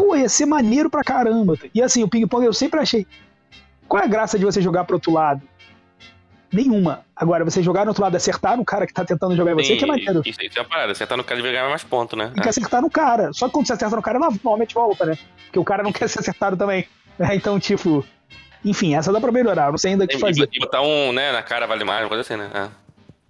pô, 0.06 0.14
ia 0.14 0.28
ser 0.28 0.46
maneiro 0.46 0.88
pra 0.88 1.02
caramba. 1.02 1.58
E 1.74 1.82
assim, 1.82 2.02
o 2.02 2.08
ping-pong 2.08 2.44
eu 2.44 2.52
sempre 2.52 2.78
achei. 2.78 3.06
Qual 3.88 4.00
é 4.00 4.06
a 4.06 4.08
graça 4.08 4.38
de 4.38 4.44
você 4.44 4.60
jogar 4.60 4.84
pro 4.84 4.96
outro 4.96 5.12
lado? 5.12 5.42
Nenhuma. 6.53 7.05
Agora, 7.14 7.44
você 7.44 7.62
jogar 7.62 7.84
no 7.84 7.90
outro 7.90 8.03
lado 8.03 8.14
e 8.14 8.16
acertar 8.16 8.57
no 8.57 8.64
cara 8.64 8.86
que 8.86 8.92
tá 8.92 9.05
tentando 9.05 9.34
jogar 9.36 9.53
em 9.53 9.55
você, 9.55 9.72
Sim, 9.72 9.76
que 9.78 9.84
é 9.84 9.86
maneiro. 9.86 10.22
Isso, 10.24 10.40
isso 10.42 10.59
é 10.59 10.62
uma 10.62 10.68
parada. 10.68 10.94
Você 10.94 11.07
tá 11.07 11.16
no 11.16 11.24
cara 11.24 11.40
de 11.40 11.47
ganhar 11.51 11.68
mais 11.68 11.82
pontos, 11.84 12.16
né? 12.18 12.30
Tem 12.34 12.42
que 12.42 12.49
acertar 12.49 12.80
no 12.80 12.90
cara. 12.90 13.32
Só 13.32 13.47
que 13.47 13.53
quando 13.53 13.66
você 13.66 13.72
acerta 13.72 13.97
no 13.97 14.03
cara, 14.03 14.18
ela 14.18 14.30
normalmente 14.30 14.74
volta, 14.74 15.05
né? 15.07 15.18
Porque 15.47 15.59
o 15.59 15.64
cara 15.64 15.82
não 15.82 15.92
quer 15.92 16.09
ser 16.09 16.20
acertado 16.20 16.57
também. 16.57 16.86
É, 17.18 17.34
então, 17.34 17.59
tipo. 17.59 18.05
Enfim, 18.62 18.94
essa 18.94 19.11
dá 19.11 19.18
pra 19.18 19.32
melhorar. 19.32 19.70
Não 19.70 19.78
sei 19.78 19.92
ainda 19.92 20.05
o 20.05 20.07
que 20.07 20.18
fazer. 20.18 20.47
e 20.53 20.61
botar 20.61 20.82
um, 20.82 21.14
né, 21.14 21.32
na 21.32 21.42
cara 21.42 21.66
vale 21.66 21.82
mais, 21.82 22.03
uma 22.03 22.09
coisa 22.09 22.20
assim, 22.20 22.36
né? 22.36 22.51
É. 22.53 22.68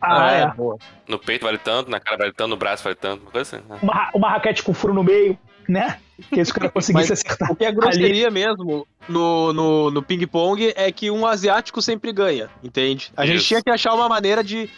Ah, 0.01 0.33
é. 0.33 0.47
boa. 0.49 0.77
No 1.07 1.21
peito 1.21 1.45
vale 1.45 1.59
tanto, 1.59 1.89
na 1.89 2.01
cara 2.01 2.17
vale 2.17 2.33
tanto, 2.33 2.49
no 2.49 2.57
braço 2.57 2.83
vale 2.83 2.97
tanto, 2.97 3.23
uma 3.23 3.31
coisa 3.31 3.57
assim. 3.57 3.65
né? 3.69 3.79
Uma, 3.81 4.11
uma 4.13 4.31
raquete 4.31 4.65
com 4.65 4.75
furo 4.75 4.93
no 4.93 5.05
meio, 5.05 5.39
né? 5.69 5.99
Que 6.33 6.45
se 6.45 6.51
o 6.51 6.55
cara 6.55 6.71
conseguisse 6.71 7.11
Mas 7.11 7.21
acertar. 7.27 7.53
O 7.53 7.57
que 7.57 7.65
é 7.65 7.71
grosseria 7.73 8.31
mesmo 8.31 8.87
no, 9.09 9.53
no, 9.53 9.91
no 9.91 10.03
ping-pong 10.03 10.73
é 10.75 10.91
que 10.91 11.11
um 11.11 11.27
asiático 11.27 11.83
sempre 11.83 12.11
ganha, 12.13 12.49
entende? 12.65 13.13
A 13.17 13.27
gente 13.27 13.37
Isso. 13.39 13.49
tinha 13.49 13.63
que 13.63 13.71
achar 13.71 13.93
uma 13.95 14.09
maneira 14.09 14.43
de. 14.43 14.71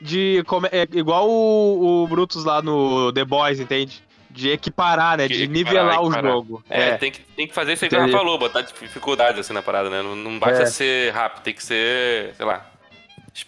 de 0.00 0.42
come- 0.46 0.68
é, 0.72 0.82
igual 0.92 1.28
o, 1.30 2.02
o 2.02 2.08
Brutus 2.08 2.44
lá 2.44 2.60
no 2.60 3.12
The 3.12 3.24
Boys, 3.24 3.60
entende? 3.60 4.02
De 4.30 4.50
equiparar, 4.50 5.16
né? 5.16 5.28
De 5.28 5.44
equiparar, 5.44 5.52
nivelar 5.54 6.00
o 6.02 6.06
equiparar. 6.06 6.32
jogo. 6.32 6.64
É, 6.68 6.96
Tem, 6.96 7.12
que, 7.12 7.20
tem 7.20 7.46
que 7.46 7.54
fazer 7.54 7.74
isso 7.74 7.84
aí 7.84 7.88
que 7.88 7.94
ela 7.94 8.08
falou, 8.08 8.36
botar 8.36 8.62
dificuldade 8.62 9.38
assim 9.38 9.52
na 9.52 9.62
parada, 9.62 9.88
né? 9.88 10.02
Não, 10.02 10.16
não 10.16 10.38
basta 10.40 10.64
É. 10.64 10.66
ser 10.66 11.12
rápido, 11.12 11.44
tem 11.44 11.54
que 11.54 11.62
ser, 11.62 12.34
sei 12.34 12.44
lá, 12.44 12.68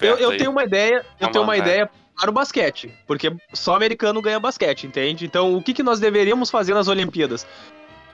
Eu, 0.01 0.17
eu 0.17 0.31
aí. 0.31 0.37
tenho 0.39 0.53
uma 0.53 0.63
ideia, 0.63 1.05
eu 1.21 1.27
Tá 1.27 1.33
tenho 1.33 1.43
uma 1.43 1.57
é. 1.57 1.59
ideia 1.59 1.91
para 2.17 2.31
o 2.31 2.33
basquete, 2.33 2.93
porque 3.07 3.33
só 3.53 3.77
americano 3.77 4.21
ganha 4.23 4.41
basquete, 4.41 4.87
entende? 4.87 5.25
Então, 5.27 5.55
o 5.55 5.63
que, 5.63 5.75
que 5.75 5.83
nós 5.83 6.01
deveríamos 6.01 6.51
fazer 6.51 6.75
nas 6.75 6.89
Olimpíadas? 6.89 7.47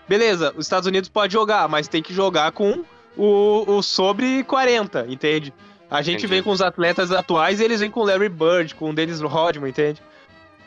Beleza, 0.09 0.53
os 0.57 0.67
Estados 0.67 0.87
Unidos 0.87 1.09
pode 1.09 1.33
jogar, 1.33 1.69
mas 1.69 1.89
tem 1.89 2.03
que 2.03 2.13
jogar 2.13 2.53
com 2.53 2.85
o, 3.17 3.65
o 3.77 3.83
sobre 3.83 4.43
40, 4.45 5.07
entende? 5.09 5.53
A 5.91 6.01
gente 6.03 6.21
Entendi. 6.21 6.27
vem 6.27 6.43
com 6.43 6.51
os 6.51 6.61
atletas 6.63 7.13
atuais 7.13 7.61
e 7.61 7.65
eles 7.65 7.81
vêm 7.81 7.91
com 7.91 8.01
o 8.01 8.05
Larry 8.05 8.29
Bird, 8.29 8.75
com 8.75 8.91
o 8.91 8.95
Dennis 8.95 9.21
Rodman, 9.21 9.69
entende? 9.71 10.03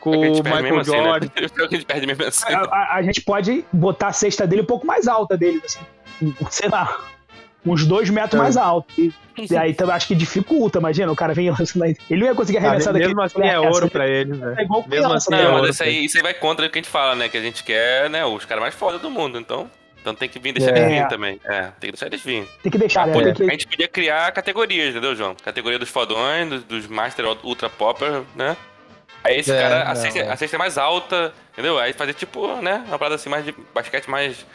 Com 0.00 0.14
a 0.14 0.16
o 0.16 0.42
Michael 0.42 0.78
assim, 0.80 0.92
Jordan. 0.92 1.28
né? 2.00 2.06
Mesmo 2.06 2.24
assim. 2.24 2.52
A, 2.52 2.60
a- 2.60 2.94
a 2.96 3.02
gente 3.02 3.20
pode 3.22 3.64
botar 3.72 4.08
a 4.08 4.12
cesta 4.12 4.46
dele 4.46 4.62
um 4.62 4.66
pouco 4.66 4.86
mais 4.86 5.08
alta 5.08 5.36
dele, 5.36 5.60
assim. 5.64 5.80
Sei 6.48 6.68
lá. 6.68 6.96
Uns 7.66 7.84
dois 7.84 8.08
metros 8.08 8.34
É. 8.34 8.42
mais 8.42 8.56
alto. 8.56 8.86
E, 8.96 9.12
e 9.50 9.56
aí 9.56 9.74
também 9.74 9.94
acho 9.96 10.06
que 10.06 10.14
dificulta, 10.14 10.78
imagina, 10.78 11.10
o 11.10 11.16
cara 11.16 11.34
vem 11.34 11.50
lançando 11.50 11.82
aí. 11.82 11.96
Ele 12.08 12.20
não 12.20 12.26
ia 12.28 12.34
conseguir 12.34 12.58
arremessar 12.58 12.90
Ah, 12.90 12.92
daquele. 12.92 13.08
mesmo 13.14 13.22
assim 13.22 13.42
é 13.42 13.58
ouro 13.58 13.90
pra 13.90 14.06
eles, 14.08 14.40
É 14.40 14.44
né? 14.44 14.62
igual 14.62 14.80
Mesmo 14.88 14.90
criança, 15.06 15.16
assim 15.16 15.30
né? 15.32 15.40
é 15.40 15.44
Não, 15.44 15.50
ouro. 15.52 15.62
mas 15.66 15.74
isso 15.74 15.82
aí, 15.82 16.04
isso 16.04 16.16
aí 16.16 16.22
vai 16.22 16.34
contra 16.34 16.66
o 16.66 16.70
que 16.70 16.78
a 16.78 16.82
gente 16.82 16.90
fala, 16.90 17.14
né? 17.14 17.28
Que 17.28 17.36
a 17.36 17.42
gente 17.42 17.64
quer, 17.64 18.08
né? 18.08 18.24
Os 18.24 18.44
caras 18.44 18.62
mais 18.62 18.74
foda 18.74 18.98
do 18.98 19.10
mundo, 19.10 19.38
então. 19.38 19.68
Então 20.00 20.14
tem 20.14 20.28
que 20.28 20.38
vir 20.38 20.52
deixar 20.52 20.70
É. 20.70 20.78
eles 20.78 20.88
virem 20.92 21.08
também. 21.08 21.40
É, 21.44 21.62
tem 21.80 21.90
que 21.90 21.92
deixar 21.92 22.06
eles 22.06 22.20
virem. 22.22 22.46
Tem 22.62 22.70
que 22.70 22.78
deixar, 22.78 23.08
né? 23.08 23.12
Pô, 23.12 23.32
Tem 23.34 23.48
A 23.48 23.50
gente 23.52 23.66
podia 23.66 23.88
criar 23.88 24.30
categorias, 24.30 24.90
entendeu, 24.90 25.16
João? 25.16 25.34
Categoria 25.44 25.80
dos 25.80 25.88
fodões, 25.88 26.48
dos, 26.48 26.62
dos 26.62 26.86
Master 26.86 27.26
Ultra 27.42 27.68
Popper, 27.68 28.22
né? 28.36 28.56
Aí 29.24 29.40
esse 29.40 29.50
É, 29.50 29.60
cara, 29.60 29.82
a 29.90 29.94
cesta, 29.96 30.18
é. 30.20 30.28
a 30.30 30.36
cesta 30.36 30.54
é 30.54 30.58
mais 30.60 30.78
alta, 30.78 31.32
entendeu? 31.52 31.76
Aí 31.80 31.92
fazer 31.92 32.14
tipo, 32.14 32.46
né? 32.62 32.84
Uma 32.86 32.96
parada 32.96 33.16
assim 33.16 33.28
mais 33.28 33.44
de 33.44 33.52
basquete 33.74 34.08
mais, 34.08 34.46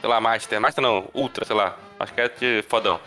sei 0.00 0.08
lá, 0.08 0.20
Master. 0.20 0.60
Master 0.60 0.82
não, 0.82 1.08
Ultra, 1.14 1.44
sei 1.44 1.56
lá. 1.56 1.76
Basquete 1.98 2.62
fodão. 2.68 3.00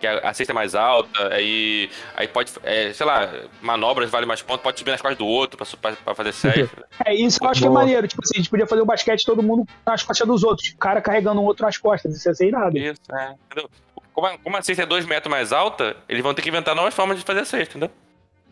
Que 0.00 0.06
a, 0.06 0.30
a 0.30 0.32
cesta 0.34 0.52
é 0.52 0.54
mais 0.54 0.74
alta, 0.74 1.34
aí, 1.34 1.90
aí 2.16 2.26
pode, 2.26 2.50
é, 2.62 2.90
sei 2.92 3.04
lá, 3.04 3.30
manobras 3.60 4.08
vale 4.08 4.24
mais 4.24 4.40
pontos, 4.40 4.62
pode 4.62 4.78
subir 4.78 4.92
nas 4.92 5.02
costas 5.02 5.18
do 5.18 5.26
outro 5.26 5.58
pra, 5.58 5.66
pra, 5.80 5.92
pra 5.92 6.14
fazer 6.14 6.32
cesta. 6.32 6.86
É 7.04 7.14
isso 7.14 7.38
que 7.38 7.44
eu 7.44 7.50
acho 7.50 7.60
que 7.60 7.66
é 7.66 7.70
maneiro. 7.70 8.08
Tipo 8.08 8.22
assim, 8.24 8.36
a 8.36 8.38
gente 8.38 8.48
podia 8.50 8.66
fazer 8.66 8.80
o 8.80 8.86
basquete 8.86 9.24
todo 9.24 9.42
mundo 9.42 9.66
nas 9.86 10.02
costas 10.02 10.26
dos 10.26 10.42
outros. 10.42 10.68
Tipo, 10.68 10.78
o 10.78 10.80
cara 10.80 11.02
carregando 11.02 11.40
um 11.40 11.44
outro 11.44 11.66
nas 11.66 11.76
costas. 11.76 12.16
Isso 12.16 12.28
ia 12.28 12.34
ser 12.34 12.48
irado. 12.48 12.76
Isso, 12.78 13.00
é, 13.12 13.34
entendeu? 13.46 13.70
Como 14.12 14.26
a, 14.26 14.38
como 14.38 14.56
a 14.56 14.62
cesta 14.62 14.82
é 14.82 14.86
dois 14.86 15.04
metros 15.04 15.30
mais 15.30 15.52
alta, 15.52 15.96
eles 16.08 16.22
vão 16.22 16.34
ter 16.34 16.42
que 16.42 16.48
inventar 16.48 16.74
novas 16.74 16.94
formas 16.94 17.18
de 17.18 17.24
fazer 17.24 17.40
a 17.40 17.44
cesta, 17.44 17.76
entendeu? 17.76 17.90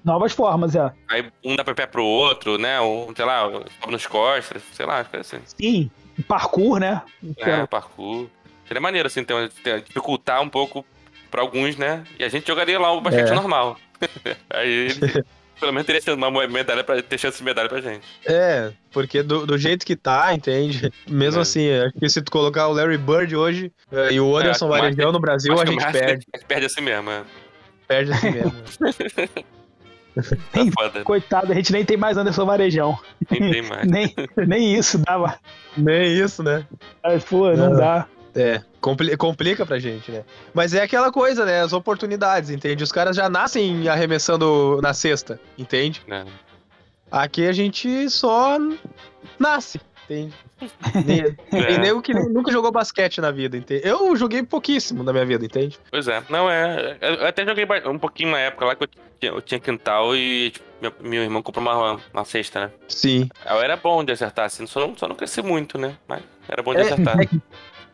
Novas 0.04 0.32
formas, 0.32 0.74
é. 0.76 0.92
Aí 1.08 1.30
um 1.44 1.56
dá 1.56 1.64
pra 1.64 1.74
pé 1.74 1.86
pro 1.86 2.04
outro, 2.04 2.56
né? 2.58 2.80
Um, 2.80 3.12
sei 3.14 3.24
lá, 3.24 3.42
sobe 3.80 3.92
nos 3.92 4.06
costas, 4.06 4.62
sei 4.72 4.86
lá, 4.86 5.00
acho 5.00 5.10
que 5.10 5.16
é 5.16 5.20
assim. 5.20 5.38
Sim. 5.44 5.90
Parkour, 6.26 6.78
né? 6.80 7.02
É, 7.38 7.66
parkour. 7.66 8.26
Seria 8.66 8.80
maneiro, 8.80 9.06
assim, 9.06 9.24
ter, 9.24 9.50
ter- 9.62 9.82
dificultar 9.82 10.42
um 10.42 10.48
pouco 10.48 10.84
pra 11.30 11.40
alguns, 11.42 11.76
né? 11.76 12.04
E 12.18 12.24
a 12.24 12.28
gente 12.28 12.46
jogaria 12.46 12.78
lá 12.78 12.92
o 12.92 13.00
basquete 13.00 13.28
É. 13.30 13.34
normal. 13.34 13.78
Aí, 14.50 14.88
pelo 15.58 15.72
menos 15.72 15.86
teria 15.86 16.00
chance- 16.00 16.16
uma 16.18 16.30
medalha 16.46 16.84
pra, 16.84 17.02
ter 17.02 17.18
chance 17.18 17.38
de 17.38 17.44
medalha 17.44 17.68
pra 17.68 17.80
gente. 17.80 18.04
É, 18.26 18.72
porque 18.92 19.22
do, 19.22 19.46
do 19.46 19.56
jeito 19.58 19.84
que 19.86 19.96
tá, 19.96 20.32
entende? 20.34 20.92
Mesmo 21.08 21.40
É. 21.40 21.42
assim, 21.42 21.70
acho 21.70 21.94
que 21.98 22.08
se 22.08 22.20
tu 22.22 22.30
colocar 22.30 22.68
o 22.68 22.72
Larry 22.72 22.98
Bird 22.98 23.34
hoje 23.36 23.72
eh, 23.92 24.12
e 24.12 24.20
o 24.20 24.36
Anderson 24.36 24.66
É, 24.66 24.80
Varejão 24.80 25.12
no 25.12 25.20
Brasil, 25.20 25.52
Acho 25.54 25.62
a 25.62 25.66
gente 25.66 25.82
Master 25.82 26.04
perde. 26.04 26.26
Perde 26.46 26.66
assim 26.66 26.80
mesmo, 26.80 27.10
é. 27.10 27.22
Perde 27.86 28.12
assim 28.12 28.30
mesmo. 28.30 28.52
Tá 30.52 30.60
foda. 30.76 31.02
Coitado, 31.04 31.52
a 31.52 31.54
gente 31.54 31.72
nem 31.72 31.84
tem 31.84 31.96
mais 31.96 32.16
Anderson 32.16 32.44
Varejão. 32.46 32.98
Nem 33.30 33.50
tem 33.52 33.62
mais. 33.68 33.86
Nem, 33.88 34.14
nem 34.46 34.74
isso 34.76 34.98
dava. 34.98 35.38
Nem 35.76 36.12
isso, 36.18 36.42
né? 36.42 36.64
Mas, 37.02 37.24
pô, 37.24 37.50
não 37.52 37.70
Não. 37.70 37.76
dá. 37.76 38.06
É, 38.34 38.62
compli- 38.80 39.16
complica 39.16 39.64
pra 39.66 39.78
gente, 39.78 40.12
né? 40.12 40.22
Mas 40.54 40.72
é 40.74 40.82
aquela 40.82 41.10
coisa, 41.10 41.44
né? 41.44 41.60
As 41.62 41.72
oportunidades, 41.72 42.50
entende? 42.50 42.84
Os 42.84 42.92
caras 42.92 43.16
já 43.16 43.28
nascem 43.28 43.88
arremessando 43.88 44.78
na 44.82 44.92
cesta, 44.94 45.40
entende? 45.56 46.02
né? 46.06 46.24
Aqui 47.10 47.46
a 47.48 47.52
gente 47.52 48.08
só 48.10 48.58
nasce, 49.38 49.80
entende? 50.04 50.34
Nem- 51.06 51.34
Tem 51.50 51.62
É. 51.74 51.78
nego 51.78 52.02
que 52.02 52.12
nunca 52.14 52.50
jogou 52.50 52.70
basquete 52.72 53.20
na 53.20 53.30
vida, 53.30 53.56
entende? 53.56 53.82
Eu 53.84 54.14
joguei 54.16 54.42
pouquíssimo 54.42 55.02
na 55.02 55.12
minha 55.12 55.24
vida, 55.24 55.44
entende? 55.44 55.78
Pois 55.90 56.08
é. 56.08 56.22
Não, 56.28 56.50
é. 56.50 56.96
Eu 57.00 57.26
até 57.26 57.44
joguei 57.44 57.66
um 57.86 57.98
pouquinho 57.98 58.30
na 58.32 58.38
época 58.40 58.64
lá 58.64 58.74
que 58.74 58.84
eu 58.84 58.88
tinha, 58.88 59.32
eu 59.32 59.40
tinha 59.40 59.60
quintal 59.60 60.14
e 60.16 60.50
tipo, 60.50 60.64
meu, 60.80 60.92
meu 61.00 61.22
irmão 61.22 61.42
comprou 61.42 61.64
uma, 61.64 62.00
uma 62.12 62.24
cesta, 62.24 62.66
né? 62.66 62.70
Sim. 62.88 63.28
Eu 63.48 63.60
era 63.60 63.76
bom 63.76 64.02
de 64.04 64.12
acertar, 64.12 64.46
assim, 64.46 64.66
só 64.66 64.80
não, 64.80 64.96
só 64.96 65.06
não 65.08 65.14
cresci 65.14 65.42
muito, 65.42 65.78
né? 65.78 65.94
Mas 66.06 66.22
era 66.48 66.62
bom 66.62 66.74
de 66.74 66.80
É, 66.80 66.82
acertar. 66.84 67.16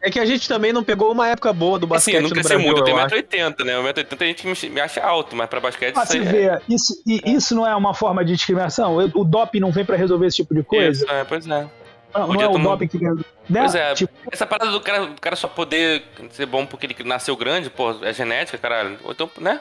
É 0.01 0.11
que 0.11 0.21
a 0.21 0.27
gente 0.27 0.47
também 0.47 0.71
não 0.71 0.85
pegou 0.85 1.11
uma 1.11 1.27
época 1.29 1.51
boa 1.51 1.79
do 1.79 1.87
Assim, 1.87 2.13
basquete 2.13 2.15
eu 2.17 2.21
não 2.23 2.29
no 2.29 2.35
cresci 2.35 2.49
Brasil, 2.51 2.67
muito, 2.67 2.79
eu 2.81 2.85
tenho 2.85 2.99
eu 2.99 3.03
acho. 3.05 3.15
1,80m, 3.15 3.65
né? 3.65 3.79
O 3.79 3.83
1,80m 3.85 4.21
a 4.21 4.25
gente 4.27 4.69
me, 4.69 4.81
acha 4.81 5.03
alto, 5.03 5.35
mas 5.35 5.49
pra 5.49 5.61
basquete 5.61 5.97
Ah, 5.97 6.03
isso 6.03 6.13
você 6.13 6.19
aí 6.19 6.25
vê, 6.25 6.61
isso, 6.69 7.03
e 7.07 7.23
isso 7.35 7.55
não 7.55 7.67
é 7.67 7.75
uma 7.75 7.95
forma 7.95 8.23
de 8.23 8.35
discriminação? 8.35 8.97
O 9.15 9.25
doping 9.25 9.61
não 9.61 9.73
vem 9.73 9.83
pra 9.83 9.97
resolver 9.97 10.27
esse 10.27 10.37
tipo 10.37 10.53
de 10.53 10.61
é. 10.61 10.65
coisa? 10.65 11.05
Isso, 11.05 11.11
é, 11.11 11.25
pois 11.25 11.47
é. 11.49 11.67
Não, 12.15 12.29
não 12.29 12.41
é 12.41 12.49
o 12.49 12.59
doping 12.59 12.87
que. 12.87 12.99
Né? 12.99 13.25
Pois 13.49 13.75
é, 13.75 13.95
Tipo, 13.95 14.13
essa 14.31 14.47
parada 14.47 14.71
do 14.71 14.81
cara, 14.81 15.07
do 15.07 15.21
cara 15.21 15.35
só 15.35 15.49
poder 15.49 16.05
ser 16.31 16.47
bom 16.47 16.65
porque 16.65 16.87
ele 16.87 16.97
nasceu 17.05 17.37
grande, 17.37 17.69
pô, 17.69 17.91
é 18.03 18.13
genética, 18.13 18.57
caralho. 18.57 18.97
Ou 19.05 19.13
Então, 19.13 19.29
né? 19.41 19.61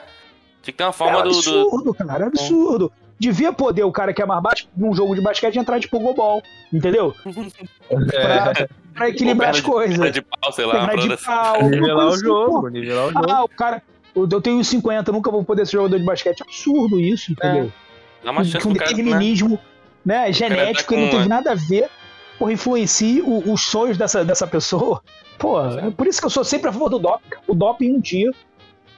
Tinha 0.62 0.72
que 0.72 0.78
ter 0.78 0.84
uma 0.84 0.90
é 0.90 0.92
forma 0.92 1.22
do, 1.22 1.30
do. 1.30 1.36
absurdo, 1.36 1.94
cara, 1.94 2.24
é 2.24 2.26
absurdo. 2.28 2.92
Devia 3.18 3.52
poder 3.52 3.84
o 3.84 3.92
cara 3.92 4.12
que 4.12 4.22
é 4.22 4.26
mais 4.26 4.42
baixo 4.42 4.68
num 4.76 4.94
jogo 4.94 5.14
de 5.14 5.20
basquete 5.20 5.56
entrar 5.56 5.78
de 5.78 5.88
pogobol, 5.88 6.42
entendeu? 6.72 7.14
Pra, 7.88 8.68
pra 8.94 9.08
equilibrar 9.08 9.50
as 9.50 9.60
coisas. 9.60 9.96
perna 9.96 10.10
de 10.10 10.22
pau, 10.22 10.52
sei 10.52 10.64
lá, 10.64 10.72
parada 10.72 11.02
de 11.02 11.16
pau, 11.24 11.62
Nivelar 11.68 12.06
o 12.06 12.08
assim, 12.08 12.20
jogo, 12.20 12.68
nivelar 12.68 13.06
o 13.06 13.12
jogo. 13.12 13.30
Ah, 13.30 13.44
o 13.44 13.48
cara. 13.48 13.82
Eu 14.16 14.40
tenho 14.40 14.62
50, 14.62 15.10
nunca 15.10 15.28
vou 15.28 15.44
poder 15.44 15.66
ser 15.66 15.72
jogador 15.72 15.98
de 15.98 16.04
basquete. 16.04 16.40
É 16.40 16.44
absurdo 16.44 17.00
isso, 17.00 17.32
entendeu? 17.32 17.72
Dá 18.22 18.30
uma 18.30 18.44
chance 18.44 18.66
um 18.66 18.70
pro 18.70 18.78
cara, 18.78 18.90
né? 18.92 18.96
determinismo 18.96 19.58
né, 20.04 20.32
genético 20.32 20.94
tá 20.94 20.96
que 20.96 20.96
não 20.96 21.10
com 21.10 21.16
teve 21.16 21.28
nada 21.28 21.52
a 21.52 21.54
ver, 21.54 21.90
porra, 22.38 22.52
influencie 22.52 23.20
o- 23.22 23.52
os 23.52 23.62
sonhos 23.62 23.96
dessa, 23.98 24.24
dessa 24.24 24.46
pessoa. 24.46 25.02
Pô, 25.38 25.60
é 25.60 25.90
por 25.90 26.06
isso 26.06 26.20
que 26.20 26.26
eu 26.26 26.30
sou 26.30 26.44
sempre 26.44 26.68
a 26.68 26.72
favor 26.72 26.88
do 26.88 26.98
doping. 26.98 27.28
O 27.46 27.54
doping 27.54 27.92
um 27.92 28.00
dia 28.00 28.30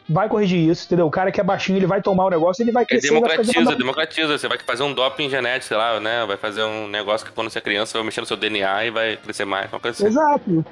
vai 0.08 0.28
corrigir 0.28 0.70
isso, 0.70 0.86
entendeu? 0.86 1.06
O 1.06 1.10
cara 1.10 1.32
que 1.32 1.40
é 1.40 1.44
baixinho, 1.44 1.78
ele 1.78 1.86
vai 1.86 2.00
tomar 2.00 2.26
o 2.26 2.30
negócio, 2.30 2.62
ele 2.62 2.70
vai 2.70 2.84
É, 2.84 2.86
crescer. 2.86 3.08
fazer 3.08 3.20
democratiza, 3.20 3.60
uma- 3.60 3.74
democratiza. 3.76 4.38
Você 4.38 4.46
vai 4.48 4.58
fazer 4.58 4.82
um 4.84 4.92
doping 4.92 5.28
genético, 5.28 5.64
sei 5.66 5.76
lá, 5.76 5.98
né? 5.98 6.24
Vai 6.26 6.36
fazer 6.36 6.62
um 6.62 6.86
negócio 6.86 7.26
que 7.26 7.32
quando 7.32 7.50
você 7.50 7.58
é 7.58 7.62
criança 7.62 7.98
vai 7.98 8.04
mexer 8.04 8.20
no 8.20 8.26
seu 8.26 8.36
DNA 8.36 8.84
e 8.84 8.90
vai 8.90 9.16
crescer 9.16 9.44
mais, 9.44 9.72
uma 9.72 9.80
coisa 9.80 9.96
assim. 9.96 10.06
Exato. 10.06 10.64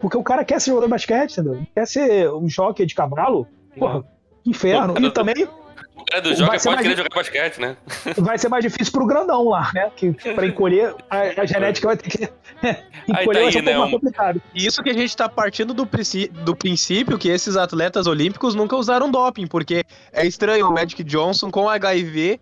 Porque 0.00 0.16
o 0.16 0.22
cara 0.24 0.44
quer 0.44 0.60
ser 0.60 0.70
jogador 0.70 0.86
de 0.86 0.90
basquete, 0.90 1.32
entendeu? 1.38 1.62
Quer 1.74 1.86
ser 1.86 2.30
um 2.32 2.48
jockey 2.48 2.84
de 2.86 2.94
cavalo. 2.94 3.46
Porra, 3.78 4.02
que 4.42 4.50
inferno. 4.50 4.94
E 4.98 5.10
também 5.10 5.46
O 6.10 6.12
cara 6.12 6.22
do 6.22 6.36
ser 6.36 6.44
pode 6.44 6.66
mais- 6.66 6.80
querer 6.80 6.96
jogar 6.96 7.14
basquete, 7.14 7.60
né? 7.60 7.76
vai 8.18 8.36
ser 8.36 8.48
mais 8.48 8.64
difícil 8.64 8.92
pro 8.92 9.06
grandão 9.06 9.48
lá, 9.48 9.70
né? 9.72 9.90
Que 9.94 10.12
pra 10.12 10.44
encolher, 10.44 10.92
a, 11.08 11.20
a 11.40 11.46
genética 11.46 11.86
vai 11.86 11.96
ter 11.96 12.10
que. 12.10 12.24
encolher 13.06 13.38
tá 13.38 13.42
vai 13.44 13.52
ser 13.52 13.58
aí, 13.58 13.62
um 13.62 13.62
pouco 13.62 13.64
né, 13.64 13.78
mais 13.78 13.90
complicado. 13.92 14.42
Isso 14.52 14.82
que 14.82 14.90
a 14.90 14.94
gente 14.94 15.16
tá 15.16 15.28
partindo 15.28 15.72
do, 15.72 15.88
do 16.44 16.56
princípio 16.56 17.16
que 17.16 17.28
esses 17.28 17.56
atletas 17.56 18.08
olímpicos 18.08 18.56
nunca 18.56 18.74
usaram 18.74 19.08
doping, 19.08 19.46
porque 19.46 19.84
é 20.12 20.26
estranho 20.26 20.68
o 20.68 20.72
Magic 20.72 21.04
Johnson 21.04 21.48
com 21.50 21.68
HIV 21.68 22.40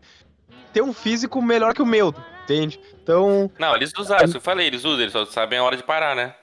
ter 0.72 0.82
um 0.82 0.94
físico 0.94 1.42
melhor 1.42 1.74
que 1.74 1.82
o 1.82 1.86
meu, 1.86 2.14
entende? 2.44 2.80
Então, 3.02 3.50
Não, 3.58 3.74
eles 3.76 3.92
usaram, 3.98 4.24
isso 4.24 4.32
que 4.32 4.38
eu 4.38 4.42
falei, 4.42 4.66
eles 4.66 4.84
usam, 4.84 5.00
eles 5.00 5.12
só 5.12 5.24
sabem 5.26 5.58
a 5.58 5.62
hora 5.62 5.76
de 5.76 5.82
parar, 5.82 6.14
né? 6.14 6.34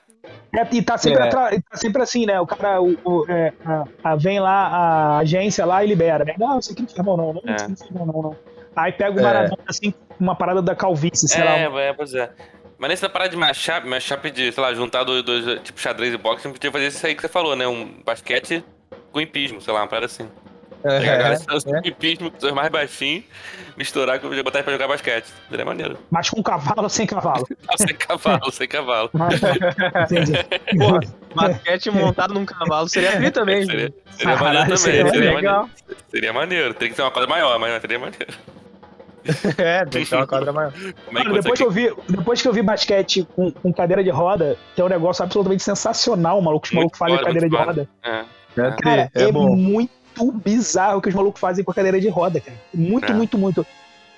É, 0.53 0.67
e 0.71 0.81
tá 0.81 0.97
sempre, 0.97 1.21
É. 1.23 1.27
atra- 1.27 1.49
tá 1.69 1.77
sempre 1.77 2.01
assim, 2.01 2.25
né? 2.25 2.39
O 2.39 2.45
cara 2.47 2.81
o, 2.81 2.95
o- 3.03 3.25
é, 3.29 3.51
a- 3.65 3.83
a- 4.03 4.15
vem 4.15 4.39
lá, 4.39 4.67
a 4.67 5.17
agência 5.17 5.65
lá 5.65 5.83
e 5.83 5.87
libera, 5.87 6.23
né? 6.23 6.33
Não, 6.37 6.59
isso 6.59 6.71
aqui 6.71 6.81
não 6.81 6.89
firma 6.89 7.17
não, 7.17 7.33
não, 7.33 7.41
É. 7.45 7.55
isso 7.71 7.85
não, 7.91 8.05
não. 8.05 8.35
Aí 8.75 8.91
pega 8.91 9.15
o 9.15 9.19
É. 9.19 9.23
Maradona, 9.23 9.63
assim, 9.67 9.93
uma 10.19 10.35
parada 10.35 10.61
da 10.61 10.75
calvície, 10.75 11.27
sei 11.27 11.41
É, 11.41 11.67
lá. 11.67 11.81
é, 11.81 11.93
pois 11.93 12.13
é. 12.13 12.29
Mas 12.77 12.89
nessa 12.89 13.09
parada 13.09 13.31
de 13.31 13.37
mashup, 13.37 13.87
mashup 13.87 14.29
de, 14.31 14.51
sei 14.51 14.61
lá, 14.63 14.73
juntar 14.73 15.03
dois, 15.03 15.23
dois 15.23 15.61
tipo 15.61 15.79
xadrez 15.79 16.13
e 16.13 16.17
boxe, 16.17 16.47
podia 16.49 16.71
fazer 16.71 16.87
isso 16.87 17.05
aí 17.05 17.15
que 17.15 17.21
você 17.21 17.29
falou, 17.29 17.55
né? 17.55 17.65
Um 17.67 18.01
basquete 18.05 18.63
com 19.11 19.21
hipismo, 19.21 19.61
sei 19.61 19.73
lá, 19.73 19.81
uma 19.81 19.87
parada 19.87 20.07
assim. 20.07 20.27
É, 20.85 20.99
Pegar 20.99 21.13
a 21.13 21.17
galera 21.17 21.35
é. 21.35 21.81
com 21.81 21.87
hipismo, 21.87 22.31
os 22.39 22.51
mais 22.51 22.69
baixinhos, 22.69 23.23
misturar 23.75 24.19
com 24.19 24.29
botar 24.43 24.61
pra 24.61 24.71
jogar 24.71 24.87
basquete. 24.87 25.25
Seria 25.49 25.65
maneiro. 25.65 25.97
Mas 26.11 26.29
com 26.29 26.43
cavalo 26.43 26.83
ou 26.83 26.89
sem 26.89 27.07
cavalo? 27.07 27.47
sem 27.75 27.95
cavalo, 27.95 28.51
sem 28.51 28.67
cavalo. 28.67 29.09
Entendi. 30.03 30.33
Porra, 30.77 30.99
basquete 31.33 31.89
montado 31.89 32.35
num 32.35 32.45
cavalo 32.45 32.87
seria 32.87 33.13
tri 33.13 33.31
também. 33.31 33.65
Seria, 33.65 33.93
seria 34.11 34.37
Caralho, 34.37 34.59
maneiro 34.59 34.77
seria 34.77 35.05
também. 35.05 35.13
Seria 35.13 35.35
legal. 35.35 35.61
maneiro. 35.61 36.03
Seria 36.07 36.33
maneiro. 36.33 36.73
Teria 36.75 36.89
que 36.89 36.95
ser 36.95 37.01
uma 37.01 37.11
coisa 37.11 37.27
maior, 37.27 37.57
mas 37.57 37.81
seria 37.81 37.99
maneiro. 37.99 38.33
É, 39.57 39.83
tem 39.85 40.03
que 40.03 40.09
ter 40.11 40.17
uma 40.17 40.27
quadra 40.27 40.53
maior. 40.53 40.71
É 40.71 40.93
que 40.93 41.11
Mano, 41.11 41.29
você 41.31 41.41
depois 41.41 41.59
que, 41.59 41.65
eu 41.65 41.71
vi, 41.71 41.91
depois 42.07 42.41
que 42.43 42.47
eu 42.47 42.53
vi 42.53 42.61
basquete 42.61 43.27
com, 43.35 43.49
com 43.49 43.73
cadeira 43.73 44.03
de 44.03 44.11
roda, 44.11 44.55
tem 44.75 44.85
um 44.85 44.87
negócio 44.87 45.23
absolutamente 45.23 45.63
sensacional, 45.63 46.39
maluco. 46.43 46.67
Os 46.67 46.71
Muito 46.71 46.95
malucos 46.99 46.99
fazem 46.99 47.17
foda, 47.17 47.25
cadeira 47.25 47.49
de 47.49 47.55
muito 47.55 47.67
roda. 47.67 47.89
É. 48.03 48.23
É, 48.57 48.71
Cara, 48.81 49.09
tri, 49.11 49.23
é 49.23 49.27
é, 49.27 49.31
bom. 49.31 49.87
Muito 50.23 50.37
bizarro 50.39 51.01
que 51.01 51.09
os 51.09 51.15
malucos 51.15 51.39
fazem 51.39 51.63
com 51.63 51.71
a 51.71 51.75
cadeira 51.75 51.99
de 51.99 52.09
roda, 52.09 52.39
cara. 52.39 52.57
Muito, 52.73 53.11
É. 53.11 53.15
muito, 53.15 53.37
muito. 53.37 53.65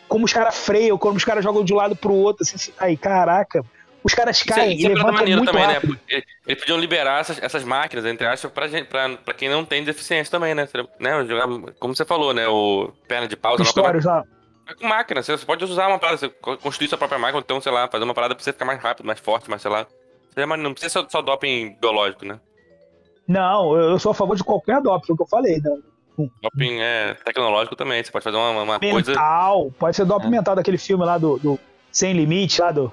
Como 0.07 0.25
os 0.25 0.31
caras 0.33 0.57
freiam, 0.57 0.97
como 0.97 1.17
os 1.17 1.25
caras 1.25 1.43
jogam 1.43 1.63
de 1.63 1.73
um 1.73 1.77
lado 1.77 1.95
pro 1.95 2.13
outro, 2.13 2.43
assim, 2.43 2.55
assim. 2.55 2.71
Aí, 2.79 2.95
caraca. 2.95 3.63
Os 4.03 4.13
caras 4.13 4.37
Isso 4.37 4.49
é- 4.51 4.55
caem 4.55 4.77
isso 4.77 4.87
é 4.87 4.95
maneiro 5.11 5.39
muito 5.41 5.51
também, 5.51 5.67
né? 5.67 5.73
rápido. 5.73 5.97
Porque 5.97 6.23
Eles 6.45 6.59
podiam 6.61 6.79
liberar 6.79 7.19
essas, 7.19 7.41
essas 7.43 7.63
máquinas, 7.65 8.05
entre 8.05 8.25
aspas, 8.25 8.49
pra, 8.51 8.67
gente, 8.69 8.85
pra, 8.87 9.09
pra 9.17 9.33
quem 9.33 9.49
não 9.49 9.65
tem 9.65 9.83
deficiência 9.83 10.31
também, 10.31 10.55
né? 10.55 10.65
Né? 10.99 11.11
Como 11.79 11.93
você 11.93 12.05
falou, 12.05 12.33
né? 12.33 12.47
O 12.47 12.91
perna 13.07 13.27
de 13.27 13.35
pau, 13.35 13.59
Histórias 13.61 14.05
lá. 14.05 14.23
É 14.69 14.73
com 14.73 14.87
máquina, 14.87 15.21
você 15.21 15.37
pode 15.39 15.63
usar 15.65 15.87
uma 15.87 15.97
parada, 15.99 16.17
você 16.17 16.29
co- 16.29 16.57
construir 16.57 16.87
sua 16.89 16.97
própria 16.97 17.17
máquina, 17.19 17.39
então, 17.43 17.59
sei 17.59 17.71
lá, 17.71 17.87
fazer 17.87 18.03
uma 18.03 18.13
parada 18.13 18.35
pra 18.35 18.43
você 18.43 18.51
ficar 18.53 18.65
mais 18.65 18.81
rápido, 18.81 19.05
mais 19.05 19.19
forte, 19.19 19.49
mais, 19.49 19.61
sei 19.61 19.71
lá. 19.71 19.85
Não 20.57 20.73
precisa 20.73 21.05
só 21.09 21.21
doping 21.21 21.75
biológico, 21.81 22.25
né? 22.25 22.39
Não, 23.27 23.75
eu 23.75 23.99
sou 23.99 24.11
a 24.11 24.15
favor 24.15 24.35
de 24.37 24.43
qualquer 24.43 24.81
doping, 24.81 25.05
foi 25.07 25.13
o 25.13 25.17
que 25.17 25.23
eu 25.23 25.27
falei. 25.27 25.59
Né? 25.61 25.77
Doping 26.41 26.79
é 26.79 27.15
tecnológico 27.25 27.75
também, 27.75 28.03
você 28.03 28.11
pode 28.11 28.23
fazer 28.23 28.37
uma, 28.37 28.49
uma 28.63 28.79
coisa. 28.79 29.11
Mental, 29.11 29.71
pode 29.77 29.95
ser 29.95 30.05
doping 30.05 30.27
É. 30.27 30.29
mental 30.31 30.55
daquele 30.55 30.77
filme 30.77 31.03
lá 31.05 31.17
do, 31.17 31.37
do 31.37 31.59
Sem 31.91 32.13
Limite, 32.13 32.61
lá 32.61 32.71
do. 32.71 32.91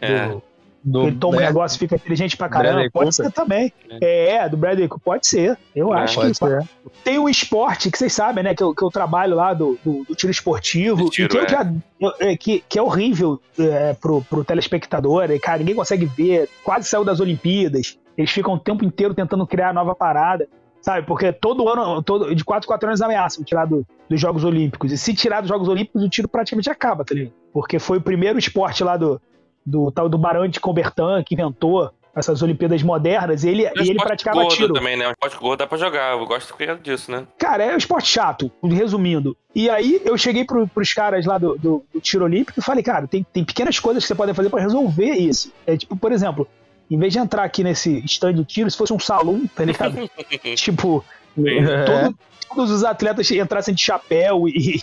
É, 0.00 0.28
do 0.28 0.42
Do, 0.80 1.08
ele 1.08 1.16
toma 1.16 1.36
um 1.38 1.40
negócio 1.40 1.76
e 1.76 1.78
fica 1.80 1.96
inteligente 1.96 2.36
pra 2.36 2.48
caramba. 2.48 2.68
Bradley 2.74 2.90
pode 2.90 3.10
Cooper. 3.10 3.26
ser 3.26 3.32
também. 3.32 3.72
É, 4.00 4.48
do 4.48 4.56
Bradley 4.56 4.86
Cooper, 4.88 5.04
pode 5.04 5.26
ser. 5.26 5.58
Eu 5.74 5.92
É, 5.92 6.02
acho 6.02 6.20
que 6.20 6.32
ser. 6.32 6.66
tem 7.02 7.18
um 7.18 7.28
esporte 7.28 7.90
que 7.90 7.98
vocês 7.98 8.12
sabem, 8.12 8.44
né? 8.44 8.54
Que 8.54 8.62
eu, 8.62 8.72
que 8.72 8.82
eu 8.82 8.88
trabalho 8.88 9.34
lá 9.34 9.52
do, 9.52 9.76
do, 9.84 10.04
do 10.04 10.14
tiro 10.14 10.30
esportivo. 10.30 11.10
Tiro, 11.10 11.26
e 11.26 11.30
que, 11.30 11.36
eu 11.36 11.42
é. 11.44 11.48
já, 11.48 11.72
eu- 12.00 12.14
é, 12.20 12.36
que, 12.36 12.60
que 12.66 12.78
é 12.78 12.82
horrível 12.82 13.40
é, 13.58 13.92
pro, 13.94 14.22
pro 14.22 14.44
telespectador. 14.44 15.28
E, 15.32 15.38
cara, 15.40 15.58
ninguém 15.58 15.74
consegue 15.74 16.06
ver. 16.06 16.48
Quase 16.62 16.88
saiu 16.88 17.04
das 17.04 17.18
Olimpíadas. 17.20 17.98
Eles 18.18 18.30
ficam 18.30 18.52
o 18.54 18.58
tempo 18.58 18.84
inteiro 18.84 19.14
tentando 19.14 19.46
criar 19.46 19.72
nova 19.72 19.94
parada. 19.94 20.46
Sabe? 20.80 21.06
Porque 21.06 21.32
todo 21.32 21.68
ano, 21.68 22.02
todo, 22.02 22.32
de 22.34 22.44
4 22.44 22.66
em 22.66 22.68
4 22.68 22.88
anos, 22.88 23.00
ameaçam 23.02 23.42
tirar 23.44 23.64
do- 23.66 23.84
dos 24.08 24.20
Jogos 24.20 24.44
Olímpicos. 24.44 24.92
E 24.92 24.96
se 24.98 25.12
tirar 25.14 25.40
dos 25.40 25.48
Jogos 25.48 25.68
Olímpicos, 25.68 26.02
o 26.02 26.08
tiro 26.08 26.28
praticamente 26.28 26.70
acaba, 26.70 27.04
tá 27.04 27.14
ligado? 27.14 27.32
Porque 27.52 27.78
foi 27.80 27.98
o 27.98 28.00
primeiro 28.00 28.38
esporte 28.38 28.84
lá 28.84 28.96
do, 28.96 29.20
do 29.66 29.90
tal 29.90 30.08
do 30.08 30.16
Barão 30.16 30.46
de 30.46 30.60
Coubertin 30.60 31.22
que 31.26 31.34
inventou 31.34 31.90
essas 32.14 32.42
Olimpíadas 32.42 32.80
modernas. 32.82 33.42
E 33.42 33.48
ele, 33.48 33.66
um 33.66 33.82
e 33.84 33.90
ele 33.90 33.98
praticava 33.98 34.40
gordo 34.40 34.54
tiro. 34.54 34.72
também, 34.72 34.96
né? 34.96 35.08
Um 35.08 35.10
esporte 35.10 35.36
gordo 35.36 35.58
dá 35.58 35.66
pra 35.66 35.76
jogar, 35.78 36.12
eu 36.16 36.24
gosto 36.26 36.54
disso, 36.80 37.10
né? 37.10 37.26
Cara, 37.38 37.64
é 37.64 37.74
um 37.74 37.76
esporte 37.76 38.08
chato, 38.08 38.50
resumindo. 38.62 39.36
E 39.54 39.68
aí 39.68 40.00
eu 40.04 40.16
cheguei 40.16 40.44
pro, 40.44 40.66
pros 40.68 40.94
caras 40.94 41.26
lá 41.26 41.38
do, 41.38 41.58
do- 41.58 41.84
do 41.92 42.00
tiro 42.00 42.24
olímpico 42.24 42.58
e 42.58 42.62
falei, 42.62 42.84
cara, 42.84 43.06
tem, 43.08 43.26
tem 43.32 43.44
pequenas 43.44 43.80
coisas 43.80 44.04
que 44.04 44.08
você 44.08 44.14
pode 44.14 44.32
fazer 44.32 44.48
pra 44.48 44.60
resolver 44.60 45.10
isso. 45.14 45.52
É 45.66 45.76
tipo, 45.76 45.96
por 45.96 46.12
exemplo, 46.12 46.46
em 46.90 46.98
vez 46.98 47.12
de 47.12 47.18
entrar 47.18 47.44
aqui 47.44 47.62
nesse 47.64 48.02
stand 48.06 48.34
de 48.34 48.44
tiro, 48.44 48.70
se 48.70 48.76
fosse 48.76 48.92
um 48.92 48.98
salão, 48.98 49.46
tá 49.54 49.64
ligado? 49.64 50.10
tipo, 50.56 51.04
É. 51.38 51.84
todo- 51.84 52.18
todos 52.54 52.70
os 52.70 52.84
atletas 52.84 53.30
entrassem 53.30 53.74
de 53.74 53.82
chapéu 53.82 54.48
e, 54.48 54.82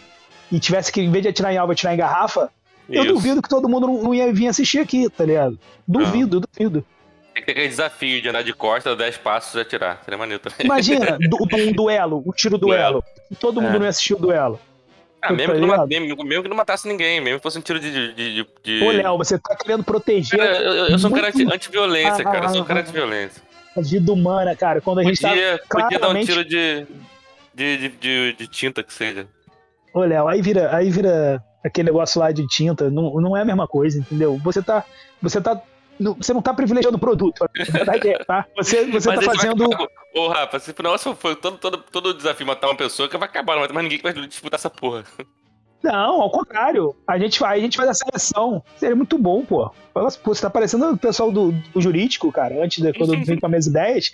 e 0.52 0.60
tivesse 0.60 0.92
que, 0.92 1.02
em 1.02 1.10
vez 1.12 1.24
de 1.24 1.30
atirar 1.30 1.52
em 1.54 1.58
alvo, 1.58 1.72
atirar 1.74 1.94
em 1.94 1.98
garrafa, 1.98 2.50
eu 2.88 3.04
Isso. 3.04 3.14
duvido 3.14 3.42
que 3.42 3.50
todo 3.50 3.68
mundo 3.68 3.88
não, 3.88 4.04
não 4.04 4.14
ia 4.14 4.32
vir 4.32 4.48
assistir 4.48 4.80
aqui, 4.80 5.10
tá 5.10 5.26
ligado? 5.26 5.58
Duvido, 5.88 6.40
duvido. 6.42 6.86
Tem 7.34 7.42
que 7.42 7.48
ter 7.48 7.52
aquele 7.54 7.68
desafio 7.68 8.22
de 8.22 8.30
andar 8.30 8.44
de 8.44 8.54
costas, 8.54 8.96
10 8.98 9.18
passos 9.18 9.56
e 9.56 9.60
atirar. 9.60 10.00
Seria 10.06 10.18
maneiro 10.18 10.42
também. 10.42 10.58
Imagina, 10.66 11.18
du- 11.28 11.38
um 11.42 11.74
duelo, 11.74 12.24
um 12.26 12.32
tiro 12.32 12.58
duelo. 12.58 13.04
Todo 13.40 13.60
mundo 13.62 13.76
É. 13.76 13.78
não 13.80 13.84
ia 13.86 13.90
assistir 13.90 14.14
o 14.14 14.18
duelo. 14.20 14.60
Ah, 15.22 15.28
tá 15.30 15.34
mesmo 15.34 15.54
que, 15.54 15.60
não, 15.60 15.88
mesmo, 15.88 16.24
mesmo 16.24 16.44
que 16.44 16.50
não 16.50 16.56
matasse 16.58 16.88
ninguém, 16.88 17.20
mesmo 17.20 17.40
que 17.40 17.44
fosse 17.44 17.58
um 17.58 17.62
tiro 17.62 17.80
de. 17.80 17.92
de, 17.92 18.14
de, 18.14 18.48
de- 18.64 18.84
Ô, 18.84 18.92
Léo, 18.92 19.18
você 19.18 19.40
tá 19.40 19.56
querendo 19.56 19.84
proteger 19.84 20.38
Cara, 20.40 20.58
eu, 20.62 20.74
eu- 20.90 21.00
sou 21.00 21.10
um 21.10 21.14
cara 21.14 21.30
anti-violência, 21.30 22.22
Ah, 22.22 22.24
cara. 22.32 22.46
Eu 22.46 22.50
sou 22.50 22.60
um 22.60 22.64
ah, 22.64 22.66
cara 22.66 22.80
ah. 22.80 22.84
anti-violência. 22.84 23.42
a 23.76 23.82
vida 23.82 24.12
humana, 24.14 24.56
cara. 24.56 24.82
Quando 24.82 25.00
a 25.00 25.04
gente 25.04 25.20
tá. 25.22 25.30
Podia, 25.30 25.60
podia 25.70 25.90
dar 25.90 25.96
um 25.96 26.00
claramente- 26.00 26.28
tiro 26.28 26.46
de. 26.46 26.86
De, 27.54 27.78
de, 27.78 27.90
de, 27.90 28.34
de 28.34 28.48
tinta 28.48 28.84
que 28.84 28.94
seja. 28.94 29.28
Ô, 29.94 30.02
Léo, 30.02 30.28
aí 30.28 30.42
vira, 30.42 30.76
aí 30.76 30.90
vira 30.90 31.42
aquele 31.64 31.86
negócio 31.86 32.20
lá 32.20 32.30
de 32.32 32.46
tinta. 32.48 32.90
Não, 32.90 33.14
não 33.22 33.36
é 33.38 33.42
a 33.42 33.46
mesma 33.46 33.66
coisa, 33.68 33.98
entendeu? 33.98 34.38
Você 34.44 34.62
tá. 34.62 34.84
Você 35.22 35.40
tá. 35.42 35.60
Não- 36.00 36.14
Você 36.16 36.34
não 36.34 36.42
tá 36.42 36.54
privilegiando 36.54 36.98
o 36.98 37.00
produto. 37.00 37.44
A 37.44 37.72
verdade 37.72 38.10
é, 38.10 38.24
tá? 38.24 38.46
Você, 38.58 38.86
você 38.92 39.10
tá 39.10 39.16
Mas 39.18 39.26
fazendo. 39.26 39.68
Ô, 40.14 40.28
Rafa, 40.28 40.60
se 40.60 40.74
nossa, 40.82 41.16
foi 41.16 41.36
todo, 41.36 41.58
todo, 41.58 41.78
todo 41.92 42.14
desafio 42.14 42.48
matar 42.48 42.68
uma 42.68 42.76
pessoa, 42.78 43.10
que 43.10 43.18
vai 43.18 43.28
acabar, 43.28 43.54
não 43.54 43.60
vai 43.60 43.68
ter 43.68 43.74
mais 43.74 43.84
ninguém 43.84 43.98
que 44.00 44.04
vai 44.04 44.28
disputar 44.28 44.58
essa 44.60 44.70
porra. 44.70 45.04
Não, 45.84 46.22
ao 46.22 46.32
contrário. 46.32 46.96
A 47.08 47.20
gente, 47.20 47.38
faz, 47.38 47.60
a 47.60 47.62
gente 47.62 47.78
faz 47.78 47.90
a 47.90 47.94
seleção. 47.94 48.64
Seria 48.76 48.96
muito 48.96 49.18
bom, 49.20 49.46
pô. 49.46 49.72
Você 50.24 50.42
tá 50.42 50.50
parecendo 50.50 50.92
o 50.92 50.98
pessoal 50.98 51.32
do, 51.32 51.52
do 51.52 51.80
jurídico, 51.80 52.32
cara. 52.32 52.64
Antes 52.64 52.84
de 52.84 52.92
quando 52.94 53.14
eu 53.14 53.24
vim 53.24 53.40
com 53.40 53.46
a 53.46 53.50
mesa 53.50 53.72
10. 53.72 54.12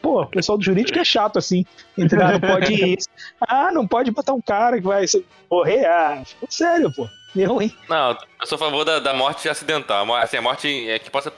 Pô, 0.00 0.22
o 0.22 0.26
pessoal 0.26 0.56
do 0.56 0.62
jurídico 0.62 0.96
é 0.96 1.04
chato, 1.04 1.36
assim. 1.38 1.64
Entendeu? 1.96 2.28
Não 2.28 2.40
pode 2.40 2.72
isso. 2.94 3.08
Ah, 3.40 3.72
não 3.72 3.84
pode 3.84 4.12
botar 4.12 4.32
um 4.32 4.40
cara 4.40 4.76
que 4.76 4.86
vai 4.86 5.04
morrer. 5.50 5.86
Ah, 5.86 6.22
sério, 6.48 6.92
pô. 6.94 7.08
Eu, 7.36 7.60
hein? 7.60 7.74
Não, 7.88 8.16
eu 8.40 8.46
sou 8.46 8.56
a 8.56 8.58
favor 8.58 8.84
da, 8.84 8.98
da 8.98 9.14
morte 9.14 9.48
acidental. 9.48 10.14
Assim, 10.16 10.36
a 10.36 10.42
morte 10.42 10.88
é 10.88 10.98
que 10.98 11.10
possa, 11.10 11.32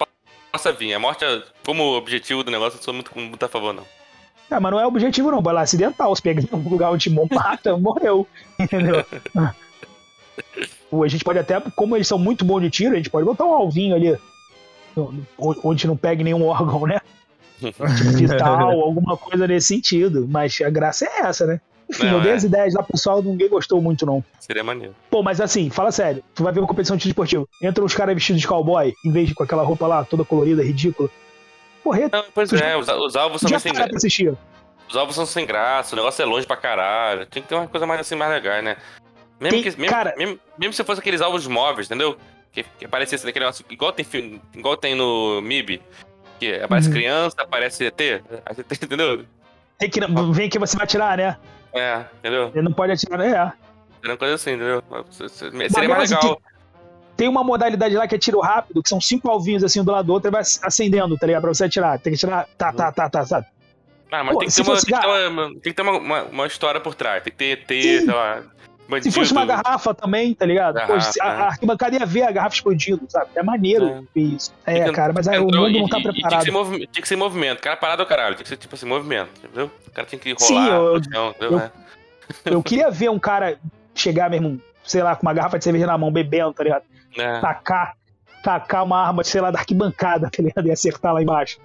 possa 0.52 0.72
vir. 0.72 0.94
A 0.94 0.98
morte, 0.98 1.24
como 1.64 1.96
objetivo 1.96 2.44
do 2.44 2.50
negócio, 2.50 2.78
eu 2.78 2.82
sou 2.82 2.94
muito, 2.94 3.10
muito 3.18 3.42
a 3.44 3.48
favor, 3.48 3.72
não. 3.72 3.84
Ah, 4.50 4.58
mas 4.58 4.72
não 4.72 4.80
é 4.80 4.86
objetivo, 4.86 5.30
não. 5.30 5.40
Vai 5.40 5.54
lá 5.54 5.62
acidental. 5.62 6.14
Se 6.14 6.22
pegar 6.22 6.42
um 6.52 6.68
lugar 6.68 6.90
onde 6.90 7.08
mata, 7.10 7.76
morreu. 7.78 8.26
Entendeu? 8.58 9.04
A 9.36 11.08
gente 11.08 11.24
pode 11.24 11.38
até, 11.38 11.60
como 11.76 11.96
eles 11.96 12.08
são 12.08 12.18
muito 12.18 12.44
bons 12.44 12.60
de 12.60 12.70
tiro, 12.70 12.94
a 12.94 12.96
gente 12.96 13.10
pode 13.10 13.24
botar 13.24 13.44
um 13.44 13.54
alvinho 13.54 13.94
ali. 13.94 14.18
Onde 15.38 15.86
não 15.86 15.96
pegue 15.96 16.24
nenhum 16.24 16.46
órgão, 16.46 16.86
né? 16.86 17.00
Tipo 17.60 18.16
vital, 18.16 18.80
alguma 18.80 19.16
coisa 19.16 19.46
nesse 19.46 19.68
sentido. 19.68 20.26
Mas 20.28 20.60
a 20.60 20.70
graça 20.70 21.04
é 21.04 21.20
essa, 21.20 21.46
né? 21.46 21.60
Enfim, 21.90 22.06
Não, 22.06 22.18
eu 22.18 22.20
dei 22.20 22.30
é. 22.32 22.34
as 22.36 22.44
ideias 22.44 22.72
lá, 22.74 22.82
pessoal, 22.84 23.20
ninguém 23.22 23.48
gostou 23.48 23.82
muito, 23.82 24.06
não. 24.06 24.22
Seria 24.38 24.62
maneiro. 24.62 24.94
Pô, 25.10 25.22
mas 25.22 25.40
assim, 25.40 25.68
fala 25.70 25.90
sério, 25.90 26.22
tu 26.34 26.44
vai 26.44 26.52
ver 26.52 26.60
uma 26.60 26.68
competição 26.68 26.96
de 26.96 27.08
esportivo. 27.08 27.48
Entra 27.62 27.84
uns 27.84 27.94
caras 27.94 28.14
vestidos 28.14 28.40
de 28.40 28.46
cowboy, 28.46 28.94
em 29.04 29.10
vez 29.10 29.28
de 29.28 29.34
com 29.34 29.42
aquela 29.42 29.62
roupa 29.64 29.86
lá, 29.86 30.04
toda 30.04 30.24
colorida, 30.24 30.62
ridícula. 30.62 31.10
Porra, 31.82 32.08
Não, 32.12 32.24
pois 32.32 32.52
é, 32.52 32.76
os, 32.76 32.88
os 32.88 33.16
alvos 33.16 33.40
são 33.40 33.58
sem 33.58 33.72
graça. 33.72 33.96
assistir. 33.96 34.36
Os 34.88 34.96
alvos 34.96 35.14
são 35.14 35.26
sem 35.26 35.44
graça, 35.46 35.94
o 35.94 35.96
negócio 35.96 36.22
é 36.22 36.24
longe 36.26 36.46
pra 36.46 36.56
caralho. 36.56 37.26
Tinha 37.26 37.42
que 37.42 37.48
ter 37.48 37.54
uma 37.54 37.66
coisa 37.66 37.86
mais 37.86 38.00
assim, 38.00 38.14
mais 38.14 38.30
legal, 38.30 38.62
né? 38.62 38.76
Mesmo, 39.40 39.62
Tem- 39.62 39.62
que, 39.72 39.78
mesmo, 39.80 39.86
cara- 39.92 40.14
mesmo, 40.16 40.38
mesmo 40.58 40.72
se 40.74 40.84
fosse 40.84 41.00
aqueles 41.00 41.20
alvos 41.20 41.46
móveis, 41.46 41.86
entendeu? 41.86 42.16
Que, 42.52 42.64
que 42.78 42.84
aparecesse 42.84 43.26
aquele 43.26 43.44
negócio, 43.44 43.64
igual 43.70 43.92
tem, 43.92 44.04
filme- 44.04 44.40
igual 44.54 44.76
tem 44.76 44.94
no 44.94 45.40
MIB. 45.40 45.80
Que 46.38 46.54
aparece 46.60 46.88
Uhum. 46.88 46.94
criança, 46.94 47.36
aparece 47.40 47.84
ET. 47.84 47.96
Tem- 47.96 48.22
Entendeu? 48.82 49.24
Tem 49.78 49.88
que, 49.88 50.00
vem 50.32 50.48
que 50.50 50.58
você 50.58 50.76
vai 50.76 50.84
atirar, 50.84 51.16
né? 51.16 51.36
É, 51.72 52.04
entendeu? 52.18 52.50
Ele 52.54 52.62
não 52.62 52.72
pode 52.72 52.92
atirar? 52.92 53.20
É. 53.20 53.52
Seria 54.00 54.12
uma 54.12 54.16
coisa 54.16 54.34
assim, 54.34 54.50
entendeu? 54.52 54.82
Seria 55.70 55.88
mais 55.88 56.12
assim, 56.12 56.26
legal. 56.26 56.42
Tem 57.16 57.28
uma 57.28 57.44
modalidade 57.44 57.94
lá 57.94 58.08
que 58.08 58.14
é 58.14 58.18
tiro 58.18 58.40
rápido, 58.40 58.82
que 58.82 58.88
são 58.88 59.00
cinco 59.00 59.30
alvinhos 59.30 59.62
assim 59.62 59.84
do 59.84 59.92
lado 59.92 60.06
do 60.06 60.12
outro 60.12 60.30
e 60.30 60.32
vai 60.32 60.40
acendendo, 60.40 61.18
tá 61.18 61.26
ligado? 61.26 61.42
Pra 61.42 61.52
você 61.52 61.64
atirar. 61.64 61.98
Tem 61.98 62.12
que 62.12 62.16
atirar. 62.16 62.48
Tá, 62.56 62.72
tá, 62.72 62.90
tá, 62.90 63.10
tá, 63.10 63.26
tá. 63.26 63.44
Ah, 64.10 64.24
mas 64.24 64.32
Pô, 64.32 64.38
tem 64.40 64.48
que 64.48 64.54
ter, 64.54 64.62
uma, 64.62 64.74
fosse 64.74 64.86
tem 64.86 64.94
que 64.94 65.00
ter, 65.02 65.28
uma, 65.28 65.48
tem 65.48 65.60
que 65.60 65.72
ter 65.74 65.82
uma, 65.82 65.98
uma, 65.98 66.22
uma 66.24 66.46
história 66.46 66.80
por 66.80 66.94
trás. 66.94 67.22
Tem 67.22 67.32
que 67.32 67.56
ter 67.56 67.82
Sim. 67.82 68.06
sei 68.06 68.14
lá. 68.14 68.42
Se 68.90 69.08
Bandido. 69.08 69.14
fosse 69.14 69.32
uma 69.32 69.44
garrafa 69.46 69.94
também, 69.94 70.34
tá 70.34 70.44
ligado? 70.44 70.74
Pô, 70.80 70.86
Garrafa, 70.88 71.22
a, 71.22 71.26
a 71.26 71.46
arquibancada 71.46 71.96
ia 71.96 72.04
ver 72.06 72.22
a 72.22 72.30
garrafa 72.32 72.54
explodindo, 72.56 73.02
sabe? 73.08 73.30
É 73.34 73.42
maneiro 73.42 74.06
É. 74.16 74.18
isso. 74.20 74.52
É, 74.66 74.84
que- 74.84 74.92
cara, 74.92 75.12
mas 75.12 75.28
aí 75.28 75.38
o 75.38 75.44
Entrou 75.44 75.64
mundo 75.66 75.76
e- 75.76 75.80
não 75.80 75.88
tá 75.88 75.98
e- 75.98 76.00
e 76.00 76.02
Tinha 76.02 76.12
que, 76.12 76.20
preparado. 76.20 76.76
tinha 76.78 77.02
que 77.02 77.08
ser 77.08 77.16
movimento. 77.16 77.60
Cara 77.60 77.76
parado 77.76 78.02
é 78.02 78.04
o 78.04 78.08
caralho. 78.08 78.34
Tinha 78.34 78.42
que 78.42 78.48
ser 78.48 78.56
tipo 78.56 78.74
assim, 78.74 78.86
movimento. 78.86 79.30
Entendeu? 79.44 79.70
O 79.86 79.90
cara 79.90 80.06
tinha 80.06 80.18
que 80.18 80.30
rolar. 80.32 80.46
Sim, 80.46 80.68
eu- 80.68 81.02
chão, 81.04 81.34
eu- 81.40 81.58
É. 81.58 81.70
Eu 82.44 82.62
queria 82.62 82.90
ver 82.90 83.10
um 83.10 83.18
cara 83.18 83.58
chegar 83.94 84.30
mesmo, 84.30 84.60
sei 84.84 85.02
lá, 85.02 85.16
com 85.16 85.22
uma 85.22 85.32
garrafa 85.32 85.58
de 85.58 85.64
cerveja 85.64 85.86
na 85.86 85.98
mão, 85.98 86.10
bebendo, 86.12 86.52
tá 86.52 86.62
ligado? 86.64 86.84
É. 87.18 87.40
Tacar, 87.40 87.96
tacar 88.42 88.84
uma 88.84 89.04
arma, 89.06 89.24
sei 89.24 89.40
lá, 89.40 89.50
da 89.50 89.58
arquibancada, 89.58 90.30
tá 90.34 90.42
ligado? 90.42 90.66
E 90.66 90.70
acertar 90.72 91.12
lá 91.12 91.22
embaixo. 91.22 91.58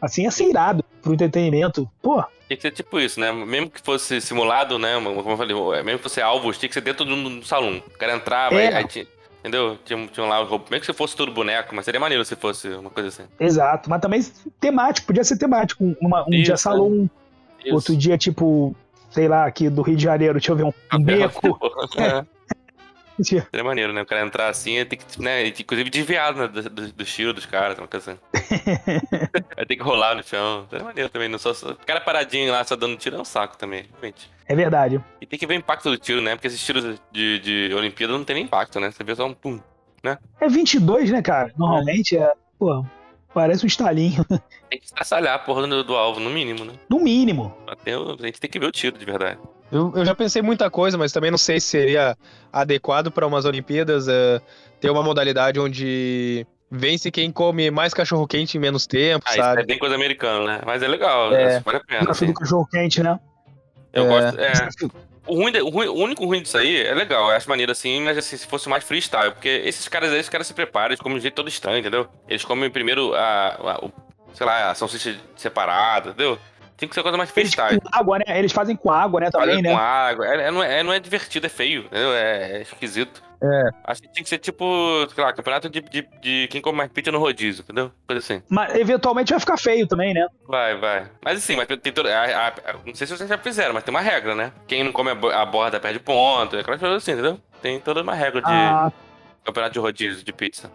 Assim 0.00 0.22
ia 0.24 0.30
ser 0.30 0.44
irado 0.48 0.84
pro 1.02 1.12
entretenimento. 1.14 1.88
Pô, 2.02 2.22
Tinha 2.50 2.56
que 2.56 2.62
ser 2.62 2.72
tipo 2.72 2.98
isso, 2.98 3.20
né? 3.20 3.30
Mesmo 3.30 3.70
que 3.70 3.80
fosse 3.80 4.20
simulado, 4.20 4.76
né? 4.76 4.94
Como 5.00 5.30
eu 5.30 5.36
falei, 5.36 5.54
mesmo 5.84 5.98
que 5.98 6.02
fosse 6.02 6.20
alvos, 6.20 6.58
tinha 6.58 6.68
que 6.68 6.74
ser 6.74 6.80
dentro 6.80 7.04
do, 7.04 7.38
do 7.38 7.46
salão. 7.46 7.80
O 7.86 7.90
cara 7.96 8.12
entrava, 8.16 8.56
É. 8.60 8.66
aí, 8.66 8.74
aí 8.74 8.88
tinha. 8.88 9.06
Entendeu? 9.38 9.78
Tinha, 9.84 10.04
tinha 10.08 10.26
lá 10.26 10.42
os 10.42 10.48
roupas. 10.48 10.68
Mesmo 10.68 10.80
que 10.80 10.86
se 10.86 10.92
fosse 10.92 11.14
tudo 11.14 11.30
boneco, 11.30 11.72
mas 11.76 11.84
seria 11.84 12.00
maneiro 12.00 12.24
se 12.24 12.34
fosse 12.34 12.66
uma 12.70 12.90
coisa 12.90 13.08
assim. 13.08 13.22
exato. 13.38 13.88
Mas 13.88 14.00
também 14.00 14.20
temático, 14.60 15.06
podia 15.06 15.22
ser 15.22 15.38
temático. 15.38 15.94
Uma- 16.00 16.24
um 16.26 16.34
Isso, 16.34 16.42
dia 16.42 16.56
salão, 16.56 17.08
Isso. 17.64 17.72
outro 17.72 17.96
dia, 17.96 18.18
tipo, 18.18 18.74
sei 19.12 19.28
lá, 19.28 19.46
aqui 19.46 19.70
do 19.70 19.80
Rio 19.82 19.96
de 19.96 20.02
Janeiro, 20.02 20.34
deixa 20.34 20.50
eu 20.50 20.56
ver, 20.56 20.64
um 20.64 21.02
beco. 21.04 21.56
É, 21.96 22.24
Tinha- 23.22 23.46
seria 23.50 23.64
maneiro, 23.64 23.92
né? 23.92 24.02
O 24.02 24.06
cara 24.06 24.24
entrar 24.24 24.48
assim, 24.48 24.78
aí 24.78 24.84
tem 24.84 24.98
que, 24.98 25.20
né? 25.22 25.46
Inclusive 25.46 25.90
desviado 25.90 26.38
né, 26.40 26.48
do, 26.48 26.62
do, 26.70 26.92
do 26.92 27.04
tiro 27.04 27.32
dos 27.32 27.46
caras, 27.46 27.78
uma 27.78 27.86
coisa 27.88 28.12
assim. 28.12 28.20
Aí 29.56 29.66
tem 29.66 29.76
que 29.76 29.82
rolar 29.82 30.14
no 30.14 30.22
chão. 30.22 30.66
Seria 30.70 30.84
maneiro 30.84 31.08
também. 31.10 31.28
Não 31.28 31.38
só, 31.38 31.52
só- 31.54 31.70
o 31.70 31.76
cara 31.76 32.00
paradinho 32.00 32.50
lá, 32.52 32.64
só 32.64 32.76
dando 32.76 32.96
tiro 32.96 33.16
é 33.16 33.20
um 33.20 33.24
saco 33.24 33.56
também, 33.56 33.84
realmente. 33.90 34.30
É 34.46 34.54
verdade. 34.54 35.00
E 35.20 35.26
tem 35.26 35.38
que 35.38 35.46
ver 35.46 35.54
o 35.54 35.58
impacto 35.58 35.90
do 35.90 35.96
tiro, 35.98 36.20
né? 36.20 36.34
Porque 36.34 36.46
esses 36.48 36.64
tiros 36.64 36.98
de, 37.12 37.38
de 37.38 37.74
Olimpíada 37.74 38.12
não 38.12 38.24
tem 38.24 38.34
nem 38.34 38.44
impacto, 38.44 38.80
né? 38.80 38.90
Você 38.90 39.04
vê 39.04 39.14
só 39.14 39.26
um 39.26 39.34
pum. 39.34 39.60
É 40.40 40.48
22, 40.48 41.10
né, 41.10 41.20
cara? 41.22 41.52
Normalmente 41.56 42.16
é. 42.16 42.32
Pô, 42.58 42.84
parece 43.34 43.64
um 43.64 43.66
estalinho. 43.68 44.24
Tem 44.70 44.78
que 44.78 44.86
estraçalhar 44.86 45.34
a 45.34 45.38
porra 45.38 45.66
do, 45.66 45.84
do 45.84 45.94
alvo, 45.94 46.18
no 46.20 46.30
mínimo, 46.30 46.64
né? 46.64 46.72
No 46.88 46.98
mínimo. 47.00 47.54
Até 47.66 47.96
o- 47.98 48.16
a 48.18 48.26
gente 48.26 48.40
tem 48.40 48.50
que 48.50 48.58
ver 48.58 48.66
o 48.66 48.72
tiro 48.72 48.96
de 48.98 49.04
verdade. 49.04 49.38
Eu, 49.72 49.92
eu 49.94 50.04
já 50.04 50.14
pensei 50.14 50.42
muita 50.42 50.70
coisa, 50.70 50.98
mas 50.98 51.12
também 51.12 51.30
não 51.30 51.38
sei 51.38 51.60
se 51.60 51.68
seria 51.68 52.16
adequado 52.52 53.10
para 53.10 53.26
umas 53.26 53.44
Olimpíadas 53.44 54.08
eh, 54.08 54.40
ter 54.80 54.90
uma 54.90 55.02
modalidade 55.02 55.60
onde 55.60 56.46
vence 56.70 57.10
quem 57.10 57.30
come 57.30 57.70
mais 57.70 57.94
cachorro 57.94 58.26
quente 58.26 58.56
em 58.56 58.60
menos 58.60 58.86
tempo, 58.86 59.24
Ah, 59.28 59.30
isso 59.30 59.38
sabe? 59.42 59.62
é 59.62 59.64
bem 59.66 59.78
coisa 59.78 59.94
americana, 59.94 60.44
né? 60.44 60.60
Mas 60.66 60.82
é 60.82 60.88
legal, 60.88 61.32
É. 61.34 61.60
vale 61.60 61.78
a 61.78 61.80
pena. 61.84 62.10
Assim. 62.10 62.26
do 62.26 62.34
cachorro 62.34 62.66
quente, 62.70 63.02
né? 63.02 63.18
Eu 63.92 64.04
É. 64.04 64.08
gosto. 64.08 64.40
É, 64.40 64.68
o, 65.26 65.34
ruim, 65.34 65.52
de- 65.52 65.60
o, 65.62 65.68
ruim- 65.68 65.88
o 65.88 65.94
único 65.94 66.24
ruim 66.24 66.42
disso 66.42 66.56
aí 66.58 66.76
é 66.86 66.94
legal, 66.94 67.28
eu 67.30 67.36
acho 67.36 67.48
maneiro 67.48 67.70
assim, 67.72 68.00
mas 68.02 68.16
assim, 68.18 68.36
se 68.36 68.46
fosse 68.46 68.68
mais 68.68 68.82
freestyle, 68.84 69.32
porque 69.32 69.48
esses 69.64 69.86
caras 69.88 70.10
aí, 70.12 70.18
esses 70.18 70.28
caras 70.28 70.46
se 70.46 70.54
preparam, 70.54 70.88
eles 70.88 71.00
comem 71.00 71.18
de 71.18 71.22
jeito 71.22 71.34
todo 71.34 71.48
estranho, 71.48 71.78
entendeu? 71.78 72.08
Eles 72.28 72.44
comem 72.44 72.70
primeiro 72.70 73.14
a, 73.14 73.48
a- 73.54 73.84
o, 73.84 73.92
sei 74.34 74.46
lá, 74.46 74.70
a 74.70 74.74
salsicha 74.74 75.16
separada, 75.36 76.10
entendeu? 76.10 76.38
Tem 76.80 76.88
que 76.88 76.94
ser 76.94 77.02
coisa 77.02 77.16
mais 77.18 77.30
Eles 77.36 77.52
freestyle. 77.54 77.78
com 77.80 77.88
água, 77.92 78.18
né? 78.18 78.38
Eles 78.38 78.50
fazem 78.52 78.74
com 78.74 78.90
água, 78.90 79.20
né? 79.20 79.30
Também, 79.30 79.48
Fazer 79.50 79.62
né? 79.62 79.70
com 79.70 79.76
água. 79.78 80.26
É, 80.26 80.40
é- 80.46 80.50
não, 80.50 80.62
é, 80.62 80.82
não 80.82 80.92
é 80.92 80.98
divertido, 80.98 81.44
é 81.46 81.50
feio? 81.50 81.86
É, 81.92 82.58
é 82.58 82.62
esquisito. 82.62 83.22
É. 83.42 83.62
Acho 83.84 84.02
que 84.02 84.08
tinha 84.12 84.22
que 84.22 84.28
ser 84.28 84.38
tipo, 84.38 84.64
sei 85.14 85.22
lá, 85.24 85.32
campeonato 85.32 85.68
de, 85.70 85.80
de, 85.80 86.06
de 86.20 86.48
quem 86.50 86.60
come 86.60 86.76
mais 86.78 86.90
pizza 86.90 87.10
no 87.12 87.18
rodízio, 87.18 87.62
entendeu? 87.62 87.90
Coisa 88.06 88.18
assim. 88.18 88.42
Mas 88.50 88.74
eventualmente 88.74 89.30
vai 89.32 89.40
ficar 89.40 89.56
feio 89.56 89.86
também, 89.86 90.12
né? 90.12 90.26
Vai, 90.46 90.76
vai. 90.78 91.10
Mas 91.24 91.38
assim, 91.38 91.56
mas 91.56 91.66
tem 91.66 91.92
toda. 91.92 92.10
a- 92.14 92.48
a- 92.48 92.52
não 92.84 92.94
sei 92.94 93.06
se 93.06 93.16
vocês 93.16 93.28
já 93.28 93.38
fizeram, 93.38 93.72
mas 93.74 93.82
tem 93.82 93.94
uma 93.94 94.00
regra, 94.02 94.34
né? 94.34 94.52
Quem 94.66 94.82
não 94.84 94.92
come 94.92 95.10
a 95.10 95.44
borda 95.46 95.78
perde 95.80 95.98
ponto, 96.00 96.56
aquelas 96.56 96.80
coisas 96.80 96.98
assim, 97.02 97.12
entendeu? 97.12 97.38
Tem 97.62 97.78
toda 97.80 98.02
uma 98.02 98.14
regra 98.14 98.40
de 98.42 98.50
Ah, 98.50 98.90
campeonato 99.44 99.72
de 99.74 99.78
rodízio 99.78 100.24
de 100.24 100.32
pizza. 100.32 100.70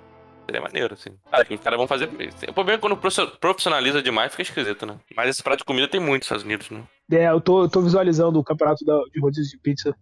Seria 0.46 0.62
maneiro, 0.62 0.94
assim. 0.94 1.10
Cara, 1.32 1.44
que 1.44 1.56
os 1.56 1.60
caras 1.62 1.78
vão 1.78 1.88
fazer. 1.88 2.06
O 2.48 2.54
problema 2.54 2.78
é 2.78 2.82
quando 2.82 2.96
profissionaliza 3.40 4.02
demais, 4.02 4.32
fica 4.32 4.44
esquisito, 4.44 4.86
né? 4.86 4.96
Mas 5.16 5.30
esse 5.30 5.42
prato 5.44 5.60
de 5.60 5.66
comida 5.66 5.88
tem 5.88 6.00
muito 6.00 6.22
nos 6.22 6.26
Estados 6.26 6.44
Unidos, 6.44 6.70
né? 6.70 6.84
é, 7.12 7.30
eu 7.30 7.42
tô, 7.42 7.64
eu 7.64 7.70
tô 7.70 7.82
visualizando 7.82 8.40
o 8.40 8.44
campeonato 8.44 8.84
da- 8.86 9.02
de 9.14 9.20
rodízio 9.20 9.52
de 9.52 9.58
pizza. 9.58 9.96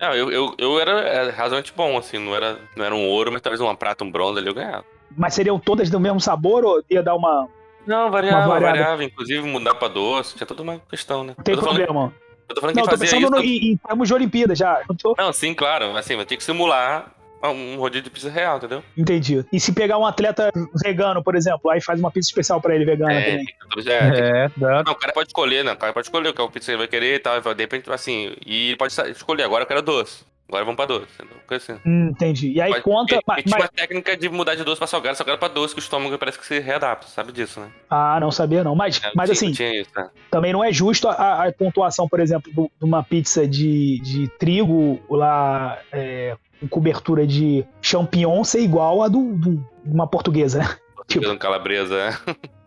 Não, 0.00 0.14
eu, 0.14 0.30
eu, 0.30 0.54
eu 0.58 0.80
era 0.80 0.92
é, 1.00 1.22
razoavelmente 1.30 1.72
bom, 1.76 1.96
assim, 1.98 2.18
não 2.18 2.34
era, 2.34 2.58
não 2.76 2.84
era 2.84 2.94
um 2.94 3.06
ouro, 3.06 3.30
mas 3.32 3.40
talvez 3.42 3.60
uma 3.60 3.74
prata, 3.74 4.02
um 4.04 4.10
bronze 4.10 4.38
ali 4.38 4.48
eu 4.48 4.54
ganhava. 4.54 4.84
Mas 5.16 5.34
seriam 5.34 5.58
todas 5.58 5.90
do 5.90 5.98
mesmo 6.00 6.20
sabor 6.20 6.64
ou 6.64 6.82
ia 6.90 7.02
dar 7.02 7.14
uma. 7.14 7.48
Não, 7.86 8.10
variava, 8.10 8.58
variava, 8.60 9.02
inclusive 9.04 9.42
mudar 9.46 9.74
pra 9.74 9.88
doce, 9.88 10.36
tinha 10.36 10.46
toda 10.46 10.62
uma 10.62 10.78
questão, 10.78 11.24
né? 11.24 11.34
Não 11.36 11.44
tem 11.44 11.54
eu 11.54 11.58
tô 11.60 11.66
falando, 11.66 11.84
problema. 11.84 12.14
eu 12.48 12.54
tô 12.54 12.60
falando 12.60 12.74
que 12.74 12.80
Não, 12.80 12.86
quem 12.86 12.90
tô 12.92 12.98
fazia 12.98 13.18
pensando 13.18 13.36
isso. 13.36 13.42
no, 13.42 13.50
em, 13.50 13.72
em 13.72 13.76
termos 13.76 14.08
de 14.08 14.14
Olimpíada 14.14 14.54
já. 14.54 14.82
Eu 14.88 14.96
tô- 14.96 15.14
Não, 15.18 15.32
sim, 15.32 15.52
claro, 15.54 15.96
assim, 15.96 16.16
mas 16.16 16.26
tinha 16.26 16.38
que 16.38 16.44
simular 16.44 17.12
um 17.48 17.76
rodízio 17.78 18.04
de 18.04 18.10
pizza 18.10 18.28
real, 18.30 18.58
entendeu? 18.58 18.82
Entendi. 18.96 19.44
E 19.52 19.58
se 19.58 19.72
pegar 19.72 19.96
um 19.98 20.04
atleta 20.04 20.50
vegano, 20.84 21.22
por 21.24 21.34
exemplo, 21.34 21.70
aí 21.70 21.80
faz 21.80 21.98
uma 21.98 22.10
pizza 22.10 22.28
especial 22.28 22.60
pra 22.60 22.74
ele 22.74 22.84
vegana 22.84 23.12
É, 23.14 23.30
também. 23.30 23.44
que- 23.46 23.88
é, 23.90 24.44
É, 24.44 24.50
dá. 24.56 24.82
Não, 24.84 24.92
o 24.92 24.96
cara 24.96 25.12
pode 25.12 25.28
escolher, 25.28 25.64
né? 25.64 25.72
O 25.72 25.76
cara 25.76 25.92
pode 25.92 26.06
escolher 26.06 26.28
o 26.28 26.34
que 26.34 26.42
o 26.42 26.50
pizza 26.50 26.70
ele 26.70 26.78
vai 26.78 26.88
querer 26.88 27.14
e 27.14 27.18
tal. 27.18 27.40
De 27.40 27.62
repente, 27.62 27.90
assim, 27.90 28.34
e 28.44 28.68
ele 28.68 28.76
pode 28.76 28.92
escolher, 29.10 29.44
agora 29.44 29.62
eu 29.62 29.66
quero 29.66 29.80
doce. 29.82 30.24
Agora 30.50 30.64
vamos 30.64 30.76
pra 30.76 30.86
doce, 30.86 31.06
assim. 31.50 31.78
Hum, 31.86 32.08
entendi. 32.10 32.50
E 32.52 32.60
aí 32.60 32.70
Pode- 32.72 32.82
conta. 32.82 33.14
porque- 33.14 33.24
mas- 33.26 33.44
mas- 33.46 33.60
uma 33.62 33.68
técnica 33.68 34.16
de 34.16 34.28
mudar 34.28 34.56
de 34.56 34.64
doce 34.64 34.78
pra 34.78 34.86
salgado, 34.88 35.16
salgado 35.16 35.38
pra 35.38 35.46
doce, 35.48 35.72
que 35.74 35.80
o 35.80 35.82
estômago 35.82 36.18
parece 36.18 36.38
que 36.38 36.44
se 36.46 36.58
readapta, 36.58 37.06
sabe 37.06 37.30
disso, 37.32 37.60
né? 37.60 37.68
Ah, 37.88 38.18
não 38.20 38.32
sabia 38.32 38.64
não. 38.64 38.74
Mas, 38.74 39.00
É, 39.02 39.12
mas 39.14 39.30
tinha- 39.30 39.48
assim, 39.50 39.52
Tinha 39.52 39.80
isso, 39.80 39.90
né? 39.96 40.10
também 40.30 40.52
não 40.52 40.62
é 40.64 40.72
justo 40.72 41.08
a, 41.08 41.46
a 41.46 41.52
pontuação, 41.52 42.08
por 42.08 42.18
exemplo, 42.18 42.52
do- 42.52 42.70
de 42.78 42.84
uma 42.84 43.02
pizza 43.04 43.46
de, 43.46 44.00
de 44.00 44.28
trigo 44.38 44.98
lá 45.08 45.78
é, 45.92 46.36
com 46.60 46.66
cobertura 46.68 47.24
de 47.26 47.64
champignon 47.80 48.42
ser 48.44 48.60
igual 48.60 49.02
a 49.02 49.08
do, 49.08 49.32
do- 49.34 49.56
de 49.84 49.94
uma 49.94 50.06
portuguesa, 50.06 50.58
né? 50.58 50.76
Tipo- 51.10 51.36
calabresa, 51.38 51.94
é. 51.96 52.10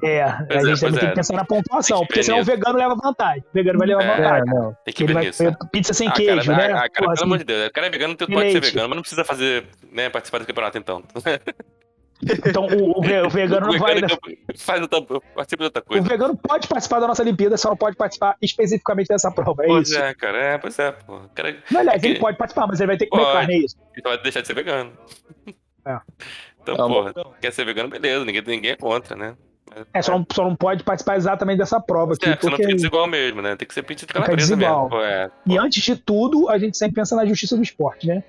É, 0.06 0.22
a 0.24 0.46
é, 0.50 0.60
gente 0.66 0.80
também 0.80 0.80
pois 0.80 0.80
tem 0.96 1.06
é. 1.06 1.10
que 1.10 1.16
pensar 1.16 1.34
na 1.36 1.46
pontuação, 1.46 2.06
porque 2.06 2.22
senão 2.24 2.40
o 2.42 2.44
vegano 2.44 2.78
leva 2.78 2.94
vantagem. 2.96 3.42
O 3.42 3.54
vegano 3.54 3.80
vai 3.80 3.88
levar 3.88 4.04
É. 4.04 4.16
vantagem. 4.18 4.46
não. 4.54 4.78
Tem 4.84 4.94
que 4.94 5.04
Ele 5.04 5.08
ver 5.08 5.14
vai 5.14 5.26
nisso. 5.26 5.44
né? 5.44 5.56
pizza 5.72 5.94
sem 5.94 6.08
Ah, 6.10 6.12
queijo, 6.12 6.52
cara, 6.52 6.68
né? 6.68 6.74
ah, 6.74 6.78
cara, 6.78 6.90
Pô, 6.90 7.00
pelo 7.02 7.12
assim, 7.12 7.24
amor 7.24 7.38
de 7.38 7.44
Deus, 7.46 7.68
o 7.68 7.72
cara 7.72 7.88
é 7.88 7.90
vegano, 7.90 8.16
pode 8.18 8.32
ser 8.32 8.38
leite. 8.38 8.60
vegano, 8.60 8.90
mas 8.90 8.96
não 8.98 9.02
precisa 9.02 9.24
fazer, 9.24 9.66
né, 9.92 10.10
participar 10.10 10.40
do 10.40 10.46
campeonato 10.46 10.78
então. 10.78 11.04
Então 12.46 12.68
o, 12.68 12.92
o 12.92 13.00
o 13.00 13.30
vegano 13.30 13.68
não 13.68 13.78
vai. 13.80 13.96
Vegano 13.96 14.18
Faz 14.58 14.82
outra, 14.82 15.02
participa 15.36 15.64
de 15.64 15.66
outra 15.66 15.82
O 15.82 15.86
coisa. 15.86 16.08
vegano 16.08 16.38
pode 16.38 16.68
participar 16.70 17.00
da 17.02 17.08
nossa 17.08 17.22
Olimpíada, 17.22 17.58
só 17.58 17.70
não 17.70 17.76
pode 17.76 17.98
participar 17.98 18.38
especificamente 18.42 19.08
dessa 19.08 19.30
prova. 19.30 19.64
É 19.64 19.68
Pois 19.68 19.90
isso. 19.90 20.00
é, 20.00 20.14
cara, 20.14 20.38
é, 20.38 20.58
pois 20.58 20.80
é, 20.80 20.92
pô. 20.94 21.18
O 21.18 21.30
cara 21.36 21.58
Não, 21.70 21.82
aliás, 21.82 21.98
é 21.98 22.00
que- 22.02 22.08
ele 22.14 22.20
pode 22.20 22.38
participar, 22.38 22.66
mas 22.68 22.80
ele 22.80 22.88
vai 22.88 22.98
ter 22.98 23.06
que 23.06 23.12
comer 23.12 23.24
Pode. 23.24 23.34
carne, 23.40 23.54
é 23.56 23.58
isso. 23.58 23.76
então 23.98 24.10
vai 24.12 24.22
deixar 24.22 24.40
de 24.40 24.48
ser 24.48 24.54
vegano. 24.54 24.94
É. 25.86 26.00
Então, 26.64 26.88
porra, 26.88 27.14
quer 27.42 27.52
ser 27.52 27.66
vegano, 27.66 27.90
beleza, 27.90 28.24
ninguém, 28.26 28.42
ninguém 28.46 28.72
é 28.72 28.76
contra, 28.76 29.16
né? 29.16 29.36
É, 29.94 30.02
só 30.02 30.12
não, 30.18 30.26
só 30.32 30.44
não 30.44 30.56
pode 30.56 30.84
participar 30.84 31.16
exatamente 31.18 31.58
dessa 31.58 31.80
prova 31.80 32.14
aqui, 32.14 32.26
É, 32.30 32.38
senão 32.38 32.52
porque. 32.52 32.64
fica 32.64 32.76
desigual 32.76 33.08
mesmo, 33.08 33.42
né? 33.42 33.56
Tem 33.56 33.68
que 33.68 33.74
ser 33.74 33.84
de 33.84 33.96
Fica 33.96 34.14
calabresa 34.14 34.56
mesmo. 34.56 34.90
Pô, 34.90 35.02
é, 35.02 35.32
E 35.46 35.58
antes 35.58 35.82
de 35.84 35.96
tudo, 35.96 36.50
a 36.50 36.58
gente 36.58 36.78
sempre 36.78 36.96
pensa 36.96 37.16
na 37.16 37.26
justiça 37.26 37.56
do 37.56 37.64
esporte, 37.64 38.08
né? 38.08 38.24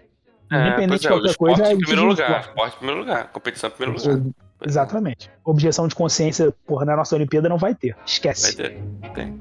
É, 0.50 0.68
Independente 0.68 0.88
pois 0.88 1.00
de 1.00 1.06
é, 1.06 1.10
qualquer 1.10 1.30
o 1.30 1.36
coisa, 1.36 1.54
esporte 1.54 1.70
é 1.70 1.74
em 1.74 1.78
primeiro 1.78 2.04
lugar. 2.06 2.30
esporte. 2.30 2.48
Esporte 2.48 2.74
em 2.74 2.78
primeiro 2.78 3.00
lugar. 3.00 3.32
Competição 3.32 3.68
em 3.68 3.72
primeiro 3.72 4.00
lugar. 4.02 4.32
É. 4.62 4.66
Exatamente. 4.68 5.30
Objeção 5.44 5.88
de 5.88 5.94
consciência, 5.94 6.54
porra, 6.66 6.86
na 6.86 6.96
nossa 6.96 7.14
Olimpíada 7.14 7.48
não 7.48 7.58
vai 7.58 7.74
ter. 7.74 7.94
Vai 7.94 8.04
Esquece. 8.06 8.56
ter. 8.56 8.80
Tem. 9.14 9.38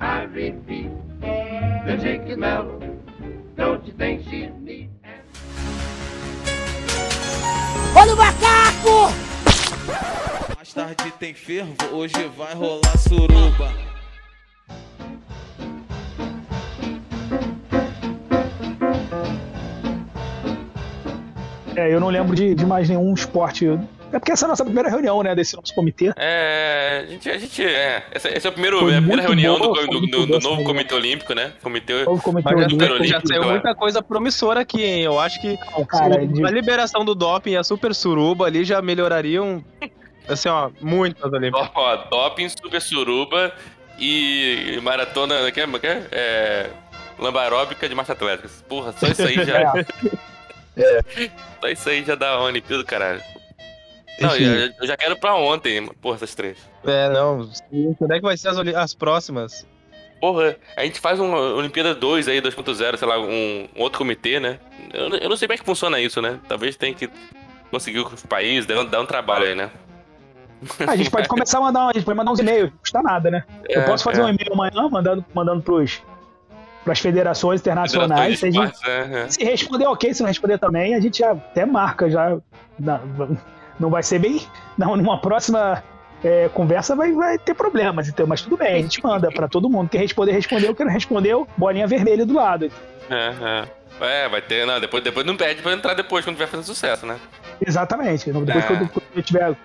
I 0.00 0.26
repeat, 0.32 0.90
is 1.86 2.36
mellow. 2.38 2.78
Don't 3.56 3.86
you 3.86 3.94
think 3.96 4.24
she's 4.30 4.50
neat? 4.60 4.91
Olha 7.94 8.14
o 8.14 8.16
macaco! 8.16 9.12
Mais 10.56 10.72
tarde 10.72 11.12
tem 11.18 11.34
fervo, 11.34 11.74
hoje 11.92 12.14
vai 12.36 12.54
rolar 12.54 12.96
suruba. 12.98 13.72
É, 21.76 21.92
eu 21.92 22.00
não 22.00 22.08
lembro 22.08 22.34
de, 22.34 22.54
de 22.54 22.64
mais 22.64 22.88
nenhum 22.88 23.12
esporte. 23.12 23.66
É 24.12 24.18
porque 24.18 24.32
essa 24.32 24.44
é 24.44 24.46
a 24.46 24.48
nossa 24.50 24.64
primeira 24.64 24.90
reunião, 24.90 25.22
né, 25.22 25.34
desse 25.34 25.56
nosso 25.56 25.74
comitê. 25.74 26.12
É, 26.16 27.04
a 27.04 27.10
gente, 27.10 27.30
a 27.30 27.38
gente 27.38 27.64
é. 27.64 28.04
Essa, 28.10 28.28
essa 28.28 28.48
é 28.48 28.50
a 28.50 28.52
primeira, 28.52 28.78
Foi 28.78 28.92
é 28.92 28.96
a 28.96 28.98
primeira 28.98 29.22
reunião 29.22 29.58
boa, 29.58 29.86
do, 29.86 30.00
do- 30.00 30.06
do- 30.06 30.26
do 30.26 30.38
novo. 30.40 30.64
Comitê 30.64 30.94
Olímpico, 30.94 31.34
né? 31.34 31.52
Comitê. 31.62 32.02
O 32.04 32.18
comitê 32.20 32.50
Mas 32.54 32.60
já, 32.60 32.66
olímpico, 32.66 32.92
Olímpico, 32.92 33.04
já 33.06 33.20
saiu 33.26 33.40
claro. 33.42 33.50
muita 33.52 33.74
coisa 33.74 34.02
promissora 34.02 34.60
aqui, 34.60 34.82
hein? 34.84 35.02
Eu 35.02 35.18
acho 35.18 35.40
que 35.40 35.56
cara, 35.88 36.26
de- 36.26 36.44
a 36.44 36.50
liberação 36.50 37.04
do 37.04 37.14
doping 37.14 37.52
e 37.52 37.56
a 37.56 37.64
super 37.64 37.94
suruba 37.94 38.46
ali 38.46 38.64
já 38.64 38.82
melhorariam, 38.82 39.64
assim, 40.28 40.48
ó, 40.48 40.70
muito 40.80 41.24
as 41.26 41.32
Olimpíadas. 41.32 41.70
Ó, 41.74 41.96
doping, 42.10 42.48
super 42.50 42.80
suruba 42.82 43.52
e 43.98 44.78
maratona. 44.82 45.50
Que 45.50 45.60
é, 45.62 45.66
que 45.66 45.86
é, 45.86 46.02
é, 46.12 46.70
lambaróbica 47.18 47.88
de 47.88 47.94
marcha 47.94 48.12
atlética. 48.12 48.48
Porra, 48.68 48.92
só 48.92 49.06
isso 49.06 49.22
aí 49.22 49.36
já. 49.44 49.72
Só 51.60 51.68
isso 51.68 51.88
aí 51.90 52.02
já 52.02 52.14
dá 52.14 52.40
Olimpíada, 52.40 52.82
caralho. 52.84 53.20
Não, 54.22 54.36
eu, 54.36 54.70
eu 54.80 54.86
já 54.86 54.96
quero 54.96 55.16
pra 55.18 55.34
ontem, 55.34 55.86
porra, 56.00 56.16
essas 56.16 56.34
três. 56.34 56.56
É, 56.84 57.08
não. 57.10 57.48
Quando 57.98 58.12
é 58.12 58.16
que 58.16 58.22
vai 58.22 58.36
ser 58.36 58.48
as, 58.48 58.58
as 58.58 58.94
próximas? 58.94 59.66
Porra, 60.20 60.56
a 60.76 60.84
gente 60.84 61.00
faz 61.00 61.18
uma 61.18 61.36
Olimpíada 61.38 61.94
2 61.94 62.28
aí, 62.28 62.40
2.0, 62.40 62.96
sei 62.96 63.08
lá, 63.08 63.18
um, 63.18 63.68
um 63.76 63.82
outro 63.82 63.98
comitê, 63.98 64.38
né? 64.38 64.58
Eu, 64.92 65.08
não- 65.10 65.16
eu 65.18 65.28
não 65.28 65.36
sei 65.36 65.48
como 65.48 65.54
é 65.54 65.58
que 65.58 65.64
funciona 65.64 66.00
isso, 66.00 66.22
né? 66.22 66.38
Talvez 66.48 66.76
tenha 66.76 66.94
que 66.94 67.10
conseguir 67.70 67.98
os 68.00 68.24
países, 68.26 68.64
dá 68.66 68.80
um, 68.80 68.84
dá 68.84 69.00
um 69.00 69.06
trabalho 69.06 69.46
aí, 69.46 69.54
né? 69.54 69.70
A 70.86 70.94
gente 70.94 71.10
pode 71.10 71.26
começar 71.28 71.58
a 71.58 71.60
mandar, 71.60 71.88
a 71.88 71.92
gente 71.92 72.04
pode 72.04 72.16
mandar 72.16 72.30
uns 72.30 72.38
e-mails, 72.38 72.70
não 72.70 72.78
custa 72.78 73.02
nada, 73.02 73.30
né? 73.32 73.44
eu 73.68 73.80
É, 73.80 73.84
posso 73.84 74.04
fazer 74.04 74.20
é. 74.20 74.24
um 74.24 74.28
e-mail 74.28 74.52
amanhã, 74.52 74.88
mandando, 74.88 75.24
mandando 75.34 75.60
pros, 75.62 76.00
pras 76.84 77.00
federações 77.00 77.60
internacionais. 77.60 78.38
Se, 78.38 78.46
a 78.46 78.50
gente, 78.52 78.78
Federações 78.78 79.12
é, 79.16 79.22
é. 79.24 79.28
se 79.28 79.42
responder 79.44 79.86
ok, 79.86 80.14
se 80.14 80.20
não 80.22 80.28
responder 80.28 80.58
também, 80.58 80.94
a 80.94 81.00
gente 81.00 81.18
já 81.18 81.32
até 81.32 81.66
marca 81.66 82.08
já. 82.08 82.38
na- 82.78 83.00
não 83.82 83.90
vai 83.90 84.02
ser 84.02 84.18
bem. 84.18 84.40
Não, 84.78 84.96
numa 84.96 85.20
próxima 85.20 85.82
é, 86.24 86.48
conversa 86.48 86.96
vai, 86.96 87.12
vai 87.12 87.38
ter 87.38 87.52
problemas, 87.54 88.08
então, 88.08 88.26
mas 88.26 88.40
tudo 88.40 88.56
bem, 88.56 88.74
a 88.76 88.78
gente 88.82 89.02
manda 89.04 89.30
pra 89.30 89.46
todo 89.48 89.68
mundo. 89.68 89.90
Quer 89.90 89.98
responder, 89.98 90.32
respondeu, 90.32 90.74
quem 90.74 90.86
não 90.86 90.92
respondeu, 90.92 91.46
bolinha 91.58 91.86
vermelha 91.86 92.24
do 92.24 92.34
lado. 92.34 92.70
É, 93.10 93.66
é. 94.00 94.28
Vai 94.28 94.40
ter, 94.40 94.66
não, 94.66 94.80
depois, 94.80 95.04
depois 95.04 95.26
não 95.26 95.36
pede 95.36 95.60
pra 95.60 95.72
entrar 95.72 95.94
depois, 95.94 96.24
quando 96.24 96.36
tiver 96.36 96.48
fazendo 96.48 96.64
sucesso, 96.64 97.04
né? 97.04 97.18
Exatamente. 97.64 98.32
Depois 98.32 98.48
É. 98.48 98.62
quando, 98.62 98.88
quando 98.88 99.04
eu 99.14 99.22
tiver 99.22 99.56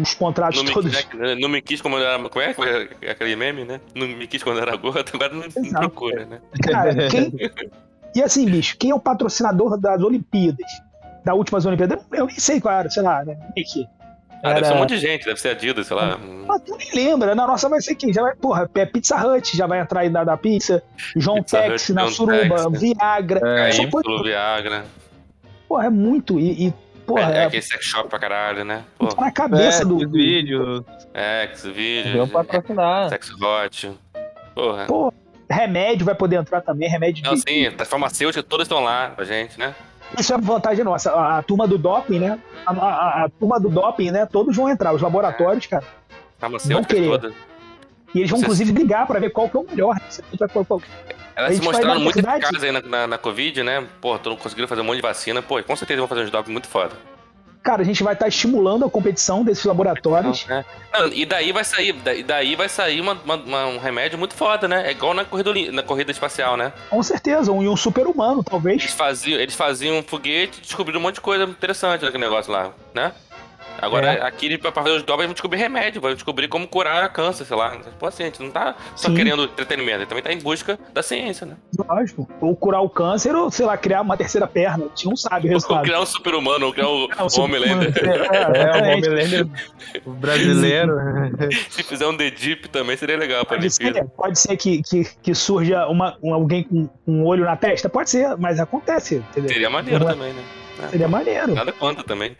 os 0.00 0.14
contratos 0.14 0.62
Não 0.62 0.72
todos. 0.72 0.92
né, 0.92 1.34
não 1.34 1.48
me 1.48 1.60
quis 1.60 1.82
eu 1.84 1.98
era. 1.98 2.28
Como 2.28 2.44
é? 2.44 2.54
Foi 2.54 2.88
aquele 3.10 3.36
meme, 3.36 3.64
né? 3.64 3.80
Não 3.94 4.06
me 4.06 4.26
quis 4.26 4.42
quando 4.42 4.58
eu 4.58 4.62
era 4.62 4.76
gordo, 4.76 5.10
agora 5.12 5.34
não, 5.34 5.42
não 5.56 5.80
procura, 5.80 6.24
né? 6.24 6.40
Cara, 6.62 7.08
quem. 7.08 7.32
E 8.14 8.22
assim, 8.22 8.46
bicho, 8.46 8.76
quem 8.78 8.90
é 8.90 8.94
o 8.94 9.00
patrocinador 9.00 9.76
das 9.76 10.00
Olimpíadas? 10.00 10.70
Da 11.24 11.34
últimas 11.34 11.64
Olimpíadas? 11.66 11.98
Eu 12.12 12.26
nem 12.26 12.38
sei 12.38 12.60
qual 12.60 12.74
era, 12.78 12.90
sei 12.90 13.02
lá, 13.02 13.24
né? 13.24 13.36
Nem 13.56 13.64
que. 13.64 13.86
Ah, 14.42 14.52
deve 14.52 14.66
ser 14.66 14.72
um 14.72 14.74
Era- 14.74 14.80
monte 14.80 14.90
de 14.90 14.98
gente, 14.98 15.24
deve 15.24 15.40
ser 15.40 15.48
Adidas, 15.48 15.86
sei 15.86 15.96
lá. 15.96 16.18
Ah, 16.50 16.58
tu 16.58 16.76
nem 16.76 16.90
lembra, 16.94 17.34
na 17.34 17.46
noça 17.46 17.66
vai 17.66 17.80
ser 17.80 17.94
quem? 17.94 18.12
Já 18.12 18.20
vai, 18.20 18.34
porra, 18.36 18.68
é 18.74 18.84
Pizza 18.84 19.16
Hut, 19.16 19.56
já 19.56 19.66
vai 19.66 19.80
entrar 19.80 20.00
aí 20.00 20.10
da, 20.10 20.22
da 20.22 20.36
pizza, 20.36 20.82
João 21.16 21.36
Pizza 21.42 21.62
Tex 21.62 21.84
Hut, 21.84 21.92
na 21.94 22.00
João 22.02 22.12
Suruba, 22.12 22.56
Tex, 22.56 22.70
né? 22.70 22.78
Viagra. 22.78 23.40
É, 23.68 23.72
só 23.72 23.86
pode- 23.88 24.06
pelo 24.06 24.22
Viagra. 24.22 24.84
porra, 25.66 25.86
é 25.86 25.90
muito. 25.90 26.38
E, 26.38 26.66
e, 26.66 26.74
porra, 27.06 27.32
é, 27.32 27.36
é 27.36 27.38
é, 27.38 27.44
aquele 27.46 27.62
sex 27.62 27.86
shop 27.86 28.10
pra 28.10 28.18
caralho, 28.18 28.66
né? 28.66 28.84
Pô, 28.98 29.06
tá 29.06 29.22
na 29.22 29.32
cabeça 29.32 29.80
É, 29.82 29.86
do. 29.86 29.96
vídeos. 30.10 30.84
é, 31.14 31.46
vídeo. 31.72 32.12
Vem 32.12 32.28
patrocinar. 32.28 33.08
Sex 33.08 33.30
hot. 33.40 33.92
Porra. 34.54 34.84
Pô, 34.84 35.10
remédio 35.50 36.04
vai 36.04 36.14
poder 36.14 36.36
entrar 36.36 36.60
também, 36.60 36.86
remédio 36.86 37.24
Não, 37.24 37.32
de. 37.34 37.40
sim, 37.40 37.66
as 37.78 37.88
farmacêuticas 37.88 38.44
todas 38.46 38.66
estão 38.66 38.80
lá 38.80 39.08
pra 39.16 39.24
gente, 39.24 39.58
né? 39.58 39.74
Isso 40.18 40.32
é 40.34 40.38
vantagem 40.38 40.84
nossa. 40.84 41.10
A, 41.12 41.38
a 41.38 41.42
turma 41.42 41.66
do 41.66 41.76
doping, 41.78 42.18
né? 42.18 42.38
A, 42.66 42.72
a- 42.72 43.24
a 43.24 43.28
turma 43.28 43.58
do 43.60 43.68
doping, 43.68 44.10
né? 44.10 44.26
Todos 44.26 44.54
vão 44.56 44.68
entrar, 44.68 44.92
os 44.94 45.02
laboratórios, 45.02 45.66
cara. 45.66 45.84
Farmacêuticas 46.38 46.86
querer. 46.86 47.08
todas. 47.08 47.34
E 48.14 48.18
eles 48.20 48.30
vão, 48.30 48.38
Você- 48.38 48.44
inclusive, 48.44 48.72
brigar 48.72 49.06
pra 49.06 49.18
ver 49.18 49.30
qual 49.30 49.48
que 49.48 49.56
é 49.56 49.60
o 49.60 49.64
melhor. 49.68 49.96
A 49.96 51.40
Elas 51.40 51.56
se 51.56 51.62
mostraram 51.62 52.00
muito 52.00 52.18
eficazes 52.18 52.62
aí 52.62 52.70
na, 52.70 52.80
na, 52.80 53.06
na 53.08 53.18
Covid, 53.18 53.62
né? 53.64 53.84
Pô, 54.00 54.16
todo 54.18 54.36
conseguiram 54.36 54.68
fazer 54.68 54.82
um 54.82 54.84
monte 54.84 54.96
de 54.96 55.02
vacina. 55.02 55.42
Pô, 55.42 55.60
com 55.62 55.74
certeza 55.74 55.98
vão 56.00 56.06
fazer 56.08 56.22
uns 56.22 56.30
doping 56.30 56.52
muito 56.52 56.68
foda. 56.68 56.92
Cara, 57.64 57.80
a 57.80 57.84
gente 57.84 58.02
vai 58.04 58.12
estar 58.12 58.28
estimulando 58.28 58.84
a 58.84 58.90
competição 58.90 59.42
desses 59.42 59.64
laboratórios. 59.64 60.44
É. 60.50 60.62
Não, 60.92 61.06
e 61.08 61.24
daí 61.24 61.50
vai 61.50 61.64
sair, 61.64 61.94
daí, 62.26 62.54
vai 62.54 62.68
sair 62.68 63.00
uma- 63.00 63.14
uma- 63.24 63.66
um 63.66 63.78
remédio 63.78 64.18
muito 64.18 64.34
foda, 64.34 64.68
né? 64.68 64.86
É 64.86 64.90
igual 64.90 65.14
na 65.14 65.24
corrida, 65.24 65.72
na 65.72 65.82
corrida 65.82 66.10
espacial, 66.12 66.58
né? 66.58 66.72
Com 66.90 67.02
certeza, 67.02 67.50
um, 67.50 67.66
um 67.68 67.74
super-humano, 67.76 68.34
Eles 68.40 68.44
talvez. 68.50 68.84
faziam, 68.92 69.40
eles 69.40 69.54
faziam 69.54 69.96
um 69.98 70.02
foguete 70.02 70.58
e 70.58 70.60
descobriram 70.62 71.00
um 71.00 71.02
monte 71.02 71.14
de 71.16 71.20
coisa 71.22 71.44
interessante 71.44 72.04
naquele 72.04 72.22
negócio 72.22 72.52
lá, 72.52 72.70
né? 72.94 73.12
Agora, 73.80 74.12
É. 74.14 74.22
aqui, 74.26 74.56
pra 74.56 74.72
fazer 74.72 74.90
os 74.90 75.02
doping, 75.02 75.24
vão 75.24 75.32
descobrir 75.32 75.58
remédio, 75.58 76.00
vão 76.00 76.14
descobrir 76.14 76.48
como 76.48 76.66
curar 76.66 77.12
câncer, 77.12 77.44
sei 77.44 77.56
lá. 77.56 77.76
Pô, 77.98 78.06
assim, 78.06 78.22
a 78.22 78.26
gente 78.26 78.42
não 78.42 78.50
tá 78.50 78.74
só 78.96 79.08
Sim. 79.08 79.14
querendo 79.14 79.44
entretenimento, 79.44 79.96
a 79.96 79.98
gente 80.00 80.08
também 80.08 80.22
tá 80.24 80.32
em 80.32 80.38
busca 80.38 80.78
da 80.92 81.02
ciência, 81.02 81.46
né? 81.46 81.56
Lógico. 81.88 82.28
Ou 82.40 82.54
curar 82.56 82.80
o 82.82 82.88
câncer, 82.88 83.34
ou, 83.34 83.50
sei 83.50 83.66
lá, 83.66 83.76
criar 83.76 84.00
uma 84.02 84.16
terceira 84.16 84.46
perna. 84.46 84.84
A 84.86 84.88
gente 84.88 85.06
não 85.06 85.16
sabe 85.16 85.46
o 85.48 85.50
Ou 85.50 85.54
resultado. 85.54 85.82
criar 85.82 86.00
um 86.00 86.06
super-humano, 86.06 86.66
ou 86.66 86.72
criar 86.72 86.88
o 86.88 87.08
É, 87.12 87.22
o. 87.22 87.40
Homelander. 87.42 87.92
É, 87.96 88.08
É, 88.34 88.46
o 88.48 88.56
exatamente. 88.56 89.08
Homelander 89.08 89.46
brasileiro. 90.06 90.94
Se 91.70 91.82
fizer 91.82 92.06
um 92.06 92.16
The 92.16 92.30
Deep 92.30 92.68
também 92.68 92.96
seria 92.96 93.16
legal 93.16 93.44
pra 93.44 93.56
Pode 93.56 93.70
ser, 93.70 94.04
pode 94.16 94.38
ser 94.38 94.56
que, 94.56 94.82
que, 94.82 95.04
que 95.22 95.34
surja 95.34 95.86
uma, 95.86 96.16
um- 96.22 96.32
alguém 96.34 96.62
com 96.64 96.88
um 97.06 97.24
olho 97.24 97.44
na 97.44 97.56
testa? 97.56 97.88
Pode 97.88 98.10
ser, 98.10 98.36
mas 98.36 98.58
acontece. 98.60 99.16
Entendeu? 99.30 99.50
Seria 99.50 99.70
maneiro 99.70 100.04
é- 100.04 100.12
também, 100.12 100.32
né? 100.32 100.42
É. 100.84 100.88
Seria 100.88 101.08
maneiro. 101.08 101.54
Nada 101.54 101.72
contra 101.72 102.02
também. 102.02 102.36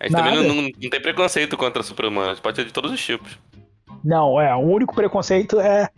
A 0.00 0.04
gente 0.04 0.12
Nada. 0.12 0.30
também 0.30 0.46
não, 0.48 0.62
não, 0.62 0.90
tem 0.90 1.00
preconceito 1.00 1.56
contra 1.56 1.82
super-humanos, 1.82 2.38
pode 2.40 2.56
ser 2.56 2.64
de 2.64 2.72
todos 2.72 2.92
os 2.92 3.02
tipos. 3.04 3.38
Não, 4.04 4.40
é. 4.40 4.54
O 4.54 4.60
único 4.60 4.94
preconceito 4.94 5.58
é, 5.58 5.88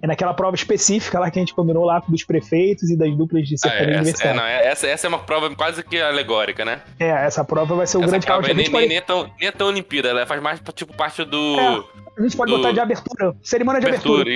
é 0.00 0.06
naquela 0.06 0.32
prova 0.32 0.54
específica 0.54 1.18
lá 1.18 1.30
que 1.30 1.38
a 1.38 1.42
gente 1.42 1.52
combinou 1.54 1.84
lá 1.84 1.98
dos 2.08 2.22
prefeitos 2.24 2.88
e 2.88 2.96
das 2.96 3.14
duplas 3.16 3.46
de 3.48 3.56
Ah, 3.56 3.58
sertanejo 3.58 3.98
é, 3.98 4.10
essa, 4.10 4.24
é, 4.28 4.32
não, 4.34 4.44
é- 4.44 4.66
essa, 4.66 4.86
essa 4.86 5.06
é 5.06 5.08
uma 5.08 5.18
prova 5.18 5.54
quase 5.54 5.82
que 5.82 6.00
alegórica, 6.00 6.64
né? 6.64 6.80
É, 7.00 7.08
essa 7.08 7.44
prova 7.44 7.74
vai 7.74 7.86
ser 7.86 7.98
o 7.98 8.00
essa 8.02 8.10
grande 8.10 8.26
prova. 8.26 8.48
A 8.50 8.54
nem, 8.54 8.70
pode, 8.70 8.86
nem 8.86 8.96
é 8.96 9.00
tão, 9.00 9.30
nem 9.38 9.48
é 9.48 9.52
tão 9.52 9.66
Olimpíada, 9.68 10.08
ela 10.08 10.24
faz 10.26 10.40
mais 10.40 10.60
tipo 10.74 10.94
parte 10.96 11.24
do. 11.24 11.58
É, 11.58 11.84
a 12.18 12.22
gente 12.22 12.36
pode 12.36 12.52
do- 12.52 12.58
botar 12.58 12.72
de 12.72 12.80
abertura. 12.80 13.34
Cerimônia 13.42 13.80
de 13.80 13.86
abertura, 13.88 14.22
abertura. 14.22 14.34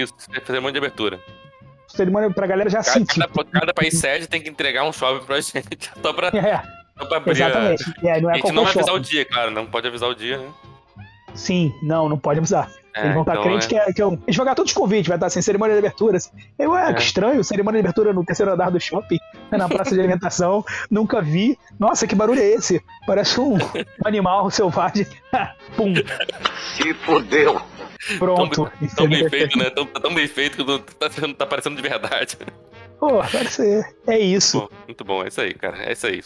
isso. 0.52 0.60
Monte 0.60 0.72
de 0.72 0.78
abertura. 0.78 1.20
Cerimônia 1.88 2.30
pra 2.30 2.46
galera 2.46 2.68
já 2.70 2.78
Cada, 2.82 2.90
sentir. 2.90 3.20
cada, 3.20 3.44
cada 3.44 3.74
país 3.74 3.98
sede 3.98 4.26
tem 4.26 4.40
que 4.42 4.48
entregar 4.48 4.82
um 4.84 4.92
shopping 4.92 5.24
pra 5.26 5.40
gente. 5.40 5.90
Só 6.02 6.12
pra, 6.12 6.28
É, 6.28 6.62
só 7.02 7.08
pra 7.08 7.16
abrir. 7.18 7.30
a- 7.42 7.48
exatamente. 7.48 7.84
É, 8.02 8.20
não 8.20 8.28
A 8.28 8.32
é 8.32 8.34
gente 8.36 8.52
não 8.52 8.64
vai 8.64 8.72
avisar 8.72 8.94
o 8.94 9.00
dia, 9.00 9.24
claro, 9.24 9.50
não 9.50 9.66
pode 9.66 9.86
avisar 9.88 10.08
o 10.08 10.14
dia, 10.14 10.38
né? 10.38 10.48
Sim, 11.34 11.72
não, 11.82 12.08
não 12.08 12.18
pode 12.18 12.38
avisar. 12.38 12.70
É, 12.94 13.00
Eles 13.04 13.12
vão 13.14 13.22
estar 13.22 13.32
então, 13.32 13.44
crentes 13.44 13.66
é. 13.66 13.68
que, 13.70 13.76
é, 13.78 13.92
que 13.94 14.02
é 14.02 14.06
um... 14.06 14.18
Eles 14.26 14.36
vão 14.36 14.44
ganhar 14.44 14.54
todos 14.54 14.70
os 14.70 14.76
convites, 14.76 15.08
vai 15.08 15.16
estar 15.16 15.26
assim, 15.26 15.40
cerimônia 15.40 15.72
de 15.74 15.78
abertura. 15.78 16.18
Assim. 16.18 16.28
Eu, 16.58 16.72
ué, 16.72 16.90
É. 16.90 16.92
que 16.92 17.00
estranho, 17.00 17.42
cerimônia 17.42 17.80
de 17.80 17.86
abertura 17.88 18.12
no 18.12 18.22
terceiro 18.22 18.52
andar 18.52 18.70
do 18.70 18.78
shopping, 18.78 19.18
né, 19.50 19.56
na 19.56 19.66
praça 19.66 19.94
de 19.94 20.00
alimentação, 20.00 20.62
nunca 20.90 21.22
vi. 21.22 21.58
Nossa, 21.80 22.06
que 22.06 22.14
barulho 22.14 22.38
é 22.40 22.44
esse? 22.50 22.82
Parece 23.06 23.40
um 23.40 23.56
animal 24.04 24.50
selvagem. 24.50 25.06
Pum, 25.74 25.94
Se 26.76 26.92
fodeu. 26.92 27.62
pronto. 28.18 28.70
Tão 28.94 29.08
bem 29.08 29.26
feito, 29.30 29.58
né? 29.58 29.70
Tão, 29.70 29.86
tão 29.86 30.14
bem 30.14 30.28
feito 30.28 30.58
que 30.58 30.64
não 30.64 30.78
tá, 30.78 31.10
sendo- 31.10 31.32
tá 31.34 31.46
parecendo 31.46 31.76
de 31.76 31.82
verdade. 31.82 32.36
Pô, 33.00 33.08
parece 33.32 33.82
é 34.06 34.18
isso. 34.18 34.60
Bom, 34.60 34.68
muito 34.86 35.02
bom, 35.04 35.24
é 35.24 35.28
isso 35.28 35.40
aí, 35.40 35.54
cara. 35.54 35.78
É 35.82 35.92
isso 35.92 36.06
aí. 36.06 36.20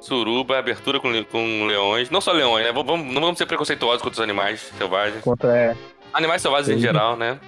Suruba, 0.00 0.58
abertura 0.58 1.00
com, 1.00 1.10
com 1.24 1.66
leões. 1.66 2.08
Não 2.10 2.20
só 2.20 2.32
leões, 2.32 2.64
né? 2.64 2.72
Vamos, 2.72 3.06
não 3.12 3.20
vamos 3.20 3.38
ser 3.38 3.46
preconceituosos 3.46 4.00
contra 4.02 4.14
os 4.18 4.20
animais 4.22 4.60
selvagens. 4.78 5.22
Contra, 5.22 5.56
é, 5.56 5.76
Animais 6.12 6.40
selvagens 6.40 6.70
em 6.70 6.74
Sim. 6.74 6.80
geral, 6.80 7.16
né? 7.16 7.38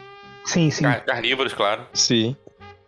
Sim, 0.45 0.71
sim. 0.71 0.83
Car- 0.85 1.05
carnívoros, 1.05 1.53
claro. 1.55 1.83
sim. 1.93 2.37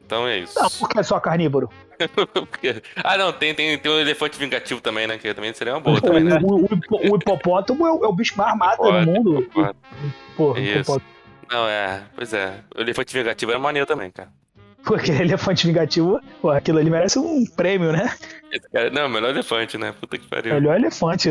Então 0.05 0.27
é 0.29 0.39
isso. 0.39 0.61
Não, 0.61 0.69
porque 0.69 0.99
é 0.99 1.03
só 1.03 1.19
carnívoro. 1.21 1.71
Porque- 2.35 2.83
ah, 3.05 3.17
não, 3.17 3.33
tem, 3.33 3.55
tem, 3.55 3.79
tem 3.79 3.93
um 3.93 3.99
elefante 3.99 4.37
vingativo 4.37 4.81
também, 4.81 5.07
né? 5.07 5.17
Que 5.17 5.33
também 5.33 5.55
seria 5.55 5.73
uma 5.75 5.79
O, 5.79 5.83
boa 5.83 6.01
também, 6.01 6.25
né? 6.25 6.39
o- 6.43 6.57
o 6.57 6.65
hipo- 6.65 7.01
o 7.13 7.17
hipopótamo 7.17 7.87
é 7.87 7.93
o, 7.93 8.05
é 8.05 8.09
o 8.09 8.13
bicho 8.13 8.37
mais 8.37 8.53
Hipopótamo, 8.55 9.01
no 9.07 9.13
mundo. 9.13 9.41
hipopótamo. 9.41 9.77
Pô, 10.37 10.57
Isso. 10.59 10.81
hipopótamo. 10.81 11.07
Não, 11.51 11.69
é. 11.69 12.03
Pois 12.17 12.33
é. 12.35 12.55
O 12.77 12.81
elefante 12.81 13.15
vingativo 13.17 13.53
era 13.53 13.61
maneiro 13.61 13.87
também, 13.87 14.11
cara. 14.11 14.29
Pô, 14.87 14.95
aquele 14.95 15.23
elefante 15.23 15.67
vingativo, 15.67 16.21
pô, 16.41 16.51
aquilo 16.51 16.79
ali 16.79 16.91
merece 16.91 17.19
um 17.19 17.45
prêmio, 17.47 17.93
né? 17.93 18.13
Esse 18.53 18.69
cara- 18.71 18.91
não, 18.91 19.09
melhor 19.09 19.31
elefante, 19.31 19.79
né? 19.79 19.95
Puta 20.01 20.19
que 20.19 20.27
pariu. 20.27 20.55
Melhor 20.55 20.77
elefante. 20.77 21.29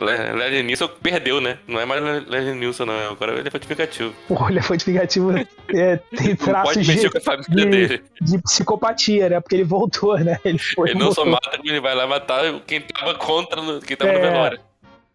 Leslie 0.00 0.62
Nielsen 0.62 0.88
perdeu, 1.02 1.42
né? 1.42 1.58
Não 1.68 1.78
é 1.78 1.84
mais 1.84 2.02
Le- 2.02 2.20
Leslie 2.26 2.54
Nielsen, 2.54 2.86
não. 2.86 3.10
Agora 3.10 3.32
é 3.32 3.34
o 3.34 3.38
elefante 3.38 3.66
vingativo. 3.68 4.14
Pô, 4.28 4.44
o 4.44 4.48
elefante 4.48 4.86
vingativo 4.86 5.30
é, 5.74 5.96
tem 6.16 6.34
traços 6.36 6.74
pode 6.74 6.86
de, 6.86 7.86
de- 7.88 8.02
de 8.22 8.38
psicopatia, 8.42 9.28
né? 9.28 9.40
Porque 9.40 9.56
ele 9.56 9.64
voltou, 9.64 10.18
né? 10.18 10.38
Ele 10.42 10.56
foi. 10.58 10.90
Ele 10.90 10.98
não 10.98 11.12
só 11.12 11.22
voltou. 11.24 11.32
mata, 11.44 11.58
como 11.58 11.68
ele 11.70 11.80
vai 11.80 11.94
lá 11.94 12.06
matar 12.06 12.44
quem 12.66 12.80
tava 12.80 13.14
contra, 13.14 13.60
no- 13.60 13.80
quem 13.80 13.94
tava 13.96 14.12
no 14.12 14.18
É. 14.18 14.22
velório. 14.22 14.60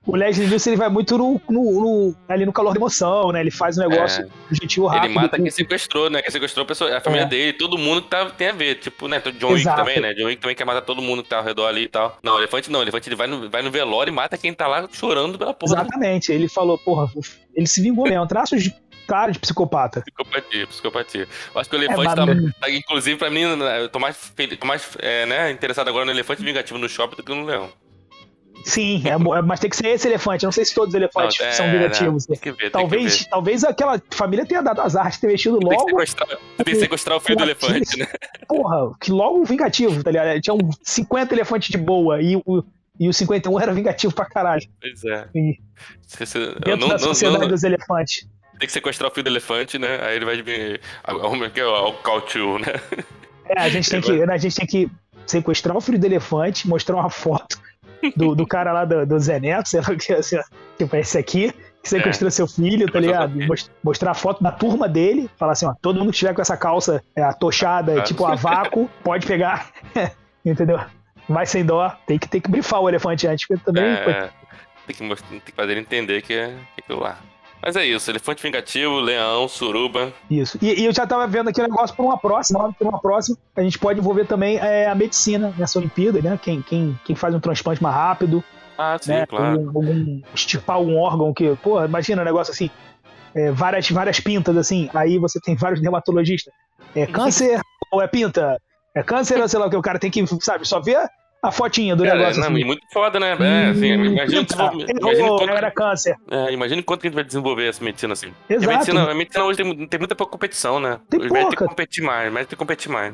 O 0.08 0.16
Leslie 0.16 0.48
Nielsen 0.48 0.74
ele 0.74 0.78
vai 0.80 0.88
muito 0.90 1.18
no, 1.18 1.42
no- 1.50 1.82
no- 1.82 2.16
ali 2.30 2.46
no 2.46 2.54
calor 2.54 2.74
da 2.74 2.80
emoção, 2.80 3.32
né? 3.32 3.42
Ele 3.42 3.50
faz 3.50 3.78
um 3.78 3.82
negócio 3.88 4.24
É. 4.24 4.56
gentil 4.56 4.86
rápido. 4.86 5.06
Ele 5.06 5.14
mata 5.16 5.38
quem 5.38 5.50
sequestrou, 5.50 6.10
né? 6.12 6.22
Quem 6.22 6.30
sequestrou 6.32 6.64
a, 6.64 6.68
pessoa, 6.68 6.98
a 6.98 7.02
família 7.02 7.24
É. 7.24 7.28
dele, 7.28 7.54
todo 7.54 7.76
mundo 7.78 8.04
que 8.04 8.10
tá, 8.10 8.30
tem 8.30 8.50
a 8.50 8.52
ver. 8.52 8.76
Tipo, 8.76 9.08
né? 9.08 9.20
John 9.40 9.54
Wick 9.54 9.64
também, 9.66 10.00
né? 10.00 10.14
John 10.14 10.26
Wick 10.26 10.40
também 10.42 10.56
quer 10.56 10.64
matar 10.66 10.82
todo 10.82 11.02
mundo 11.02 11.24
que 11.24 11.30
tá 11.30 11.38
ao 11.38 11.44
redor 11.44 11.66
ali 11.68 11.84
e 11.84 11.88
tal. 11.88 12.20
Não, 12.24 12.36
o 12.36 12.38
elefante 12.38 12.70
não. 12.72 12.80
O 12.80 12.84
elefante 12.84 13.10
ele 13.10 13.16
vai 13.16 13.26
no, 13.26 13.50
vai 13.50 13.64
no 13.64 13.72
velório 13.72 14.12
e 14.12 14.14
mata 14.14 14.38
quem 14.38 14.54
tá 14.54 14.68
lá 14.68 14.88
chorando 14.92 15.40
pela 15.40 15.54
porra 15.56 15.74
Exatamente. 15.74 16.32
Ele 16.32 16.48
falou, 16.48 16.78
porra, 16.78 17.12
ele 17.56 17.66
se 17.66 17.82
vingou 17.82 18.04
mesmo. 18.08 18.28
Traços 18.28 18.62
de 18.64 18.76
cara 19.08 19.32
de 19.32 19.40
psicopata. 19.40 20.02
psicopatia, 20.02 20.68
psicopatia. 20.68 21.28
Eu 21.54 21.62
acho 21.62 21.70
que 21.70 21.76
o 21.76 21.80
elefante 21.80 22.02
É, 22.12 22.16
tá, 22.16 22.26
tá- 22.62 22.70
Inclusive, 22.70 23.18
pra 23.18 23.30
mim, 23.32 23.42
eu 23.42 23.90
tô 23.90 23.98
mais, 24.00 24.32
tô 24.60 24.66
mais 24.68 24.88
é, 25.00 25.26
né, 25.26 25.52
interessado 25.52 25.88
agora 25.88 26.06
no 26.06 26.12
elefante 26.12 26.44
vingativo 26.44 26.78
no 26.78 26.88
shopping 26.88 27.16
do 27.16 27.24
que 27.24 27.34
no 27.34 27.44
leão. 27.46 27.70
Sim, 28.66 29.04
é 29.06 29.10
é- 29.12 29.42
mas 29.44 29.60
tem 29.60 29.70
que 29.70 29.76
ser 29.76 29.88
esse 29.90 30.08
elefante. 30.08 30.44
Eu 30.44 30.48
não 30.48 30.52
sei 30.52 30.66
se 30.66 30.74
todos 30.74 30.90
os 30.90 30.96
elefantes 30.96 31.38
Não, 31.40 31.46
é, 31.48 31.52
são 31.52 31.72
vingativos. 31.72 32.28
né, 32.28 32.36
ver, 32.44 32.72
Talvez, 32.72 33.26
talvez 33.28 33.64
aquela 33.64 34.02
família 34.10 34.44
tenha 34.46 34.62
dado 34.64 34.82
azar 34.82 35.12
de 35.12 35.20
ter 35.20 35.28
mexido 35.28 35.60
Tem 35.60 35.70
que 35.70 35.76
logo. 35.76 35.90
sequestrar, 35.90 36.28
tem 36.58 36.66
que 36.66 36.76
sequestrar 36.76 37.18
o 37.18 37.20
filho 37.20 37.38
do 37.38 37.44
elefante, 37.44 38.00
né? 38.00 38.08
Porra, 38.48 38.92
que 39.00 39.12
logo 39.12 39.40
um 39.40 39.44
vingativo, 39.44 40.04
tá 40.04 40.10
ligado? 40.10 40.42
Tinha 40.42 40.54
um 40.56 40.70
50 40.84 41.34
elefantes 41.36 41.70
de 41.70 41.78
boa 41.78 42.20
e 42.22 42.36
o, 42.38 42.64
e 43.00 43.08
o 43.08 43.14
51 43.14 43.60
era 43.60 43.72
vingativo 43.72 44.14
pra 44.16 44.26
caralho. 44.26 44.64
Pois 44.82 45.04
é. 45.06 45.28
E 45.36 45.60
Se- 46.02 46.26
se- 46.26 46.38
eu 46.40 46.56
dentro 46.60 46.78
não- 46.82 46.88
da 46.90 46.98
sociedade 46.98 47.42
não- 47.44 47.48
dos 47.50 47.64
elefantes. 47.64 48.28
Tem 48.58 48.66
que 48.68 48.72
sequestrar 48.74 49.12
o 49.12 49.14
filho 49.14 49.26
do 49.26 49.30
elefante, 49.30 49.78
né? 49.78 50.00
Aí 50.02 50.16
ele 50.16 50.26
vai 50.26 50.42
vir. 50.42 50.82
Como 51.04 51.44
é 51.46 51.50
que 51.52 51.60
é 51.60 51.66
o 51.68 51.94
Cautiu, 51.94 52.58
né? 52.58 52.68
É, 53.48 53.60
a 53.62 53.70
gente 53.70 53.90
tem 53.92 54.02
que, 54.02 54.24
a 54.24 54.38
gente 54.38 54.56
tem 54.56 54.66
que 54.66 54.90
sequestrar 55.28 55.78
o 55.78 55.82
filho 55.82 56.00
do 56.00 56.06
elefante, 56.06 56.68
mostrar 56.68 56.96
uma 56.96 57.10
foto 57.12 57.60
do, 58.16 58.36
do 58.36 58.46
cara 58.48 58.72
lá 58.72 58.86
do, 58.86 59.06
do 59.06 59.20
Zé 59.20 59.40
Neto, 59.40 59.70
sei 59.70 59.82
lá 59.82 59.88
o 59.90 59.98
que, 59.98 60.14
assim, 60.14 60.38
ó, 60.38 60.44
tipo 60.78 60.96
esse 60.96 61.18
aqui, 61.18 61.54
que 61.82 61.90
sequestrou 61.90 62.32
seu 62.32 62.48
filho, 62.48 62.92
tá 62.92 63.00
ligado? 63.00 63.34
Mostrar 63.84 64.12
a 64.12 64.14
foto 64.16 64.44
da 64.44 64.52
turma 64.52 64.88
dele, 64.90 65.30
falar 65.38 65.54
assim, 65.54 65.66
ó, 65.66 65.74
todo 65.82 66.00
mundo 66.00 66.10
que 66.10 66.16
estiver 66.16 66.34
com 66.34 66.42
essa 66.42 66.58
calça 66.58 67.04
é, 67.16 67.22
atochada, 67.24 68.00
Ah. 68.00 68.04
tipo 68.04 68.26
a 68.26 68.36
vácuo, 68.36 68.90
pode 69.04 69.26
pegar, 69.26 69.70
entendeu? 70.46 70.80
Vai 71.28 71.46
sem 71.46 71.66
dó, 71.66 71.90
tem 72.06 72.20
que, 72.20 72.28
tem 72.28 72.42
que 72.42 72.50
brifar 72.50 72.82
o 72.82 72.90
elefante 72.90 73.28
antes, 73.28 73.48
porque 73.48 73.64
também... 73.64 73.84
É, 73.84 74.30
tem, 74.86 74.96
que 74.96 75.04
mostrar, 75.04 75.30
tem 75.30 75.40
que 75.40 75.52
fazer 75.52 75.72
ele 75.72 75.82
entender 75.82 76.22
que 76.22 76.34
é 76.34 76.48
que 76.48 76.54
é 76.54 76.84
aquilo 76.84 77.00
lá. 77.00 77.18
Mas 77.66 77.76
é 77.76 77.84
isso, 77.84 78.12
elefante 78.12 78.44
vingativo, 78.44 79.00
leão, 79.00 79.48
suruba. 79.48 80.14
Isso. 80.30 80.56
E, 80.62 80.82
e 80.82 80.86
eu 80.86 80.94
já 80.94 81.08
tava 81.08 81.26
vendo 81.26 81.50
aqui 81.50 81.60
o 81.60 81.64
negócio 81.64 81.96
para 81.96 82.06
uma 82.06 82.18
próxima, 82.18 82.72
para 82.72 82.88
uma 82.88 83.02
próxima, 83.02 83.36
a 83.56 83.62
gente 83.64 83.80
pode 83.80 84.00
envolver 84.00 84.26
também 84.26 84.58
é, 84.58 84.88
a 84.88 84.94
medicina 84.94 85.52
nessa 85.58 85.80
Olimpíada, 85.80 86.22
né? 86.22 86.40
Quem, 86.42 86.62
quem, 86.62 87.00
quem 87.04 87.16
faz 87.16 87.34
um 87.34 87.40
transplante 87.40 87.82
mais 87.82 87.96
rápido, 87.96 88.44
Ah, 88.78 88.96
sim, 89.02 89.12
né? 89.12 89.26
claro. 89.26 89.60
Algum, 89.60 89.80
algum- 89.80 90.22
estipar 90.36 90.80
um 90.80 90.96
órgão 90.96 91.34
que, 91.34 91.56
pô, 91.64 91.84
imagina 91.84 92.22
um 92.22 92.26
negócio 92.26 92.52
assim, 92.54 92.70
é, 93.34 93.52
várias, 93.52 93.90
várias 93.90 94.20
pintas 94.20 94.56
assim, 94.56 94.88
aí 94.94 95.18
você 95.18 95.40
tem 95.42 95.56
vários 95.56 95.82
dermatologistas. 95.82 96.54
É 96.96 97.08
câncer 97.12 97.60
ou 97.92 98.00
é 98.00 98.08
pinta? 98.08 98.62
É 98.96 99.02
câncer 99.02 99.42
ou 99.42 99.48
sei 99.50 99.60
lá 99.60 99.66
o 99.66 99.70
que, 99.72 99.76
o 99.76 99.82
cara 99.82 99.98
tem 99.98 100.12
que, 100.12 100.24
sabe, 100.40 100.68
só 100.68 100.80
ver 100.80 101.00
a 101.48 101.52
fotinha 101.52 101.96
do 101.96 102.04
Cara, 102.04 102.18
negócio 102.18 102.42
não, 102.42 102.50
assim. 102.52 102.64
muito 102.64 102.82
foda, 102.92 103.20
né? 103.20 103.38
É, 103.40 103.70
assim, 103.70 103.88
imagina, 103.88 104.46
quanto, 105.02 105.50
era 105.50 105.72
câncer. 105.72 106.16
é, 106.30 106.52
imagina 106.52 106.82
quanto 106.84 107.02
que 107.02 107.08
a 107.08 107.10
gente 107.10 107.16
vai 107.16 107.24
desenvolver 107.24 107.68
essa 107.70 107.84
medicina 107.84 108.14
assim. 108.14 108.30
Porque 108.48 108.54
A 108.54 108.56
Exato. 108.58 108.74
medicina, 108.74 109.12
a 109.12 109.14
medicina 109.16 109.46
hoje 109.46 109.58
tem, 109.64 109.88
tem 109.88 110.00
muita 110.00 110.16
pouca 110.16 110.32
competição, 110.32 110.80
né? 110.80 111.00
Tem 111.10 111.20
Os 111.20 111.28
médicos 111.32 111.56
pouca. 111.56 111.64
que 111.64 111.70
competir 111.70 112.04
mais, 112.04 112.32
mas 112.32 112.42
tem 112.48 112.50
que 112.50 112.56
competir 112.56 112.92
mais. 112.92 113.14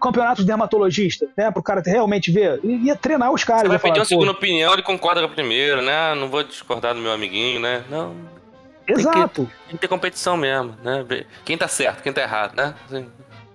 Campeonato 0.00 0.40
de 0.40 0.46
dermatologista, 0.48 1.28
né? 1.36 1.50
Pro 1.52 1.62
cara 1.62 1.80
realmente 1.84 2.30
ver. 2.32 2.58
E 2.64 2.86
ia 2.86 2.96
treinar 2.96 3.30
os 3.32 3.44
caras. 3.44 3.62
Você 3.62 3.68
vai 3.68 3.78
falar, 3.78 3.92
pedir 3.92 4.00
uma 4.00 4.06
segunda 4.06 4.32
opinião, 4.32 4.72
ele 4.72 4.82
concorda 4.82 5.20
com 5.20 5.26
a 5.26 5.30
primeira, 5.30 5.80
né? 5.80 5.92
Ah, 5.94 6.14
Não 6.16 6.28
vou 6.28 6.42
discordar 6.42 6.92
do 6.94 7.00
meu 7.00 7.12
amiguinho, 7.12 7.60
né? 7.60 7.84
Não, 7.88 8.12
Exato. 8.88 9.44
tem 9.68 9.76
que 9.76 9.78
ter 9.78 9.88
competição 9.88 10.36
mesmo, 10.36 10.74
né? 10.82 11.04
Quem 11.44 11.56
tá 11.56 11.68
certo, 11.68 12.02
quem 12.02 12.12
tá 12.12 12.20
errado, 12.22 12.56
né? 12.56 12.74
Assim, 12.86 13.06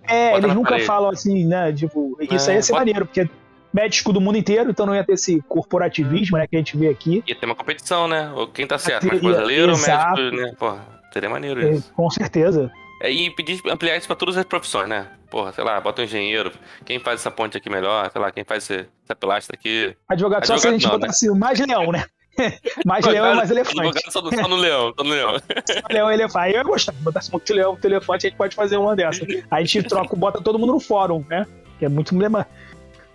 É, 0.07 0.38
eles 0.38 0.53
nunca 0.53 0.69
parede. 0.69 0.85
falam 0.88 1.10
assim, 1.10 1.45
né? 1.45 1.73
Tipo, 1.73 2.18
isso 2.22 2.49
aí 2.49 2.56
É, 2.56 2.60
ia 2.60 2.64
ser 2.64 2.72
bota- 2.72 2.80
maneiro, 2.85 3.06
porque 3.06 3.30
médico 3.78 4.12
do 4.12 4.20
mundo 4.20 4.38
inteiro, 4.38 4.72
então 4.72 4.86
não 4.88 4.95
ia 4.95 5.04
ter 5.04 5.14
esse 5.14 5.40
corporativismo, 5.48 6.38
né? 6.38 6.48
Que 6.48 6.56
a 6.56 6.60
gente 6.60 6.76
vê 6.76 6.88
aqui. 6.90 7.24
Ia 7.28 7.36
ter 7.36 7.45
uma 7.45 7.56
competição, 7.56 8.08
né? 8.08 8.32
Quem 8.54 8.66
tá 8.66 8.78
certo, 8.80 9.06
mais 9.06 9.22
brasileiro 9.22 9.72
ou 9.74 9.78
médico, 9.78 10.36
né? 10.36 10.54
Porra, 10.58 10.86
seria 11.14 11.30
maneiro 11.30 11.62
É, 11.66 11.72
isso. 11.74 11.94
com 11.94 12.10
certeza. 12.10 12.72
É, 13.02 13.12
e 13.12 13.30
pedir 13.30 13.62
ampliar 13.70 13.95
isso 13.95 14.08
pra 14.08 14.16
todas 14.16 14.36
as 14.38 14.44
profissões, 14.45 14.90
né? 14.90 15.06
Porra, 15.30 15.52
sei 15.54 15.64
lá, 15.64 15.80
bota 15.80 16.02
um 16.02 16.06
engenheiro. 16.06 16.52
Quem 16.84 16.98
faz 16.99 17.20
essa 17.20 17.30
ponte 17.30 17.56
aqui 17.56 17.70
melhor? 17.70 18.10
Sei 18.12 18.20
lá, 18.20 18.32
quem 18.32 18.44
faz 18.44 18.64
esse- 18.64 18.88
essa 19.06 19.16
pilastra 19.16 19.56
aqui? 19.56 19.95
Advogado, 20.10 20.48
só 20.48 20.58
se 20.58 20.68
a 20.68 20.72
Advogado 20.72 20.82
gente 20.82 20.91
não, 20.91 20.99
botasse 20.99 21.30
mais 21.32 21.60
leão, 21.60 21.91
né? 21.91 22.06
mais 22.86 23.06
leão, 23.06 23.36
mais 23.36 23.52
elefante. 23.52 23.80
Advogado 23.80 24.12
só 24.12 24.22
no, 24.22 24.36
só 24.36 24.48
no 24.48 24.56
leão, 24.56 24.94
só 24.98 25.04
no 25.04 25.10
leão. 25.12 25.34
leão 25.91 26.10
e 26.10 26.14
elefante. 26.16 26.45
Aí 26.45 26.52
eu 26.54 26.58
ia 26.58 26.64
gostar. 26.64 26.94
Botasse 26.94 27.32
muito 27.32 27.54
leão, 27.54 27.72
muito 27.74 27.86
elefante, 27.86 28.26
a 28.26 28.30
gente 28.30 28.38
pode 28.38 28.56
fazer 28.56 28.78
uma 28.78 28.95
dessa. 28.95 29.24
Aí 29.26 29.44
a 29.52 29.66
gente 29.66 29.84
troca, 29.84 30.16
bota 30.16 30.41
todo 30.41 30.58
mundo 30.58 30.74
no 30.74 30.80
fórum, 30.80 31.24
né? 31.30 31.45
Que 31.78 31.86
é 31.86 31.90
muito 31.90 32.18
lema. 32.18 32.48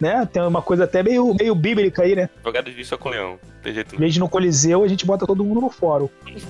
Né? 0.03 0.27
Tem 0.33 0.43
uma 0.43 0.61
coisa 0.61 0.83
até 0.83 1.01
meio, 1.01 1.33
meio 1.33 1.55
bíblica 1.55 2.03
aí, 2.03 2.17
né? 2.17 2.29
Advogado 2.39 2.73
de 2.73 2.85
só 2.85 2.99
com 2.99 3.09
leão. 3.09 3.39
Não 3.41 3.63
tem 3.63 3.73
jeito 3.73 3.91
Em 3.91 3.93
não. 3.93 4.01
vez 4.01 4.13
de 4.13 4.19
no 4.19 4.29
Coliseu, 4.29 4.83
a 4.83 4.89
gente 4.89 5.07
bota 5.07 5.25
todo 5.25 5.45
mundo 5.45 5.61
no 5.61 5.71
fórum. 5.71 6.09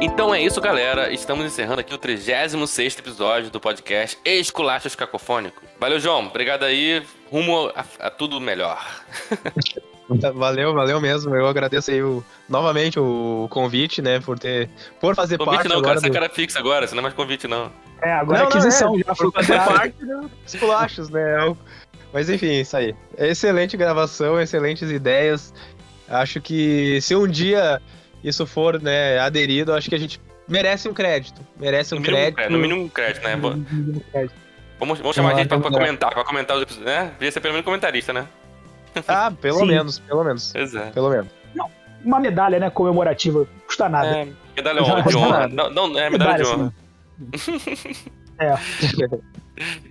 Então 0.00 0.34
é 0.34 0.42
isso, 0.42 0.60
galera. 0.60 1.12
Estamos 1.12 1.46
encerrando 1.46 1.80
aqui 1.80 1.92
o 1.94 1.98
36 1.98 2.98
episódio 2.98 3.50
do 3.50 3.58
podcast 3.58 4.18
Esculachos 4.24 4.94
Cacofônicos. 4.94 5.62
Valeu, 5.80 5.98
João. 5.98 6.26
Obrigado 6.26 6.62
aí. 6.64 7.02
Rumo 7.30 7.72
a, 7.74 7.84
a 7.98 8.10
tudo 8.10 8.38
melhor. 8.40 8.84
Valeu, 10.34 10.74
valeu 10.74 11.00
mesmo. 11.00 11.34
Eu 11.34 11.46
agradeço 11.46 11.90
aí 11.90 12.02
o- 12.02 12.22
novamente 12.48 13.00
o 13.00 13.46
convite, 13.50 14.02
né, 14.02 14.20
por 14.20 14.38
ter 14.38 14.68
por 15.00 15.14
fazer 15.14 15.38
Convite 15.38 15.54
parte 15.56 15.68
não, 15.68 15.76
agora 15.78 15.88
cara. 15.94 16.00
Você 16.00 16.06
é 16.06 16.10
do... 16.10 16.12
cara 16.14 16.28
fixa 16.28 16.58
agora. 16.58 16.86
Você 16.86 16.94
não 16.94 17.00
é 17.00 17.02
mais 17.04 17.14
convite, 17.14 17.48
não. 17.48 17.72
É, 18.02 18.12
agora 18.12 18.26
Não, 18.26 18.46
é 18.46 18.50
não, 18.50 18.58
aquisição, 18.58 18.94
é, 18.96 19.02
já 19.04 19.14
foi 19.14 19.30
por 19.32 19.42
fazer 19.42 19.58
parte 19.64 19.96
dos 20.04 20.54
culachos, 20.60 21.08
né? 21.08 21.46
Eu- 21.46 21.56
Mas 22.12 22.28
enfim, 22.28 22.60
isso 22.60 22.76
aí. 22.76 22.94
Excelente 23.16 23.76
gravação, 23.78 24.38
excelentes 24.40 24.90
ideias. 24.90 25.54
Acho 26.08 26.38
que 26.40 27.00
se 27.00 27.14
um 27.16 27.26
dia 27.26 27.80
isso 28.22 28.44
for, 28.46 28.80
né, 28.82 29.18
aderido, 29.18 29.72
acho 29.72 29.88
que 29.88 29.94
a 29.94 29.98
gente 29.98 30.20
merece 30.46 30.86
um 30.86 30.92
crédito. 30.92 31.40
Merece 31.58 31.94
um 31.94 31.98
No 31.98 32.02
mínimo, 32.02 32.18
crédito. 32.20 32.40
é, 32.40 32.48
no 32.50 32.58
mínimo 32.58 32.82
um 32.84 32.88
crédito, 32.88 33.22
né? 33.24 33.36
Bo- 33.36 33.54
Vamos, 34.78 34.98
vamos 34.98 35.16
chamar 35.16 35.30
a 35.30 35.32
Não, 35.32 35.38
gente 35.38 35.48
pra, 35.48 35.56
não, 35.56 35.62
pra 35.62 35.70
não. 35.70 35.78
comentar, 35.78 36.10
pra 36.12 36.24
comentar 36.24 36.56
os 36.56 36.62
episódios, 36.62 36.92
né? 36.92 37.10
Devia 37.18 37.32
ser 37.32 37.40
pelo 37.40 37.54
menos 37.54 37.64
comentarista, 37.64 38.12
né? 38.12 38.26
Ah, 39.08 39.30
pelo 39.30 39.60
Sim. 39.60 39.66
menos, 39.66 39.98
pelo 39.98 40.24
menos. 40.24 40.54
Exato. 40.54 40.92
Pelo 40.92 41.10
menos. 41.10 41.26
Uma 42.04 42.20
medalha, 42.20 42.58
né, 42.60 42.68
comemorativa. 42.68 43.46
Custa 43.66 43.88
nada. 43.88 44.08
É, 44.08 44.28
medalha 44.54 44.80
Não, 44.82 45.02
de 45.02 45.14
não, 45.14 45.22
honra. 45.22 45.48
não. 45.48 45.70
Não, 45.70 45.88
não, 45.88 45.98
é 45.98 46.10
medalha 46.10 46.44
de 46.44 46.50
Medalha, 46.50 46.64
honra. 46.64 46.74
É. 48.38 48.54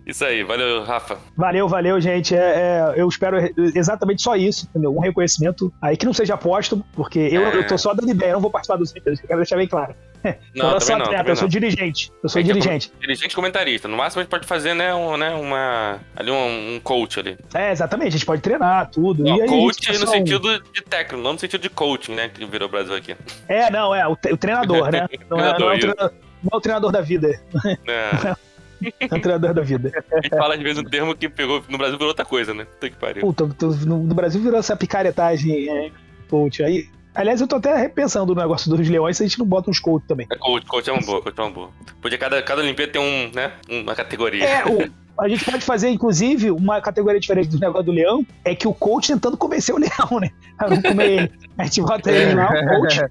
Isso 0.05 0.25
aí, 0.25 0.43
valeu, 0.43 0.83
Rafa. 0.83 1.17
Valeu, 1.37 1.67
valeu, 1.67 1.99
gente. 2.01 2.35
É, 2.35 2.39
é, 2.39 2.93
eu 2.97 3.07
espero 3.07 3.37
exatamente 3.73 4.21
só 4.21 4.35
isso, 4.35 4.67
entendeu? 4.69 4.95
Um 4.95 4.99
reconhecimento 4.99 5.73
aí 5.81 5.95
que 5.95 6.05
não 6.05 6.13
seja 6.13 6.35
póstumo, 6.35 6.85
porque 6.93 7.19
eu, 7.19 7.45
É. 7.45 7.55
eu 7.55 7.65
tô 7.65 7.77
só 7.77 7.93
dando 7.93 8.11
ideia, 8.11 8.31
eu 8.31 8.33
não 8.33 8.41
vou 8.41 8.51
participar 8.51 8.77
dos 8.77 8.93
eu 8.93 9.01
quero 9.15 9.37
deixar 9.37 9.55
bem 9.55 9.67
claro. 9.67 9.95
Não, 10.55 10.71
eu 10.71 10.79
sou 10.79 10.97
não, 10.97 11.03
atleta, 11.03 11.31
eu 11.31 11.35
sou 11.35 11.43
não. 11.43 11.49
dirigente. 11.49 12.09
Eu 12.23 12.29
sou 12.29 12.39
A 12.39 12.41
gente 12.41 12.51
é 12.51 12.53
dirigente. 12.53 12.93
Dirigente 12.97 13.35
comentarista. 13.35 13.89
No 13.89 13.97
máximo 13.97 14.21
a 14.21 14.23
gente 14.23 14.31
pode 14.31 14.47
fazer, 14.47 14.73
né, 14.73 14.95
um, 14.95 15.17
né 15.17 15.31
uma... 15.31 15.99
Ali 16.15 16.31
um, 16.31 16.75
um 16.75 16.79
coach 16.79 17.19
ali. 17.19 17.37
É, 17.53 17.73
exatamente, 17.73 18.07
a 18.07 18.11
gente 18.11 18.25
pode 18.25 18.41
treinar 18.41 18.89
tudo. 18.89 19.21
Não, 19.21 19.35
e 19.37 19.41
aí, 19.41 19.47
coach 19.49 19.99
no 19.99 20.07
sentido 20.07 20.63
de 20.71 20.81
técnico, 20.81 21.21
não 21.21 21.33
no 21.33 21.39
sentido 21.39 21.59
de 21.59 21.69
coaching, 21.69 22.15
né, 22.15 22.29
que 22.29 22.45
virou 22.45 22.69
o 22.69 22.71
Brasil 22.71 22.95
aqui. 22.95 23.17
É, 23.49 23.69
não, 23.69 23.93
é, 23.93 24.07
o, 24.07 24.13
o 24.13 24.37
treinador, 24.37 24.89
né? 24.89 25.09
Não 25.29 25.37
é, 25.39 25.41
não 25.41 25.49
é 25.49 25.51
o 25.51 25.55
Treinador, 25.55 25.77
treinador, 25.77 26.11
não 26.43 26.49
é 26.53 26.57
o 26.57 26.61
treinador 26.61 26.91
da 26.91 27.01
vida, 27.01 27.39
É. 27.87 28.35
é 28.99 29.05
o 29.05 29.21
treinador 29.21 29.53
da 29.53 29.61
vida. 29.61 29.91
A 30.11 30.15
gente 30.15 30.29
fala 30.29 30.55
às 30.55 30.61
vezes 30.61 30.77
um 30.77 30.83
termo 30.83 31.15
que 31.15 31.29
pegou 31.29 31.63
no 31.69 31.77
Brasil 31.77 31.97
virou 31.97 32.09
outra 32.09 32.25
coisa, 32.25 32.53
né? 32.53 32.65
Puta 32.65 32.89
que 32.89 32.95
pariu. 32.95 33.21
Puta, 33.21 33.45
no, 33.85 34.03
no 34.03 34.13
Brasil 34.13 34.41
virou 34.41 34.59
essa 34.59 34.75
picaretagem, 34.75 35.69
é, 35.69 35.91
coach. 36.29 36.63
Aí, 36.63 36.89
aliás, 37.15 37.39
eu 37.39 37.47
tô 37.47 37.55
até 37.55 37.75
repensando 37.77 38.33
o 38.33 38.35
negócio 38.35 38.69
dos 38.69 38.87
leões 38.87 39.17
se 39.17 39.23
a 39.23 39.27
gente 39.27 39.39
não 39.39 39.45
bota 39.45 39.69
uns 39.69 39.79
coach 39.79 40.05
também. 40.07 40.27
É 40.29 40.35
coach, 40.35 40.65
coach 40.65 40.89
é 40.89 40.93
uma 40.93 41.01
boa, 41.01 41.21
coach 41.21 41.39
é 41.39 41.41
uma 41.41 41.51
boa. 41.51 41.69
Podia 42.01 42.17
cada, 42.17 42.41
cada 42.41 42.61
Olimpíada 42.61 42.91
ter 42.91 42.99
um, 42.99 43.31
né, 43.33 43.53
uma 43.69 43.95
categoria. 43.95 44.43
É, 44.43 44.65
o, 44.65 44.91
a 45.19 45.29
gente 45.29 45.45
pode 45.45 45.63
fazer, 45.63 45.89
inclusive, 45.89 46.51
uma 46.51 46.81
categoria 46.81 47.19
diferente 47.19 47.49
do 47.49 47.59
negócio 47.59 47.85
do 47.85 47.91
leão, 47.91 48.25
é 48.43 48.55
que 48.55 48.67
o 48.67 48.73
coach 48.73 49.07
tentando 49.07 49.37
convencer 49.37 49.73
o 49.73 49.77
leão, 49.77 50.19
né? 50.19 50.31
Não 50.59 50.81
comer 50.81 51.11
ele. 51.11 51.31
A 51.57 51.63
gente 51.65 51.81
bota 51.81 52.11
ele 52.11 52.33
lá, 52.33 52.49
o 52.49 52.79
coach, 52.79 53.05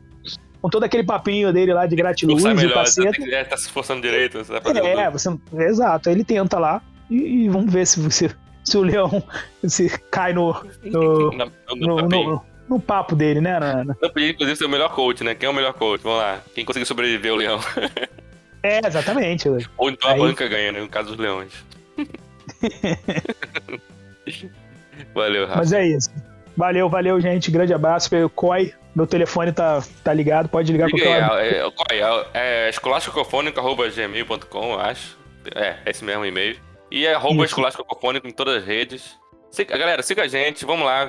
com 0.62 0.70
todo 0.70 0.84
aquele 0.84 1.02
papinho 1.04 1.52
dele 1.52 1.74
lá 1.74 1.86
de 1.86 1.96
gratiluz 1.96 2.44
e 2.44 2.54
melhor, 2.54 2.86
você 2.86 3.04
caceta. 3.04 3.24
que, 3.24 3.34
é, 3.34 3.44
tá 3.44 3.56
se 3.56 3.64
esforçando 3.64 4.00
direito, 4.00 4.38
você 4.38 4.54
É, 4.54 5.10
você, 5.10 5.28
exato. 5.58 6.08
Ele 6.08 6.24
tenta 6.24 6.58
lá 6.58 6.80
e, 7.10 7.44
e 7.44 7.48
vamos 7.48 7.70
ver 7.72 7.84
se, 7.86 8.00
você, 8.00 8.30
se 8.64 8.78
o 8.78 8.82
leão 8.82 9.22
se 9.64 9.88
cai 10.10 10.32
no, 10.32 10.54
no, 10.84 11.32
Na- 11.32 11.46
no- 11.76 12.08
no 12.08 12.42
no, 12.68 12.80
papo 12.80 13.14
dele, 13.16 13.40
né? 13.40 13.58
na- 13.58 13.84
na- 13.84 13.96
Não 14.00 14.08
podia, 14.08 14.30
inclusive, 14.30 14.56
ser 14.56 14.64
o 14.64 14.68
melhor 14.68 14.94
coach, 14.94 15.22
né? 15.24 15.34
Quem 15.34 15.48
é 15.48 15.50
o 15.50 15.54
melhor 15.54 15.74
coach? 15.74 16.00
Vamos 16.02 16.18
lá. 16.20 16.40
Quem 16.54 16.64
conseguiu 16.64 16.86
sobreviver 16.86 17.32
ao 17.32 17.36
leão? 17.36 17.60
É, 18.64 18.78
exatamente. 18.86 19.48
Ou 19.76 19.90
então 19.90 20.08
a 20.08 20.12
Aí- 20.12 20.20
banca 20.20 20.46
ganha, 20.46 20.70
né? 20.70 20.78
No 20.80 20.88
caso 20.88 21.08
dos 21.08 21.16
leões. 21.18 21.52
Valeu, 25.14 25.46
Rafa. 25.46 25.58
Mas 25.58 25.72
é 25.72 25.86
isso. 25.86 26.10
Valeu, 26.56 26.88
valeu, 26.88 27.20
gente. 27.20 27.50
Grande 27.50 27.72
abraço. 27.72 28.10
Coi, 28.34 28.72
meu 28.94 29.06
telefone 29.06 29.52
tá, 29.52 29.82
tá 30.04 30.12
ligado, 30.12 30.48
pode 30.48 30.70
ligar 30.70 30.86
Liga 30.86 30.98
qualquer 30.98 31.22
hora. 31.22 31.40
aí, 31.40 31.48
é, 31.48 31.58
é, 31.58 31.70
qual 31.70 31.86
é, 31.90 31.98
é, 32.34 32.66
é 32.66 32.68
eu 34.74 34.80
acho. 34.80 35.18
É, 35.54 35.76
é 35.84 35.90
esse 35.90 36.04
mesmo 36.04 36.24
e-mail. 36.24 36.56
E 36.90 37.06
é 37.06 37.14
arroba 37.14 37.36
Isso. 37.36 37.46
escolásticocofônico 37.46 38.28
em 38.28 38.32
todas 38.32 38.56
as 38.56 38.64
redes. 38.64 39.18
Siga, 39.50 39.76
galera, 39.76 40.02
siga 40.02 40.22
a 40.22 40.28
gente, 40.28 40.64
vamos 40.64 40.84
lá. 40.84 41.04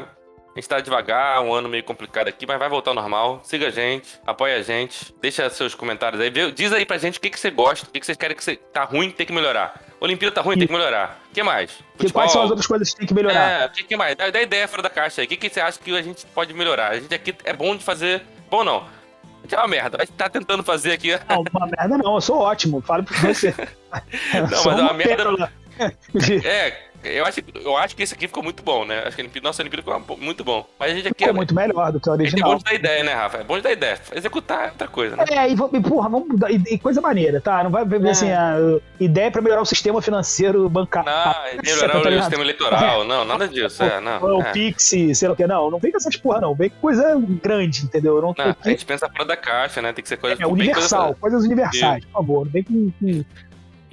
A 0.55 0.59
gente 0.59 0.69
tá 0.69 0.79
devagar, 0.79 1.41
um 1.41 1.51
ano 1.51 1.67
meio 1.67 1.83
complicado 1.83 2.27
aqui, 2.27 2.45
mas 2.45 2.59
vai 2.59 2.69
voltar 2.69 2.91
ao 2.91 2.95
normal. 2.95 3.41
Siga 3.43 3.67
a 3.67 3.71
gente, 3.71 4.19
apoia 4.25 4.57
a 4.57 4.61
gente, 4.61 5.13
deixa 5.19 5.49
seus 5.49 5.73
comentários 5.73 6.21
aí. 6.21 6.29
Diz 6.51 6.71
aí 6.71 6.85
pra 6.85 6.97
gente 6.97 7.17
o 7.17 7.21
que, 7.21 7.29
que 7.29 7.39
você 7.39 7.49
gosta, 7.49 7.87
o 7.87 7.91
que, 7.91 7.99
que 7.99 8.05
vocês 8.05 8.17
querem 8.17 8.37
que 8.37 8.43
você 8.43 8.55
tá 8.55 8.83
ruim, 8.83 9.09
tem 9.09 9.25
que 9.25 9.33
melhorar. 9.33 9.81
Olimpíada 10.03 10.35
tá 10.35 10.41
ruim, 10.41 10.57
tem 10.57 10.67
que 10.67 10.73
melhorar. 10.73 11.19
O 11.29 11.33
que 11.33 11.41
mais? 11.41 11.71
Que, 11.97 12.11
quais 12.11 12.31
são 12.31 12.43
as 12.43 12.49
outras 12.49 12.67
coisas 12.67 12.91
que 12.91 12.97
tem 12.97 13.07
que 13.07 13.13
melhorar? 13.13 13.61
É, 13.61 13.65
o 13.65 13.69
que, 13.69 13.83
que 13.85 13.95
mais? 13.95 14.15
Dá, 14.15 14.29
dá 14.29 14.41
ideia 14.41 14.67
fora 14.67 14.81
da 14.83 14.89
caixa 14.89 15.21
aí. 15.21 15.25
O 15.25 15.29
que, 15.29 15.37
que 15.37 15.49
você 15.49 15.61
acha 15.61 15.79
que 15.79 15.95
a 15.95 16.01
gente 16.01 16.25
pode 16.27 16.53
melhorar? 16.53 16.91
A 16.91 16.99
gente 16.99 17.13
aqui 17.15 17.33
é 17.45 17.53
bom 17.53 17.75
de 17.75 17.83
fazer. 17.83 18.21
Bom, 18.51 18.63
não. 18.65 18.79
A 18.79 19.41
gente 19.43 19.55
é 19.55 19.57
uma 19.57 19.67
merda. 19.67 19.97
A 20.01 20.05
gente 20.05 20.13
tá 20.15 20.29
tentando 20.29 20.61
fazer 20.61 20.91
aqui. 20.91 21.11
Não, 21.29 21.43
uma 21.53 21.67
merda 21.67 21.97
não, 21.97 22.15
eu 22.15 22.21
sou 22.21 22.37
ótimo, 22.39 22.81
falo 22.81 23.03
pra 23.03 23.17
você. 23.33 23.53
Não, 24.33 24.63
mas 24.65 24.79
é 24.79 24.81
uma 24.81 24.93
merda- 24.93 25.15
pérola. 25.15 25.51
De- 26.13 26.45
É, 26.47 26.87
eu 27.03 27.25
acho, 27.25 27.41
eu 27.63 27.77
acho 27.77 27.95
que 27.95 28.03
esse 28.03 28.13
aqui 28.13 28.27
ficou 28.27 28.43
muito 28.43 28.63
bom, 28.63 28.85
né? 28.85 28.99
Acho 29.05 29.15
que 29.15 29.21
a 29.21 29.23
Olimpíada- 29.23 29.47
nossa 29.47 29.61
Olimpíada 29.61 29.83
ficou 30.01 30.17
muito 30.17 30.43
bom. 30.43 30.65
Mas 30.79 30.91
a 30.91 30.95
gente 30.95 31.07
aqui 31.07 31.19
Ficou 31.23 31.29
é. 31.29 31.33
muito 31.37 31.53
melhor 31.55 31.91
do 31.91 31.99
que 31.99 32.09
o 32.09 32.17
gente 32.17 32.35
é 32.39 32.41
bom 32.41 32.49
original. 32.51 32.57
de 32.57 32.63
dar 32.63 32.73
ideia, 32.73 33.03
né, 33.03 33.13
Rafa? 33.13 33.37
É 33.37 33.43
bom 33.43 33.55
de 33.57 33.61
dar 33.63 33.71
ideia. 33.71 33.99
Executar 34.13 34.67
é 34.67 34.71
outra 34.71 34.87
coisa, 34.87 35.15
né? 35.15 35.25
É, 35.29 35.49
e, 35.49 35.53
e, 35.53 35.81
porra, 35.81 36.09
vamos 36.09 36.27
mudar. 36.27 36.51
E, 36.51 36.77
coisa 36.77 37.01
maneira, 37.01 37.39
tá? 37.41 37.63
Não 37.63 37.71
vai 37.71 37.85
ver 37.85 38.05
É. 38.05 38.09
assim, 38.09 38.31
a 38.31 38.55
ideia 38.99 39.31
pra 39.31 39.41
melhorar 39.41 39.61
o 39.61 39.65
sistema 39.65 40.01
financeiro 40.01 40.69
bancário. 40.69 41.09
Não, 41.09 41.17
Ah, 41.17 41.43
é 41.51 41.55
tá 41.55 41.61
melhorar 41.63 41.95
o 41.97 42.03
ligado? 42.03 42.21
sistema 42.21 42.43
eleitoral. 42.43 43.03
Não, 43.05 43.25
nada 43.25 43.47
disso. 43.47 43.83
É, 43.83 43.95
Ou 43.95 44.01
não. 44.01 44.37
o 44.37 44.41
É. 44.41 44.51
Pix, 44.51 44.83
sei 45.13 45.27
lá 45.27 45.33
o 45.33 45.35
que. 45.35 45.45
Não, 45.47 45.69
não 45.71 45.79
vem 45.79 45.91
com 45.91 45.97
essas 45.97 46.15
porra, 46.17 46.41
não. 46.41 46.53
Vem 46.55 46.69
com 46.69 46.77
coisa 46.79 47.21
grande, 47.41 47.83
entendeu? 47.83 48.21
Não, 48.21 48.33
Não, 48.37 48.55
a 48.63 48.69
gente 48.69 48.85
pensa 48.85 49.09
fora 49.09 49.25
da 49.25 49.35
caixa, 49.37 49.81
né? 49.81 49.91
Tem 49.93 50.01
que 50.03 50.09
ser 50.09 50.17
coisa 50.17 50.41
é 50.41 50.47
universal, 50.47 51.05
Coisa... 51.15 51.19
coisas 51.19 51.43
universais, 51.45 52.05
por 52.05 52.11
favor. 52.11 52.45
Não 52.45 52.51
vem 52.51 52.63
com. 52.63 52.91
com 52.99 53.23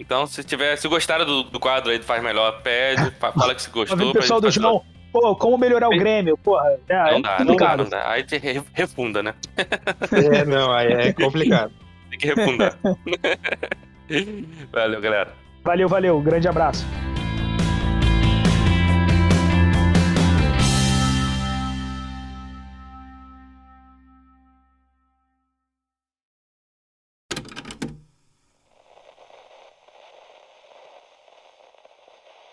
Então, 0.00 0.26
se 0.26 0.42
tiver, 0.42 0.76
se 0.76 0.88
gostaram 0.88 1.26
do, 1.26 1.42
do 1.42 1.60
quadro 1.60 1.90
aí 1.92 1.98
do 1.98 2.04
Faz 2.06 2.22
Melhor, 2.22 2.62
pede, 2.62 3.10
fa- 3.20 3.32
fala 3.32 3.54
que 3.54 3.60
se 3.60 3.68
ver 3.68 3.74
gostou. 3.74 4.08
o 4.08 4.12
pessoal 4.14 4.40
do 4.40 4.50
João, 4.50 4.82
pô, 5.12 5.36
como 5.36 5.58
melhorar 5.58 5.88
o 5.88 5.90
Grêmio? 5.98 6.38
Porra, 6.38 6.78
é, 6.88 6.94
é 6.94 7.12
Não 7.12 7.12
dá, 7.12 7.12
não 7.12 7.20
dá, 7.20 7.36
complicado. 7.36 7.82
não 7.84 7.90
dá. 7.90 8.10
Aí 8.10 8.24
refunda, 8.72 9.22
né? 9.22 9.34
É, 9.58 10.44
não, 10.46 10.72
aí 10.72 10.90
é 10.90 11.12
complicado. 11.14 11.70
Tem 12.08 12.18
que 12.18 12.26
refundar. 12.28 12.76
Valeu, 14.72 15.00
galera. 15.00 15.32
Valeu, 15.62 15.88
valeu. 15.88 16.20
Grande 16.20 16.48
abraço. 16.48 16.84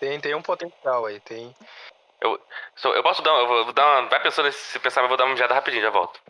Tem, 0.00 0.20
tem 0.20 0.34
um 0.34 0.42
potencial 0.42 1.06
aí, 1.06 1.20
tem. 1.20 1.54
Só- 2.76 2.94
eu 2.94 3.02
posso 3.02 3.22
dar, 3.22 3.30
eu 3.30 3.46
vou 3.46 3.72
dar 3.72 4.00
uma, 4.02 4.08
vai 4.08 4.20
pensando 4.22 4.50
se 4.52 4.78
pensar, 4.78 5.00
mas 5.02 5.06
eu 5.06 5.08
vou 5.08 5.16
dar 5.16 5.24
uma 5.24 5.32
mijada 5.32 5.54
rapidinho, 5.54 5.82
já 5.82 5.90
volto. 5.90 6.20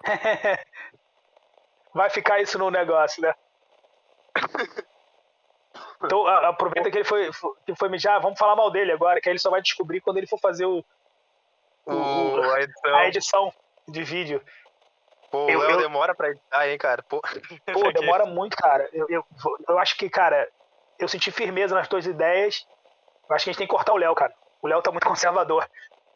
Vai 1.92 2.08
ficar 2.08 2.40
isso 2.40 2.56
no 2.58 2.70
negócio, 2.70 3.20
né? 3.22 3.34
Então, 6.02 6.26
a- 6.26 6.48
aproveita 6.48 6.90
que 6.90 6.96
ele 6.98 7.04
foi, 7.04 7.30
que 7.66 7.74
foi 7.76 7.88
mijar, 7.90 8.20
vamos 8.22 8.38
falar 8.38 8.56
mal 8.56 8.70
dele 8.70 8.90
agora, 8.90 9.20
que 9.20 9.28
aí 9.28 9.32
ele 9.32 9.38
só 9.38 9.50
vai 9.50 9.60
descobrir 9.60 10.00
quando 10.00 10.16
ele 10.16 10.26
for 10.26 10.38
fazer 10.40 10.64
o, 10.64 10.82
O, 11.84 12.40
a 12.52 12.62
edição. 12.62 12.94
a 12.96 13.06
edição 13.06 13.54
de 13.86 14.02
vídeo. 14.02 14.42
Pô, 15.30 15.44
o 15.44 15.50
eu- 15.50 15.60
eu- 15.62 15.76
demora 15.78 16.14
pra 16.14 16.30
editar, 16.30 16.66
hein, 16.68 16.78
cara? 16.78 17.02
Pô, 17.02 17.20
Pô, 17.20 17.92
demora 17.92 18.24
muito, 18.24 18.56
cara. 18.56 18.88
Eu, 18.94 19.06
eu, 19.10 19.24
eu 19.68 19.78
acho 19.78 19.94
que, 19.96 20.08
cara, 20.08 20.48
eu 20.98 21.06
senti 21.06 21.30
firmeza 21.30 21.74
nas 21.74 21.86
tuas 21.86 22.06
ideias. 22.06 22.66
Eu 23.30 23.36
acho 23.36 23.44
que 23.44 23.50
a 23.50 23.52
gente 23.52 23.58
tem 23.58 23.66
que 23.66 23.72
cortar 23.72 23.92
o 23.92 23.96
Léo, 23.96 24.14
cara. 24.14 24.34
O 24.60 24.66
Léo 24.68 24.82
tá 24.82 24.90
muito 24.90 25.06
conservador. 25.06 25.66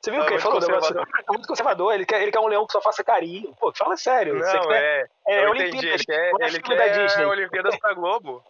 Você 0.03 0.11
viu 0.11 0.21
o 0.21 0.23
Tá 0.25 0.29
que 0.29 0.35
ele 0.35 0.43
falou? 0.43 0.61
Tá 0.61 1.33
muito 1.33 1.49
conservador. 1.49 1.95
Ele 1.95 2.05
quer, 2.05 2.21
ele 2.21 2.31
quer 2.33 2.41
um 2.41 2.47
leão 2.47 2.67
que 2.67 2.73
só 2.73 2.81
faça 2.83 3.03
carinho. 3.03 3.55
Pô, 3.55 3.73
fala 3.75 3.97
sério. 3.97 4.37
Você 4.39 4.57
Não, 4.59 4.69
quer, 4.69 5.09
é. 5.27 5.45
é, 5.45 5.49
Olimpíadas. 5.49 5.75
entendi. 5.75 5.89
Ele 5.89 6.05
quer, 6.05 6.21
é 6.21 6.31
ele 6.47 6.51
filme 6.61 6.77
da 6.77 6.85
quer 6.85 7.07
Disney. 7.07 7.25
Olimpíadas 7.25 7.77
pra 7.79 7.95
Globo. 7.95 8.45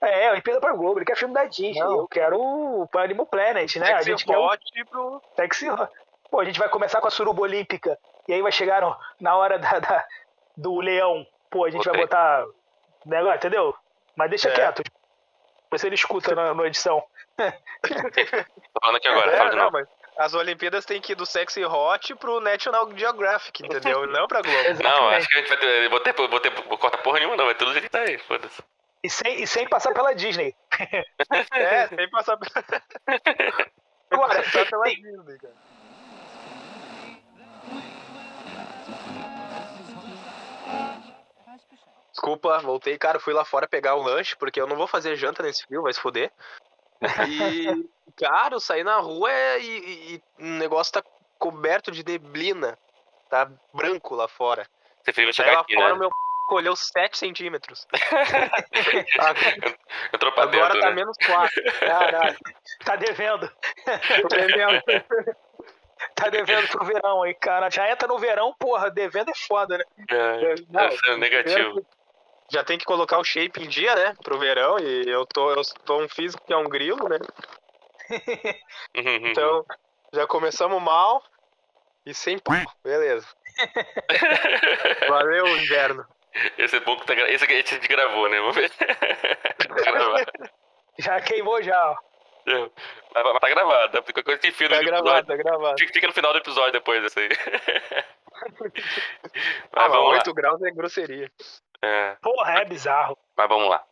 É, 0.00 0.24
é, 0.26 0.30
Olimpíada 0.32 0.60
pra 0.60 0.72
Globo. 0.72 0.98
Ele 0.98 1.06
quer 1.06 1.16
filme 1.16 1.32
da 1.32 1.44
Disney. 1.46 1.80
Não. 1.80 1.98
Eu 2.00 2.08
quero 2.08 2.38
o 2.38 2.88
Animal 2.96 3.24
Planet, 3.26 3.76
né? 3.76 3.92
a 3.94 4.02
gente 4.02 4.24
quer 4.26 4.36
o 4.36 4.44
Hot 4.46 4.60
pro... 4.90 5.22
Sexy 5.36 5.70
Hot. 5.70 5.88
Pô, 6.30 6.40
a 6.40 6.44
gente 6.44 6.58
vai 6.58 6.68
começar 6.68 7.00
com 7.00 7.06
a 7.08 7.10
suruba 7.10 7.40
olímpica. 7.40 7.98
E 8.28 8.34
aí 8.34 8.42
vai 8.42 8.52
chegar 8.52 8.82
no- 8.82 8.94
na 9.18 9.34
hora 9.36 9.58
da, 9.58 9.78
da- 9.78 10.04
do 10.56 10.78
leão. 10.80 11.26
Pô, 11.50 11.64
a 11.64 11.70
gente 11.70 11.88
vai 11.88 11.98
botar. 12.00 12.44
Negócio, 13.06 13.36
entendeu? 13.36 13.74
Mas 14.14 14.28
deixa 14.28 14.50
É. 14.50 14.52
quieto. 14.52 14.82
Se 15.76 15.86
ele 15.86 15.94
escuta 15.94 16.34
na, 16.34 16.52
na 16.52 16.66
edição. 16.66 17.02
Tô 18.74 18.80
falando 18.80 18.96
aqui 18.96 19.08
agora, 19.08 19.32
É, 19.32 19.36
fala 19.36 19.50
de 19.50 19.56
não, 19.56 19.64
novo. 19.64 19.72
mas 19.78 19.88
as 20.18 20.34
Olimpíadas 20.34 20.84
tem 20.84 21.00
que 21.00 21.12
ir 21.12 21.14
do 21.14 21.24
Sexy 21.24 21.64
Hot 21.64 22.14
pro 22.16 22.40
National 22.40 22.90
Geographic, 22.96 23.64
entendeu? 23.64 24.06
Não 24.08 24.26
pra 24.26 24.42
Globo. 24.42 24.82
Não, 24.82 25.08
acho 25.10 25.28
que 25.28 25.34
a 25.36 25.40
gente 25.40 25.48
vai 25.48 25.58
ter. 25.58 25.88
Vou 25.88 26.00
ter, 26.00 26.12
vou 26.14 26.40
ter 26.40 26.50
vou 26.50 26.76
cortar 26.78 26.98
porra 26.98 27.18
nenhuma, 27.20 27.36
não. 27.36 27.44
Vai 27.46 27.54
tudo 27.54 27.80
que 27.80 27.88
tá 27.88 28.00
aí, 28.00 28.18
foda-se. 28.18 28.60
E 29.04 29.08
sem, 29.08 29.40
e 29.42 29.46
sem 29.46 29.68
passar 29.68 29.94
pela 29.94 30.12
Disney. 30.14 30.54
É, 31.52 31.86
sem 31.88 32.10
passar, 32.10 32.36
Agora, 34.10 34.42
passar 34.42 34.66
pela 34.66 34.84
tem- 34.84 34.96
Disney, 35.02 35.38
cara. 35.38 35.54
Desculpa, 42.12 42.58
voltei, 42.58 42.98
cara, 42.98 43.20
fui 43.20 43.32
lá 43.32 43.44
fora 43.44 43.68
pegar 43.68 43.94
o 43.94 44.02
lanche, 44.02 44.36
porque 44.36 44.60
eu 44.60 44.66
não 44.66 44.76
vou 44.76 44.88
fazer 44.88 45.14
janta 45.14 45.42
nesse 45.42 45.64
frio, 45.64 45.82
vai 45.82 45.92
se 45.92 46.00
foder. 46.00 46.32
E, 47.28 47.88
cara, 48.16 48.54
eu 48.54 48.60
saí 48.60 48.82
na 48.84 48.98
rua 48.98 49.30
e, 49.58 49.66
e- 49.66 50.14
e 50.14 50.22
o 50.42 50.46
negócio 50.58 50.92
tá 50.94 51.02
coberto 51.38 51.90
de 51.90 52.04
neblina. 52.04 52.78
Tá 53.30 53.50
branco 53.74 54.14
lá 54.14 54.26
fora. 54.28 54.66
Você 54.96 55.04
preferiu 55.04 55.32
chegar 55.32 55.52
lá 55.52 55.60
aqui, 55.60 55.74
fora, 55.74 55.92
né? 55.92 55.98
meu 55.98 56.10
colheu 56.48 56.74
7 56.74 57.18
centímetros. 57.18 57.86
Entrou 60.14 60.32
pra 60.32 60.44
Agora 60.44 60.72
dentro, 60.74 60.80
tá 60.80 60.88
né? 60.88 60.94
menos 60.94 61.16
4. 61.26 61.62
Caralho, 61.80 62.36
tá 62.84 62.96
devendo. 62.96 63.50
tô 64.22 64.28
devendo. 64.28 64.82
Tá 66.14 66.28
devendo 66.30 66.68
pro 66.68 66.86
verão 66.86 67.22
aí, 67.22 67.34
cara. 67.34 67.68
Já 67.70 67.90
entra 67.90 68.08
no 68.08 68.18
verão, 68.18 68.54
porra, 68.58 68.90
devendo 68.90 69.30
é 69.30 69.34
foda, 69.34 69.76
né? 69.76 69.84
É, 70.10 70.54
Não, 70.70 70.88
deve 70.88 70.96
ser 70.96 71.18
negativo. 71.18 71.86
Já 72.50 72.64
tem 72.64 72.78
que 72.78 72.84
colocar 72.84 73.18
o 73.18 73.24
shape 73.24 73.62
em 73.62 73.68
dia, 73.68 73.94
né? 73.94 74.14
Pro 74.22 74.38
verão. 74.38 74.78
E 74.78 75.08
eu 75.08 75.26
tô, 75.26 75.50
eu 75.52 75.62
tô 75.84 76.00
um 76.02 76.08
físico 76.08 76.44
que 76.46 76.52
é 76.52 76.56
um 76.56 76.68
grilo, 76.68 77.08
né? 77.08 77.18
Uhum, 78.96 79.28
Então, 79.28 79.64
já 80.12 80.26
começamos 80.26 80.82
mal. 80.82 81.22
E 82.06 82.14
sem 82.14 82.38
pau. 82.38 82.56
Beleza. 82.82 83.26
Valeu, 85.08 85.46
inverno. 85.58 86.06
Esse 86.56 86.76
é 86.76 86.80
bom 86.80 86.96
que 86.96 87.06
tá 87.06 87.14
gra... 87.14 87.30
Esse 87.30 87.44
a 87.44 87.48
gente 87.48 87.88
gravou, 87.88 88.28
né? 88.28 88.38
Vamos 88.38 88.56
ver. 88.56 88.70
Já 90.98 91.20
queimou 91.20 91.62
já, 91.62 91.90
ó. 91.92 91.96
Mas, 93.14 93.40
tá 93.40 93.48
gravado, 93.48 93.92
tá? 93.92 94.02
Qualquer 94.02 94.24
coisa 94.24 94.40
que 94.40 94.48
enfia 94.48 94.68
no 94.68 94.74
Tá 94.76 94.82
gravado, 94.82 95.26
tá 95.26 95.36
gravado. 95.36 95.76
Fica, 95.78 96.06
no 96.08 96.12
final 96.12 96.32
do 96.32 96.38
episódio 96.38 96.72
depois 96.72 97.02
desse 97.02 97.20
aí. 97.20 97.28
mas 98.60 98.72
Ah, 99.72 99.88
vamos 99.88 100.10
lá. 100.10 100.14
8 100.14 100.34
graus 100.34 100.62
é 100.62 100.70
grosseria. 100.70 101.30
É, 101.82 102.16
Porra, 102.20 102.54
é 102.60 102.64
bizarro. 102.64 103.16
mas 103.36 103.48
vamos 103.48 103.68
lá. 103.68 103.84